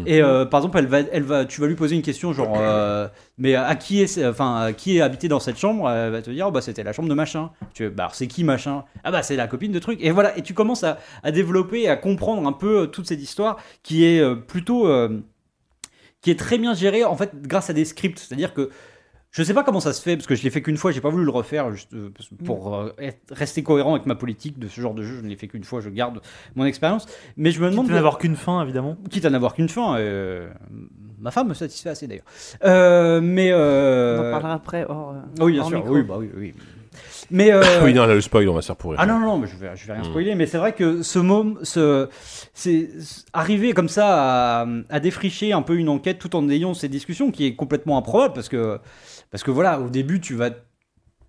[0.06, 2.56] Et euh, par exemple, elle va, elle va, tu vas lui poser une question genre,
[2.58, 3.06] euh,
[3.38, 5.88] mais à qui est, enfin, à qui est habité dans cette chambre?
[5.88, 7.50] Elle va te dire, oh, bah c'était la chambre de machin.
[7.74, 8.82] Tu, bah c'est qui machin?
[9.04, 10.00] Ah bah c'est la copine de truc.
[10.02, 13.06] Et voilà, et tu commences à, à développer, et à comprendre un peu euh, toute
[13.06, 15.20] cette histoire qui est plutôt, euh,
[16.22, 18.18] qui est très bien gérée en fait grâce à des scripts.
[18.18, 18.70] C'est-à-dire que
[19.36, 21.00] je sais pas comment ça se fait parce que je l'ai fait qu'une fois, j'ai
[21.00, 22.10] pas voulu le refaire juste euh,
[22.44, 25.16] pour euh, être- rester cohérent avec ma politique de ce genre de jeu.
[25.16, 26.20] Je ne l'ai fait qu'une fois, je garde
[26.54, 27.06] mon expérience.
[27.36, 28.96] Mais je me demande Quitte à n'avoir qu'une fin, évidemment.
[29.10, 29.96] quitte à n'avoir qu'une fin.
[29.98, 30.48] euh,
[31.18, 32.24] ma femme me satisfait assez d'ailleurs.
[32.64, 34.84] Euh, mais euh, On en parlera après.
[34.88, 35.78] hors, euh, oui, bien hors sûr.
[35.78, 35.94] micro.
[35.94, 36.54] Oui, bah oui, oui.
[37.32, 39.00] Mais euh, oui, non, là, le spoil, on va se faire pourrir.
[39.00, 40.06] ah non, non, non, mais je vais, je vais rien Mm.
[40.06, 42.08] spoiler, mais c'est vrai que ce moment, ce,
[42.52, 46.72] c'est c'est- arriver comme ça à, à défricher un peu une enquête tout en ayant
[46.74, 48.78] ces discussions qui est complètement improbable parce que,
[49.34, 50.50] parce que voilà, au début, tu vas.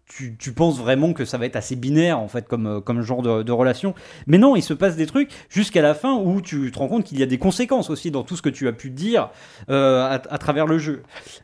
[0.07, 3.01] Tu, tu penses vraiment que ça va être assez binaire en fait comme, euh, comme
[3.01, 3.95] genre de, relation
[4.27, 7.05] mais non il se passe des trucs jusqu'à la fin où tu te rends compte
[7.05, 9.31] qu'il y a des conséquences aussi dans tout ce que tu as pu dire
[9.71, 11.01] euh, à, travers le jeu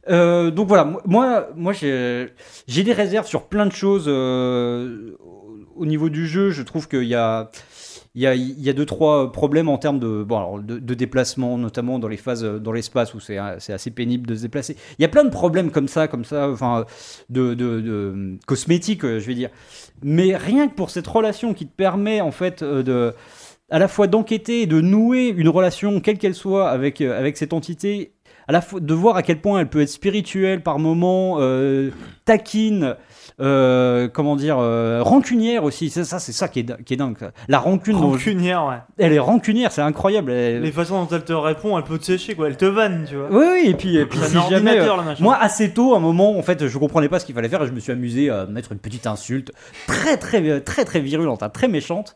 [0.09, 2.29] Euh, donc voilà moi- moi j'ai
[2.67, 7.49] des réserves sur plein de choses au niveau du jeu, je trouve qu'il y a,
[8.13, 12.43] il y, a, deux, trois problèmes en termes de, de, déplacement, notamment dans les phases
[12.43, 14.75] euh, dans l'espace où c'est c'est assez pénible de se déplacer.
[14.99, 16.85] Il y a plein de problèmes comme ça, comme ça, enfin,
[17.29, 19.49] de, de, cosmétiques, euh, je vais dire.
[20.03, 23.13] Mais rien que pour cette relation qui te permet, en fait, euh, de
[23.71, 27.53] à la fois d'enquêter de nouer une relation, quelle qu'elle soit, avec, euh, avec cette
[27.53, 28.11] entité,
[28.47, 31.89] à la fois de voir à quel point elle peut être spirituelle par moments, euh,
[32.25, 32.95] taquine,
[33.39, 35.89] euh, comment dire, euh, rancunière aussi.
[35.89, 37.17] C'est ça, c'est ça qui est, di- qui est dingue.
[37.19, 37.31] ça.
[37.47, 38.75] La rancune, dont- Rancunière, ouais.
[38.97, 40.31] elle est rancunière, c'est incroyable.
[40.31, 42.47] Elle- Les façons dont elle te répond, elle peut te sécher, quoi.
[42.47, 43.27] Elle te vanne, tu vois.
[43.31, 44.71] Oui, oui, et puis, et puis C'est un si jamais.
[44.71, 45.23] ordinateur, le machin.
[45.23, 47.63] moi, assez tôt, à un moment, en fait, je comprenais pas ce qu'il fallait faire
[47.63, 49.51] et je me suis amusé à mettre une petite insulte
[49.87, 52.15] très, très, très, très virulente, hein, très méchante.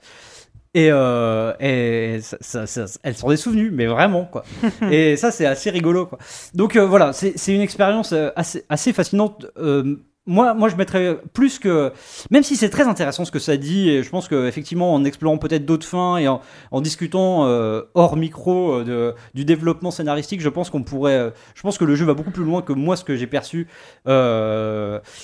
[0.76, 4.44] Et, euh, et ça, ça- ça- elle s'en est souvenue, mais vraiment, quoi.
[4.92, 6.20] et ça, c'est assez rigolo, quoi.
[6.54, 9.46] Donc euh, voilà, c'est c'est une expérience euh, assez, assez fascinante.
[9.58, 9.96] Euh,
[10.28, 11.94] moi, moi, je mettrais plus que,
[12.32, 15.38] même si c'est très intéressant ce que ça dit, et je pense qu'effectivement, en explorant
[15.38, 16.42] peut-être d'autres fins et en,
[16.72, 21.62] en discutant euh, hors micro euh, du développement scénaristique, je pense qu'on pourrait, euh, je
[21.62, 23.68] pense que le jeu va beaucoup plus loin que moi ce que j'ai perçu.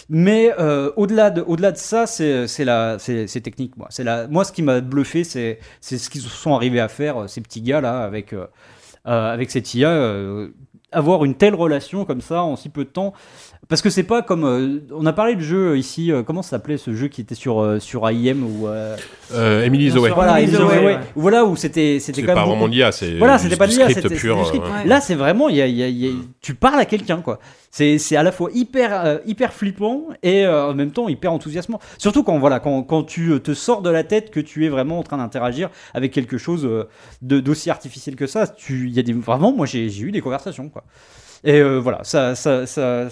[0.09, 0.53] Mais
[0.95, 3.75] au-delà de, au-delà de ça, c'est, c'est la, c'est, technique.
[3.77, 6.87] Moi, c'est la, moi, ce qui m'a bluffé, c'est, c'est ce qu'ils sont arrivés à
[6.87, 8.35] faire, ces petits gars là, avec,
[9.05, 10.11] avec cette IA.
[10.91, 13.13] avoir une telle relation comme ça en si peu de temps
[13.69, 16.51] parce que c'est pas comme euh, on a parlé de jeu ici euh, comment ça
[16.51, 18.97] s'appelait ce jeu qui était sur euh, sur AIM ou euh,
[19.33, 20.07] Euh, Emily Bien Zoé.
[20.09, 20.15] sûr.
[20.15, 20.95] voilà, Emily Emily Zoé, Zoé, ouais.
[20.95, 20.99] ouais.
[21.15, 23.43] voilà où c'était c'était C'est quand pas même vraiment beaucoup- de l'IA, c'est voilà du-
[23.43, 24.35] c'était pas de du l'IA script c'était pur.
[24.45, 24.65] c'était du script.
[24.65, 24.89] euh, ouais.
[24.89, 26.11] là c'est vraiment il y a, il y a- il y a-
[26.41, 27.39] tu parles à quelqu'un quoi
[27.69, 31.31] c'est c'est à la fois hyper euh, hyper flippant et euh, en même temps hyper
[31.31, 34.65] enthousiasmant surtout quand voilà quand, quand tu euh, te sors de la tête que tu
[34.65, 36.89] es vraiment en train d'interagir avec quelque chose euh,
[37.21, 40.11] de d'aussi artificiel que ça tu il y a des vraiment moi j'ai j'ai eu
[40.11, 40.83] des conversations quoi
[41.43, 43.07] et euh, voilà, ça, ça, ça,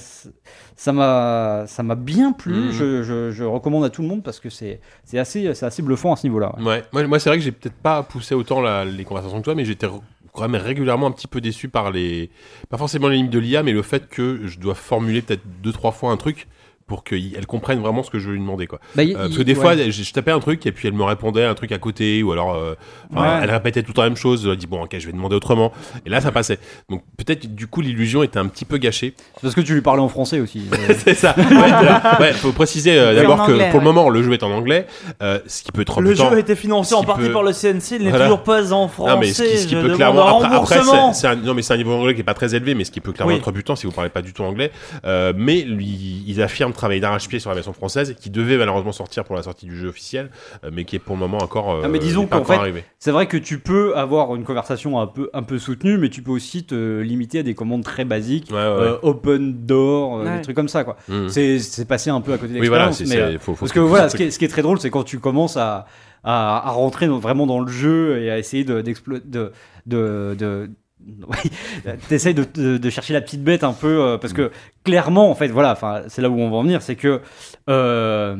[0.75, 2.53] ça m'a, ça m'a bien plu.
[2.53, 2.71] Mhm.
[2.71, 5.81] Je, je, je recommande à tout le monde parce que c'est, c'est assez, c'est assez
[5.81, 6.53] bluffant à ce niveau-là.
[6.59, 6.63] ouais.
[6.65, 9.43] Ouais, moi, moi c'est vrai que j'ai peut-être pas poussé autant la- les conversations que
[9.45, 9.87] toi, mais j'étais
[10.33, 12.29] quand même régulièrement un petit peu déçu par les.
[12.69, 15.71] Pas forcément les limites de l'IA, mais le fait que je dois formuler peut-être deux,
[15.73, 16.47] trois fois un truc
[16.89, 18.67] pour qu'elle comprenne vraiment ce que je lui demandais.
[18.67, 18.79] Quoi.
[18.95, 19.61] Bah, y- Euh, parce y- que des ouais.
[19.61, 22.21] fois, je, je tapais un truc et puis elle me répondait un truc à côté,
[22.23, 22.73] ou alors euh,
[23.15, 23.27] Ouais.
[23.43, 24.45] elle répétait tout le temps la même chose.
[24.51, 25.71] Elle dit bon, ok, je vais demander autrement.
[26.05, 26.59] Et là, ça passait.
[26.89, 29.13] Donc peut-être du coup, l'illusion était un petit peu gâchée.
[29.35, 30.63] C'est parce que tu lui parlais en français aussi.
[30.73, 31.35] Euh, c'est ça.
[31.37, 34.51] Ouais, ouais, faut préciser euh, d'abord que anglais, pour le moment, le jeu est en
[34.51, 34.87] anglais,
[35.21, 37.53] euh, ce qui peut être Le jeu a été financé en partie peut- par le
[37.53, 38.25] CNC, il n'est Voilà.
[38.25, 39.13] toujours pas en français.
[39.13, 40.79] Non mais ce qui, ce qui je peut clairement après,
[41.13, 42.91] c'est un non mais c'est un niveau anglais qui est pas très élevé mais ce
[42.91, 43.37] qui peut clairement Oui.
[43.39, 44.71] être rebutant si vous parlez pas du tout anglais
[45.05, 49.23] euh, mais lui, ils affirment travailler d'arrache-pied sur la version française qui devait malheureusement sortir
[49.25, 50.29] pour la sortie du jeu officiel
[50.63, 52.59] euh, mais qui est pour le moment encore euh, Ah, mais disons qu'en encore fait,
[52.59, 52.83] arrivé.
[52.99, 56.21] c'est vrai que tu peux avoir une conversation un peu, un peu soutenue, mais tu
[56.21, 60.37] peux aussi te limiter à des commandes très basiques, Ouais, ouais, euh, open door, Ouais.
[60.37, 60.95] des trucs comme ça, quoi.
[61.07, 61.29] Mhm.
[61.29, 63.13] C'est, c'est passé un peu à côté de Oui, voilà, l'expérience.
[63.15, 64.61] mais, c'est- euh, faut- faut parce que voilà, ce qui, est, ce qui est très
[64.61, 65.85] drôle, c'est quand tu commences à,
[66.23, 69.51] à, à rentrer dans- vraiment dans le jeu et à essayer de, d'explo- de,
[69.85, 70.73] de, de oui,
[72.09, 74.51] t'essayes de, de, de chercher la petite bête un peu euh, parce que
[74.83, 77.21] clairement en fait voilà enfin c'est là où on va en venir c'est que
[77.69, 78.35] euh,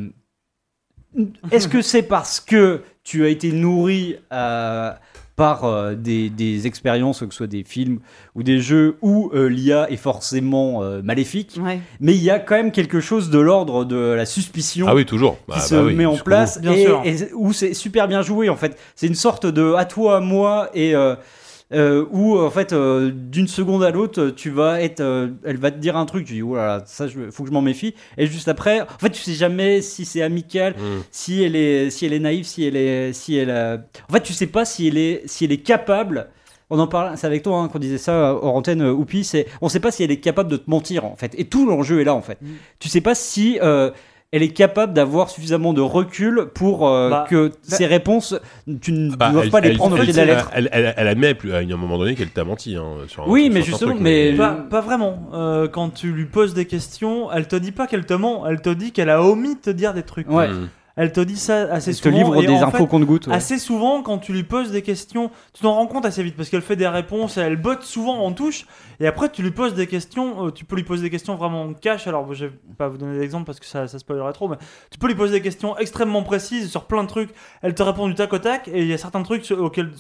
[1.51, 4.91] est-ce que c'est parce que tu as été nourri euh,
[5.35, 7.99] par euh, des, des expériences, que ce soit des films
[8.35, 11.79] ou des jeux où euh, l'IA est forcément euh, maléfique, Ouais.
[12.01, 15.05] mais il y a quand même quelque chose de l'ordre de la suspicion Ah oui,
[15.05, 15.37] toujours.
[15.37, 16.59] qui Bah, se bah oui, met en place.
[16.61, 17.01] Bien et, sûr.
[17.05, 18.77] et où c'est super bien joué en fait.
[18.95, 20.93] C'est une sorte de à toi, à moi et
[21.71, 25.57] euh, euh, où en fait euh, d'une seconde à l'autre tu vas être, euh, elle
[25.57, 27.53] va te dire un truc, tu dis oh là là, ça je, faut que je
[27.53, 31.01] m'en méfie et juste après, en fait tu sais jamais si c'est amical, Mm.
[31.11, 33.77] si elle est, si elle est naïve, si elle est, si elle, a-
[34.09, 36.27] en fait tu sais pas si elle est, si elle est capable.
[36.71, 39.23] On en parle, c'est avec toi hein, qu'on disait ça euh, hors antenne, euh, Oupi,
[39.23, 41.33] c'est, on sait pas si elle est capable de te mentir en fait.
[41.37, 42.37] Et tout l'enjeu est là en fait.
[42.79, 43.89] Tu sais pas si euh,
[44.31, 48.35] elle est capable d'avoir suffisamment de recul pour euh, Bah, que bah- ses réponses,
[48.81, 50.51] tu ne Bah, dois elle- pas les prendre au pied de la elle- lettre.
[50.53, 52.75] Elle, elle, elle admet plus- à un moment donné qu'elle t'a menti.
[52.75, 55.29] Hein, sur un- Oui, sur mais un justement, truc, mais- Pas, pas vraiment.
[55.33, 58.61] Euh, quand tu lui poses des questions, elle te dit pas qu'elle te ment, elle
[58.61, 60.29] te dit qu'elle a omis de te dire des trucs.
[60.29, 60.47] Ouais.
[60.49, 60.69] Mm.
[61.01, 62.17] Elle te dit ça assez Elle te souvent.
[62.17, 63.27] livre et des infos fait, compte-gouttes.
[63.27, 63.33] ouais.
[63.33, 66.49] Assez souvent, quand tu lui poses des questions, tu t'en rends compte assez vite parce
[66.49, 68.65] qu'elle fait des réponses, elle botte souvent en touche.
[68.99, 71.61] Et après, tu lui poses des questions, euh, tu peux lui poser des questions vraiment
[71.63, 72.05] en cash.
[72.07, 74.57] Alors, je vais pas vous donner d'exemple parce que ça, ça spoilerait trop, mais
[74.91, 77.29] tu peux lui poser des questions extrêmement précises sur plein de trucs.
[77.61, 79.91] Elle te répond du tac au tac et il y a certains trucs auxquels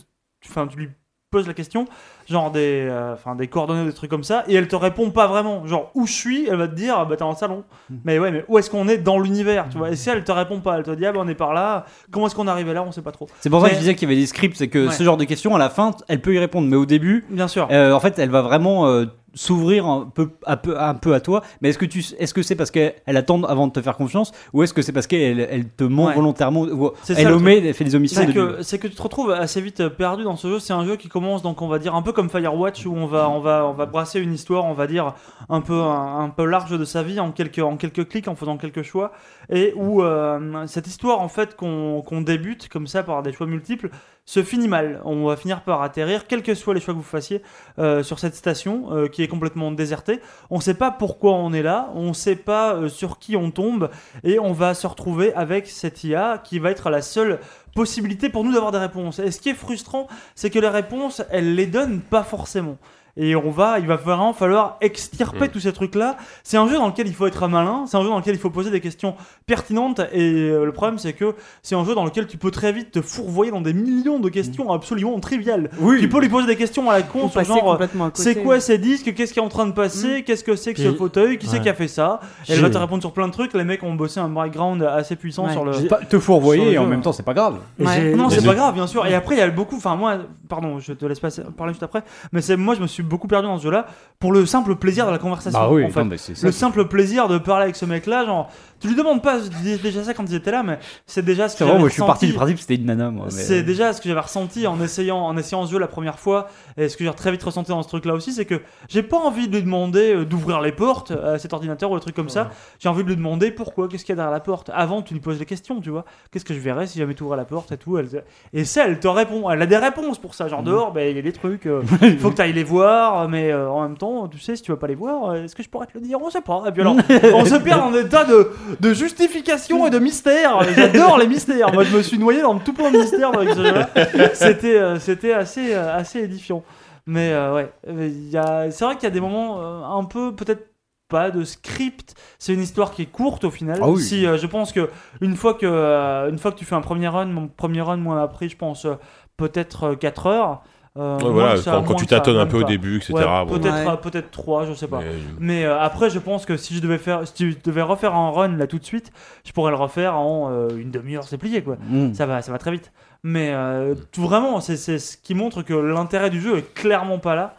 [0.45, 0.89] enfin, tu lui
[1.31, 1.85] poses la question,
[2.27, 5.27] genre des, euh, enfin, des coordonnées, des trucs comme ça, et elle te répond pas
[5.27, 5.65] vraiment.
[5.67, 7.63] Genre, où je suis, elle va te dire, ah, bah t'es dans le salon.
[8.03, 9.91] Mais ouais, mais où est-ce qu'on est dans l'univers, tu vois?
[9.91, 11.85] Et si elle te répond pas, elle te dit, ah bah on est par là,
[12.09, 13.27] comment est-ce qu'on est arrivé là, on sait pas trop.
[13.41, 14.91] C'est pour ça que je disais qu'il y avait des scripts, c'est que Ouais.
[14.93, 17.47] ce genre de questions, à la fin, elle peut y répondre, mais au début, Bien
[17.47, 17.67] sûr.
[17.69, 21.19] euh, en fait, elle va vraiment euh, s'ouvrir un peu, un peu, un peu à
[21.19, 21.43] toi.
[21.61, 23.95] Mais est-ce que tu, est-ce que c'est parce qu'elle elle attend avant de te faire
[23.97, 26.15] confiance, ou est-ce que c'est parce qu'elle elle te ment Ouais.
[26.15, 28.87] volontairement, ou ça, elle le omet, elle fait des omissions au C'est que, c'est que
[28.87, 30.59] tu te retrouves assez vite perdu dans ce jeu.
[30.59, 33.05] C'est un jeu qui commence, donc on va dire, un peu comme Firewatch, où on
[33.05, 35.13] va, on va, on va brasser une histoire, on va dire,
[35.49, 38.35] un peu, un, un peu large de sa vie en quelques, en quelques clics, en
[38.35, 39.11] faisant quelques choix.
[39.51, 43.47] Et où euh, cette histoire, en fait, qu'on qu'on débute comme ça par des choix
[43.47, 43.89] multiples,
[44.29, 45.01] se finit mal.
[45.05, 47.41] On va finir par atterrir, quels que soient les choix que vous fassiez,
[47.79, 50.19] euh, sur cette station euh, qui est complètement désertée.
[50.51, 53.35] On ne sait pas pourquoi on est là, on ne sait pas euh, sur qui
[53.35, 53.89] on tombe,
[54.23, 57.39] et on va se retrouver avec cette IA qui va être la seule
[57.73, 59.17] possibilité pour nous d'avoir des réponses.
[59.17, 62.77] Et ce qui est frustrant, c'est que les réponses, elles les donnent pas forcément.
[63.17, 65.49] Et on va, il va vraiment falloir extirper Mm.
[65.49, 66.17] tous ces trucs-là.
[66.43, 68.39] C'est un jeu dans lequel il faut être malin, c'est un jeu dans lequel il
[68.39, 69.15] faut poser des questions
[69.45, 70.01] pertinentes.
[70.13, 72.91] Et euh, le problème, c'est que c'est un jeu dans lequel tu peux très vite
[72.91, 75.69] te fourvoyer dans des millions de questions absolument triviales.
[75.79, 75.99] Oui.
[75.99, 77.79] Tu peux lui poser des questions à la con sur genre,
[78.13, 80.81] c'est quoi ces disques, qu'est-ce qui est en train de passer, qu'est-ce que c'est que
[80.81, 82.19] ce fauteuil, qui c'est qui a fait ça?
[82.47, 83.53] Et elle va te répondre sur plein de trucs.
[83.53, 85.51] Les mecs ont bossé un background assez puissant Ouais.
[85.53, 85.71] sur le.
[85.87, 87.57] Pas te fourvoyer, sur le et en même temps, c'est pas grave.
[87.79, 89.05] Non, c'est pas grave, bien sûr.
[89.05, 89.77] Et après, il y a beaucoup.
[89.77, 90.17] Enfin, moi,
[90.47, 92.03] pardon, je te laisse passer- parler juste après.
[92.31, 93.85] Mais c'est moi, je me suis beaucoup perdu dans ce jeu-là
[94.19, 95.59] pour le simple plaisir de la conversation.
[95.59, 95.99] Bah oui, en fait.
[95.99, 96.45] non, mais c'est ça.
[96.45, 98.49] le simple plaisir de parler avec ce mec-là, genre,
[98.79, 101.59] tu lui demandes pas déjà ça quand ils étaient là, mais c'est déjà ce que
[101.59, 102.27] C'est vrai, j'avais moi, je suis parti ressenti.
[102.27, 103.27] du principe que c'était une nana, moi.
[103.29, 105.87] mais- euh, C'est déjà ce que j'avais ressenti en essayant, en essayant ce jeu la
[105.87, 106.47] première fois,
[106.77, 109.17] et ce que j'ai très vite ressenti dans ce truc-là aussi, c'est que j'ai pas
[109.17, 112.29] envie de lui demander euh, d'ouvrir les portes à cet ordinateur ou des trucs comme
[112.29, 112.49] ça.
[112.79, 114.69] J'ai envie de lui demander pourquoi, qu'est-ce qu'il y a derrière la porte.
[114.73, 116.05] Avant, tu lui poses les questions, tu vois.
[116.31, 117.97] Qu'est-ce que je verrais si jamais tu ouvrais la porte et tout.
[117.97, 118.07] Elle...
[118.53, 119.49] Et ça, elle te répond.
[119.49, 120.45] Elle a des réponses pour ça.
[120.45, 120.49] Mm.
[120.49, 121.65] Genre dehors, ben, il y a des trucs.
[121.65, 124.55] euh, Il faut que tu ailles les voir, mais euh, en même temps, tu sais,
[124.55, 126.17] si tu veux pas les voir, euh, est-ce que je pourrais te le dire?
[126.21, 126.63] On sait pas.
[126.67, 126.95] Et puis alors,
[127.33, 130.61] on se perd dans des tas de, de justifications et de mystères.
[130.75, 131.73] J'adore les mystères.
[131.73, 133.89] Moi, je me suis noyé dans tout plein de mystères avec ce jeu-là.
[134.33, 136.63] C'était, euh, c'était assez, euh, assez édifiant.
[137.05, 140.03] Mais euh, ouais, Mais il y a- c'est vrai qu'il y a des moments un
[140.03, 140.67] peu, peut-être
[141.07, 142.13] pas de script.
[142.37, 143.79] C'est une histoire qui est courte au final.
[143.81, 144.01] Ah oui.
[144.03, 144.89] Si euh, je pense que
[145.21, 147.97] une fois que, euh, une fois que tu fais un premier run, mon premier run,
[147.97, 148.93] moi, m'a pris, je pense, euh,
[149.37, 150.61] peut-être 4 heures.
[150.97, 153.13] Euh, Ouais, moins voilà, que ça, quand, tu tâtonnes un peu au début, etc.
[153.13, 153.59] Ouais, bon.
[153.59, 153.87] peut-être Ouais.
[153.87, 154.99] euh, peut-être 3, je sais pas.
[154.99, 155.05] Mais-
[155.39, 158.31] Mais euh, après, je pense que si je devais faire, si je devais refaire un
[158.31, 159.11] run là tout de suite,
[159.45, 161.77] je pourrais le refaire en euh, une demi-heure, c'est plié quoi.
[161.89, 162.13] Mm.
[162.15, 162.91] Ça va, ça va très vite.
[163.23, 167.19] Mais euh, tout vraiment, c'est c'est ce qui montre que l'intérêt du jeu est clairement
[167.19, 167.53] pas là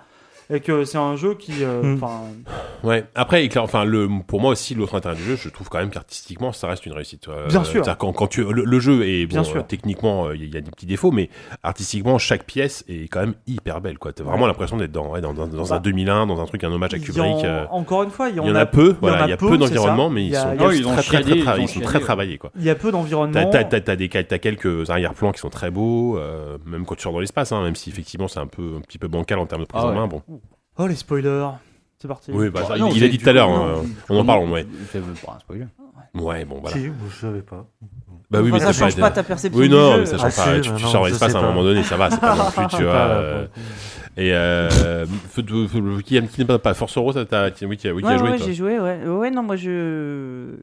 [0.51, 2.01] et que c'est un jeu qui, euh, Mm.
[2.82, 3.05] Ouais.
[3.14, 5.90] Après, éclair- enfin, le, pour moi aussi, l'autre intérêt du jeu, je trouve quand même
[5.90, 7.28] qu'artistiquement, ça reste une réussite.
[7.28, 7.85] Euh, Bien sûr.
[7.85, 9.56] c'est-à-dire Quand, quand tu, le, le jeu est Bien bon, sûr.
[9.59, 11.28] euh, techniquement, euh, il y, a des petits défauts, mais
[11.62, 13.98] artistiquement, chaque pièce est quand même hyper belle.
[13.98, 14.12] Quoi.
[14.12, 16.64] T'as vraiment l'impression d'être dans, ouais, dans, dans, dans Bah, un 2001, dans un truc,
[16.64, 17.22] un hommage à Kubrick.
[17.22, 18.97] en- euh, encore une fois, il y en, il y en a peu, il y
[19.01, 20.09] voilà, en il y a peu ça.
[20.10, 20.36] mais Il ils
[20.85, 22.39] sont, très, travaillés.
[22.39, 22.51] Quoi.
[22.56, 23.32] il y a peu d'environnement.
[23.32, 26.18] T'as, t'as, t'as, t'as des, t'as quelques arrière-plans qui sont très beaux,
[26.66, 28.98] même quand tu sors dans l'espace, hein, même si effectivement c'est un peu un petit
[28.98, 30.06] peu bancal en termes de prise Ah en main.
[30.06, 30.22] Bon.
[30.79, 31.49] Oh les spoilers,
[31.99, 32.31] c'est parti.
[32.33, 34.19] Oui, bah, ça, Ah non, il, il c'est a dit tout à l'heure, hein, on
[34.19, 34.66] en parle, ouais.
[34.93, 35.66] C'est pas un spoiler.
[36.15, 36.77] Ouais, bon, voilà.
[36.77, 37.66] Si, je savais pas.
[38.31, 40.01] Bah oui, Enfin, mais ça change pas- ta perception Oui, du non, jeu.
[40.01, 40.55] mais ça change Ah, pas.
[40.57, 41.49] si, tu, mais tu non, sors je l'espace sais à un pas.
[41.49, 42.95] moment donné, ça va, c'est pas non plus, tu vois.
[42.95, 43.47] Euh.
[44.16, 47.89] Et euh, feu de- feu- qui qui n'est pas Force Euro, ça t'a, oui, qui
[47.89, 48.47] a, oui, qui a Ouais, joué, ouais, toi.
[48.47, 49.05] j'ai joué, ouais.
[49.07, 50.57] Ouais, non, moi je.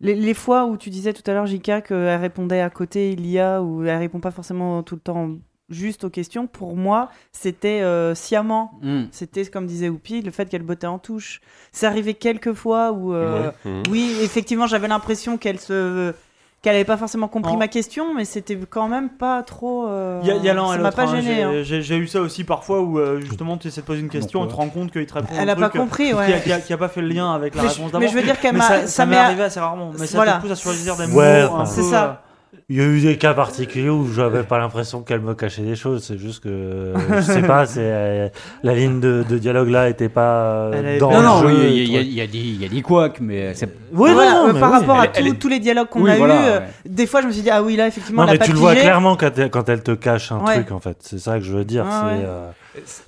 [0.00, 3.26] Les, les fois où tu disais tout à l'heure, JK, qu'elle répondait à côté, il
[3.26, 5.30] y a, ou elle répond pas forcément tout le temps
[5.72, 8.72] juste aux questions, pour moi, c'était euh, sciemment.
[8.82, 9.02] Mm.
[9.10, 11.40] C'était, comme disait Oupi, le fait qu'elle bottait en touche.
[11.72, 13.70] C'est arrivé quelques fois où, euh, Ouais.
[13.70, 13.82] Mhm.
[13.90, 16.14] oui, effectivement, j'avais l'impression qu'elle se
[16.62, 19.88] qu'elle n'avait pas forcément compris ma question, mais c'était quand même pas trop.
[19.88, 21.20] euh, y a, il y a l'un ça m'a pas hein.
[21.20, 21.64] gêné.
[21.64, 21.80] J'ai- hein.
[21.82, 24.52] J'ai eu ça aussi parfois où euh, justement tu essaies de poser une question, tu
[24.52, 26.32] te rends compte qu'il te répond Elle un a pas euh, compris, qui ouais.
[26.34, 28.06] a- Qui a, qui a pas fait le lien avec la Mais réponse mais d'avant.
[28.12, 29.90] je veux dire qu'elle Mais m'a- ça, ça ça m'est arrivé assez rarement.
[29.98, 30.34] Mais ça Voilà.
[30.34, 32.22] te pousse à choisir des Ouais, mots enfin, C'est ça.
[32.68, 35.74] Il y a eu des cas particuliers où j'avais pas l'impression qu'elle me cachait des
[35.76, 36.04] choses.
[36.04, 38.28] C'est juste que je sais pas, c'est euh,
[38.62, 41.68] la ligne de, de dialogue là était pas euh, dans pas- le Non, non, jeu.
[41.70, 43.66] il y, y y a des- il y a des couacs, mais c'est.
[43.92, 44.78] Oui, Voilà, non, euh, mais par oui.
[44.78, 46.60] rapport à Elle- elle tous- les dialogues qu'on Oui, a voilà, ouais.
[46.86, 48.50] des fois je me suis dit ah oui là effectivement Non, elle mais a tu
[48.52, 50.54] pas le vois clairement quand elle, quand elle te cache un Ouais.
[50.54, 50.96] truc en fait.
[51.00, 51.84] C'est ça que je veux dire.
[51.88, 52.22] C'est, ouais.
[52.24, 52.48] euh,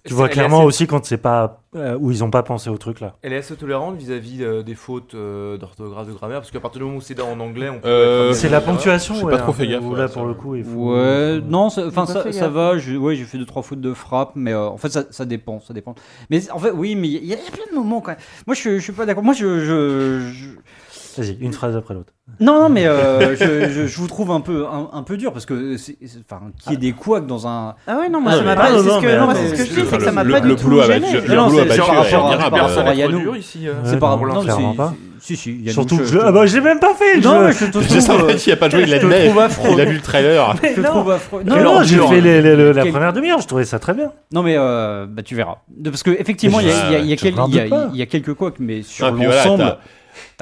[0.04, 2.76] tu vois clairement assez- aussi quand c'est pas euh, où ils ont pas pensé au
[2.78, 3.16] truc là.
[3.22, 6.80] Elle est assez tolérante vis-à-vis euh, des fautes euh, d'orthographe, de grammaire, parce qu'à partir
[6.80, 7.88] du moment où c'est en anglais, on peut.
[7.88, 9.22] Euh, C'est la ponctuation.
[9.22, 10.14] ouais, pas trop fait gaffe, là ça.
[10.14, 10.94] pour le coup il faut.
[10.94, 12.78] Ouais, non, ça- enfin ça, ça va.
[12.78, 15.24] Je, ouais, j'ai fait deux trois fautes de frappe, mais euh, en fait ça, ça
[15.24, 15.94] dépend, ça dépend.
[16.30, 18.12] Mais en fait, oui, mais il y, a- il y a plein de moments quand
[18.12, 18.20] même.
[18.46, 19.24] Moi, je, je suis pas d'accord.
[19.24, 20.48] Moi, je, je, je-
[21.16, 22.12] Vas-y, une phrase après l'autre.
[22.40, 25.32] non, non, mais euh, je, je, je vous trouve un peu, un, un peu dur
[25.32, 27.74] parce que, c'est- c'est- enfin, qu'il y ait des couacs dans un.
[27.86, 29.28] Ah ouais non moi Ah, ça m'a ah, pas non, c'est non, ce que non,
[29.34, 30.86] c'est ce que je dis c'est que ça m'a pas le du boulot tout a
[30.94, 31.06] gêné.
[31.12, 32.88] battu- Non, non, boulot a c'est battu, par euh, rapport à- Yannick, par euh, rapport
[32.88, 33.18] à Yannou.
[33.34, 33.40] Euh.
[33.84, 34.44] C'est par non, rapport.
[34.60, 34.94] Non, pas.
[35.20, 35.52] Si, si.
[35.52, 36.18] Yannou, Surtout je- que je je...
[36.18, 37.46] ah bah j'ai même pas fait le Non, jeu.
[37.46, 39.24] mais je te Je trouve, pas s'il a pas joué, il je te l'admet.
[39.28, 39.68] trouve affreux.
[39.72, 40.54] Il a vu le trailer.
[40.62, 40.88] Je te non.
[40.88, 41.42] trouve affreux.
[41.44, 43.94] Non, non, j'ai fait les- les- le- la Quel- première demi-heure, je trouvais ça très
[43.94, 44.12] bien.
[44.32, 45.58] Non mais euh, bah, tu verras.
[45.82, 48.06] Parce que effectivement il y, a- il a- il a Je il a- il a
[48.06, 49.76] quelques couacs, mais sur Ah, l'ensemble,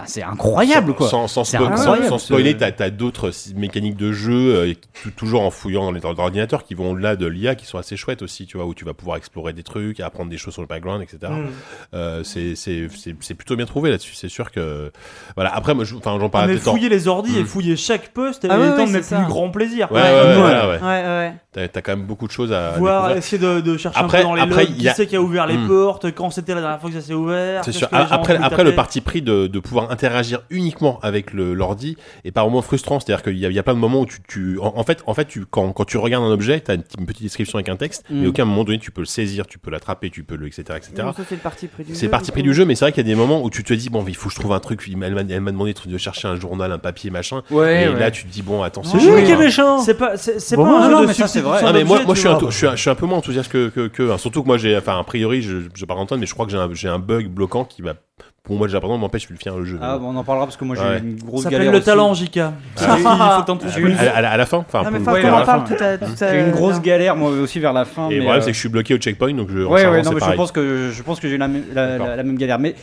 [0.07, 1.09] c'est incroyable quoi.
[1.09, 4.75] Sans, sans, C'est spo- incroyable, sans ce- spoiler, t'as as, d'autres mécaniques de jeu, euh,
[5.03, 7.79] tou- toujours en fouillant dans les or- ordinateurs, qui vont au-delà de l'IA, qui sont
[7.79, 10.55] assez chouettes aussi, tu vois, où tu vas pouvoir explorer des trucs, apprendre des choses
[10.55, 11.33] sur le background, etc.
[11.33, 11.47] Mm.
[11.95, 14.91] Euh, c'est- plutôt bien trouvé là-dessus, c'est sûr que...
[15.37, 17.47] Voilà, après, moi, je- j'en Ah, parle mais peut-être en- fouiller les ordis et Mm.
[17.47, 19.91] fouiller chaque poste et Ah le ouais, temps ouais, de mes plus grands plaisirs.
[19.93, 21.35] Ouais, ouais, ouais, Ouais.
[21.55, 23.17] T'as t'as quand même beaucoup de choses à Voir, découvrir.
[23.19, 24.97] essayer de, de chercher Après- un peu dans les après, logs il y a- qui
[24.97, 25.69] c'est qui a ouvert les Hmm.
[25.69, 27.63] portes, quand c'était la dernière fois que ça s'est ouvert.
[27.63, 27.91] C'est qu'est-ce sûr.
[27.91, 31.53] que les gens Après, après le parti pris de, de pouvoir interagir uniquement avec le
[31.53, 33.01] l'ordi est par moments frustrant.
[33.01, 34.83] C'est-à-dire qu'il y, a- il y a plein de moments où tu, tu en, en
[34.83, 37.07] fait, en fait, tu, quand, quand tu regardes un objet, tu as une, petite- une
[37.07, 39.71] petite description avec un texte, mais aucun moment donné tu peux le saisir, tu peux
[39.71, 41.07] l'attraper, tu peux le, etc., etc.
[41.29, 42.49] C'est le parti pris du C'est jeu, le parti du pris coup.
[42.49, 44.03] du jeu, mais c'est vrai qu'il y a des moments où tu te dis bon,
[44.09, 44.83] il faut que je trouve un truc.
[44.89, 47.43] Il m'a- Elle m'a elle m'a demandé de chercher un journal, un papier, machin.
[47.51, 48.01] Ouais, et ouais.
[48.01, 49.79] là, tu te dis bon, attends, C'est c'est lui chaud, qui est méchant.
[49.81, 51.61] C'est pas, un jeu de ça, vrai.
[51.67, 52.41] Ah, mais moi, je, suis un, vois.
[52.41, 54.19] tout- je, suis un, je suis un peu moins enthousiaste que, que, que- hein.
[54.19, 56.53] surtout que moi j'ai enfin a priori je, je pas Antoine mais je crois que
[56.53, 57.95] j'ai un, j'ai un bug bloquant qui va
[58.43, 60.47] pour moi déjà par exemple m'empêche de faire le jeu Ah, bon, on en parlera
[60.47, 60.99] parce que moi j'ai Ouais.
[60.99, 61.67] une grosse Ça galère.
[61.67, 61.87] s'appelle le aussi.
[61.87, 62.39] talent, JK.
[62.39, 62.53] Ah,
[62.99, 63.09] Il faut
[64.09, 65.99] à, à la- à la fin enfin Non, mais Ouais, à en parle tout à
[65.99, 68.07] tout à J'ai une grosse galère moi aussi vers la fin.
[68.07, 69.87] et mais, le problème euh, c'est que je suis bloqué au checkpoint donc je Ouais,
[69.87, 72.07] ouais, non, mais je pense que je pense que j'ai eu la, même- la, D'accord.
[72.09, 72.59] la- la même galère.
[72.59, 72.75] Mais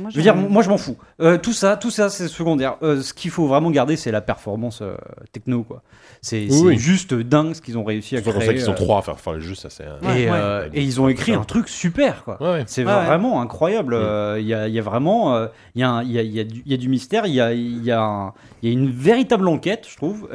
[0.00, 0.96] Moi, je veux dire, moi je m'en fous.
[1.20, 2.76] Euh, tout ça, tout ça, c'est secondaire.
[2.82, 4.96] Euh, ce qu'il faut vraiment garder, c'est la performance euh,
[5.32, 5.82] techno, quoi.
[6.22, 6.76] C'est oui.
[6.78, 8.46] juste dingue ce qu'ils ont réussi à c'est pour créer.
[8.46, 11.00] ça qu'ils sont trois à faire le jeu ça c'est Et, Ouais, euh, et ils
[11.00, 12.36] ont écrit un truc super, quoi.
[12.42, 12.64] ouais, ouais.
[12.66, 13.04] C'est Ouais, ouais.
[13.06, 13.94] vraiment incroyable.
[13.94, 13.98] Mm.
[14.02, 16.62] Euh, Il y, a, il y a vraiment, euh, il y, a y, y, du-
[16.66, 18.78] il y a du mystère, il y a, il y, a un- il y a
[18.78, 20.28] une véritable enquête, je trouve.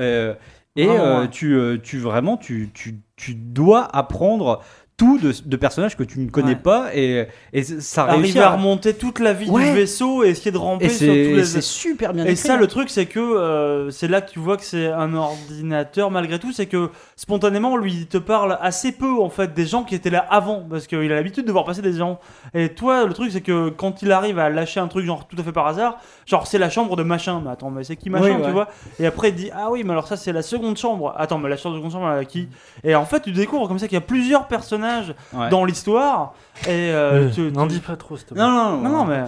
[0.77, 4.61] Et euh, tu, euh, tu vraiment, tu, tu, tu dois apprendre
[5.01, 6.55] tout de, de personnages que tu ne connais Ouais.
[6.55, 9.69] pas et, et ça réussit Arriver à remonter toute la vie Ouais.
[9.71, 11.43] du vaisseau et essayer de ramper Et sur tous les.
[11.43, 12.57] c'est super bien Et écrit, ça, hein.
[12.57, 16.37] le truc, c'est que euh, c'est là que tu vois que c'est un ordinateur malgré
[16.37, 19.95] tout, c'est que spontanément, lui, il te parle assez peu en fait des gens qui
[19.95, 22.19] étaient là avant, parce qu'il a l'habitude de voir passer des gens.
[22.53, 25.35] Et toi, le truc, c'est que quand il arrive à lâcher un truc genre tout
[25.39, 25.97] à fait par hasard,
[26.27, 28.51] genre c'est la chambre de machin, mais attends, mais c'est qui machin, Oui, tu ouais.
[28.51, 28.67] vois?
[28.99, 31.11] Et après, il dit ah oui, mais alors ça c'est la seconde chambre.
[31.17, 32.49] Attends, mais la seconde chambre, a qui?
[32.83, 34.90] Et en fait, tu découvres comme ça qu'il y a plusieurs personnages
[35.33, 35.49] Ouais.
[35.49, 36.33] dans l'histoire.
[36.65, 38.41] Et euh, Euh, N'en dis pas trop, s'il te plaît.
[38.43, 39.23] Non, non, non, mais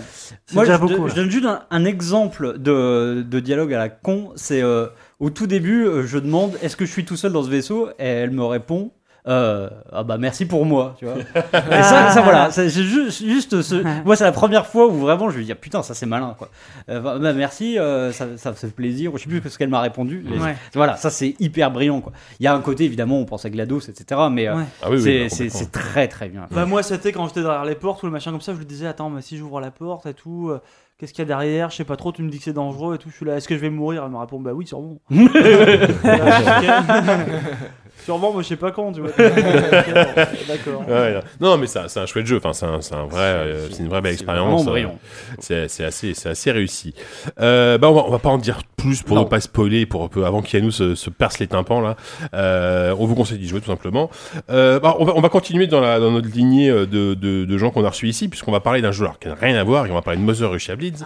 [0.53, 1.07] Moi, déjà je, beaucoup.
[1.09, 4.31] je donne juste un, un exemple de, de dialogue à la con.
[4.35, 4.87] C'est euh,
[5.19, 7.89] au tout début, je demande est-ce que je suis tout seul dans ce vaisseau?
[7.99, 8.91] Et elle me répond
[9.25, 11.15] euh, ah bah merci pour moi, tu vois.
[11.35, 13.75] Et ça, ça voilà, c'est j'ai juste, juste ce.
[14.03, 16.35] Moi, c'est la première fois où vraiment je lui dis ah, putain, ça c'est malin
[16.37, 16.49] quoi.
[16.89, 19.11] Euh, bah, bah, merci, euh, ça, ça me fait plaisir.
[19.15, 20.25] Je sais plus ce qu'elle m'a répondu.
[20.29, 20.55] mais Ouais.
[20.73, 22.11] Voilà, ça c'est hyper brillant quoi.
[22.39, 24.21] Il y a un côté évidemment, on pense à GLaDOS, etc.
[24.31, 24.63] Mais euh, Ouais.
[24.81, 26.47] Ah oui, oui, c'est bah, c'est- c'est très très bien.
[26.51, 28.65] Bah moi c'était quand j'étais derrière les portes ou le machin comme ça, je lui
[28.65, 30.59] disais attends mais si j'ouvre la porte et tout, euh,
[30.97, 32.95] qu'est-ce qu'il y a derrière, je sais pas trop, tu me dis que c'est dangereux
[32.95, 34.03] et tout, je suis là, est-ce que je vais mourir?
[34.05, 34.97] Elle me répond bah oui sûrement.
[38.05, 39.09] sûrement mais je sais pas quand tu vois.
[39.17, 40.83] D'accord.
[40.87, 41.21] Ouais, non.
[41.51, 42.37] non, mais ça, c'est un chouette jeu.
[42.37, 44.63] Enfin, c'est un, c'est un vrai, euh, c'est une vraie belle expérience.
[44.63, 44.99] vraiment brillant.
[44.99, 46.93] Euh, C'est, c'est assez, c'est assez réussi.
[47.39, 49.23] Euh, bah, on va, on va pas en dire plus pour Non.
[49.23, 51.95] ne pas spoiler, pour peu avant qu'Yannou se, se perce les tympans là.
[52.33, 54.09] Euh, on vous conseille d'y jouer tout simplement.
[54.49, 57.45] Euh, bah, on va, on va continuer dans la, dans notre lignée euh, de, de,
[57.45, 59.55] de gens qu'on a reçus ici, puisqu'on va parler d'un jeu alors, qui n'a rien
[59.55, 59.85] à voir.
[59.85, 61.03] Et on va parler de Mother Russia Blitz,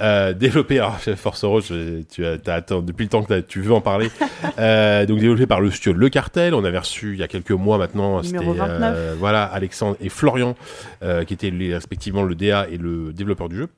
[0.00, 0.78] euh, développé.
[0.78, 1.72] Alors, Force Rose,
[2.12, 4.10] tu as, t'as- depuis le temps que t'as- tu veux en parler.
[4.58, 6.39] euh, donc développé par le studio Le Cartel.
[6.40, 6.54] Mortel.
[6.54, 8.94] On avait reçu il y a quelques mois maintenant, c'était Numéro 29.
[8.96, 10.54] euh, voilà Alexandre et Florian,
[11.02, 13.68] euh, qui étaient les- respectivement le DA et le développeur du jeu.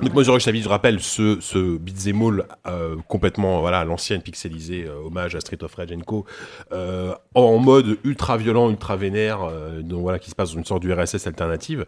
[0.00, 4.94] Donc moi, Rush je rappelle ce, ce beat'em all euh, complètement voilà l'ancienne pixelisé, euh,
[5.06, 6.24] hommage à Street of Rage Co.
[6.72, 9.40] Euh, en mode ultra violent, ultra vénère,
[9.82, 11.84] donc voilà qui se passe dans une sorte d'URSS alternative.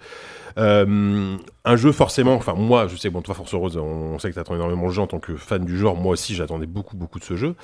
[0.59, 3.81] Un jeu forcément, enfin moi je sais que bon toi Force Rose, on,
[4.15, 5.97] on sait que t'attends énormément de gens en tant que fan du genre.
[5.97, 7.55] Moi aussi j'attendais beaucoup beaucoup de ce jeu.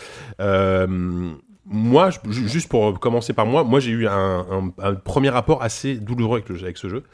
[1.73, 4.13] Moi, juste pour commencer par moi, moi j'ai eu un,
[4.51, 7.05] un- un premier rapport assez douloureux avec, le avec ce jeu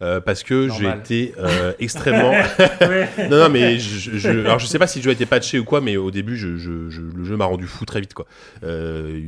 [0.00, 2.32] euh, parce que j'ai été euh, extrêmement.
[3.30, 5.58] non, non, mais je, je- alors je sais pas si le jeu a été patché
[5.58, 8.14] ou quoi, mais au début, je, je- je- le jeu m'a rendu fou très vite
[8.14, 8.24] quoi.
[8.64, 9.20] Euh,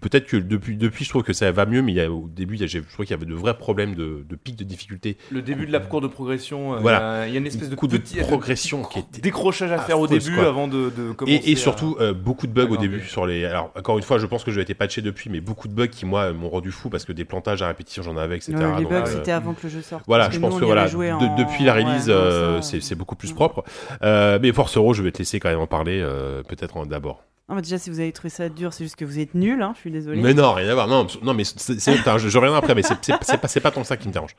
[0.00, 2.28] Peut-être que depuis, depuis, je trouve que ça va mieux, mais il y a, au
[2.28, 4.56] début, il y a- je trouve qu'il y avait de vrais problèmes de, de pic
[4.56, 5.16] de difficulté.
[5.30, 7.26] Le début de la cour de progression, Voilà.
[7.26, 9.98] il y a- une espèce de coup de petit- progression qui était décrochage à faire
[10.00, 10.48] au début quoi.
[10.48, 11.40] avant de, de commencer.
[11.46, 13.46] Et, surtout beaucoup de bugs au début sur les.
[13.46, 15.86] Alors encore une fois, je pense que je été patché depuis, mais beaucoup de bugs
[15.86, 18.52] qui moi m'ont rendu fou parce que des plantages à répétition j'en avais, etc.
[18.54, 20.04] Ouais, les Donc, bugs, euh, c'était avant que le jeu sorte.
[20.06, 23.32] Voilà, je pense que voilà, de- en- depuis la ouais, release, euh, c'est beaucoup plus
[23.32, 23.62] propre.
[24.02, 27.22] Euh, mais Force Euro, je vais te laisser quand même en parler, euh, peut-être d'abord.
[27.48, 29.60] Non, mais déjà, si vous avez trouvé ça dur, c'est juste que vous êtes nul,
[29.60, 30.18] hein, je suis désolé.
[30.22, 30.88] Mais non, rien à voir.
[30.88, 32.98] Non, non mais c'est- putain, je, je reviendrai après, mais c'est,
[33.38, 34.34] pas, pas tant ça qui me dérange.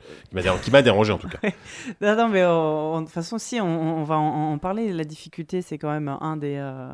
[0.62, 1.38] Qui m'a dérangé, en tout cas.
[2.00, 4.92] Non, non, mais de toute façon, si, on, on va en, en parler.
[4.92, 6.56] La difficulté, c'est quand même un des.
[6.58, 6.88] euh,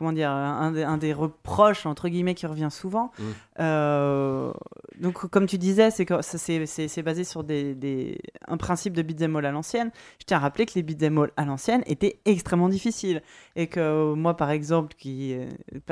[0.00, 3.12] comment dire un des, un des reproches, entre guillemets, qui revient souvent.
[3.18, 3.22] Mm.
[3.60, 4.52] Euh,
[4.98, 9.52] donc, comme tu disais, c'est, basé sur des, des- un principe de beat'em all à
[9.52, 9.90] l'ancienne.
[10.18, 13.20] Je tiens à rappeler que les beat'em all à l'ancienne étaient extrêmement difficiles.
[13.56, 15.46] Et que euh, moi, par exemple, qui, euh,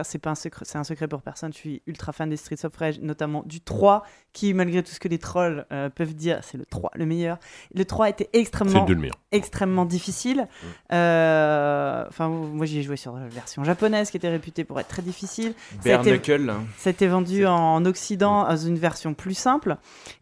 [0.05, 2.65] c'est, pas un secret, c'est un secret pour personne, je suis ultra fan des Streets
[2.65, 6.41] of Rage, notamment du 3, qui, malgré tout ce que les trolls euh, peuvent dire,
[6.43, 7.39] c'est le 3 le meilleur.
[7.75, 10.49] Le 3 était extrêmement, le extrêmement difficile.
[10.93, 14.89] Euh, Enfin, moi, j'y ai joué sur la version japonaise qui était réputée pour être
[14.89, 15.55] très difficile.
[15.81, 16.47] Ça a Bare été-.
[16.79, 19.77] Ça a été vendu en Occident dans une version plus simple.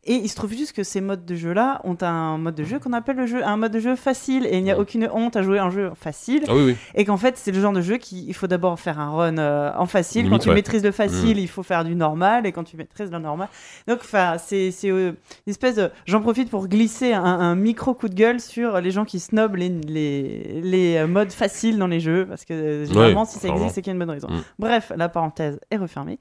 [0.04, 2.78] Et il se trouve juste que ces modes de jeu-là ont un mode de jeu
[2.78, 4.46] qu'on appelle le jeu, un mode de jeu facile.
[4.46, 6.44] Et il n'y a aucune honte à jouer un jeu facile.
[6.48, 6.76] Ah oui, oui.
[6.94, 9.72] Et qu'en fait, c'est le genre de jeu qu'il faut d'abord faire un run euh,
[9.76, 10.24] en facile.
[10.24, 10.54] Limite, quand tu ouais.
[10.54, 12.46] maîtrises le facile, il faut faire du normal.
[12.46, 13.48] Et quand tu maîtrises le normal.
[13.86, 14.00] Donc,
[14.38, 15.12] c'est c'est, euh,
[15.46, 15.90] une espèce de.
[16.06, 19.56] J'en profite pour glisser un, un micro coup de gueule sur les gens qui snobent
[19.56, 22.26] les, les, les euh, modes faciles dans les jeux.
[22.26, 23.55] Parce que euh, généralement, si ça clairement.
[23.56, 24.28] Existe, c'est qu'il y a une bonne raison.
[24.30, 24.42] Mm.
[24.58, 26.18] Bref, la parenthèse est refermée.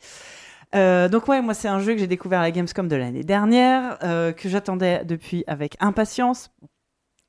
[0.75, 3.23] Euh, donc ouais, moi c'est un jeu que j'ai découvert à la Gamescom de l'année
[3.23, 6.49] dernière, euh, que j'attendais depuis avec impatience.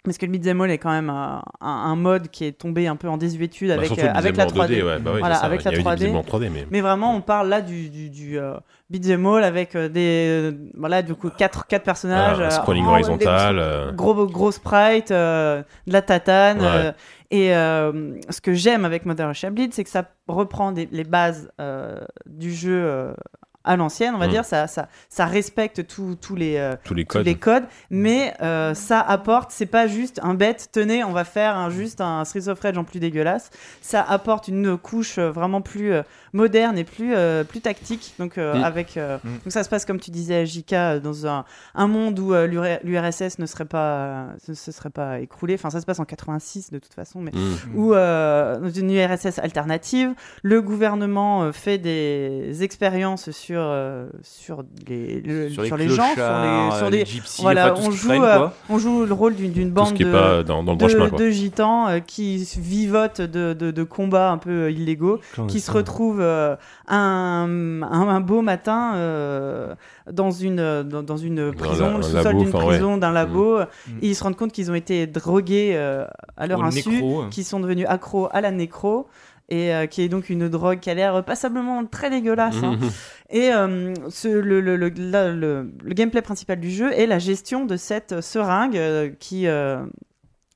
[0.04, 2.86] Parce que le beat'em all est quand même un, un- un mode qui est tombé
[2.86, 4.68] un peu en désuétude Bah, avec, euh, la beat'em all 3D.
[4.78, 5.98] 2D, ouais, bah oui, voilà, c'est ça, avec il y a la eu des 3D.
[5.98, 8.54] beat'em all 3D, mais- vraiment, on parle là du, du, du euh,
[8.88, 13.56] beat'em all avec euh, des euh, voilà du coup quatre, quatre personnages, euh, scrolling horizontal,
[13.56, 13.92] des euh.
[13.92, 14.14] gros
[15.10, 16.60] euh, de la tatane.
[16.60, 16.92] Ouais.
[17.30, 21.50] Et euh, ce que j'aime avec Modern Russia Bleed, c'est que ça reprend les bases
[21.60, 23.14] euh, du jeu euh,
[23.66, 24.30] à l'ancienne, on va Mm.
[24.30, 24.44] dire.
[24.44, 27.38] Ça, ça, ça respecte tous tous les, euh, Tous les codes.
[27.38, 31.68] codes, mais euh, ça apporte, c'est pas juste un bête, tenez, on va faire un,
[31.70, 33.50] juste un Streets of Rage en plus dégueulasse.
[33.82, 38.14] Ça apporte une couche euh, vraiment plus euh, moderne et plus, euh, plus tactique.
[38.18, 39.28] Donc, euh, Et- avec, euh, Mm.
[39.44, 42.46] donc ça se passe, comme tu disais, JK, euh, dans un, un monde où euh,
[42.46, 43.78] l'UR- l'URSS ne serait pas,
[44.48, 45.54] euh, se serait pas écroulé.
[45.54, 47.76] Enfin, ça se passe en 86 de toute façon, mais Mm.
[47.78, 54.62] où euh, dans une URSS alternative, le gouvernement euh, fait des expériences sur euh, sur
[54.88, 58.08] les le- Sur les gens, sur les sur les les gypsies, voilà, enfin, on joue
[58.08, 60.72] traîne, euh, on joue le rôle d'une bande ce qui est de pas dans- dans
[60.72, 61.18] le droit de, chemin, quoi.
[61.18, 66.20] de gitans euh, qui vivotent de, de, de combats un peu illégaux, qui se retrouvent
[66.20, 66.56] euh,
[66.88, 69.74] un, un, un beau matin euh,
[70.10, 72.66] dans une dans, dans une prison, le sous-sol d'une ouais.
[72.66, 73.98] prison, d'un labo, Mm.
[74.02, 76.04] et ils se rendent compte qu'ils ont été drogués euh,
[76.36, 77.28] à leur Au insu, hein.
[77.30, 79.06] qui sont devenus accros à la nécro.
[79.48, 82.56] Et euh, qui est donc une drogue qui a l'air passablement très dégueulasse.
[82.64, 82.78] hein.
[82.80, 82.90] Mhm.
[83.30, 87.20] Et euh, ce, le, le, le, la- le- le gameplay principal du jeu est la
[87.20, 89.84] gestion de cette seringue euh, qui euh,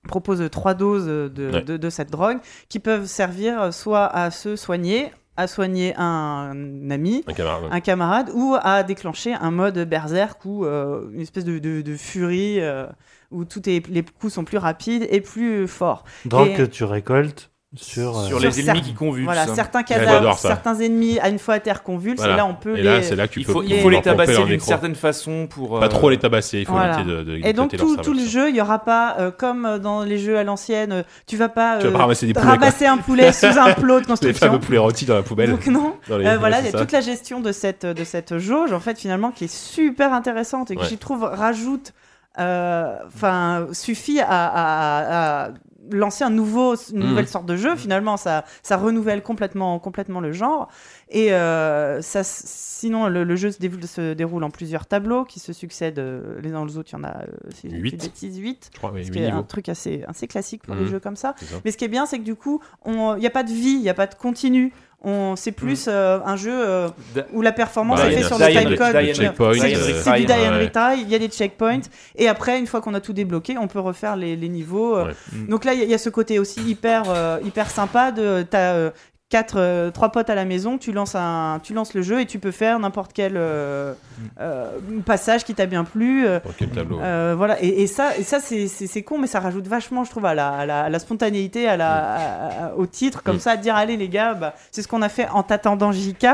[0.09, 1.63] propose trois doses de, Ouais.
[1.63, 2.39] de, de cette drogue
[2.69, 7.69] qui peuvent servir soit à se soigner, à soigner un ami, Un camarade, ouais.
[7.71, 11.95] un camarade, ou à déclencher un mode berserk ou euh, une espèce de, de, de
[11.97, 12.87] furie euh,
[13.31, 16.05] où tout est, les coups sont plus rapides et plus forts.
[16.25, 19.25] Drogue Et- que tu récoltes sur, euh, Sur les sur ennemis qui convulsent.
[19.27, 22.35] Voilà, certains Ouais, cadavres, certains ennemis, à une fois à terre convulsent, Voilà.
[22.35, 22.83] et là on peut Et les.
[22.83, 25.47] là, c'est là que tu Il faut, peux- il faut les tabasser d'une certaine façon
[25.49, 25.79] pour.
[25.79, 26.95] Pas euh, trop les tabasser, il faut Voilà.
[26.99, 29.67] éviter de, de Et donc tout, tout le jeu, il y aura pas euh, comme
[29.67, 32.27] euh, dans les jeux à l'ancienne, euh, tu vas pas, Tu vas euh, pas ramasser
[32.27, 34.47] des poulets, ramasser un poulet sous un plot de Les construction.
[34.49, 35.51] fameux poulets rôtis dans la poubelle.
[35.51, 38.03] Donc non, les- Euh, voilà, il y c'est a toute la gestion de cette de
[38.05, 40.87] cette jauge en fait finalement qui est super intéressante et que Ouais.
[40.89, 41.93] j'y trouve rajoute
[42.39, 45.49] euh, enfin, suffit à, à- à
[45.93, 47.77] lancer un nouveau, une nouvelle sorte de jeu.
[47.77, 50.69] Finalement, ça, ça renouvelle complètement, complètement le genre.
[51.11, 55.41] Et euh, ça, sinon, le, le jeu se déroule, se déroule en plusieurs tableaux qui
[55.41, 56.91] se succèdent euh, les uns aux autres.
[56.93, 57.91] Il y en a, euh, si je dis Huit.
[57.91, 58.71] plus de bêtises, 8.
[58.73, 60.85] Je crois, oui, Ce huit qui est un truc assez, assez classique pour Mhm.
[60.85, 61.35] les jeux comme ça.
[61.39, 61.57] C'est ça.
[61.65, 63.71] Mais ce qui est bien, c'est que du coup, il n'y a pas de vie,
[63.73, 64.73] il n'y a pas de continu.
[65.03, 66.89] On, c'est plus euh, un jeu euh,
[67.33, 68.93] où la performance Bah, est faite sur le and- time code.
[69.03, 71.81] die and- checkpoint, C'est- euh, c'est du die and retry, il y a des checkpoints.
[72.17, 74.97] Et après, une fois qu'on a tout débloqué, on peut refaire les, les niveaux.
[74.99, 75.07] euh.
[75.07, 75.13] Ouais.
[75.33, 75.47] Mm.
[75.47, 78.13] Donc là, il y, a- il y a ce côté aussi hyper, euh, hyper sympa
[78.13, 78.43] de.
[78.43, 78.91] T'as, euh,
[79.31, 82.27] quatre, euh, trois potes à la maison, tu lances, un, tu lances le jeu et
[82.27, 83.95] tu peux faire n'importe quel euh,
[84.41, 84.71] euh,
[85.07, 86.27] passage qui t'a bien plu.
[86.27, 89.29] euh, quel tableau euh, voilà, et, et ça, et ça c'est, c'est, c'est con, mais
[89.29, 92.67] ça rajoute vachement, je trouve, à la, à la, à la spontanéité, à la, à-
[92.67, 93.41] à- au titre, comme Mm.
[93.41, 96.25] ça, à dire allez les gars, bah, c'est ce qu'on a fait en t'attendant JK.
[96.25, 96.33] Ah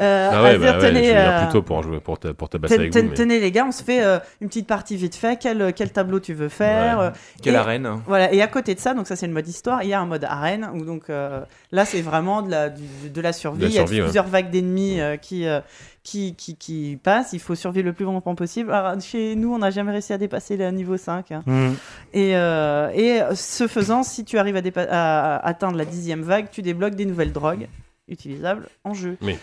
[0.00, 2.34] à dire, bah ouais, je tenez, vais venir euh, plus tôt pour, jouer, pour, ta-
[2.34, 3.10] pour tabasser ten- avec ten- vous.
[3.10, 5.92] mais- tenez les gars, on se fait euh, une petite partie vite fait, quel, quel
[5.92, 6.98] tableau tu veux faire.
[6.98, 7.04] Ouais.
[7.04, 7.10] euh,
[7.42, 9.84] Quelle et- arène Voilà, et à côté de ça, donc ça c'est le mode histoire,
[9.84, 11.40] il y a un mode arène, où donc euh,
[11.70, 14.00] là c'est vraiment de la, du- de la survie, De la il y a ouais.
[14.02, 15.60] plusieurs vagues d'ennemis euh, qui, euh,
[16.02, 18.72] qui, qui, qui passent, il faut survivre le plus longtemps possible.
[18.72, 21.32] Alors, chez nous, on n'a jamais réussi à dépasser le niveau 5.
[21.32, 21.42] hein.
[21.46, 21.72] Mm.
[22.12, 26.94] Et, euh, et ce faisant, si tu arrives à atteindre la dixième vague, tu débloques
[26.94, 27.68] des nouvelles drogues
[28.08, 29.16] utilisables en jeu.
[29.22, 29.38] Mais-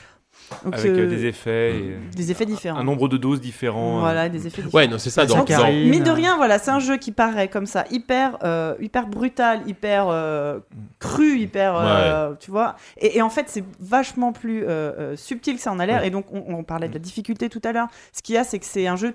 [0.66, 1.76] Donc, Avec euh, euh, des effets.
[1.76, 2.78] et- des effets différents.
[2.80, 3.98] Un nombre de doses différents.
[3.98, 4.02] euh.
[4.02, 5.26] Voilà, des effets Ouais, non, c'est ça.
[5.26, 8.38] Dans, donc, dans- mine de rien, voilà, c'est un jeu qui paraît comme ça, hyper,
[8.44, 10.60] euh, hyper brutal, hyper euh,
[11.00, 12.76] cru, hyper, euh, tu vois.
[13.00, 14.68] Et, et en fait, c'est vachement plus euh,
[15.00, 16.02] euh, subtil que ça en a l'air.
[16.02, 16.08] Ouais.
[16.08, 17.88] Et donc, on, on parlait de la difficulté tout à l'heure.
[18.14, 19.14] Ce qu'il y a, c'est que c'est un jeu,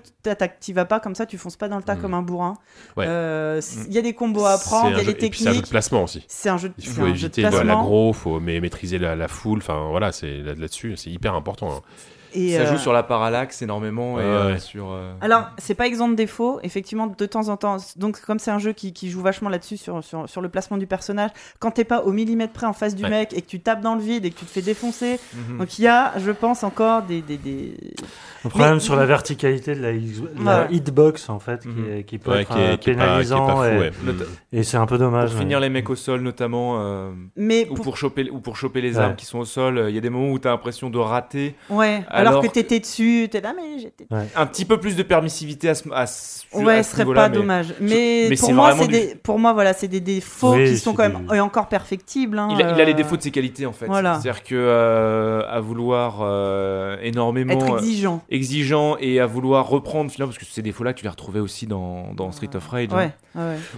[0.59, 2.01] t'y vas pas comme ça, tu fonces pas dans le tas Mm.
[2.01, 2.57] comme un bourrin.
[2.95, 3.05] Ouais.
[3.07, 5.39] Euh, c- Il y a des combos à apprendre, il y a jeu- des puis
[5.39, 5.71] c'est un jeu de techniques.
[5.71, 6.23] placement aussi.
[6.27, 7.75] C'est un jeu, Il c'est faut de éviter la- placement.
[7.75, 9.59] l'aggro, il faut ma- maîtriser la, la foule.
[9.59, 11.71] Enfin, voilà, c'est là- là-dessus, c'est hyper important.
[11.71, 11.81] hein.
[12.33, 14.59] Et, Ça euh, joue sur la parallaxe énormément et Ouais, euh, ouais.
[14.59, 14.91] sur.
[14.91, 17.77] euh, Alors, c'est pas exempt de défauts, effectivement, de temps en temps.
[17.95, 20.77] Donc, comme c'est un jeu qui, qui joue vachement là-dessus, sur, sur, sur le placement
[20.77, 23.09] du personnage, quand t'es pas au millimètre près en face du Ouais.
[23.09, 25.59] mec et que tu tapes dans le vide et que tu te fais défoncer, Mhm.
[25.59, 27.21] donc il y a, je pense, encore des.
[27.21, 27.77] des, des...
[28.43, 29.91] Le problème Mais- sur la verticalité de la,
[30.43, 32.03] la hitbox, en fait, qui, Mhm.
[32.03, 33.45] qui peut Ouais, être qui est- euh, qui est pas- pénalisant.
[33.45, 33.91] qui est pas fou, et, ouais.
[34.05, 35.29] Nota- et c'est un peu dommage.
[35.29, 35.41] Pour ouais.
[35.43, 38.81] finir les mecs au sol notamment, euh, Mais ou, pour- pour choper, ou pour choper
[38.81, 39.03] les Ouais.
[39.03, 40.89] armes qui sont au sol, euh, il y a des moments où tu as l'impression
[40.89, 41.55] de rater.
[41.69, 44.07] Ouais, alors, Alors que t'étais dessus, t'es là, mais j'étais.
[44.35, 47.13] Un petit peu plus de permissivité à ce, à ce, Ouais, à ce ce serait
[47.13, 47.73] pas mais- dommage.
[47.79, 50.93] Mais, mais pour moi, du- des, pour moi, voilà, c'est des défauts Oui, qui sont
[50.93, 52.37] quand même encore perfectibles.
[52.39, 53.85] hein, Il a, il a les euh, défauts de ses qualités en fait.
[53.87, 54.19] Voilà.
[54.21, 58.21] C'est-à-dire que euh, à vouloir euh, énormément Être euh, exigeant.
[58.29, 62.13] exigeant et à vouloir reprendre finalement parce que ces défauts-là tu les retrouvais aussi dans,
[62.13, 62.87] dans Street of Rage.
[62.91, 63.11] hein.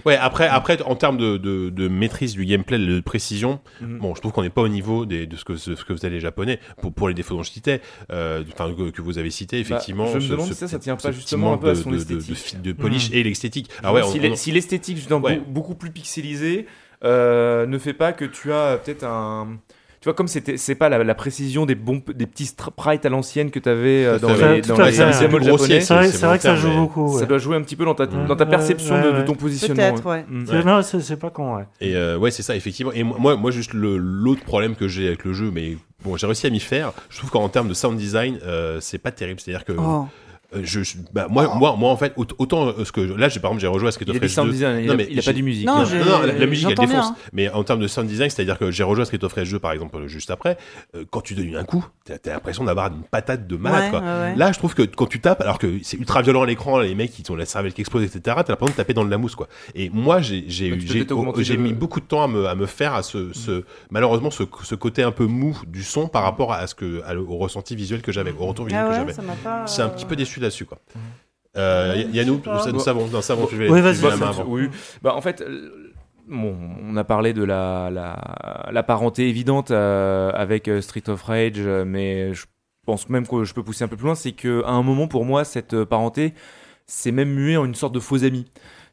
[0.06, 3.98] Ouais, après, après, en termes de, de, de maîtrise du gameplay, de précision, Mhm.
[3.98, 6.08] bon, je trouve qu'on n'est pas au niveau des, de ce que, ce que faisaient
[6.10, 9.30] les Japonais pour, pour les défauts dont je citais, euh, enfin, que, que vous avez
[9.30, 10.04] cité, effectivement.
[10.04, 11.74] Bah, je me ce- demande ce si ça, ça tient pas justement un peu à
[11.74, 12.62] de- son de- de- de, esthétique.
[12.62, 13.16] de polish Mhm.
[13.16, 13.70] et l'esthétique.
[13.82, 15.40] Ah ouais, si on- l'esthétique justement Ouais.
[15.48, 16.66] beaucoup plus pixelisée
[17.04, 19.58] euh, ne fait pas que tu as peut-être un
[20.02, 23.10] tu vois comme c'était c'est pas la, la précision des bons des petits sprites à
[23.10, 27.18] l'ancienne que tu avais dans les dans les japonais C'est vrai, que ça joue beaucoup.
[27.18, 29.76] ça doit jouer un petit peu dans ta, dans ta perception ouais, de, ton positionnement.
[29.92, 30.12] Peut-être, ouais.
[30.12, 30.24] ouais.
[30.28, 30.46] Mm.
[30.46, 31.64] C'est- Non, c'est c'est pas con, ouais.
[31.82, 32.92] Et euh, ouais, c'est ça, effectivement.
[32.92, 36.26] Et moi, moi, juste le- l'autre problème que j'ai avec le jeu, mais bon, j'ai
[36.26, 36.92] réussi à m'y faire.
[37.08, 39.40] Je trouve qu'en termes de sound design, euh, c'est pas terrible.
[39.40, 40.06] C'est-à-dire que Oh.
[40.54, 43.12] Euh, je, je- bah, moi, moi, moi, en fait, aut- autant euh, ce que je-
[43.14, 44.52] là, j'ai par exemple, j'ai rejoué à Street Il of Rage sound 2.
[44.52, 45.66] design, il Non, a, mais il a pas du musique.
[45.66, 47.06] Non, Non, j'ai- non, non, la, la musique elle bien, défonce.
[47.06, 47.16] hein.
[47.32, 49.72] Mais en termes de sound design, c'est-à-dire que j'ai rejoint Street of Rage 2 par
[49.72, 50.56] exemple juste après.
[50.96, 53.84] euh, quand tu donnes un coup, t'as t'as l'impression d'avoir une patate de malade.
[53.84, 54.00] Ouais, quoi.
[54.00, 54.36] ouais, ouais.
[54.36, 56.94] Là, je trouve que quand tu tapes, alors que c'est ultra violent à l'écran, les
[56.94, 58.20] mecs qui ont la cervelle qui explose, etc.
[58.24, 59.48] T'as l'impression de taper dans de la mousse, quoi.
[59.74, 60.70] Et moi, j'ai j'ai
[61.56, 64.74] mis beaucoup de temps à me, à me faire à ce, ce malheureusement ce, ce
[64.74, 68.02] côté un peu mou du son par rapport à ce que à au ressenti visuel
[68.02, 69.12] que j'avais, au retour visuel Ah que j'avais.
[69.66, 70.78] C'est un petit peu déçu là-dessus, quoi.
[71.56, 74.20] Euh, Ouais, Yannou, je nous savons, nous savons, tu vais, Oui, vas-y, veux la vas-y.
[74.20, 74.44] main avant.
[74.46, 74.68] Oui.
[75.02, 75.92] Bah, en fait, euh,
[76.28, 81.22] bon, on a parlé de la, la, la parenté évidente euh, avec euh, Street of
[81.22, 82.46] Rage, euh, mais je
[82.86, 85.24] pense même que je peux pousser un peu plus loin, c'est qu'à un moment, pour
[85.24, 86.34] moi, cette euh, parenté
[86.86, 88.46] s'est même muée en une sorte de faux ami.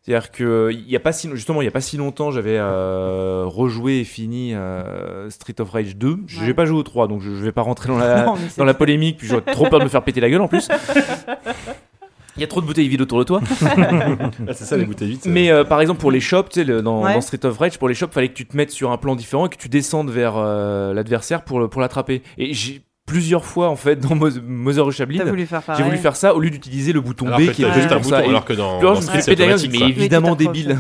[0.07, 2.55] C'est-à-dire que il y a pas si justement il y a pas si longtemps j'avais
[2.57, 6.19] euh, rejoué et fini euh, Street of Rage 2.
[6.27, 6.47] Je Ouais.
[6.47, 8.63] n'ai pas joué au 3 donc je, je vais pas rentrer dans la Non, dans
[8.63, 10.69] la polémique puis j'aurais trop peur de me faire péter la gueule en plus.
[12.37, 13.41] Il y a trop de bouteilles vides autour de toi.
[13.65, 15.23] Ah, c'est ça les bouteilles vides.
[15.23, 15.29] ça.
[15.29, 17.15] Mais euh, par exemple pour les shops, tu sais, le- dans, Ouais.
[17.15, 19.15] dans Street of Rage, pour les shops, fallait que tu te mettes sur un plan
[19.15, 22.21] différent et que tu descendes vers euh, l'adversaire pour, pour l'attraper.
[22.37, 25.23] Et j'ai plusieurs fois en fait dans Mother of Chaplin.
[25.25, 28.45] J'ai voulu faire ça au lieu d'utiliser le bouton B qui est juste un alors
[28.45, 29.85] que dans, dans c'est mais ça.
[29.87, 30.77] évidemment débile.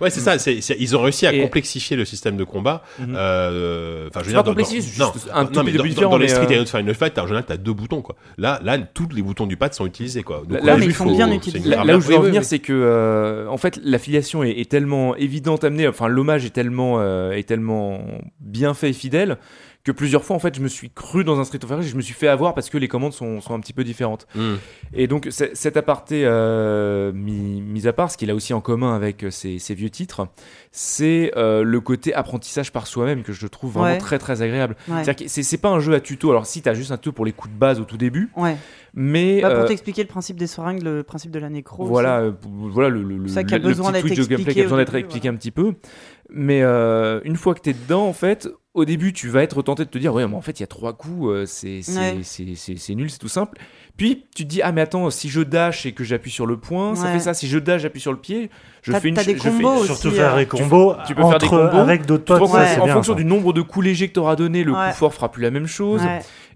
[0.00, 0.10] Ouais.
[0.10, 0.74] C'est ça.
[0.78, 2.82] Ils ont réussi à complexifier le système de combat.
[2.98, 3.14] Mhm.
[3.16, 6.64] Euh, enfin, je veux dire, dans, non, un non, mais dans, dans, les Street euh...
[6.64, 8.16] Final Fight, t'as un t'as deux boutons quoi.
[8.38, 10.42] Là, là, tous les boutons du pad sont utilisés quoi.
[10.48, 11.68] Là, euh, ils sont bien utilisés.
[11.68, 15.86] Là, où je veux revenir c'est que en fait, l'affiliation est, tellement évidente amenée.
[15.86, 17.00] Enfin, l'hommage est tellement
[17.30, 18.00] est tellement
[18.40, 19.38] bien fait et fidèle
[19.82, 21.88] que plusieurs fois en fait je me suis cru dans un Street of Rage et
[21.88, 24.26] je me suis fait avoir parce que les commandes sont, sont un petit peu différentes.
[24.34, 24.56] Hmm.
[24.92, 28.94] Et donc cet aparté euh, mis, mis, à part, ce qu'il a aussi en commun
[28.94, 30.28] avec euh, ces, ces vieux titres,
[30.70, 34.76] c'est euh, le côté apprentissage par soi-même que je trouve vraiment très très agréable.
[34.88, 35.02] Ouais.
[35.26, 37.54] C'est pas un jeu à tuto, alors si t'as juste un tuto pour les coups
[37.54, 38.56] de base au tout début, ouais.
[38.94, 39.40] mais...
[39.40, 41.86] Bah, pour t'expliquer le principe des seringues, le principe de la nécro.
[41.86, 44.62] Voilà, voilà le, le, ça le, qui a besoin d'être expliqué,
[44.98, 45.72] expliqué un petit peu.
[46.32, 49.90] Mais une fois que t'es dedans, en fait, au début, tu vas être tenté de
[49.90, 51.80] te dire, ouais, mais en fait, il y a trois coups, euh, c'est
[52.94, 53.58] nul, c'est tout simple.
[54.00, 56.56] Puis tu te dis ah mais attends si je dash et que j'appuie sur le
[56.56, 56.96] point ouais.
[56.96, 57.34] ça fait ça.
[57.34, 58.48] Si je dash j'appuie sur le pied
[58.82, 60.10] je fais une des je combos aussi, euh.
[60.10, 61.76] faire des combos tu, peux faire des combos.
[61.76, 65.12] avec d'autres en, fonction du nombre de coups légers que t'auras donné le coup fort
[65.12, 66.00] fera plus la même chose.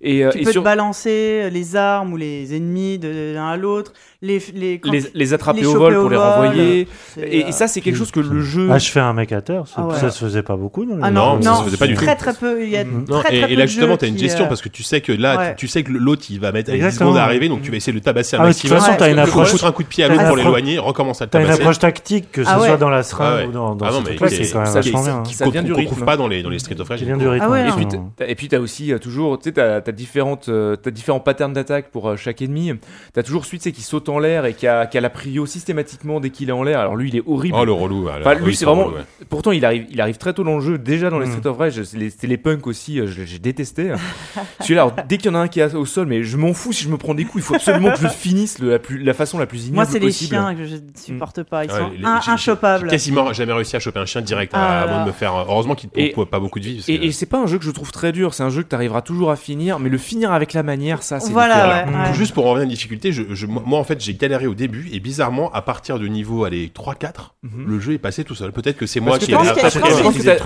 [0.06, 3.94] Et euh, tu peux te balancer les armes ou les ennemis de l'un à l'autre
[4.20, 4.81] les les,
[5.14, 6.89] les, attraper au vol pour les renvoyer.
[7.18, 9.40] Euh, et, ça c'est quelque chose que le jeu ah je fais un mec à
[9.40, 11.64] terre ça, ah se faisait pas beaucoup dans ah, les ah non, non, ça se
[11.64, 12.05] faisait pas du tout.
[12.05, 13.05] Très peu il y a mm.
[13.06, 13.52] très, très peu.
[13.52, 15.92] et là justement t'as une gestion parce que tu sais que là tu sais que
[15.92, 17.16] l'autre il va mettre 10 secondes
[17.48, 18.74] donc tu vas essayer de tabasser à ah, maximum.
[18.74, 19.50] De toute façon, t'as une approche.
[19.50, 21.54] foutre un coup de pied à l'autre pour l'éloigner, recommence à le tabasser.
[21.54, 23.90] Une approche tactique, que ce ah soit dans la seringue ah ou dans, dans ah
[23.90, 25.24] non, ce truc c'est quand même vachement bien.
[25.24, 26.04] Ça vient du rythme.
[26.04, 27.02] pas dans les, Street of Rage.
[27.02, 28.10] vient du rythme.
[28.26, 32.10] Et puis t'as aussi euh, toujours, tu sais, t'as différentes, euh, différents patterns d'attaque pour
[32.10, 32.72] euh, chaque ennemi.
[33.12, 36.20] T'as toujours celui, qui saute en l'air et qui a, qui a la prio systématiquement
[36.20, 36.80] dès qu'il est en l'air.
[36.80, 37.56] Alors lui, il est horrible.
[37.58, 38.08] Oh le relou.
[38.08, 38.90] Enfin, lui, c'est vraiment.
[39.28, 40.78] Pourtant, il arrive, il arrive très tôt dans le jeu.
[40.78, 41.32] Déjà dans les mm.
[41.32, 43.00] Street of Rage, c'était les punks aussi.
[43.06, 43.92] J'ai détesté.
[44.60, 46.72] Celui-là, dès qu'il y en a un qui est au sol, mais je m'en fous
[46.72, 47.43] si je me prends des les couilles.
[47.43, 50.55] Il faut absolument que je finisse la, façon la plus ignoble Moi, c'est les chiens
[50.55, 51.44] que je ne supporte mm.
[51.44, 51.65] pas.
[51.65, 52.89] Ils sont les, un, inchopables.
[52.89, 55.35] quasiment jamais réussi à choper un chien direct, ah, de me faire.
[55.35, 56.85] Heureusement qu'il ne pompe pas beaucoup de vie.
[56.89, 58.35] Et, et c'est pas un jeu que je trouve très dur.
[58.35, 61.03] C'est un jeu que tu arriveras toujours à finir, mais le finir avec la manière,
[61.03, 62.12] ça, c'est voilà.
[62.12, 64.89] Juste pour en revenir à la difficulté, je, moi, en fait, j'ai galéré au début
[64.93, 67.67] et bizarrement, à partir de niveau 3-4, mhm.
[67.67, 68.53] le jeu est passé tout seul.
[68.53, 69.35] Peut-être que c'est moi qui ai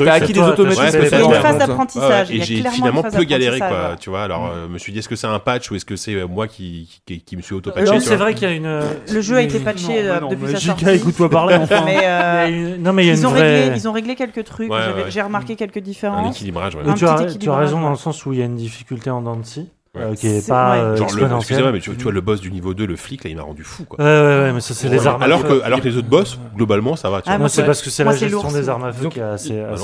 [0.09, 0.99] acquis des automatismes.
[1.03, 2.31] Il y a une phase d'apprentissage.
[2.31, 3.97] Et j'ai finalement peu galéré, quoi.
[4.01, 5.85] Tu vois, alors euh, je me suis dit, est-ce que c'est un patch ou est-ce
[5.85, 8.01] que c'est euh, moi qui qui, qui, qui me suit euh, auto-patché.
[8.01, 8.67] C'est vrai qu'il y a une.
[8.67, 10.89] Euh, le jeu a été patché non, euh, non, depuis sa sortie.
[10.91, 11.55] écoute-toi parler.
[11.69, 11.85] Enfin.
[11.85, 14.71] Mais, non, mais ils, ont réglé, ils ont réglé quelques trucs.
[14.71, 16.27] Ouais, J'ai remarqué quelques différences.
[16.27, 16.75] Un équilibrage.
[16.75, 16.83] Ouais.
[16.87, 19.11] Un tu, as, tu, as, raison dans le sens où il y a une difficulté
[19.11, 19.69] en dents de scie.
[19.97, 23.25] Euh, qui pas euh, excusez-moi, mais tu, vois le boss du niveau 2, le flic,
[23.25, 23.85] là, il m'a rendu fou.
[23.99, 25.23] Ouais, ouais, mais ça, c'est les armes.
[25.23, 27.23] Alors que, alors que les autres boss, globalement, ça va.
[27.27, 29.61] Ah, moi, c'est parce que c'est la gestion des armes à feu qui est assez.
[29.61, 29.75] Bah,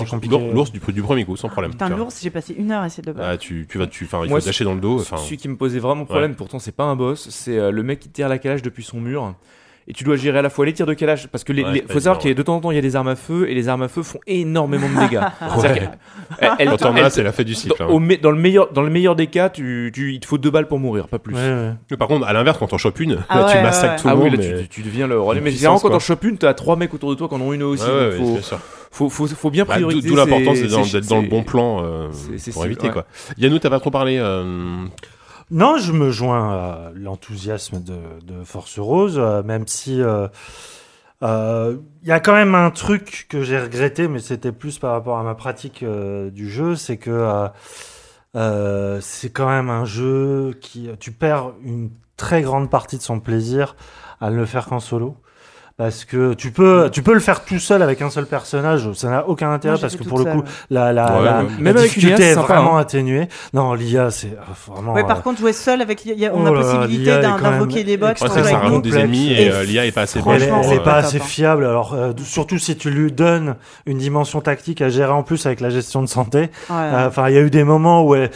[0.53, 1.73] l'ours du, premier coup, sans ah, problème.
[1.73, 3.29] Putain, l'ours, j'ai passé une heure à essayer de le battre.
[3.33, 5.01] Ah, tu, vas, tu, il faut lâcher dans le dos.
[5.01, 8.01] Celui qui me posait vraiment problème, pourtant, c'est pas un boss, c'est euh, le mec
[8.01, 9.35] qui tire la calage depuis son mur
[9.87, 12.01] et tu dois gérer à la fois les tirs de calage parce que les, faut
[12.01, 13.49] savoir qu'il y a de temps en temps il y a des armes à feu
[13.49, 15.21] et les armes à feu font énormément de dégâts.
[15.63, 15.91] ouais.
[16.67, 17.83] Quand t'en as, c'est la fête du cycle.
[17.83, 18.17] Hein.
[18.23, 21.09] Dans, le meilleur, dans le meilleur des cas, il te faut deux balles pour mourir,
[21.09, 21.37] pas plus.
[21.99, 24.37] Par contre, à l'inverse, quand t'en chopes une, ah tu massacres tout le ah monde.
[24.39, 25.35] Oui, là, tu, deviens le roi.
[25.43, 27.53] Mais généralement, quand t'en chopes une, t'as trois mecs autour de toi qui en ont
[27.53, 27.85] une aussi.
[27.85, 28.41] donc
[28.95, 30.09] faut, bien bah, prioriser.
[30.09, 32.09] Bah, D'où l'importance d'être dans, le bon plan euh,
[32.53, 32.91] pour éviter.
[32.91, 33.07] quoi.
[33.39, 34.19] Yannou, t'as pas trop parlé.
[34.19, 34.85] Euh,
[35.51, 40.27] non, je me joins à l'enthousiasme de, Force Rose, euh, même si euh,
[41.23, 44.93] euh, il y a quand même un truc que j'ai regretté, mais c'était plus par
[44.93, 47.49] rapport à ma pratique du jeu, c'est que
[48.35, 53.77] c'est quand même un jeu qui tu perds une très grande partie de son plaisir
[54.21, 55.17] à ne le faire qu'en solo
[55.77, 59.11] parce que tu peux tu peux le faire tout seul avec un seul personnage ça
[59.11, 61.73] n'a aucun intérêt parce que pour le coup la la, ouais, la, ouais.
[61.73, 62.83] la difficulté est vraiment hein.
[62.83, 63.29] atténuée.
[63.55, 65.23] Non l'IA c'est euh, vraiment ouais, par euh...
[65.23, 68.83] contre jouer seul avec l'IA on a oh possibilité d'invoquer des bots ça, ça raconte
[68.83, 71.25] des ennemis et, euh, l'IA est pas assez elle, est euh, pas assez hein.
[71.25, 71.65] fiable.
[71.65, 75.71] Alors surtout si tu lui donnes une dimension tactique à gérer en plus avec la
[75.71, 76.51] gestion de santé.
[76.71, 78.31] Enfin il y a eu des moments où elle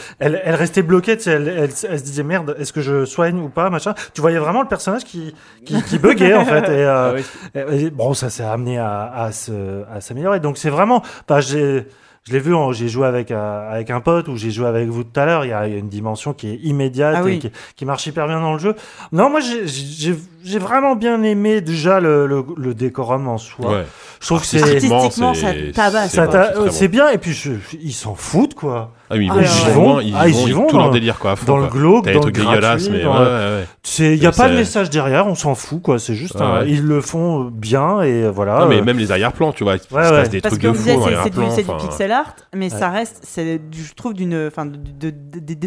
[0.45, 3.93] restait bloquée elle, elle, se disait merde est-ce que je soigne ou pas machin.
[4.13, 7.13] Tu voyais vraiment le personnage qui qui, buguait en fait ah
[7.55, 10.39] euh, bon, ça s'est amené à, se, à s'améliorer.
[10.39, 11.85] Donc c'est vraiment, bah, j'ai,
[12.27, 14.87] je l'ai vu, hein, j'ai joué avec euh, avec un pote ou j'ai joué avec
[14.87, 15.45] vous tout à l'heure.
[15.45, 18.59] Il y a une dimension qui est immédiate qui, qui, marche hyper bien dans le
[18.59, 18.75] jeu.
[19.11, 23.83] Non, moi j'ai, vraiment bien aimé déjà le, le, décorum en soi.
[24.19, 26.69] Je trouve que c'est artistiquement, c'est, ça tabasse.
[26.71, 28.91] C'est, bien et puis je, ils s'en foutent quoi.
[29.11, 30.91] Ah ils vont, ils vont, ils, ah, vont, ils vont, tout leur hein.
[30.91, 31.33] délire quoi.
[31.33, 31.63] Dans quoi.
[31.63, 33.65] le glauque, dans le dégueulasse, mais il ouais, ouais,
[33.99, 34.17] ouais.
[34.17, 35.97] y a pas de message derrière, on s'en fout quoi.
[35.97, 38.59] C'est juste, ils le font bien et voilà.
[38.59, 40.83] Non, mais même les arrière-plans, tu vois, il se passe des trucs de fou.
[40.85, 41.77] C'est du, enfin...
[41.77, 45.13] du pixel art, mais ça reste, je trouve d'une, enfin, de,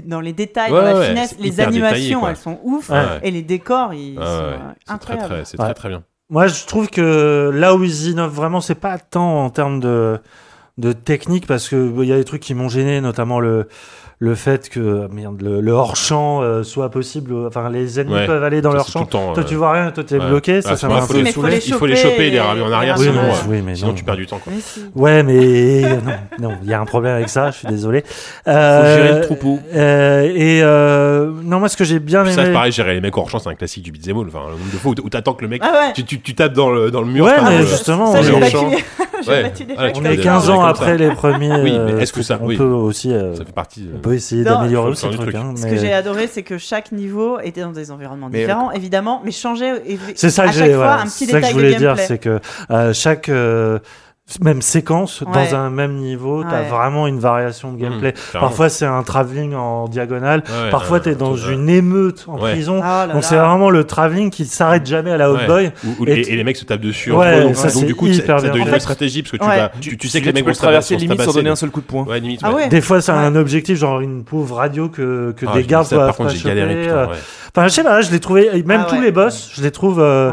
[0.06, 2.90] dans les détails, dans la finesse, les animations, elles sont ouf
[3.22, 5.42] et les décors, ils sont incroyables.
[5.44, 6.02] C'est très très bien.
[6.30, 10.18] Moi, je trouve que là où ils innovent vraiment, c'est pas tant en termes de
[10.78, 13.68] de technique parce que bah, il y a des trucs qui m'ont gêné, notamment le
[14.22, 17.34] le fait que ah, merde, le, le hors champ euh, soit possible.
[17.44, 19.04] Enfin, les ennemis peuvent aller dans leur champ.
[19.04, 20.28] Toi, euh, tu vois rien, toi, t'es ouais.
[20.28, 20.58] bloqué.
[20.58, 21.44] Ah, ça, ça m'a un peu Il faut
[21.86, 22.30] les choper, et...
[22.30, 23.94] les ramener en arrière, oui, sinon, mais, euh, oui, mais sinon non.
[23.94, 24.38] tu perds du temps.
[24.38, 24.52] Quoi.
[24.54, 24.62] Mais.
[24.94, 25.82] Ouais, mais
[26.38, 27.50] non, il y a un problème avec ça.
[27.50, 28.04] Je suis désolé.
[28.46, 29.58] Euh, faut gérer le euh, troupeau.
[29.74, 32.32] et non, moi, ce que j'ai bien aimé.
[32.32, 34.28] Ça, c'est pareil, gérer les mecs hors champ, c'est un classique du beat'em all.
[34.28, 35.62] Enfin, le nombre de fois où t'attends que le mec,
[35.96, 37.24] tu, tu tapes dans le dans le mur.
[37.24, 38.14] Ouais, justement.
[39.28, 41.62] On est 15 ans après les premiers.
[41.62, 43.12] Oui, mais est-ce que ça On peut aussi.
[43.12, 43.88] Euh, ça fait partie.
[43.94, 45.34] On peut essayer d'améliorer aussi le truc.
[45.34, 48.70] Hein, Ce que j'ai adoré, c'est que chaque niveau était dans des environnements euh, différents,
[48.72, 51.26] évidemment, mais changeait à chaque fois un petit.
[51.26, 53.30] C'est ça que je voulais dire, c'est que euh, chaque
[54.40, 58.14] même séquence dans un même niveau, t'as vraiment une variation de gameplay.
[58.32, 62.80] Parfois c'est un traveling en diagonale, parfois t'es dans une émeute en prison.
[63.12, 65.72] Donc c'est vraiment le traveling qui s'arrête jamais à la Hotboy.
[65.98, 67.10] Où, et, les, mecs se tapent dessus.
[67.10, 70.32] donc, ça, donc du coup ça devient une stratégie parce que tu, sais que les
[70.32, 72.06] mecs vont traverser limite sans donner un seul coup de poing.
[72.70, 76.30] Des fois c'est un objectif genre une pauvre radio que des gardes doivent Par contre
[76.30, 76.88] j'ai galéré.
[76.88, 77.06] Euh.
[77.54, 80.00] Enfin je sais pas, je l'ai trouvé même tous les boss, je les trouve.
[80.00, 80.30] Euh,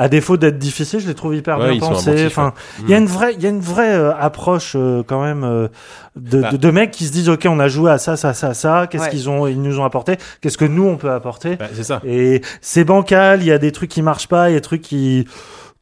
[0.00, 2.24] à défaut d'être difficile, je les trouve hyper bien pensés.
[2.24, 3.02] Enfin, il y a mm.
[3.02, 5.68] une vraie, il y a une vraie euh, approche euh, quand même euh,
[6.16, 6.52] de, bah.
[6.52, 8.86] de, de, mecs qui se disent ok, on a joué à ça, ça, ça, ça.
[8.86, 10.16] Qu'est-ce qu'ils ont, ils nous ont apporté?
[10.40, 11.56] Qu'est-ce que nous on peut apporter?
[11.56, 12.00] Bah, C'est ça.
[12.06, 13.42] Et c'est bancal.
[13.42, 15.28] Il y a des trucs qui marchent pas, il y a des trucs qui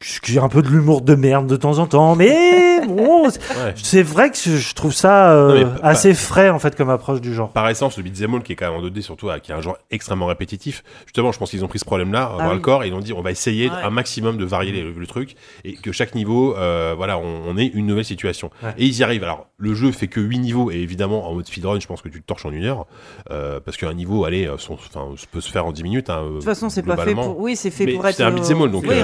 [0.01, 3.29] qui a un peu de l'humour de merde de temps en temps, mais bon,
[3.75, 7.51] c'est vrai que je trouve ça euh, assez frais en fait comme approche du genre.
[7.51, 9.55] Par essence, le beat'em all qui est quand même en 2D surtout, euh, qui est
[9.55, 10.85] un genre extrêmement répétitif.
[11.07, 13.01] Justement, je pense qu'ils ont pris ce problème-là ah, euh, le corps et ils ont
[13.01, 16.55] dit on va essayer un maximum de varier le, truc et que chaque niveau,
[16.97, 18.51] voilà, on, on, ait une nouvelle situation.
[18.77, 19.25] Et ils y arrivent.
[19.25, 22.09] Alors, le jeu fait que 8 niveaux et évidemment en mode speedrun, je pense que
[22.09, 22.87] tu te torches en une heure
[23.31, 24.77] euh, parce qu'un niveau, allez, son,
[25.33, 26.11] peut se faire en 10 minutes.
[26.11, 27.41] Hein, de toute façon, c'est pas fait pour.
[27.41, 28.17] Oui, c'est fait pour être.
[28.17, 28.85] C'est un beat'em all, donc.
[28.87, 29.01] Oui,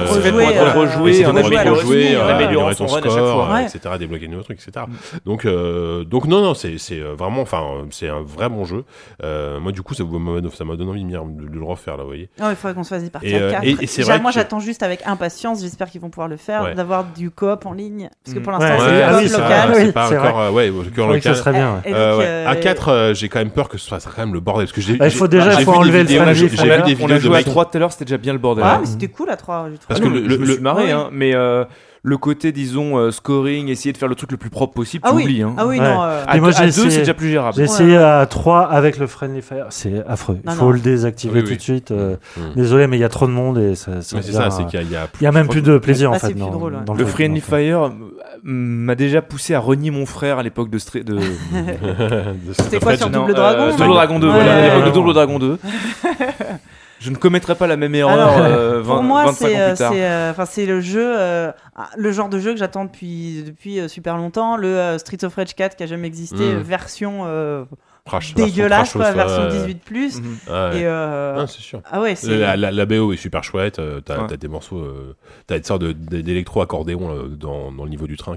[0.84, 4.86] rejouer, on avait euh, rejoué, améliorer ton score, euh, etc., débloquer de trucs, etc.
[5.24, 8.84] Donc, euh, donc non, non, c'est vraiment, enfin, c'est un vrai bon jeu.
[9.22, 12.28] moi, du coup, ça m'a donné envie de, le refaire, là, vous voyez.
[12.38, 16.00] il faudrait qu'on se fasse des parties à Moi, j'attends juste avec impatience, j'espère qu'ils
[16.00, 18.42] vont pouvoir le faire, d'avoir du coop en ligne, parce que mm.
[18.42, 19.70] pour l'instant, c'est ah coop local.
[19.74, 22.44] C'est pas encore, ouais, coop local.
[22.46, 24.80] À 4, j'ai quand même peur que ce soit quand même le bordel, parce que
[24.80, 24.96] j'ai.
[24.96, 27.76] Bah, il faut déjà, il faut enlever le J'ai vu des vidéos de 3 tout
[27.76, 28.64] à l'heure, c'était déjà bien le bordel.
[28.66, 29.68] Ah, mais c'était cool à 3.
[29.88, 30.90] Parce que ah le ah oui.
[30.90, 31.64] Hein, mais euh,
[32.06, 35.10] le côté, disons, euh, scoring, essayer de faire le truc le plus propre possible, ah
[35.10, 35.22] tu oui.
[35.22, 35.42] oublies.
[35.42, 35.54] Hein.
[35.56, 36.02] Ah oui, non.
[36.02, 36.22] Euh...
[36.34, 37.56] Et moi, à essayé, deux, c'est déjà plus gérable.
[37.56, 39.66] J'ai essayé à 3 avec le Friendly Fire.
[39.70, 40.38] C'est affreux.
[40.44, 41.92] Il faut le désactiver tout de suite.
[41.92, 42.16] Euh.
[42.36, 42.54] Mm, mm.
[42.56, 44.02] Désolé, mais il y a trop de monde et ça.
[44.02, 46.18] c'est ça, c'est qu'il y, a, plus y a même plus de plaisir ah, en
[46.18, 46.34] fait.
[46.94, 47.90] Le, Friendly Fire
[48.42, 50.78] m'a déjà poussé à renier mon frère à l'époque de.
[52.52, 55.58] C'était quoi sur Double Dragon Double Dragon 2, voilà, l'époque de Double Dragon 2.
[57.00, 59.32] je ne commettrai pas la même erreur Alors, euh, pour moi, euh,
[59.76, 63.88] c'est, euh, le jeu, euh, ah, le genre de jeu que j'attends depuis, euh, depuis
[63.88, 64.56] super longtemps.
[64.56, 66.58] Le Streets of Rage 4 qui a jamais existé, mm.
[66.60, 67.66] version
[68.06, 70.20] Crash, dégueulasse, quoi, version 18 plus.
[70.20, 70.36] Mhm.
[70.50, 71.34] Euh,
[71.90, 72.14] ah ouais.
[72.14, 72.42] c'est sûr.
[72.54, 73.78] La, BO est super chouette.
[73.78, 75.16] Euh, t'as des morceaux, euh,
[75.46, 78.36] t'as une sorte d'électro accordéon dans, le niveau du train.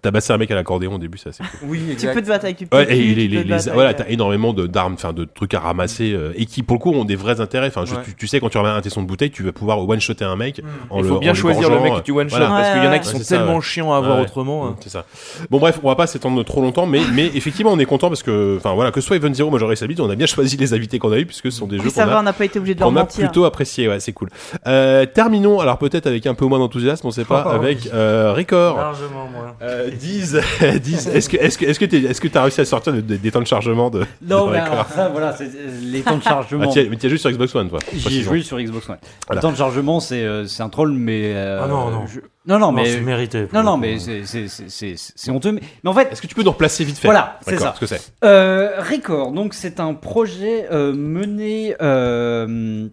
[0.00, 2.46] T'as bassé un mec à l'accordéon au début, c'est assez oui, tu peux te battre
[2.46, 6.62] avec ouais, les, les, Voilà, t'as énormément d'armes, enfin de trucs à ramasser et qui
[6.62, 7.68] pour le coup ont des vrais intérêts.
[7.68, 7.84] Enfin,
[8.16, 10.36] tu, sais quand tu ramènes un tesson de bouteille, tu vas pouvoir one shotter un
[10.36, 10.62] mec.
[10.62, 10.66] Mm.
[10.88, 12.92] En il faut bien choisir le mec que tu one shot parce qu'il y en
[12.92, 14.68] a qui sont tellement chiants à avoir autrement.
[14.68, 14.76] Hein.
[14.80, 15.04] C'est ça.
[15.50, 18.22] Bon bref, on va pas s'étendre trop longtemps, mais mais effectivement on est content parce
[18.22, 20.98] que enfin voilà que soit Even Zero, Majora's Habit, on a bien choisi les invités
[20.98, 22.74] qu'on a eu puisque ce sont des jeux qu'on a, on a, pas été obligé
[22.74, 24.28] de leur on a plutôt apprécié, ouais, c'est cool.
[24.66, 28.76] Euh, terminons, alors peut-être avec un peu moins d'enthousiasme, on sait pas, avec euh, Record.
[28.76, 29.54] Largement moins.
[29.62, 30.38] Euh, 10,
[30.82, 33.00] 10 est-ce que est-ce que est-ce que tu es, est as réussi à sortir de,
[33.00, 35.44] de, des temps de chargement de Non, mais alors, ça voilà, euh,
[35.82, 36.70] les temps de chargement.
[36.74, 37.78] Ah, mais tu as joué sur Xbox One toi.
[37.94, 38.98] J'ai joué sur Xbox One.
[39.26, 39.40] Voilà.
[39.40, 42.04] Le temps de chargement, c'est euh, c'est un troll mais euh, ah non, non.
[42.46, 42.86] Non, non, mais.
[42.86, 43.46] c'est mérité.
[43.52, 44.22] Non, non, mais hein.
[44.24, 45.52] c'est honteux.
[45.52, 46.12] Mais, mais en fait.
[46.12, 47.08] Est-ce que tu peux nous replacer vite fait?
[47.08, 47.74] Voilà, c'est ça.
[47.74, 48.12] ce que c'est.
[48.24, 51.74] Euh, Record, donc c'est un projet euh, mené.
[51.80, 52.88] Euh,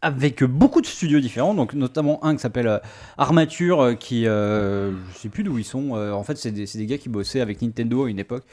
[0.00, 2.80] avec beaucoup de studios différents, donc notamment un qui s'appelle
[3.18, 5.90] Armature, qui je sais plus d'où ils sont.
[5.90, 8.44] en fait, c'est des, des, gars qui bossaient avec Nintendo à une époque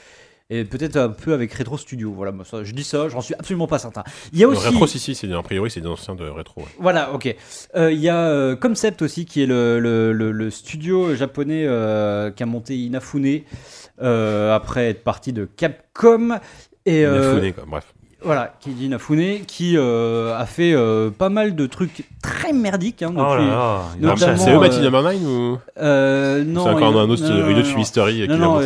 [0.52, 2.12] et peut-être un peu avec Retro Studio.
[2.12, 4.04] Voilà, ça, je dis ça, j'en suis absolument pas certain.
[4.34, 4.68] Il y a aussi.
[4.68, 6.64] Retro, si, si, c'est a priori, c'est des anciens de Retro.
[6.78, 7.34] Voilà, ok.
[7.76, 12.32] Euh, il y a euh, Concept aussi, qui est le, le, le, studio japonais euh,
[12.32, 13.42] qui a monté Inafune
[13.98, 16.38] après être parti de Capcom.
[16.86, 17.94] Et, Inafune, quoi, bref.
[18.24, 23.02] Voilà, Keiji Nafune, qui euh, a fait euh, pas mal de trucs très merdiques.
[23.02, 23.12] Hein,
[24.00, 25.02] Depuis, c'est eux, euh, Mighty Number
[26.46, 26.64] Non.
[26.64, 27.68] C'est encore un autre, non, une autre
[28.38, 28.60] non,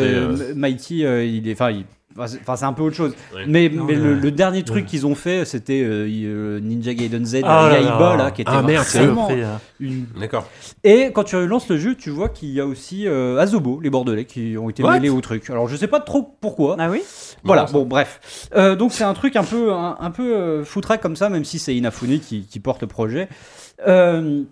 [0.56, 1.56] Mighty, il est,
[2.18, 3.14] enfin, c'est un peu autre chose.
[3.36, 3.42] Oui.
[3.48, 4.90] Mais, Non, mais mais- le, le dernier truc Ouais.
[4.90, 8.24] qu'ils ont fait, c'était euh, euh, Ninja Gaiden Z Ah là Yaiba, là.
[8.26, 10.48] là, qui était Ah, merde, c'est vraiment Après, euh, une D'accord.
[10.84, 13.90] et quand tu lances le jeu, tu vois qu'il y a aussi euh, Azobo, les
[13.90, 14.94] Bordelais, qui ont été What?
[14.94, 15.50] mêlés au truc.
[15.50, 16.76] Alors je sais pas trop pourquoi.
[16.80, 17.02] Ah oui?
[17.44, 18.48] Voilà, bon bref.
[18.56, 21.46] Euh, donc c'est un truc un peu, un, un peu euh, foutraque comme ça, même
[21.46, 23.28] si c'est Inafune qui, qui porte le projet.
[23.88, 24.44] Euh,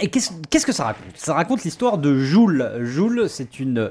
[0.00, 1.04] et qu'est-ce qu'est-ce que ça raconte?
[1.16, 2.70] Ça raconte l'histoire de Joule.
[2.82, 3.90] Joule, c'est une,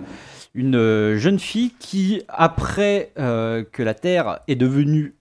[0.54, 5.16] une euh, jeune fille qui, après euh, que la Terre est devenue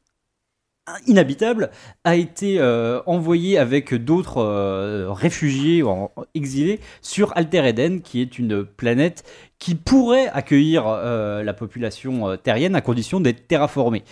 [1.06, 1.70] inhabitable,
[2.02, 4.42] a été euh, envoyée avec d'autres
[5.12, 9.22] réfugiés en, exilés sur Alter Eden, qui est une planète
[9.60, 14.02] qui pourrait accueillir la population terrienne à condition d'être terraformée.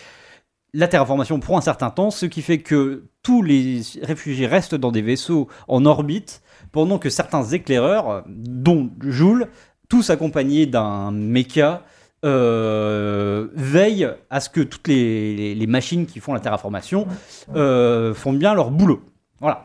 [0.73, 4.91] La terraformation prend un certain temps, ce qui fait que tous les réfugiés restent dans
[4.91, 6.41] des vaisseaux en orbite,
[6.71, 9.47] pendant que certains éclaireurs, dont Joule,
[9.89, 11.83] tous accompagnés d'un mecha,
[12.25, 17.07] euh, veillent à ce que toutes les, machines qui font la terraformation
[17.55, 19.01] euh, font bien leur boulot.
[19.39, 19.63] Voilà.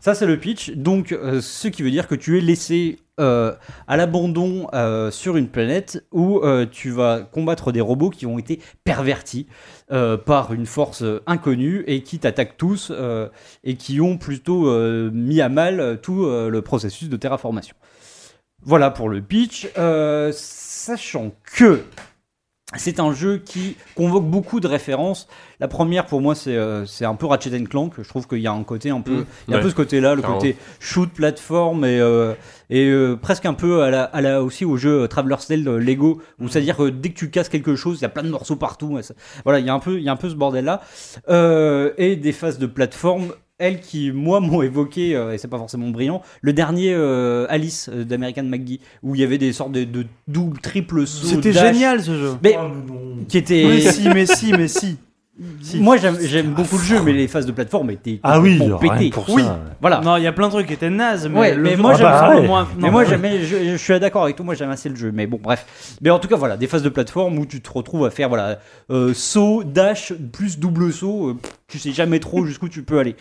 [0.00, 0.72] Ça, c'est le pitch.
[0.72, 4.66] Donc, euh, ce qui veut dire que tu es laissé à l'abandon
[5.12, 9.46] sur une planète où tu vas combattre des robots qui ont été pervertis
[9.88, 12.92] par une force inconnue et qui t'attaquent tous
[13.62, 14.68] et qui ont plutôt
[15.12, 17.76] mis à mal tout le processus de terraformation.
[18.64, 19.68] Voilà pour le pitch.
[19.78, 21.82] Euh, sachant que
[22.76, 25.28] c'est un jeu qui convoque beaucoup de références.
[25.60, 27.92] La première, pour moi, c'est euh, c'est un peu Ratchet Clank.
[28.02, 29.70] Je trouve qu'il y a un côté un peu, Mmh, il y a un peu
[29.70, 30.40] ce côté-là, le Carrément.
[30.40, 32.34] côté shoot plateforme et, euh,
[32.70, 35.68] et euh, presque un peu à la, à la- aussi au jeu euh, Traveler's Tale
[35.68, 38.24] euh, Lego, où c'est-à-dire que dès que tu casses quelque chose, il y a plein
[38.24, 39.00] de morceaux partout.
[39.02, 40.80] ça- voilà, il y a un peu, il y a un peu ce bordel-là
[41.28, 43.34] Euh, et des phases de plateforme.
[43.58, 47.88] Elles qui, moi, m'ont évoqué, euh, et c'est pas forcément brillant, le dernier euh, Alice
[47.92, 51.28] euh, d'American McGee, où il y avait des sortes de, de double, triple sauts.
[51.28, 51.72] C'était dash.
[51.72, 52.32] génial ce jeu.
[52.42, 53.64] Mais Oh, mais qui était.
[53.64, 54.96] Mais si, mais si, mais si.
[55.62, 55.80] Si.
[55.80, 59.10] Moi j'aime beaucoup le jeu, mais les phases de plateforme étaient Ah oui, pétées.
[59.10, 59.58] pour oui, ça.
[59.80, 60.00] voilà.
[60.00, 61.76] Non, il y a plein de trucs qui étaient nazes, mais, Ouais, le mais jeu
[61.82, 62.68] moi, me j'aime moins.
[62.78, 65.10] Mais moi j'aimais, je, je suis d'accord avec toi, moi j'aime assez le jeu.
[65.12, 65.66] Mais bon, bref.
[66.02, 68.28] Mais en tout cas, voilà, des phases de plateforme où tu te retrouves à faire
[68.28, 68.60] voilà
[68.92, 71.30] euh, saut, dash, plus double saut.
[71.30, 73.16] euh, tu sais jamais trop jusqu'où tu peux aller.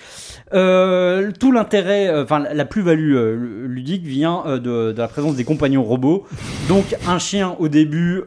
[0.53, 5.35] Euh, tout l'intérêt, euh, enfin la plus-value euh, ludique vient euh, de, de la présence
[5.35, 6.27] des compagnons robots.
[6.69, 8.21] Donc un chien au début.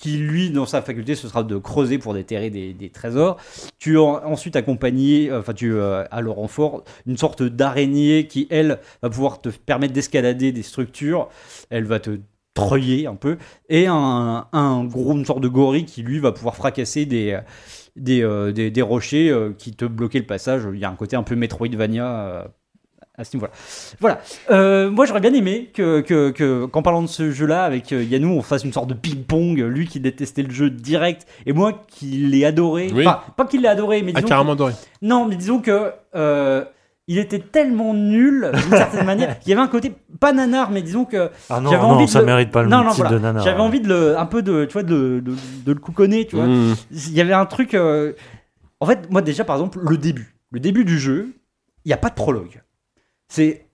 [0.00, 3.36] Euh, qui lui, dans sa faculté, ce sera de creuser pour déterrer des, trésors.
[3.78, 8.46] Tu en- ensuite accompagné, euh, enfin tu euh, as le renfort, une sorte d'araignée qui,
[8.50, 11.28] elle, va pouvoir te permettre d'escalader des structures.
[11.70, 12.18] Elle va te
[12.54, 13.38] treuiller un peu.
[13.68, 17.38] Et un, un gros, une sorte de gorille qui, lui, va pouvoir fracasser des,
[18.22, 20.62] euh, rochers euh, qui te bloquaient le passage.
[20.72, 22.44] Il y a un côté un peu Metroidvania euh,
[23.20, 23.52] à ce niveau-là.
[24.00, 24.20] Voilà.
[24.50, 28.02] Euh, moi, j'aurais bien aimé que, que, que- qu'en parlant de ce jeu-là, avec euh,
[28.02, 29.58] Yannou, on fasse une sorte de ping-pong.
[29.60, 32.90] Lui qui détestait le jeu direct, et moi qui l'ai adoré.
[32.94, 33.06] Oui.
[33.06, 34.72] Enfin, pas qu'il l'ait adoré, mais Ah, disons carrément doré.
[35.02, 36.64] non, mais disons que euh,
[37.08, 39.36] il était tellement nul d'une certaine manière.
[39.44, 42.04] Il y avait un côté pas nanar, mais disons que Ah non, j'avais non, envie
[42.06, 43.16] de ça le- mérite pas le non, non, titre voilà.
[43.16, 43.42] de nanar.
[43.44, 45.32] J'avais envie de le, un peu de, tu vois, de, de,
[45.66, 46.46] de le couconner, tu vois.
[46.46, 46.76] Mmh.
[46.92, 47.74] Il y avait un truc.
[47.74, 48.12] euh,
[48.80, 51.30] En fait, moi déjà, par exemple, le début, le début du jeu,
[51.84, 52.60] il n'y a pas de prologue.
[53.30, 53.64] C'est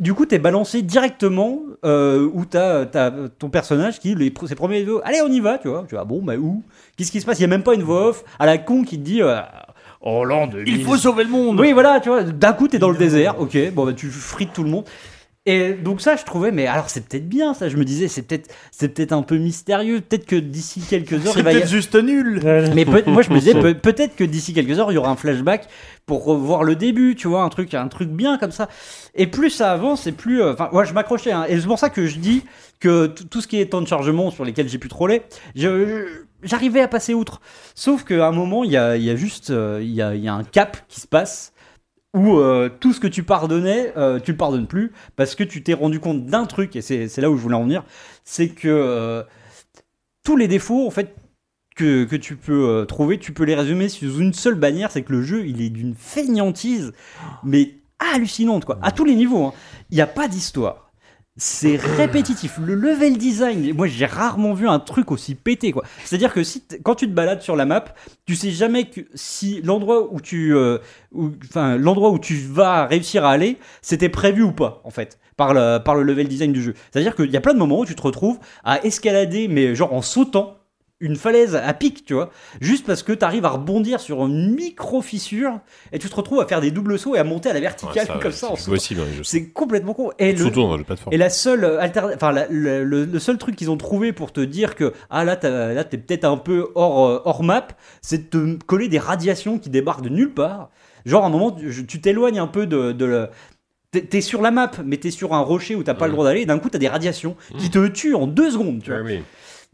[0.00, 4.80] du coup, t'es balancé directement euh, où t'as as ton personnage qui, les, ses premiers
[4.80, 5.84] vidéos, allez, on y va, tu vois.
[5.88, 6.64] Tu vois, bon, bah où?
[6.96, 7.38] Qu'est-ce qui se passe?
[7.38, 9.22] Il y a même pas une voix off à la con qui te dit.
[9.22, 9.40] euh,
[10.00, 10.68] Oh l'an 2000.
[10.76, 11.60] Il faut sauver le monde.
[11.60, 14.52] Oui, voilà, tu vois, d'un coup, t'es dans le désert, ok, bon, bah, tu frites
[14.52, 14.84] tout le monde.
[15.46, 17.68] Et donc ça, je trouvais, mais alors c'est peut-être bien, ça.
[17.68, 20.00] Je me disais, c'est peut-être, c'est peut-être un peu mystérieux.
[20.00, 22.40] Peut-être que d'ici quelques heures, C'est il va y peut-être juste nul.
[22.74, 25.10] mais peut- moi je me disais peut- peut-être que d'ici quelques heures il y aura
[25.10, 25.68] un flashback
[26.06, 28.68] pour revoir le début, tu vois, un truc, un truc bien comme ça.
[29.14, 31.32] Et plus ça avance, et plus, euh, enfin, ouais, je m'accrochais.
[31.32, 31.44] hein.
[31.48, 32.42] et c'est pour ça que je dis
[32.80, 35.22] que t- tout ce qui est temps de chargement sur lesquels j'ai pu troller,
[35.54, 37.40] je- je- j'arrivais à passer outre.
[37.74, 40.14] Sauf qu'à un moment il y a, il y a juste, euh, il y, a,
[40.14, 41.52] il y a un cap qui se passe
[42.14, 45.62] où euh, tout ce que tu pardonnais, euh, tu le pardonnes plus parce que tu
[45.62, 47.84] t'es rendu compte d'un truc, et c'est là où je voulais en venir,
[48.24, 49.22] c'est que euh,
[50.22, 51.14] tous les défauts, en fait,
[51.76, 55.12] que, que tu peux trouver, tu peux les résumer sous une seule bannière, c'est que
[55.12, 56.92] le jeu, il est d'une feignantise,
[57.42, 59.46] mais hallucinante, quoi, à tous les niveaux.
[59.46, 59.52] hein.
[59.90, 60.83] Il n'y a pas d'histoire.
[61.36, 62.58] C'est répétitif.
[62.64, 65.82] Le level design, moi j'ai rarement vu un truc aussi pété quoi.
[66.04, 67.84] C'est-à-dire que si quand tu te balades sur la map,
[68.24, 70.78] tu sais jamais que si l'endroit où tu, euh,
[71.12, 75.18] où- enfin l'endroit où tu vas réussir à aller, c'était prévu ou pas en fait
[75.36, 76.74] par le par le level design du jeu.
[76.92, 79.92] C'est-à-dire qu'il y a plein de moments où tu te retrouves à escalader mais genre
[79.92, 80.58] en sautant
[81.04, 84.54] une falaise à pic, tu vois, juste parce que tu arrives à rebondir sur une
[84.54, 85.60] micro fissure
[85.92, 87.94] et tu te retrouves à faire des doubles sauts et à monter à la verticale
[87.94, 88.48] Ouais, ça, comme ça.
[89.24, 90.10] c'est complètement con.
[90.18, 91.14] Et le, plateforme.
[91.14, 94.32] et la seule alter- enfin la- le, le- le seul truc qu'ils ont trouvé pour
[94.32, 97.68] te dire que ah là là t'es peut-être un peu hors euh, hors map,
[98.02, 100.70] c'est de te coller des radiations qui débarquent de nulle part.
[101.04, 101.54] Genre à un moment
[101.86, 103.28] tu t'éloignes un peu de, de le-
[104.10, 106.40] T'es sur la map, mais t'es sur un rocher où t'as pas le droit d'aller,
[106.40, 108.82] et d'un coup t'as des radiations qui te tuent en deux secondes.
[108.82, 108.98] Tu vois.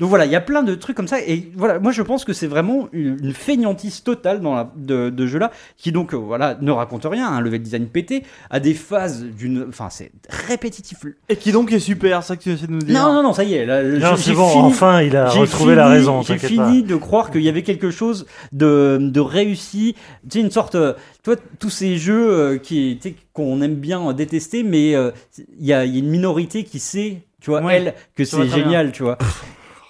[0.00, 1.20] Donc voilà, il y a plein de trucs comme ça.
[1.20, 5.10] Et voilà, moi je pense que c'est vraiment une, une feignantise totale dans la, de,
[5.10, 8.74] de jeu-là, qui donc euh, voilà ne raconte rien, un level design pété, a des
[8.74, 9.66] phases d'une.
[9.68, 10.10] Enfin, c'est
[10.48, 10.98] répétitif.
[11.28, 12.98] Et qui donc est super, ça que tu essaies de nous dire.
[12.98, 13.66] Non, non, non, ça y est.
[13.66, 16.82] Là, Non, j'ai c'est bon, fini- enfin, il a retrouvé la fini- raison, J'ai fini
[16.82, 19.94] de croire qu'il y avait quelque chose de, de réussi.
[20.30, 20.74] Tu sais, une sorte.
[20.76, 24.94] euh, Tu vois, tous ces jeux euh, qui, tu sais, qu'on aime bien détester, mais
[24.94, 25.10] euh,
[25.58, 28.24] il y, a, il y a une minorité qui sait, tu vois, Ouais, elle, que
[28.24, 28.92] c'est génial, bien.
[28.92, 29.18] tu vois.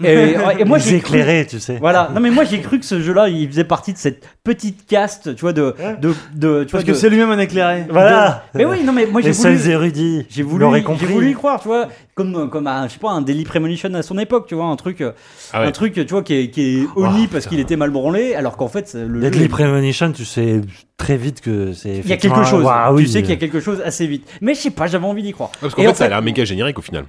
[0.02, 1.78] Et, et moi, Les j'ai éclairés, tu sais.
[1.78, 2.10] Voilà.
[2.14, 5.34] Non, mais moi, j'ai cru que ce jeu-là, il faisait partie de cette petite caste,
[5.34, 7.84] tu vois, de, de, de tu Parce vois, que de- c'est lui-même un éclairé.
[7.90, 8.44] Voilà.
[8.54, 9.58] de- Mais oui, non, mais moi, j'ai Les voulu.
[9.58, 10.64] seuls érudits J'ai voulu,
[10.98, 13.92] j'ai voulu y croire, tu vois, comme, comme un, je sais pas, un Daily Premonition
[13.94, 15.12] à son époque, tu vois, un truc, euh,
[15.52, 15.66] Ah ouais.
[15.68, 18.56] un truc, tu vois, qui est, qui est honni parce qu'il était mal branlé, alors
[18.56, 20.60] qu'en fait, le jeu Deadly est- Premonition, tu sais
[20.96, 21.98] très vite que c'est.
[22.04, 22.64] il y a quelque chose.
[22.64, 23.08] Waouh, tu oui.
[23.08, 24.28] sais qu'il y a quelque chose assez vite.
[24.42, 25.50] Mais je sais pas, j'avais envie d'y croire.
[25.60, 27.04] Parce qu'en fait, en ça a l'air méga générique au final.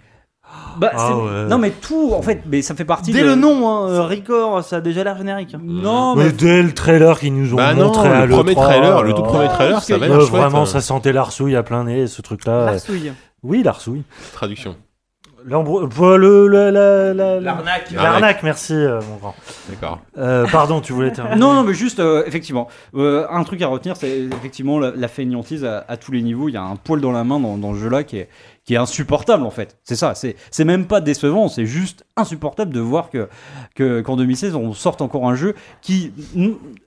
[0.78, 1.46] Bah, Ah ouais.
[1.50, 4.02] Non, mais tout, en fait, mais ça fait partie Dès de- le nom, hein, euh,
[4.04, 5.56] Record, ça a déjà l'air générique.
[5.62, 8.54] Non, Mais mais dès le trailer qu'ils nous ont Bah non, montré à le premier
[8.54, 10.30] l'E3, trailer, le tout alors, premier trailer, ça va euh, être chouette.
[10.42, 12.66] Vraiment, euh, ça sentait l'arsouille à plein nez, ce truc-là.
[12.72, 13.12] L'arsouille.
[13.44, 14.04] Oui, l'arsouille.
[14.34, 14.76] Traduction.
[16.92, 17.92] L'arnaque.
[17.92, 19.36] L'arnaque, merci, euh, mon grand.
[19.70, 20.00] D'accord.
[20.18, 23.68] Euh, pardon, tu voulais terminer Non, non, mais juste, euh, effectivement, euh, un truc à
[23.68, 26.50] retenir, c'est effectivement la, la fainéantise à, à tous les niveaux.
[26.50, 28.30] Il y a un poil dans la main dans, dans ce jeu-là qui est,
[28.64, 29.80] qui est insupportable, en fait.
[29.84, 33.28] C'est ça, c'est c'est même pas décevant, c'est juste insupportable de voir que
[33.74, 36.12] que- qu'en 2016, on sorte encore un jeu qui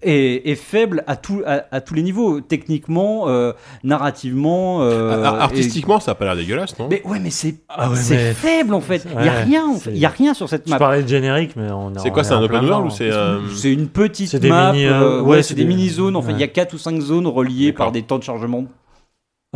[0.02, 4.82] est, est faible à, tout, à, à tous les niveaux, techniquement, euh, narrativement.
[4.82, 6.88] euh, Ah, ah, et- Artistiquement, ça a pas l'air dégueulasse, non?
[6.90, 9.04] Mais ouais, mais c'est Ah ouais, c'est mais- faible, en fait.
[9.18, 9.90] Il y a rien, en fait.
[9.90, 10.78] c'est- il y a rien sur cette Tu map.
[10.78, 12.90] parlais de générique, mais on C'est on quoi, est c'est un en open world ou
[12.90, 13.10] c'est.
[13.10, 14.72] euh, C'est une petite C'est map.
[14.72, 16.16] mini, ouais, ouais, c'est c'est des des- mini-zones.
[16.16, 16.48] En fait, il y a.
[16.54, 17.86] 4 ou 5 zones reliées D'accord.
[17.86, 18.64] par des temps de chargement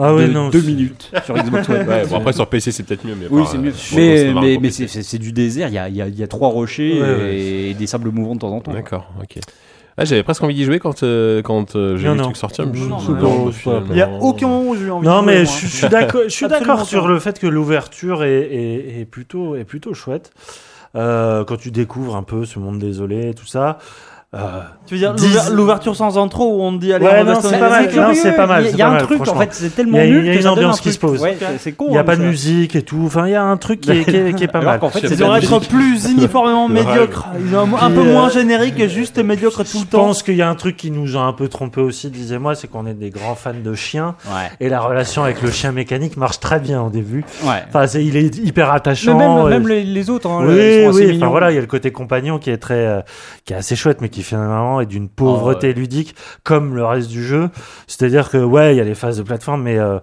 [0.01, 0.49] Ah ouais, de non.
[0.51, 1.77] 2 c'est- minutes sur Xbox One.
[1.89, 3.15] Ouais, bon, après sur PC, c'est peut-être mieux.
[3.19, 3.73] Mais Oui, enfin, c'est mieux.
[4.41, 5.69] Mais, mais, c'est- du désert.
[5.69, 7.37] Il y a, il y a- il y a trois rochers Ouais, et, ouais.
[7.71, 8.73] et des sables mouvants de temps en temps.
[8.73, 9.39] D'accord, ok.
[10.01, 12.65] Ah, j'avais presque envie d'y jouer quand, euh, quand euh, j'ai vu le truc sortir.
[13.91, 15.89] Il y a aucun moment où j'ai envie Non, de mais jouer, je, je suis
[15.89, 16.21] d'accord.
[16.25, 19.95] Je suis Absolument d'accord sur le fait que l'ouverture est, est, est plutôt est plutôt
[19.95, 20.31] chouette.
[20.95, 23.79] Euh, quand tu découvres un peu ce monde désolé, tout ça.
[24.35, 25.15] Euh, Tu veux dire
[25.53, 27.89] l'ouverture sans intro où on te dit allez, Ouais, on va non, c'est pas mal.
[27.89, 29.97] curieux, Non, c'est pas mal, Il y a- y un truc, en fait, c'est tellement
[29.97, 31.23] Il y a- nul il y a que une ambiance un qui se pose.
[31.23, 31.87] Ouais, c'est- con.
[31.89, 33.01] Il n'y a pas de musique et tout.
[33.07, 34.91] Enfin, il y a un truc qui est, qui est- qui est pas Alors mal.
[35.03, 36.73] Ils devraient être plus uniformément Ouais.
[36.75, 37.27] médiocres.
[37.41, 39.89] Ils ont un, un peu Puis, euh, moins générique et juste médiocre tout le Je
[39.89, 39.99] temps.
[40.09, 42.69] pense qu'il y a un truc qui nous a un peu trompé aussi, disais-moi, c'est
[42.69, 44.15] qu'on est des grands fans de chiens.
[44.61, 47.25] Et la relation avec le chien mécanique marche très bien au début.
[47.45, 49.17] Enfin, il est hyper attachant.
[49.17, 51.17] même, et- même les, autres, hein, oui.
[51.17, 53.01] Enfin voilà, il y a le côté compagnon qui est très, euh,
[53.47, 56.15] qui est assez chouette, mais qui finalement est d'une pauvreté ludique
[56.45, 57.51] comme le reste du jeu.
[57.87, 59.97] C'est-à-dire que ouais, il y a les phases de plateforme, mais euh,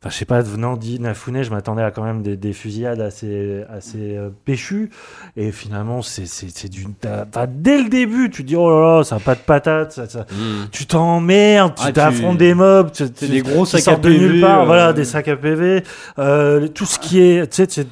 [0.00, 3.64] enfin je sais pas, venant d'Inafune, je m'attendais à quand même des, des fusillades assez,
[3.74, 4.90] assez euh, péchues,
[5.34, 8.68] et finalement c'est, c'est, c'est du, t'as- enfin, dès le début, tu te dis oh
[8.68, 10.68] là là, ça a pas de patate, ça, ça- Mm.
[10.72, 14.02] tu t'emmerdes, tu Ah, tu- t'affrontes des mobs, tu- des gros qui sacs à sortent
[14.02, 15.82] de PV, nulle part, euh, voilà, des sacs à PV,
[16.18, 17.86] euh, tout ce qui est, tu sais,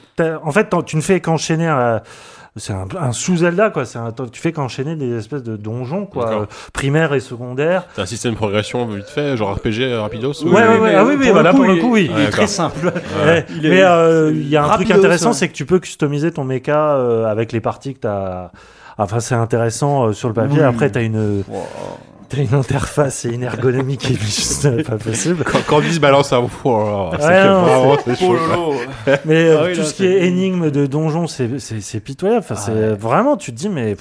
[0.45, 1.69] en fait, tu ne fais qu'enchaîner.
[1.69, 1.99] euh,
[2.57, 3.85] c'est un, un sous Zelda quoi.
[3.85, 7.87] C'est un, tu fais qu'enchaîner des espèces de donjons quoi, euh, primaires et secondaires.
[7.95, 11.05] T'as un système de progression vite fait, genre RPG rapidos Ouais, ou- ouais, ouais, ah
[11.05, 12.11] oui, oui, pour voilà, le coup, pour le coup, oui.
[12.15, 12.93] Il est très simple.
[13.25, 13.47] Ouais.
[13.57, 15.35] Il est- Mais euh, il y a un truc intéressant, ouais.
[15.35, 18.51] c'est que tu peux customiser ton mecha euh, avec les parties que t'as.
[18.99, 20.59] Enfin, c'est intéressant euh, sur le papier.
[20.59, 20.65] Oui.
[20.65, 21.43] Après, t'as une,
[22.33, 25.45] t'as une interface et une ergonomie qui est juste pas possible.
[25.45, 29.21] Quand Candy se balance un oh, c'est Ouais, vraiment, c'est-.
[29.25, 32.01] Mais euh, Ah oui, tout là, ce qui est énigme de donjon, c'est c'est- c'est
[32.01, 32.41] pitoyable.
[32.41, 33.97] Enfin, c'est vraiment, tu te dis, mais.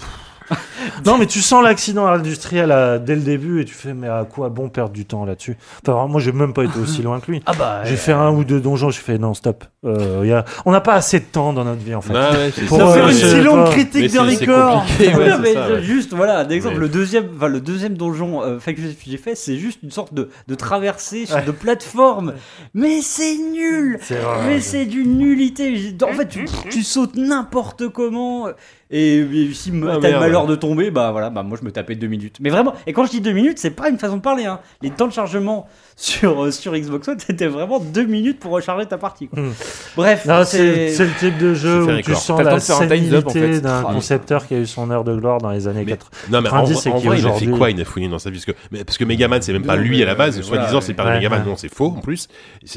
[1.06, 4.26] non, mais tu sens l'accident industriel euh, dès le début et tu fais, mais à
[4.30, 5.58] quoi bon perdre du temps là-dessus?
[5.82, 7.42] Enfin, vraiment, moi, j'ai même pas été aussi loin que lui.
[7.46, 9.64] Ah bah, J'ai fait un ou deux donjons, j'ai fait non, stop.
[9.84, 10.46] Euh, y a...
[10.66, 12.14] On n'a pas assez de temps dans notre vie en fait.
[12.14, 12.88] Ouais, Pour, ça.
[12.98, 14.86] Euh, fait une si longue critique c'est Record.
[15.00, 15.82] ouais, Non, c'est mais ça, je- ouais.
[15.82, 18.74] juste voilà d'exemple le deuxième enfin le deuxième donjon euh, que
[19.06, 21.44] j'ai- fait c'est juste une sorte de, de traversée Ouais.
[21.44, 22.34] de plateforme
[22.76, 24.00] mais c'est nul
[24.46, 28.50] mais c'est d'une nullité en fait tu, tu sautes n'importe comment
[28.94, 31.72] et, et si Ah, t'as le malheur de tomber bah voilà bah moi je me
[31.72, 34.18] tapais deux minutes mais vraiment et quand je dis deux minutes c'est pas une façon
[34.18, 34.60] de parler hein.
[34.82, 38.86] les temps de chargement sur, euh, sur Xbox One c'était vraiment deux minutes pour recharger
[38.86, 39.40] ta partie quoi.
[39.42, 39.52] Hmm.
[39.96, 44.48] Bref, Non, c'est- le type de jeu où tu sens la sénilité d'un Ah, concepteur
[44.48, 46.10] qui a eu son heure de gloire dans les années Mais- 80.
[46.32, 48.38] Non, mais en, 90 vrai, il a fait quoi Inafune dans sa vie?
[48.38, 50.38] Parce que, mais- parce que Megaman, c'est même pas lui à la base.
[50.40, 51.44] euh, Soi-disant, c'est pas Megaman.
[51.46, 52.28] Non, c'est faux en plus.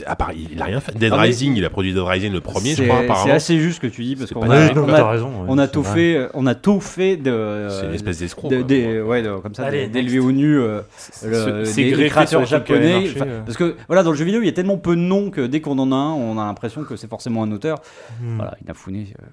[0.06, 0.96] À part, il a rien fait.
[0.96, 3.76] Dead Rising, il a produit Dead Rising le premier, je c'est- crois, C'est assez juste
[3.76, 4.72] ce que tu dis parce qu'on a, a-
[5.58, 7.68] a tout fait, on a tout fait de.
[7.70, 8.50] C'est une espèce d'escroc.
[8.50, 10.80] ouais, comme ça, d'élever au nu euh,
[12.08, 13.08] créateurs les avaient japonais.
[13.20, 13.40] euh.
[13.44, 15.46] Parce que voilà, dans le jeu vidéo, il y a tellement peu de noms que
[15.46, 17.78] dès qu'on en a un, on a l'impression que c'est forcément un auteur.
[18.20, 18.36] Hmm.
[18.36, 18.96] Voilà, Inafune.
[19.18, 19.24] euh,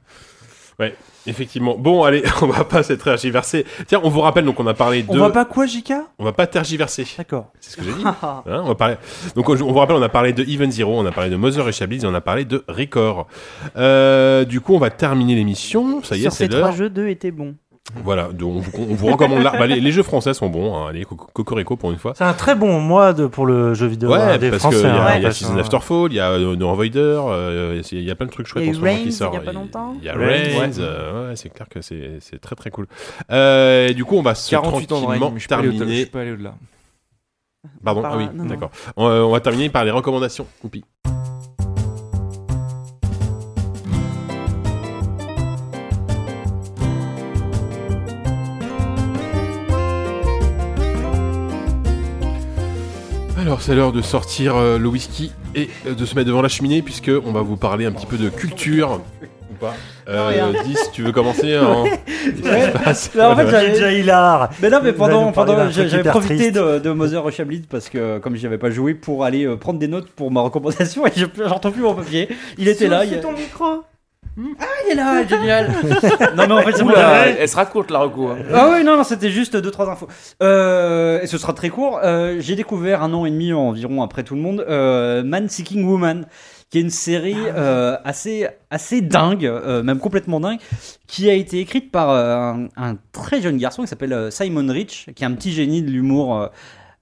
[0.80, 0.95] Ouais,
[1.27, 1.77] effectivement.
[1.77, 3.65] Bon, allez, on va pas se tergiverser.
[3.88, 5.11] Tiens, on vous rappelle, donc on a parlé de.
[5.11, 7.05] On va pas quoi, JK On va pas tergiverser.
[7.17, 7.51] D'accord.
[7.59, 8.03] C'est ce que j'ai dit.
[8.23, 8.95] Hein, on va parler...
[9.35, 11.35] Donc on, on vous rappelle, on a parlé de Even Zero, on a parlé de
[11.35, 13.27] Mother et Chablis et on a parlé de Record.
[13.75, 16.01] Euh, du coup, on va terminer l'émission.
[16.03, 16.71] Ça y est, Sur c'est ces trois l'heure.
[16.71, 17.55] jeux, deux étaient bons.
[18.06, 19.51] Voilà, donc on vous, on vous recommande là.
[19.58, 20.77] Bah, les, les jeux français sont bons.
[20.77, 20.88] Hein.
[20.90, 22.14] Allez, Coco- Cocorico pour une fois.
[22.16, 24.77] C'est un très bon mois de, pour le jeu vidéo Ouais, hein, des parce Français.
[24.77, 26.69] qu'il y hein, a, il y a Season que- After Fall, il y a No
[26.69, 29.06] Avoider, euh, il y a plein de trucs chouettes Il en ce moment qui il
[29.06, 29.43] y a sortent.
[29.43, 29.93] pas longtemps.
[30.00, 30.76] Il y a Reigns, Reigns, ouais.
[30.80, 32.88] euh, ouais, c'est clair que c'est très très cool.
[33.32, 35.48] Euh, et du coup, on va se 48 ans de règne, tranquillement mais je suis
[35.50, 35.98] pas allé au- je terminer.
[36.01, 36.53] suis pas allé au-delà.
[37.84, 38.72] Pardon, Par- ah oui, d'accord.
[38.95, 40.48] On, euh, on va terminer par les recommandations.
[40.64, 40.84] Oupi.
[53.51, 56.47] Alors, c'est l'heure de sortir euh, le whisky et euh, de se mettre devant la
[56.47, 59.01] cheminée, puisque on va vous parler un petit peu de culture.
[59.51, 59.73] Ou pas
[60.07, 60.53] euh, rien.
[60.63, 61.59] 10, tu veux commencer
[62.45, 62.71] Mais
[63.25, 64.51] en fait, j'avais- DJ Hilar.
[64.61, 66.53] Mais non, mais pendant, nous parler pendant d'un truc j'avais hyper profité triste.
[66.55, 69.80] de, de Mother Chablis parce que comme j'y avais pas joué pour aller euh, prendre
[69.80, 72.30] des notes pour ma recommandation et je- j'entends plus mon papier.
[72.57, 73.03] Il était là.
[73.03, 73.83] Il, ton micro.
[74.60, 75.72] Ah, il est là, génial.
[76.36, 76.90] non mais en fait c'est bon.
[76.90, 78.30] Oula, elle sera courte la reco.
[78.30, 78.38] hein.
[78.53, 80.08] Ah oui, non, non, c'était juste deux trois infos.
[80.42, 82.00] Euh, et ce sera très court.
[82.03, 85.84] Euh, J'ai découvert un an et demi environ après tout le monde euh, Man Seeking
[85.86, 86.26] Woman,
[86.70, 90.60] qui est une série euh, assez assez dingue, euh, même complètement dingue,
[91.08, 94.68] qui a été écrite par euh, un, un très jeune garçon qui s'appelle euh, Simon
[94.72, 96.50] Rich, qui est un petit génie de l'humour.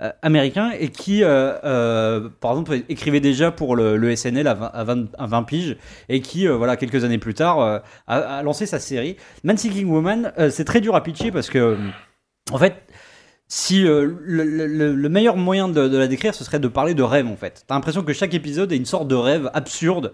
[0.02, 4.72] Euh, américain et qui, euh, euh, par exemple, écrivait déjà pour le, SNL à 20,
[4.74, 5.76] à 20 à 20 piges
[6.08, 9.18] et qui, voilà, quelques années plus tard, a, lancé sa série.
[9.44, 11.78] Man Seeking Woman, c'est très dur à pitcher parce que,
[12.50, 12.76] en fait,
[13.50, 17.28] si le, le- le meilleur moyen de, la décrire, ce serait de parler de rêve,
[17.28, 17.66] en fait.
[17.68, 20.14] T'as l'impression que chaque épisode est une sorte de rêve absurde.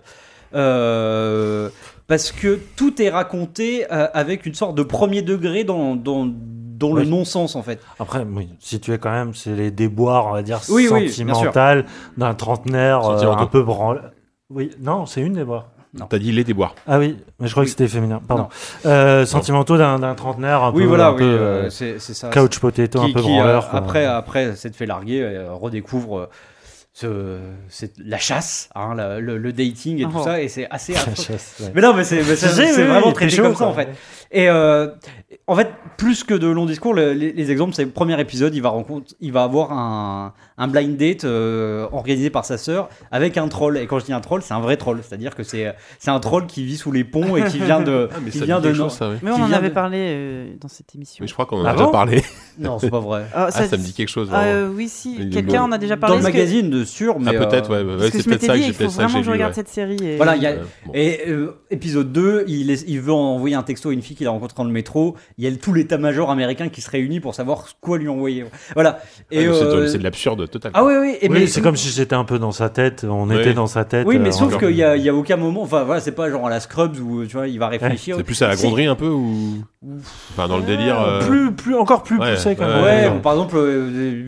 [0.51, 5.95] parce que tout est raconté avec une sorte de premier degré dans,
[6.77, 7.79] dans le non-sens en fait.
[7.99, 11.85] Après, oui, si tu es quand même, c'est les déboires, on va dire, Oui, sentimentales
[12.17, 14.11] d'un trentenaire euh, un peu branle.
[14.49, 15.67] Oui, non, c'est une déboire.
[16.09, 16.75] T'as dit les déboires.
[16.87, 17.67] Ah oui, mais je crois Oui.
[17.67, 18.19] que c'était féminin.
[18.27, 18.47] Pardon.
[18.85, 21.99] Euh, sentimentaux d'un d'un trentenaire un oui, peu, voilà, un oui, peu euh, euh, c'est
[21.99, 22.29] ça.
[22.31, 23.65] couch potato, un peu qui, branleur.
[23.65, 23.79] euh, quoi.
[23.79, 26.29] après, après s'être fait larguer, euh, redécouvre euh,
[26.97, 30.23] ce, c'est la chasse, hein, la- le, le dating et tout Oh.
[30.23, 30.93] ça, et c'est assez.
[31.15, 31.71] Chasse, ouais.
[31.75, 33.89] Mais non, mais c'est mais vraiment t'es chaud, comme ça en fait.
[34.31, 34.87] Et euh,
[35.47, 38.55] en fait, plus que de longs discours, le- les, les exemples, c'est le premier épisode,
[38.55, 42.87] il va rencontre, il va avoir un, un blind date euh, organisé par sa sœur
[43.11, 43.77] avec un troll.
[43.77, 46.19] Et quand je dis un troll, c'est un vrai troll, c'est-à-dire que c'est c'est un
[46.21, 48.61] troll qui vit sous les ponts et qui vient de Ah, mais qui ça vient
[48.61, 49.17] de chose, ça, oui.
[49.21, 51.23] Mais on en avait de- parlé euh, dans cette émission.
[51.23, 52.23] Oui, je crois qu'on en Ah a déjà bon parlé.
[52.57, 53.25] Non, c'est pas vrai.
[53.33, 54.31] Ah, Ah, ça me dit quelque chose.
[54.73, 55.29] Oui, si.
[55.29, 56.13] Quelqu'un en a déjà parlé.
[56.15, 58.41] Dans le magazine, de sûr, mais Ah, peut-être, euh, ouais, ouais, que c'est je peut-être
[58.41, 59.55] m'étais ça que dit, j'ai il faut peut-être ça vraiment je regarde ouais.
[59.55, 59.97] cette série.
[60.03, 60.15] Et...
[60.17, 60.91] Voilà, il y a- Ouais, bon.
[60.93, 64.27] Et euh, épisode 2, il, est- il veut envoyer un texto à une fille qu'il
[64.27, 65.15] a rencontrée dans le métro.
[65.37, 68.45] Il y a tout l'état-major américain qui se réunit pour savoir quoi lui envoyer.
[68.73, 68.99] Voilà.
[69.31, 70.71] Ouais, mais c'est de- euh, C'est de l'absurde total.
[70.75, 71.15] Ah oui, oui.
[71.21, 73.37] Et Oui, mais- c'est comme si j'étais un peu dans sa tête, on Oui.
[73.39, 74.05] était dans sa tête.
[74.07, 75.63] Oui, mais euh, sauf qu'il y a, il y a aucun moment.
[75.63, 78.15] Enfin, voilà, c'est pas genre à la Scrubs où tu vois, il va réfléchir.
[78.17, 79.63] C'est plus à la gronderie un peu ou.
[80.31, 81.19] Enfin, dans le délire.
[81.25, 82.83] plus, plus, encore plus Ouais, poussé quand ouais, même.
[82.83, 83.21] Ouais, ouais.
[83.21, 83.57] par exemple,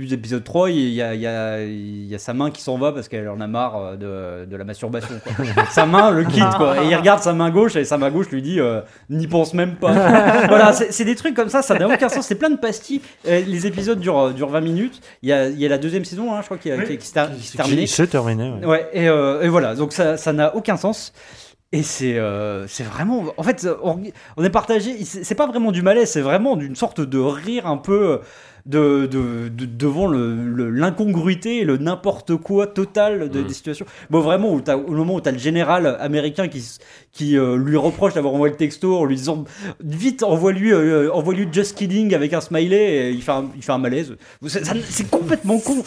[0.01, 2.77] l'épisode 3, il y a, il y, a, il y a sa main qui s'en
[2.77, 3.95] va parce qu'elle en a marre euh,
[4.43, 5.16] de, de la masturbation.
[5.24, 5.45] quoi.
[5.72, 6.84] sa main le quitte, quoi.
[6.84, 9.53] Et il regarde sa main gauche et sa main gauche lui dit euh, N'y pense
[9.53, 9.92] même pas.
[10.48, 12.26] voilà, c'est des trucs comme ça, ça n'a aucun sens.
[12.26, 13.01] C'est plein de pastilles.
[13.27, 15.01] Euh, les épisodes durent, durent 20 minutes.
[15.22, 16.98] Il y a, il y a la deuxième saison, hein, je crois, qui, a- qui-
[16.98, 17.88] qui s'est ter- qui s'est terminée.
[17.88, 18.50] C'est terminé.
[18.51, 18.66] ouais.
[18.66, 21.14] Ouais, et, euh, et voilà, donc ça ça n'a aucun sens.
[21.74, 23.26] Et c'est euh, c'est vraiment.
[23.35, 24.00] En fait, on,
[24.38, 25.03] on est partagé.
[25.03, 28.22] C'est c'est pas vraiment du malaise, c'est vraiment d'une sorte de rire un peu
[28.67, 33.47] de, de, de- devant l'incongruité le, le n'importe quoi total de, Mm.
[33.47, 33.85] des situations.
[34.09, 38.13] Bon, vraiment, où au moment où tu as le général américain qui, euh, lui reproche
[38.13, 39.45] d'avoir envoyé le texto en lui disant
[39.83, 43.71] Vite, envoie-lui euh, envoie-lui just kidding avec un smiley, et il fait un, il fait
[43.71, 44.15] un malaise.
[44.47, 45.81] C'est complètement con.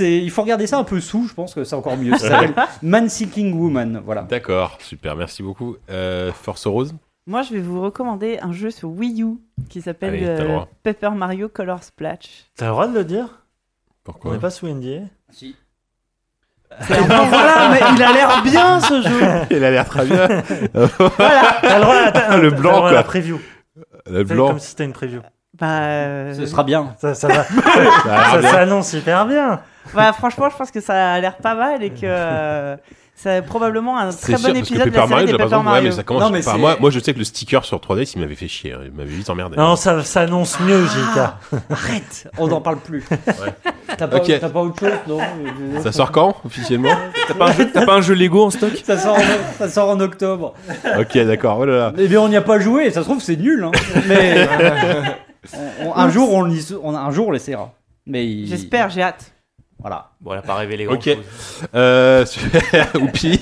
[0.00, 2.16] Il faut regarder ça un peu sous, je pense que c'est encore mieux.
[2.18, 4.00] Ça s'appelle Man Seeking Woman.
[4.04, 4.22] Voilà.
[4.22, 5.76] D'accord, super, merci beaucoup.
[5.90, 6.94] Euh, Force Rose?
[7.26, 9.36] Moi, je vais vous recommander un jeu sur Wii U
[9.68, 10.68] qui s'appelle Allez, t'as le euh, droit.
[10.82, 12.46] Paper Mario Color Splash.
[12.56, 13.26] T'as le droit de le dire?
[13.26, 15.54] On Pourquoi n'est pas sous NDA Si.
[16.88, 19.20] Voilà, mais il a l'air bien ce jeu.
[19.56, 20.26] Il a l'air très bien.
[20.72, 23.10] T'as le droit à- t'as- Le t'as blanc, droit à la quoi.
[23.10, 23.38] preview.
[24.10, 24.48] Le blanc.
[24.48, 25.20] Comme si c'était une preview.
[25.58, 26.94] Bah, euh, Ce sera bien.
[26.98, 27.44] Ça, ça va.
[27.44, 29.60] Ça s'annonce hyper bien.
[29.94, 32.76] bah, franchement, je pense que ça a l'air pas mal et que euh,
[33.22, 35.82] c'est probablement un très sûr, bon épisode de la série des Paper ouais, Mario.
[35.84, 36.22] mais ça commence.
[36.24, 38.48] Non, mais c'est- moi, moi, je sais que le sticker sur 3DS, il m'avait fait
[38.48, 38.74] chier.
[38.84, 39.56] Il m'avait vite emmerdé.
[39.56, 41.18] Non, ça s'annonce mieux, JK.
[41.70, 43.04] Arrête, on n'en parle plus.
[43.96, 44.16] T'as pas,
[44.60, 45.18] autre chose, non
[45.82, 46.88] Ça sort quand, officiellement
[47.28, 49.68] T'as pas, un jeu- t'as pas un jeu Lego en stock ça sort, en, ça
[49.68, 50.54] sort en octobre.
[50.98, 51.58] Ok, d'accord.
[51.60, 51.92] Oh là là.
[51.98, 53.62] Eh bien, on n'y a pas joué, ça se trouve, c'est nul.
[53.64, 53.70] Hein.
[54.08, 54.48] Mais
[55.84, 57.72] on- on- un, jour, on, l'y- on- un jour, on l'essaiera.
[58.06, 59.31] Il- J'espère, j'ai hâte.
[59.82, 60.10] Voilà.
[60.20, 61.10] Bon, elle a pas révélé grand Ok.
[61.74, 62.88] Euh, super.
[63.00, 63.40] Oupi.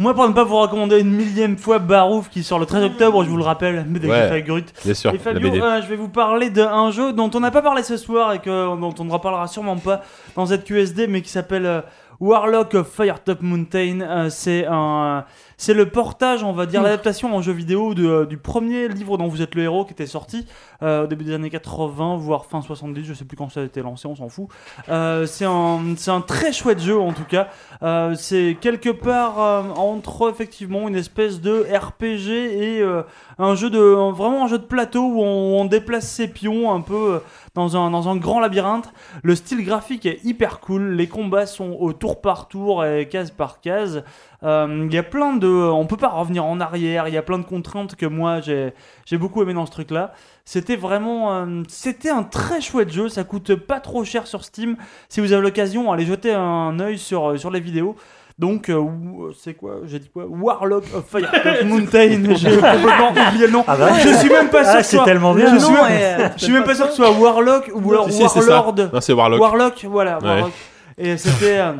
[0.00, 3.24] Moi, pour ne pas vous recommander une millième fois Barouf qui sort le 13 octobre,
[3.24, 4.42] je vous le rappelle, mais Ouais.
[4.46, 4.72] Grut.
[4.84, 7.62] Bien sûr, Et Fabio, euh, je vais vous parler d'un jeu dont on n'a pas
[7.62, 10.02] parlé ce soir et que, dont on ne reparlera sûrement pas
[10.36, 11.80] dans ZQSD, mais qui s'appelle euh,
[12.20, 14.00] Warlock of Firetop Mountain.
[14.02, 15.24] Euh, c'est un,
[15.58, 19.18] c'est le portage, on va dire, l'adaptation en jeu vidéo de, euh, du premier livre
[19.18, 20.46] dont vous êtes le héros qui était sorti
[20.82, 23.64] euh, au début des années 80, voire fin 70, je sais plus quand ça a
[23.64, 24.46] été lancé, on s'en fout.
[24.88, 27.48] Euh, c'est un, très chouette jeu en tout cas.
[27.82, 33.02] Euh, c'est quelque part euh, entre effectivement une espèce de RPG et euh,
[33.38, 37.14] un jeu de vraiment un jeu de plateau où on, déplace ses pions un peu
[37.14, 37.18] euh,
[37.54, 38.90] dans un, dans un grand labyrinthe.
[39.22, 43.30] Le style graphique est hyper cool, les combats sont au tour par tour et case
[43.30, 44.02] par case.
[44.42, 47.06] Euh, Il y a plein de, on peut pas revenir en arrière.
[47.08, 48.72] Il y a plein de contraintes que moi j'ai
[49.04, 50.12] j'ai beaucoup aimé dans ce truc-là.
[50.44, 53.08] C'était vraiment, euh, c'était un très chouette jeu.
[53.08, 54.76] Ça coûte pas trop cher sur Steam.
[55.08, 57.96] Si vous avez l'occasion, allez jeter un œil sur sur les vidéos.
[58.38, 62.34] Donc, euh, ou- c'est quoi J'ai dit quoi Warlock of Firetop Mountain.
[62.36, 63.64] J'ai complètement oublié le nom.
[63.66, 63.88] Ah bah.
[64.00, 65.52] Je suis même pas sûr Ah, que ce c'est soit- tellement bien.
[65.54, 67.90] Je suis, nom même- est- je suis même pas sûr que ce soit Warlock ou
[67.92, 68.22] alors Si.
[68.22, 68.74] Warlord.
[68.92, 69.40] Non, c'est Warlock.
[69.40, 70.24] Warlock, voilà, Ouais.
[70.28, 70.52] Warlock.
[71.00, 71.72] Et c'était, euh,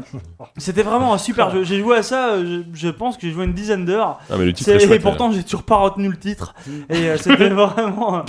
[0.57, 1.65] c'était vraiment un super jeu.
[1.65, 4.19] J'ai joué à ça, euh, je, je pense que j'ai joué une dizaine d'heures.
[4.31, 6.55] Ah, mais le titre C'est- est chouette, et pourtant, j'ai toujours pas retenu le titre.
[6.89, 8.23] Et euh, c'était vraiment.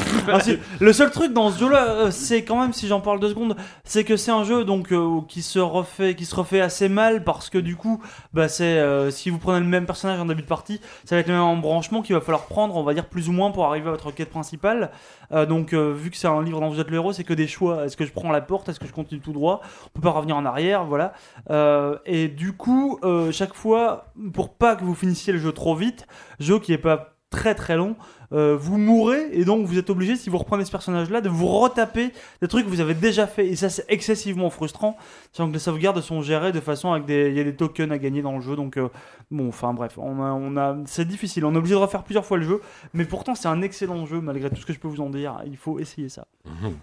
[0.79, 4.03] le seul truc dans ce jeu-là, c'est quand même, si j'en parle deux secondes, c'est
[4.03, 7.49] que c'est un jeu donc euh, qui se refait, qui se refait assez mal parce
[7.49, 8.01] que du coup,
[8.33, 11.19] bah c'est euh, si vous prenez le même personnage en début de partie, ça va
[11.21, 13.65] être le même embranchement qu'il va falloir prendre, on va dire plus ou moins pour
[13.65, 14.89] arriver à votre quête principale.
[15.31, 17.33] Euh, donc, euh, vu que c'est un livre dont vous êtes le héros, c'est que
[17.33, 17.85] des choix.
[17.85, 18.69] Est-ce que je prends la porte?
[18.69, 19.61] Est-ce que je continue tout droit?
[19.85, 21.13] On peut pas revenir en arrière, voilà.
[21.49, 22.99] Euh, et du coup,
[23.31, 26.07] chaque fois, pour pas que vous finissiez le jeu trop vite,
[26.39, 27.95] jeu qui est pas très très long,
[28.31, 31.47] euh, vous mourrez et donc vous êtes obligé, si vous reprenez ce personnage-là, de vous
[31.47, 33.47] retaper des trucs que vous avez déjà fait.
[33.47, 34.97] Et ça, c'est excessivement frustrant,
[35.33, 37.91] sachant que les sauvegardes sont gérées de façon avec des, il y a des tokens
[37.91, 38.55] à gagner dans le jeu.
[38.55, 38.89] Donc, euh,
[39.31, 41.45] bon, enfin bref, on a, on a, c'est difficile.
[41.45, 42.61] On est obligé de refaire plusieurs fois le jeu,
[42.93, 45.41] mais pourtant c'est un excellent jeu malgré tout ce que je peux vous en dire.
[45.47, 46.25] Il faut essayer ça.
[46.45, 46.73] Mhm.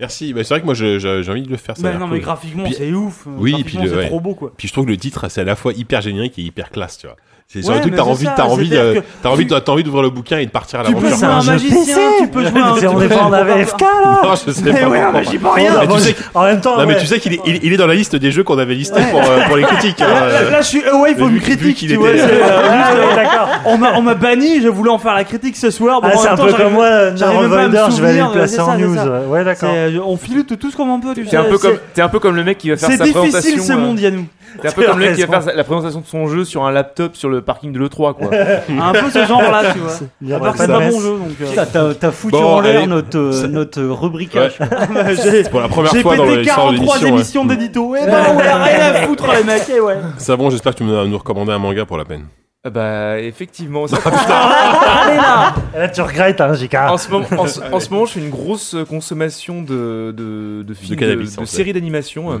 [0.00, 0.32] Merci.
[0.32, 1.76] Bah, c'est vrai que moi, j'ai envie de le faire.
[1.76, 3.26] ça Bah non, mais graphiquement, c'est ouf.
[3.26, 4.06] Oui, puis le- c'est ouais.
[4.08, 4.52] trop beau, quoi.
[4.56, 6.98] Puis je trouve que le titre, c'est à la fois hyper générique et hyper classe,
[6.98, 7.16] tu vois.
[7.48, 9.28] C'est Ouais, surtout que mais t'as c'est envie, ça, t'as envie, c'est-à-dire de, que t'as
[9.28, 11.18] envie, t'as envie d'ouvrir le bouquin et de partir à Tu peux l'aventure.
[11.18, 12.70] jouer un magicien, tu peux jouer un.
[12.88, 14.88] on est pas en là Non, je sais Mais pas.
[14.88, 15.12] ouais, pourquoi.
[15.20, 15.72] mais j'y peux rien.
[15.80, 17.00] Mais tu sais, En même temps, non, mais ouais.
[17.00, 19.00] tu sais qu'il est, il, il est dans la liste des jeux qu'on avait listés
[19.12, 20.02] pour, euh, pour les critiques.
[20.02, 22.08] hein, Là, je suis away from critique, tu vois.
[22.08, 23.48] euh, euh, d'accord.
[23.66, 26.00] on m'a on m'a banni, je voulais en faire la critique ce soir.
[26.02, 28.60] Ah, en c'est même un temps, peu j'arrive- comme moi, je vais aller le placer
[28.60, 28.96] en news.
[29.28, 29.70] Ouais, d'accord.
[30.04, 31.36] On filute tout ce qu'on en peut, tu T'es sais.
[31.36, 33.04] un, peu c'est- comme, t'es un peu comme le mec qui va faire C'est sa
[33.04, 33.62] difficile présentation.
[33.62, 34.24] ce monde, Yannou.
[34.62, 36.64] T'es un peu comme le mec qui va faire la présentation de son jeu sur
[36.64, 38.30] un laptop sur le parking de l'E3, quoi.
[38.68, 40.36] Un peu ce genre-là, tu vois.
[40.36, 41.28] À part que c'est pas bon jeu, donc.
[41.40, 42.86] euh, Putain, T'as t'as foutu Bon, en l'air allez.
[42.86, 44.58] notre, euh, notre rubriquage.
[45.08, 47.02] j'ai- C'est pour la première J'ai fois dans pété l'histoire de 43 l'émission.
[47.08, 47.14] ouais.
[47.14, 47.94] émissions d'édito.
[47.96, 49.96] Eh ben ouais, rien à foutre, les mecs, eh ouais.
[50.18, 52.24] Ça bon, j'espère que tu vas nous recommander un manga pour la peine.
[52.64, 53.86] Ah Bah, effectivement.
[53.86, 56.74] ça- Allez là Et Là, tu regrettes, hein, JK.
[56.74, 60.62] en, ce moment, en, ce- en ce moment, je fais une grosse consommation de, de,
[60.64, 61.50] de films, de, cannabis, de en fait.
[61.56, 62.32] séries d'animation.
[62.32, 62.38] euh,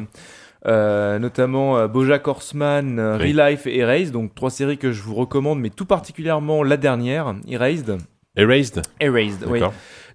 [0.66, 3.32] euh, notamment euh, Bojack Horseman, euh, Oui.
[3.32, 6.76] Real Life et Erased, donc trois séries que je vous recommande, mais tout particulièrement la
[6.76, 7.98] dernière, Erased.
[8.36, 8.82] Erased.
[9.00, 9.60] Erased, oui.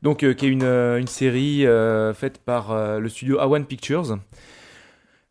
[0.02, 1.66] Donc, euh, qui est une, euh, une série
[2.16, 4.18] faite par le studio A1 Pictures.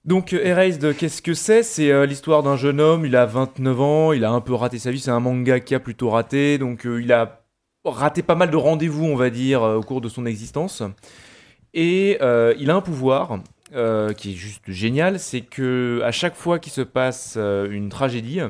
[0.07, 1.63] Donc, Erased, qu'est-ce que c'est?
[1.63, 4.79] C'est euh, l'histoire d'un jeune homme, il a 29 ans, il a un peu raté
[4.79, 7.43] sa vie, c'est un manga qui a plutôt raté, donc euh, il a
[7.85, 10.83] raté pas mal de rendez-vous, on va dire, euh, au cours de son existence.
[11.75, 13.41] Et il a un pouvoir
[13.73, 17.89] euh, qui est juste génial, c'est que à chaque fois qu'il se passe euh, une
[17.89, 18.41] tragédie,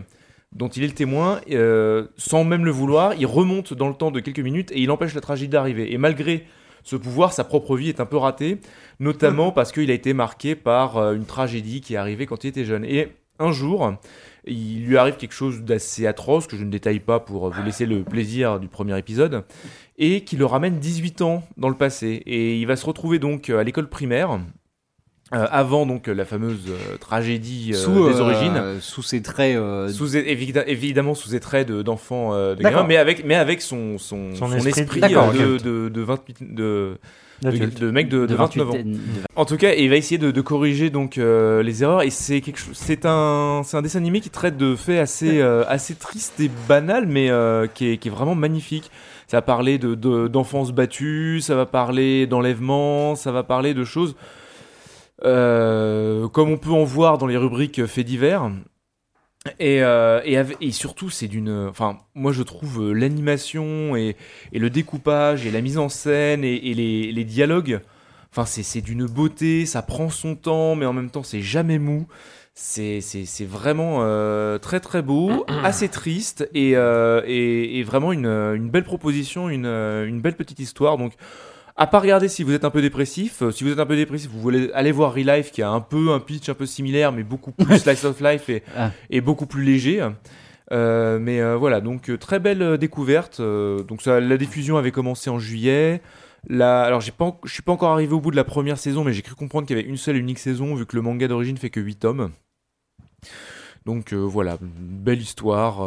[0.52, 4.10] dont il est le témoin, euh, sans même le vouloir, il remonte dans le temps
[4.10, 5.92] de quelques minutes et il empêche la tragédie d'arriver.
[5.92, 6.46] Et malgré
[6.84, 8.60] ce pouvoir, sa propre vie est un peu ratée,
[8.98, 12.64] notamment parce qu'il a été marqué par une tragédie qui est arrivée quand il était
[12.64, 12.86] jeune.
[12.86, 13.08] Et
[13.38, 13.92] un jour,
[14.46, 17.84] il lui arrive quelque chose d'assez atroce, que je ne détaille pas pour vous laisser
[17.84, 19.44] le plaisir du premier épisode,
[19.98, 22.22] et qui le ramène 18 ans dans le passé.
[22.24, 24.40] Et il va se retrouver donc à l'école primaire,
[25.32, 28.62] euh, avant donc la fameuse euh, tragédie euh, Sous, des euh, origines.
[28.80, 32.84] sous ses traits, euh, Sous, évida- évidemment sous ses traits de- d'enfant euh, de gamin,
[32.84, 36.36] mais avec, mais avec son, son, Son son esprit esprit, de- de, de, de 28
[36.40, 36.98] de, de,
[37.42, 37.80] D'adulte.
[37.80, 38.72] de mec de, de De 29 ans.
[38.72, 38.98] 28, de-
[39.36, 42.40] En tout cas, il va essayer de, de corriger donc euh, les erreurs et c'est
[42.40, 42.76] quelque chose.
[42.76, 46.50] C'est un, c'est un dessin animé qui traite de faits assez, euh, assez tristes et
[46.68, 48.90] banals, mais euh, qui, est, qui est vraiment magnifique.
[49.28, 53.84] Ça va parler de, de- d'enfance battue, ça va parler d'enlèvement, ça va parler de
[53.84, 54.24] choses euh,
[55.22, 58.50] comme on peut en voir dans les rubriques faits divers.
[59.58, 60.20] Et, euh,
[60.60, 61.68] et, surtout, c'est d'une.
[61.70, 64.16] Enfin, moi, je trouve euh, l'animation et,
[64.52, 67.80] et le découpage et la mise en scène et, les, les dialogues.
[68.32, 72.06] Enfin, c'est d'une beauté, ça prend son temps, mais en même temps, c'est jamais mou.
[72.52, 73.00] C'est
[73.46, 79.64] vraiment euh, très très beau, assez triste et, euh, vraiment une, une belle proposition, une,
[79.64, 80.98] euh, une belle petite histoire.
[80.98, 81.14] Donc,
[81.76, 83.42] à pas regarder si vous êtes un peu dépressif.
[83.42, 85.80] Euh, si vous êtes un peu dépressif, vous voulez aller voir Relife qui a un
[85.80, 88.90] peu un pitch un peu similaire, mais beaucoup plus slice of life et, Ah.
[89.10, 90.06] et beaucoup plus léger.
[90.72, 93.40] Euh, mais euh, voilà, donc euh, très belle euh, découverte.
[93.40, 96.00] Donc ça, la diffusion avait commencé en juillet.
[96.48, 99.04] Là, alors j'ai pas, je suis pas encore arrivé au bout de la première saison,
[99.04, 101.02] mais j'ai cru comprendre qu'il y avait une seule et unique saison vu que le
[101.02, 102.30] manga d'origine fait que 8 tomes.
[103.86, 105.80] Donc euh, voilà, belle histoire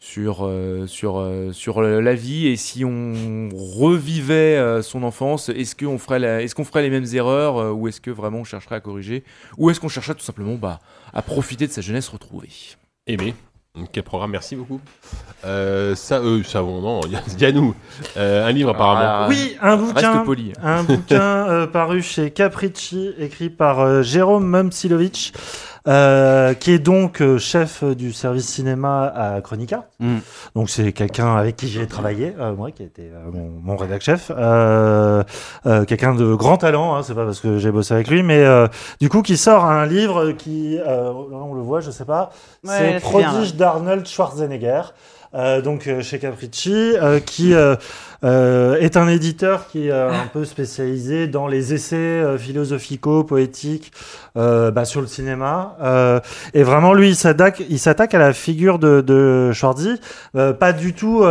[0.00, 5.48] sur euh, sur euh, sur euh, la vie et si on revivait euh, son enfance,
[5.48, 8.38] est-ce qu'on ferait la- est-ce qu'on ferait les mêmes erreurs euh, ou est-ce que vraiment
[8.38, 9.24] on chercherait à corriger
[9.56, 10.78] ou est-ce qu'on chercherait tout simplement bah,
[11.12, 12.48] à profiter de sa jeunesse retrouvée?
[13.08, 13.34] Aimé.
[13.92, 14.80] Quel programme, merci beaucoup.
[15.44, 17.00] Euh, ça, euh, ça, bon, non,
[17.38, 17.74] Yannou,
[18.16, 19.00] euh, un livre apparemment.
[19.04, 20.52] Ah, Oui, un reste bouquin, poli.
[20.60, 25.32] un bouquin euh, paru chez Capricci, écrit par euh, Jérôme Momsilovic,
[25.86, 29.84] euh, qui est donc euh, chef du service cinéma à Chronica.
[30.00, 30.16] Mm.
[30.54, 34.02] Donc c'est quelqu'un avec qui j'ai travaillé, euh, moi qui était euh, mon, mon rédac
[34.02, 35.22] chef, euh,
[35.66, 36.96] euh, quelqu'un de grand talent.
[36.96, 38.66] Hein, c'est pas parce que j'ai bossé avec lui, mais euh,
[39.00, 42.30] du coup qui sort un livre qui, euh, on le voit, je sais pas,
[42.64, 44.82] Ouais, c'est Prodige d'Arnold Schwarzenegger.
[45.34, 47.76] Euh, donc euh, chez Capricci, euh, qui euh,
[48.24, 53.92] euh, est un éditeur qui est un peu spécialisé dans les essais philosophicaux, poétiques
[54.36, 55.76] euh, bah, sur le cinéma.
[56.54, 59.52] Et vraiment, lui, il s'attaque, à la figure de, de
[60.36, 61.24] euh, pas du tout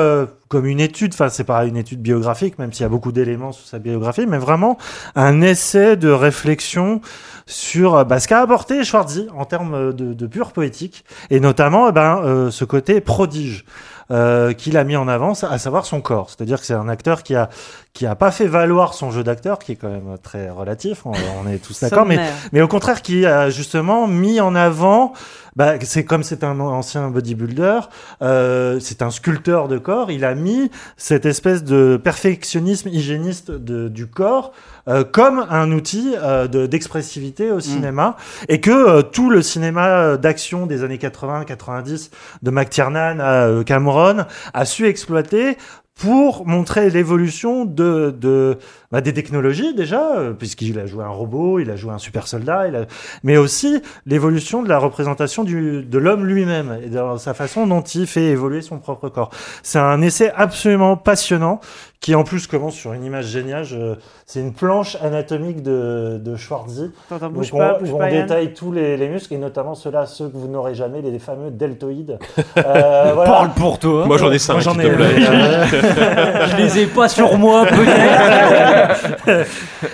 [0.48, 1.14] comme une étude.
[1.14, 4.26] Enfin, c'est pas une étude biographique, même s'il y a beaucoup d'éléments sur sa biographie,
[4.28, 4.78] mais vraiment
[5.16, 7.02] un essai de réflexion
[7.48, 11.90] sur euh, bah, ce qu'a apporté Schwarzy en termes de, de pure poétique, et notamment
[11.90, 13.66] eh ben, euh, ce côté prodige
[14.12, 16.30] euh, qu'il a mis en avant, à savoir son corps.
[16.30, 17.50] C'est-à-dire que c'est un acteur qui a
[17.94, 21.06] qui a pas fait valoir son jeu d'acteur, qui est quand même très relatif.
[21.06, 22.20] On, on est tous d'accord, mais
[22.52, 25.14] mais au contraire qui a justement mis en avant.
[25.58, 27.80] Bah, c'est comme c'est un ancien bodybuilder,
[28.22, 30.12] euh, c'est un sculpteur de corps.
[30.12, 34.52] Il a mis cette espèce de perfectionnisme hygiéniste de, du corps
[34.88, 38.18] euh, comme un outil euh, de- d'expressivité au cinéma
[38.50, 42.12] et que euh, tout le cinéma d'action des années 80-90
[42.44, 45.58] de McTiernan à euh, Cameron a su exploiter
[46.00, 48.60] pour montrer l'évolution de, de
[48.92, 52.28] bah, des technologies déjà, euh, puisqu'il a joué un robot, il a joué un super
[52.28, 52.86] soldat, il a...
[53.24, 57.82] mais aussi l'évolution de la représentation du, de l'homme lui-même et dans sa façon dont
[57.82, 59.30] il fait évoluer son propre corps.
[59.64, 61.60] C'est un essai absolument passionnant
[62.00, 63.64] qui en plus commence sur une image géniale.
[63.64, 63.96] Je-
[64.28, 66.92] C'est une planche anatomique de, de Schwarzy.
[67.10, 68.22] Attends, Donc bouge on, pas, bouge on pas, Yann.
[68.22, 71.20] détaille tous les, les muscles et notamment ceux-là, ceux que vous n'aurez jamais, les, les
[71.20, 72.20] fameux deltoïdes.
[72.58, 73.32] Euh, voilà.
[73.32, 74.06] Parle pour toi.
[74.06, 74.90] Moi, j'en ai cinq, Moi, j'en s'il ai.
[74.90, 75.06] te plaît.
[75.30, 78.77] euh, Je les ai pas sur moi, peut-être.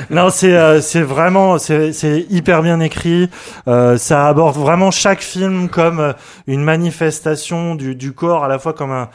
[0.09, 3.29] non, c'est euh, vraiment c'est c'est hyper bien écrit.
[3.67, 6.13] Euh, ça aborde vraiment chaque film comme euh,
[6.47, 9.09] une manifestation du du corps, à la fois comme un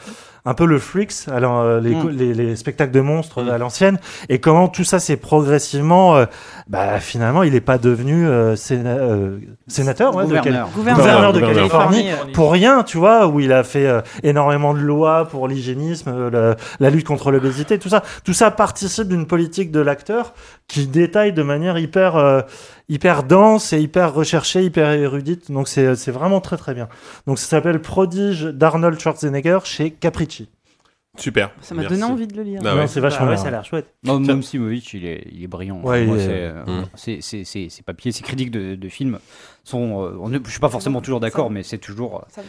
[0.45, 2.09] un peu le Freaks, alors euh, les, Mm.
[2.09, 6.25] les, les spectacles de monstres à l'ancienne, et comment tout ça s'est progressivement, euh,
[6.67, 9.37] bah finalement, il n'est pas devenu euh, séna- euh,
[9.67, 10.65] sénateur, ouais, de Gouverneur.
[10.65, 10.97] Cali- Gouverneur.
[11.05, 11.69] gouverneur de Gouverneur.
[11.69, 16.09] Californie, pour rien, tu vois, où il a fait euh, énormément de lois pour l'hygiénisme,
[16.33, 18.03] euh, la lutte contre l'obésité, tout ça.
[18.23, 20.33] Tout ça participe d'une politique de l'acteur
[20.69, 22.41] qui détaille de manière hyper, euh,
[22.87, 25.51] hyper dense et hyper recherchée, hyper érudite.
[25.51, 26.87] Donc c'est c'est vraiment très très bien.
[27.27, 30.47] Donc ça s'appelle Prodige d'Arnold Schwarzenegger chez Capricci.
[31.17, 31.51] Super.
[31.59, 32.61] Ça m'a donné envie de le lire.
[32.63, 32.87] Ah Non, ouais.
[32.87, 33.41] c'est vachement Bah ouais, bien.
[33.43, 33.87] ça a l'air chouette.
[34.05, 35.81] Non, Momsimovic, il est, il est brillant.
[35.81, 36.85] Ouais, Moi, est- c'est, euh, Mm.
[36.95, 39.19] c'est- c'est- c'est- ses papiers, ses critiques de, de films
[39.65, 40.05] sont.
[40.05, 42.17] euh, on est- je suis pas forcément toujours d'accord, mais c'est toujours.
[42.19, 42.41] euh, Ça.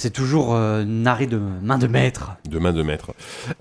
[0.00, 2.30] C'est toujours euh, narré de main de maître.
[2.48, 3.10] De main de maître.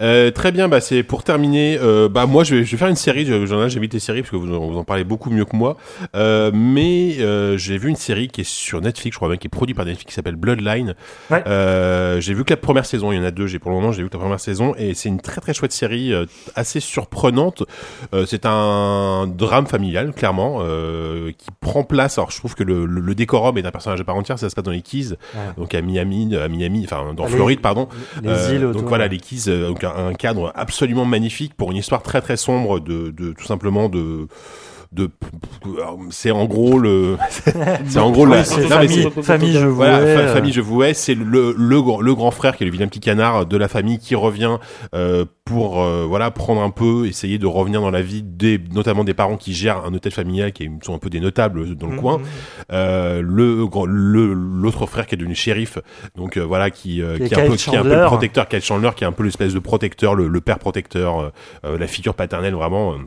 [0.02, 1.80] Euh, très bien, bah c'est pour terminer.
[1.82, 3.26] Euh, bah moi, je vais, je vais faire une série.
[3.26, 5.46] je- J'en ai j'invite les séries parce que vous, en- vous en parlez beaucoup mieux
[5.46, 5.78] que moi.
[6.16, 9.48] Euh, mais euh, j'ai vu une série qui est sur Netflix, je crois bien, qui
[9.48, 10.94] est produite par Netflix, qui s'appelle Bloodline.
[11.32, 11.42] Ouais.
[11.48, 13.12] Euh, j'ai vu que la première saison.
[13.12, 13.48] Il y en a deux.
[13.48, 15.56] J'ai pour le moment, j'ai vu que la première saison et c'est une très très
[15.56, 17.64] chouette série, euh, assez surprenante.
[18.14, 22.20] Euh, c'est un drame familial, clairement, euh, qui prend place.
[22.20, 24.38] Alors, je trouve que le, le, le décorum est un personnage à part entière.
[24.38, 25.42] Ça se passe dans les Keys, Ouais.
[25.58, 27.88] donc à Miami, à Miami, enfin dans Les- Floride, pardon.
[28.24, 31.72] les Euh, îles donc voilà, les Keys, euh, donc un, un cadre absolument magnifique pour
[31.72, 34.28] une histoire très très sombre de, de tout simplement de
[34.92, 35.10] de
[36.12, 37.18] c'est en gros le
[37.88, 40.34] c'est en gros la famille- je voilà, euh.
[40.34, 43.00] famille je vouais c'est le, le grand- le grand frère qui est le vilain petit
[43.00, 44.58] canard de la famille qui revient
[44.96, 49.04] euh, pour euh, voilà prendre un peu essayer de revenir dans la vie des notamment
[49.04, 51.94] des parents qui gèrent un hôtel familial qui sont un peu des notables dans le
[51.94, 52.02] Mhm.
[52.02, 52.22] coin
[52.72, 53.68] euh, le
[54.34, 55.78] l'autre frère qui est devenu shérif
[56.16, 57.96] donc euh, voilà qui euh, Qui est qui est un peu qui est un peu
[57.96, 61.20] le protecteur Kyle Chandler qui est un peu l'espèce de protecteur le, le père protecteur
[61.20, 61.30] euh,
[61.66, 62.98] euh, la figure paternelle vraiment euh,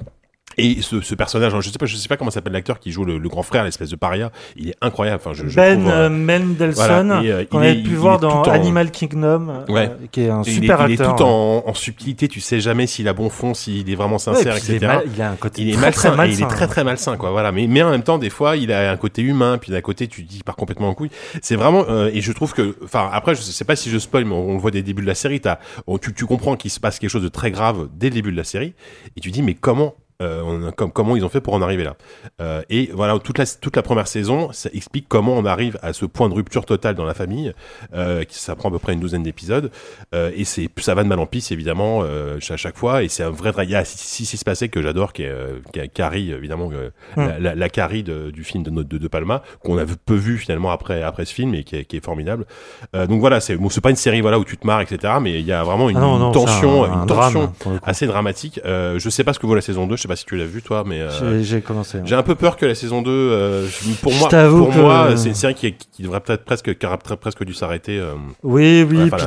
[0.62, 2.92] et ce, ce personnage, hein, je sais pas, je sais pas comment s'appelle l'acteur qui
[2.92, 4.30] joue le, le grand frère, l'espèce de paria.
[4.56, 5.20] Il est incroyable.
[5.24, 6.74] Enfin, je, je Ben trouve, euh, euh, Mendelssohn,
[7.08, 9.90] voilà, et, euh, est- avait pu il voir est dans en- Animal Kingdom, euh, Ouais.
[10.12, 11.08] qui est un Et super il est, acteur.
[11.10, 12.28] Il est tout en, en subtilité.
[12.28, 14.74] Tu sais jamais s'il a bon fond, s'il est vraiment sincère, Ouais, et puis il
[14.74, 14.86] est etc.
[14.94, 16.64] mal- il a un côté il est très, malsain, très et il malsain, est très
[16.64, 16.68] hein.
[16.68, 17.30] très malsain, quoi.
[17.30, 17.52] Voilà.
[17.52, 20.06] Mais mais en même temps, des fois, il a un côté humain, puis d'un côté,
[20.08, 21.10] tu te dis, il part complètement en couille.
[21.42, 21.84] C'est vraiment.
[21.88, 24.50] euh, et je trouve que, enfin, après, je sais pas si je spoil, mais on,
[24.50, 25.40] on le voit dès le début de la série.
[25.40, 28.14] T'as, on- tu, tu comprends qu'il se passe quelque chose de très grave dès le
[28.14, 28.74] début de la série,
[29.16, 31.84] et tu dis, mais comment euh, on comme, comment ils ont fait pour en arriver
[31.84, 31.96] là.
[32.40, 35.92] Euh, et voilà, toute la, toute la première saison, ça explique comment on arrive à
[35.92, 37.52] ce point de rupture totale dans la famille,
[37.94, 39.70] euh, qui ça prend à peu près une douzaine d'épisodes,
[40.14, 43.30] et c'est ça va de mal en pis évidemment à chaque fois, et c'est un
[43.30, 47.20] vrai, il y a si se passait que j'adore, qui est, Carrie évidemment, Mm.
[47.26, 50.36] la, la, la Carrie de- du film de, de, de Palma, qu'on a peu vu
[50.38, 52.46] finalement après après ce film et qui est, qui est formidable.
[52.94, 55.46] Donc voilà, c'est bon, pas une série voilà où tu te marres etc, mais il
[55.46, 58.06] y a vraiment une, Ah non, une non, tension, un- un une drame, tension assez
[58.06, 58.60] dramatique.
[58.64, 60.44] Je sais pas ce que vaut la saison 2, je sais pas si tu l'as
[60.44, 62.04] vu toi, mais euh, J'ai- commencé, ouais.
[62.06, 63.66] J'ai un peu peur que la saison 2, euh,
[64.02, 66.74] pour moi, pour que- moi, c'est une série qui, qui devrait peut-être presque,
[67.20, 67.98] presque dû s'arrêter.
[67.98, 69.26] euh, Oui, oui, puis enfin, là,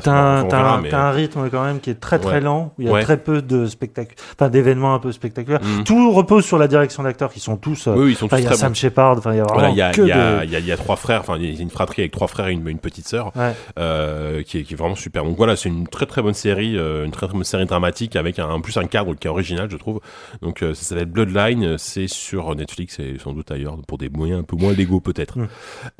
[0.49, 2.41] t'as un, mais- rythme quand même qui est très très Ouais.
[2.41, 3.03] lent, où il y a Ouais.
[3.03, 5.61] très peu de spectacles, enfin d'événements un peu spectaculaires.
[5.63, 5.83] Mhm.
[5.85, 7.87] Tout repose sur la direction d'acteurs qui sont tous.
[7.87, 8.75] Oui, ils sont tous Il y a très Sam.
[8.75, 10.69] Shepard, enfin il y a vraiment Voilà, il y a, que il y, a, y,
[10.71, 12.79] y trois frères, enfin il y a une fratrie avec trois frères et une, une
[12.79, 15.23] petite sœur, qui, est, qui est vraiment super.
[15.23, 18.39] Donc voilà, c'est une très très bonne série, une très très bonne série dramatique avec
[18.39, 19.99] un, en plus un cadre qui est original, je trouve.
[20.41, 24.43] Donc ça s'appelle Bloodline, c'est sur Netflix et sans doute ailleurs pour des moyens un
[24.43, 25.37] peu moins légaux peut-être.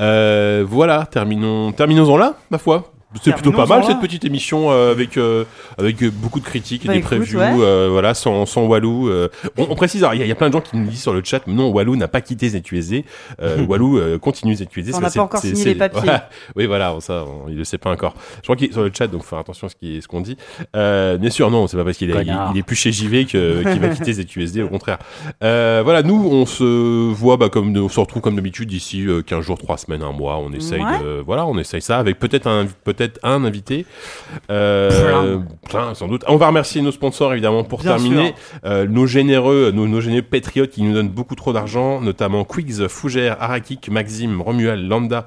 [0.02, 2.93] Euh, voilà, terminons, terminons-en là, ma foi.
[3.22, 5.44] C'est plutôt pas mal cette petite émission euh, avec euh,
[5.78, 7.52] avec euh, beaucoup de critiques et Bah, des écoute, previews, ouais.
[7.60, 9.10] euh, voilà, sans, sans Walou.
[9.10, 9.30] euh.
[9.58, 10.88] On, on précise, alors, il y, a- il y a plein de gens qui nous
[10.88, 13.06] disent sur le chat, mais non, Walou n'a pas quitté ZQSD.
[13.42, 14.92] Euh, Walou euh, continue ZQSD.
[14.94, 16.02] On c'est- n'a c'est- pas encore c'est- signé les papiers.
[16.04, 16.30] Voilà.
[16.56, 18.16] Oui, voilà, ça, on- il le sait pas encore.
[18.38, 20.08] Je crois qu'il est sur le chat, donc faut faire attention à ce qui- ce
[20.08, 20.38] qu'on dit.
[20.76, 23.62] Euh, bien sûr, non, c'est pas parce qu'il est, il, est plus chez JV que-
[23.72, 24.98] qu'il va quitter ZQSD, au contraire.
[25.44, 26.64] Euh, voilà, nous, on se
[27.12, 30.12] voit, bah, comme, on se retrouve comme d'habitude d'ici euh, 15 jours, 3 semaines, un
[30.12, 30.38] mois.
[30.38, 31.00] On essaye Ouais.
[31.00, 32.66] de, voilà, on essaye ça avec peut-être un,
[33.08, 33.86] peut-être un invité.
[34.50, 36.24] Euh, plein, sans doute.
[36.28, 38.34] On va remercier nos sponsors, évidemment, pour Bien terminer.
[38.66, 42.88] Euh, nos généreux, nos, nos généreux patriotes qui nous donnent beaucoup trop d'argent, notamment Quigs,
[42.88, 45.26] Fougère, Arakik, Maxime, Romuald, Lambda,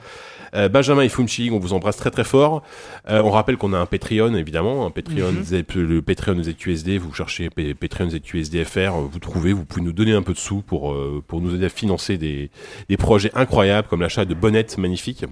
[0.54, 2.62] euh, Benjamin et Funchi, on vous embrasse très très fort.
[3.10, 5.42] Euh, on rappelle qu'on a un Patreon, évidemment, un Patreon, Mhm.
[5.42, 10.22] Z- le Patreon ZQSD, vous cherchez Patreon ZQSDFR, vous trouvez, vous pouvez nous donner un
[10.22, 10.96] peu de sous pour,
[11.26, 12.50] pour nous aider à financer des,
[12.88, 15.24] des projets incroyables comme l'achat de bonnettes magnifiques.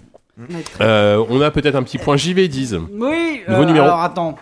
[0.81, 2.79] Euh, on a peut-être un petit point JV, disent.
[2.93, 3.85] Oui, Nouveau euh, numéro.
[3.87, 4.37] alors attends.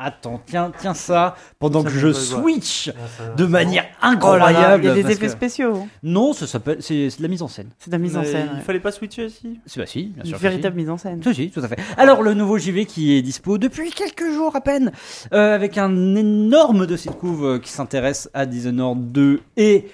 [0.00, 2.88] Attends, tiens, tiens ça, pendant Ça, que je switch
[3.36, 4.84] de manière Oh là là, incroyable.
[4.84, 5.88] il y a des parce effets que- spéciaux.
[6.04, 7.70] Non, ça s'appelle, c'est c'est de la mise en scène.
[7.80, 8.48] C'est de la mise en Mais scène.
[8.52, 8.62] Il ouais.
[8.62, 10.36] fallait pas switcher aussi C'est bah si, bien Une sûr.
[10.38, 10.80] que véritable si.
[10.82, 11.20] mise en scène.
[11.24, 11.80] Si, si, tout à fait.
[11.96, 14.92] Alors, le nouveau JV qui est dispo depuis quelques jours à peine,
[15.32, 19.88] euh, avec un énorme dossier de couve euh, qui s'intéresse à Dishonored 2 et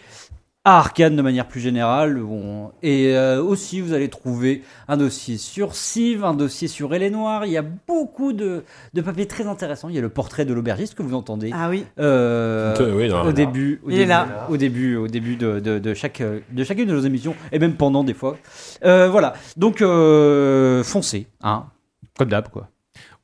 [0.64, 2.18] à Arkane de manière plus générale.
[2.20, 7.10] Bon, et euh, aussi, vous allez trouver un dossier sur Civ, un dossier sur Elle
[7.12, 7.44] Noire.
[7.44, 9.88] Il y a beaucoup de, de papiers très intéressants.
[9.90, 11.50] Il y a le portrait de l'aubergiste que vous entendez.
[11.52, 11.84] Ah oui.
[11.98, 14.46] Euh, oui, non, au début, au Il est début, là.
[14.48, 17.74] au début, au début de, de, de chaque, de chacune de nos émissions et même
[17.74, 18.36] pendant des fois.
[18.84, 19.34] Euh, voilà.
[19.56, 21.66] Donc euh, foncez, hein,
[22.18, 22.68] comme d'hab quoi.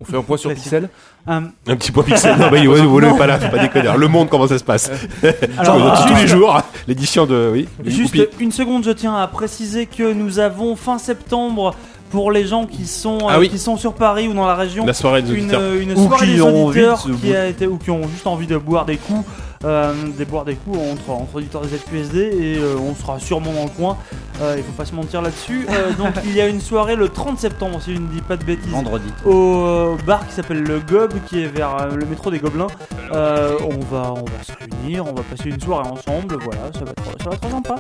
[0.00, 0.88] On fait un point sur Pixel
[1.26, 2.36] Un petit point pixel.
[2.38, 3.90] Non, il- ouais, vous voulez pas là, faut pas déconner.
[3.98, 4.90] Le monde, comment ça se passe
[5.58, 7.50] Alors, Tous les jours, l'édition de.
[7.52, 7.68] Oui.
[7.84, 11.74] Juste une seconde, je tiens à préciser que nous avons fin septembre
[12.10, 13.48] pour les gens qui sont, euh, Ah oui.
[13.48, 14.84] qui sont sur Paris ou dans la région.
[14.86, 15.74] La soirée des une, auditeurs.
[15.74, 18.56] une Ou soirée qui des auditeurs qui a été, ou qui ont juste envie de
[18.56, 19.24] boire des coups,
[19.64, 23.52] euh, des boire des coups entre, entre auditeurs des ZQSD et euh, on sera sûrement
[23.52, 23.96] dans le coin.
[24.40, 25.66] Euh, il faut pas se mentir là-dessus.
[25.68, 28.36] Euh, donc il y a une soirée le 30 septembre, si je ne dis pas
[28.38, 29.08] de bêtises, Vendredi.
[29.26, 32.68] au euh, bar qui s'appelle le Gob, qui est vers euh, le métro des Gobelins.
[33.12, 36.38] Euh, on va, on va se réunir, on va passer une soirée ensemble.
[36.42, 37.76] Voilà, ça va être, ça va être sympa.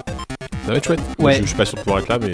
[0.66, 1.00] Ça va être chouette.
[1.18, 1.36] Ouais.
[1.36, 2.32] Je, je suis pas sûr de pouvoir être là, mais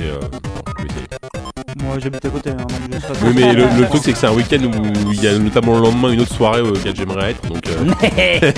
[1.68, 1.72] euh.
[1.84, 2.50] Moi j'habite à côté.
[2.50, 5.22] hein, donc je serai Oui, mais le, truc, c'est que c'est un week-end où il
[5.22, 7.42] y a notamment le lendemain une autre soirée auquel j'aimerais être.
[7.48, 8.52] Donc, euh,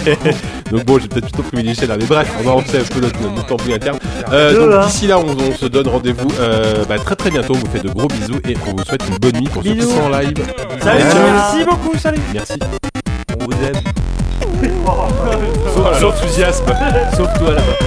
[0.71, 1.97] donc bon, j'ai peut-être plutôt privilégié là.
[1.99, 3.99] Mais bref, on va relancer un peu notre, notre tambouille interne.
[4.33, 4.87] Euh, donc hein.
[4.87, 7.55] d'ici là, on, on se donne rendez-vous euh, bah, très très bientôt.
[7.55, 9.71] On vous fait de gros bisous et on vous souhaite une bonne nuit pour ceux
[9.71, 9.91] qui Bisous.
[9.91, 10.35] sont en live.
[10.83, 12.21] Salut, merci beaucoup, salut.
[12.35, 12.59] Merci.
[13.41, 13.81] On vous aime.
[15.75, 16.65] Sauf enthousiasme.
[17.17, 17.87] Sauf toi là-bas.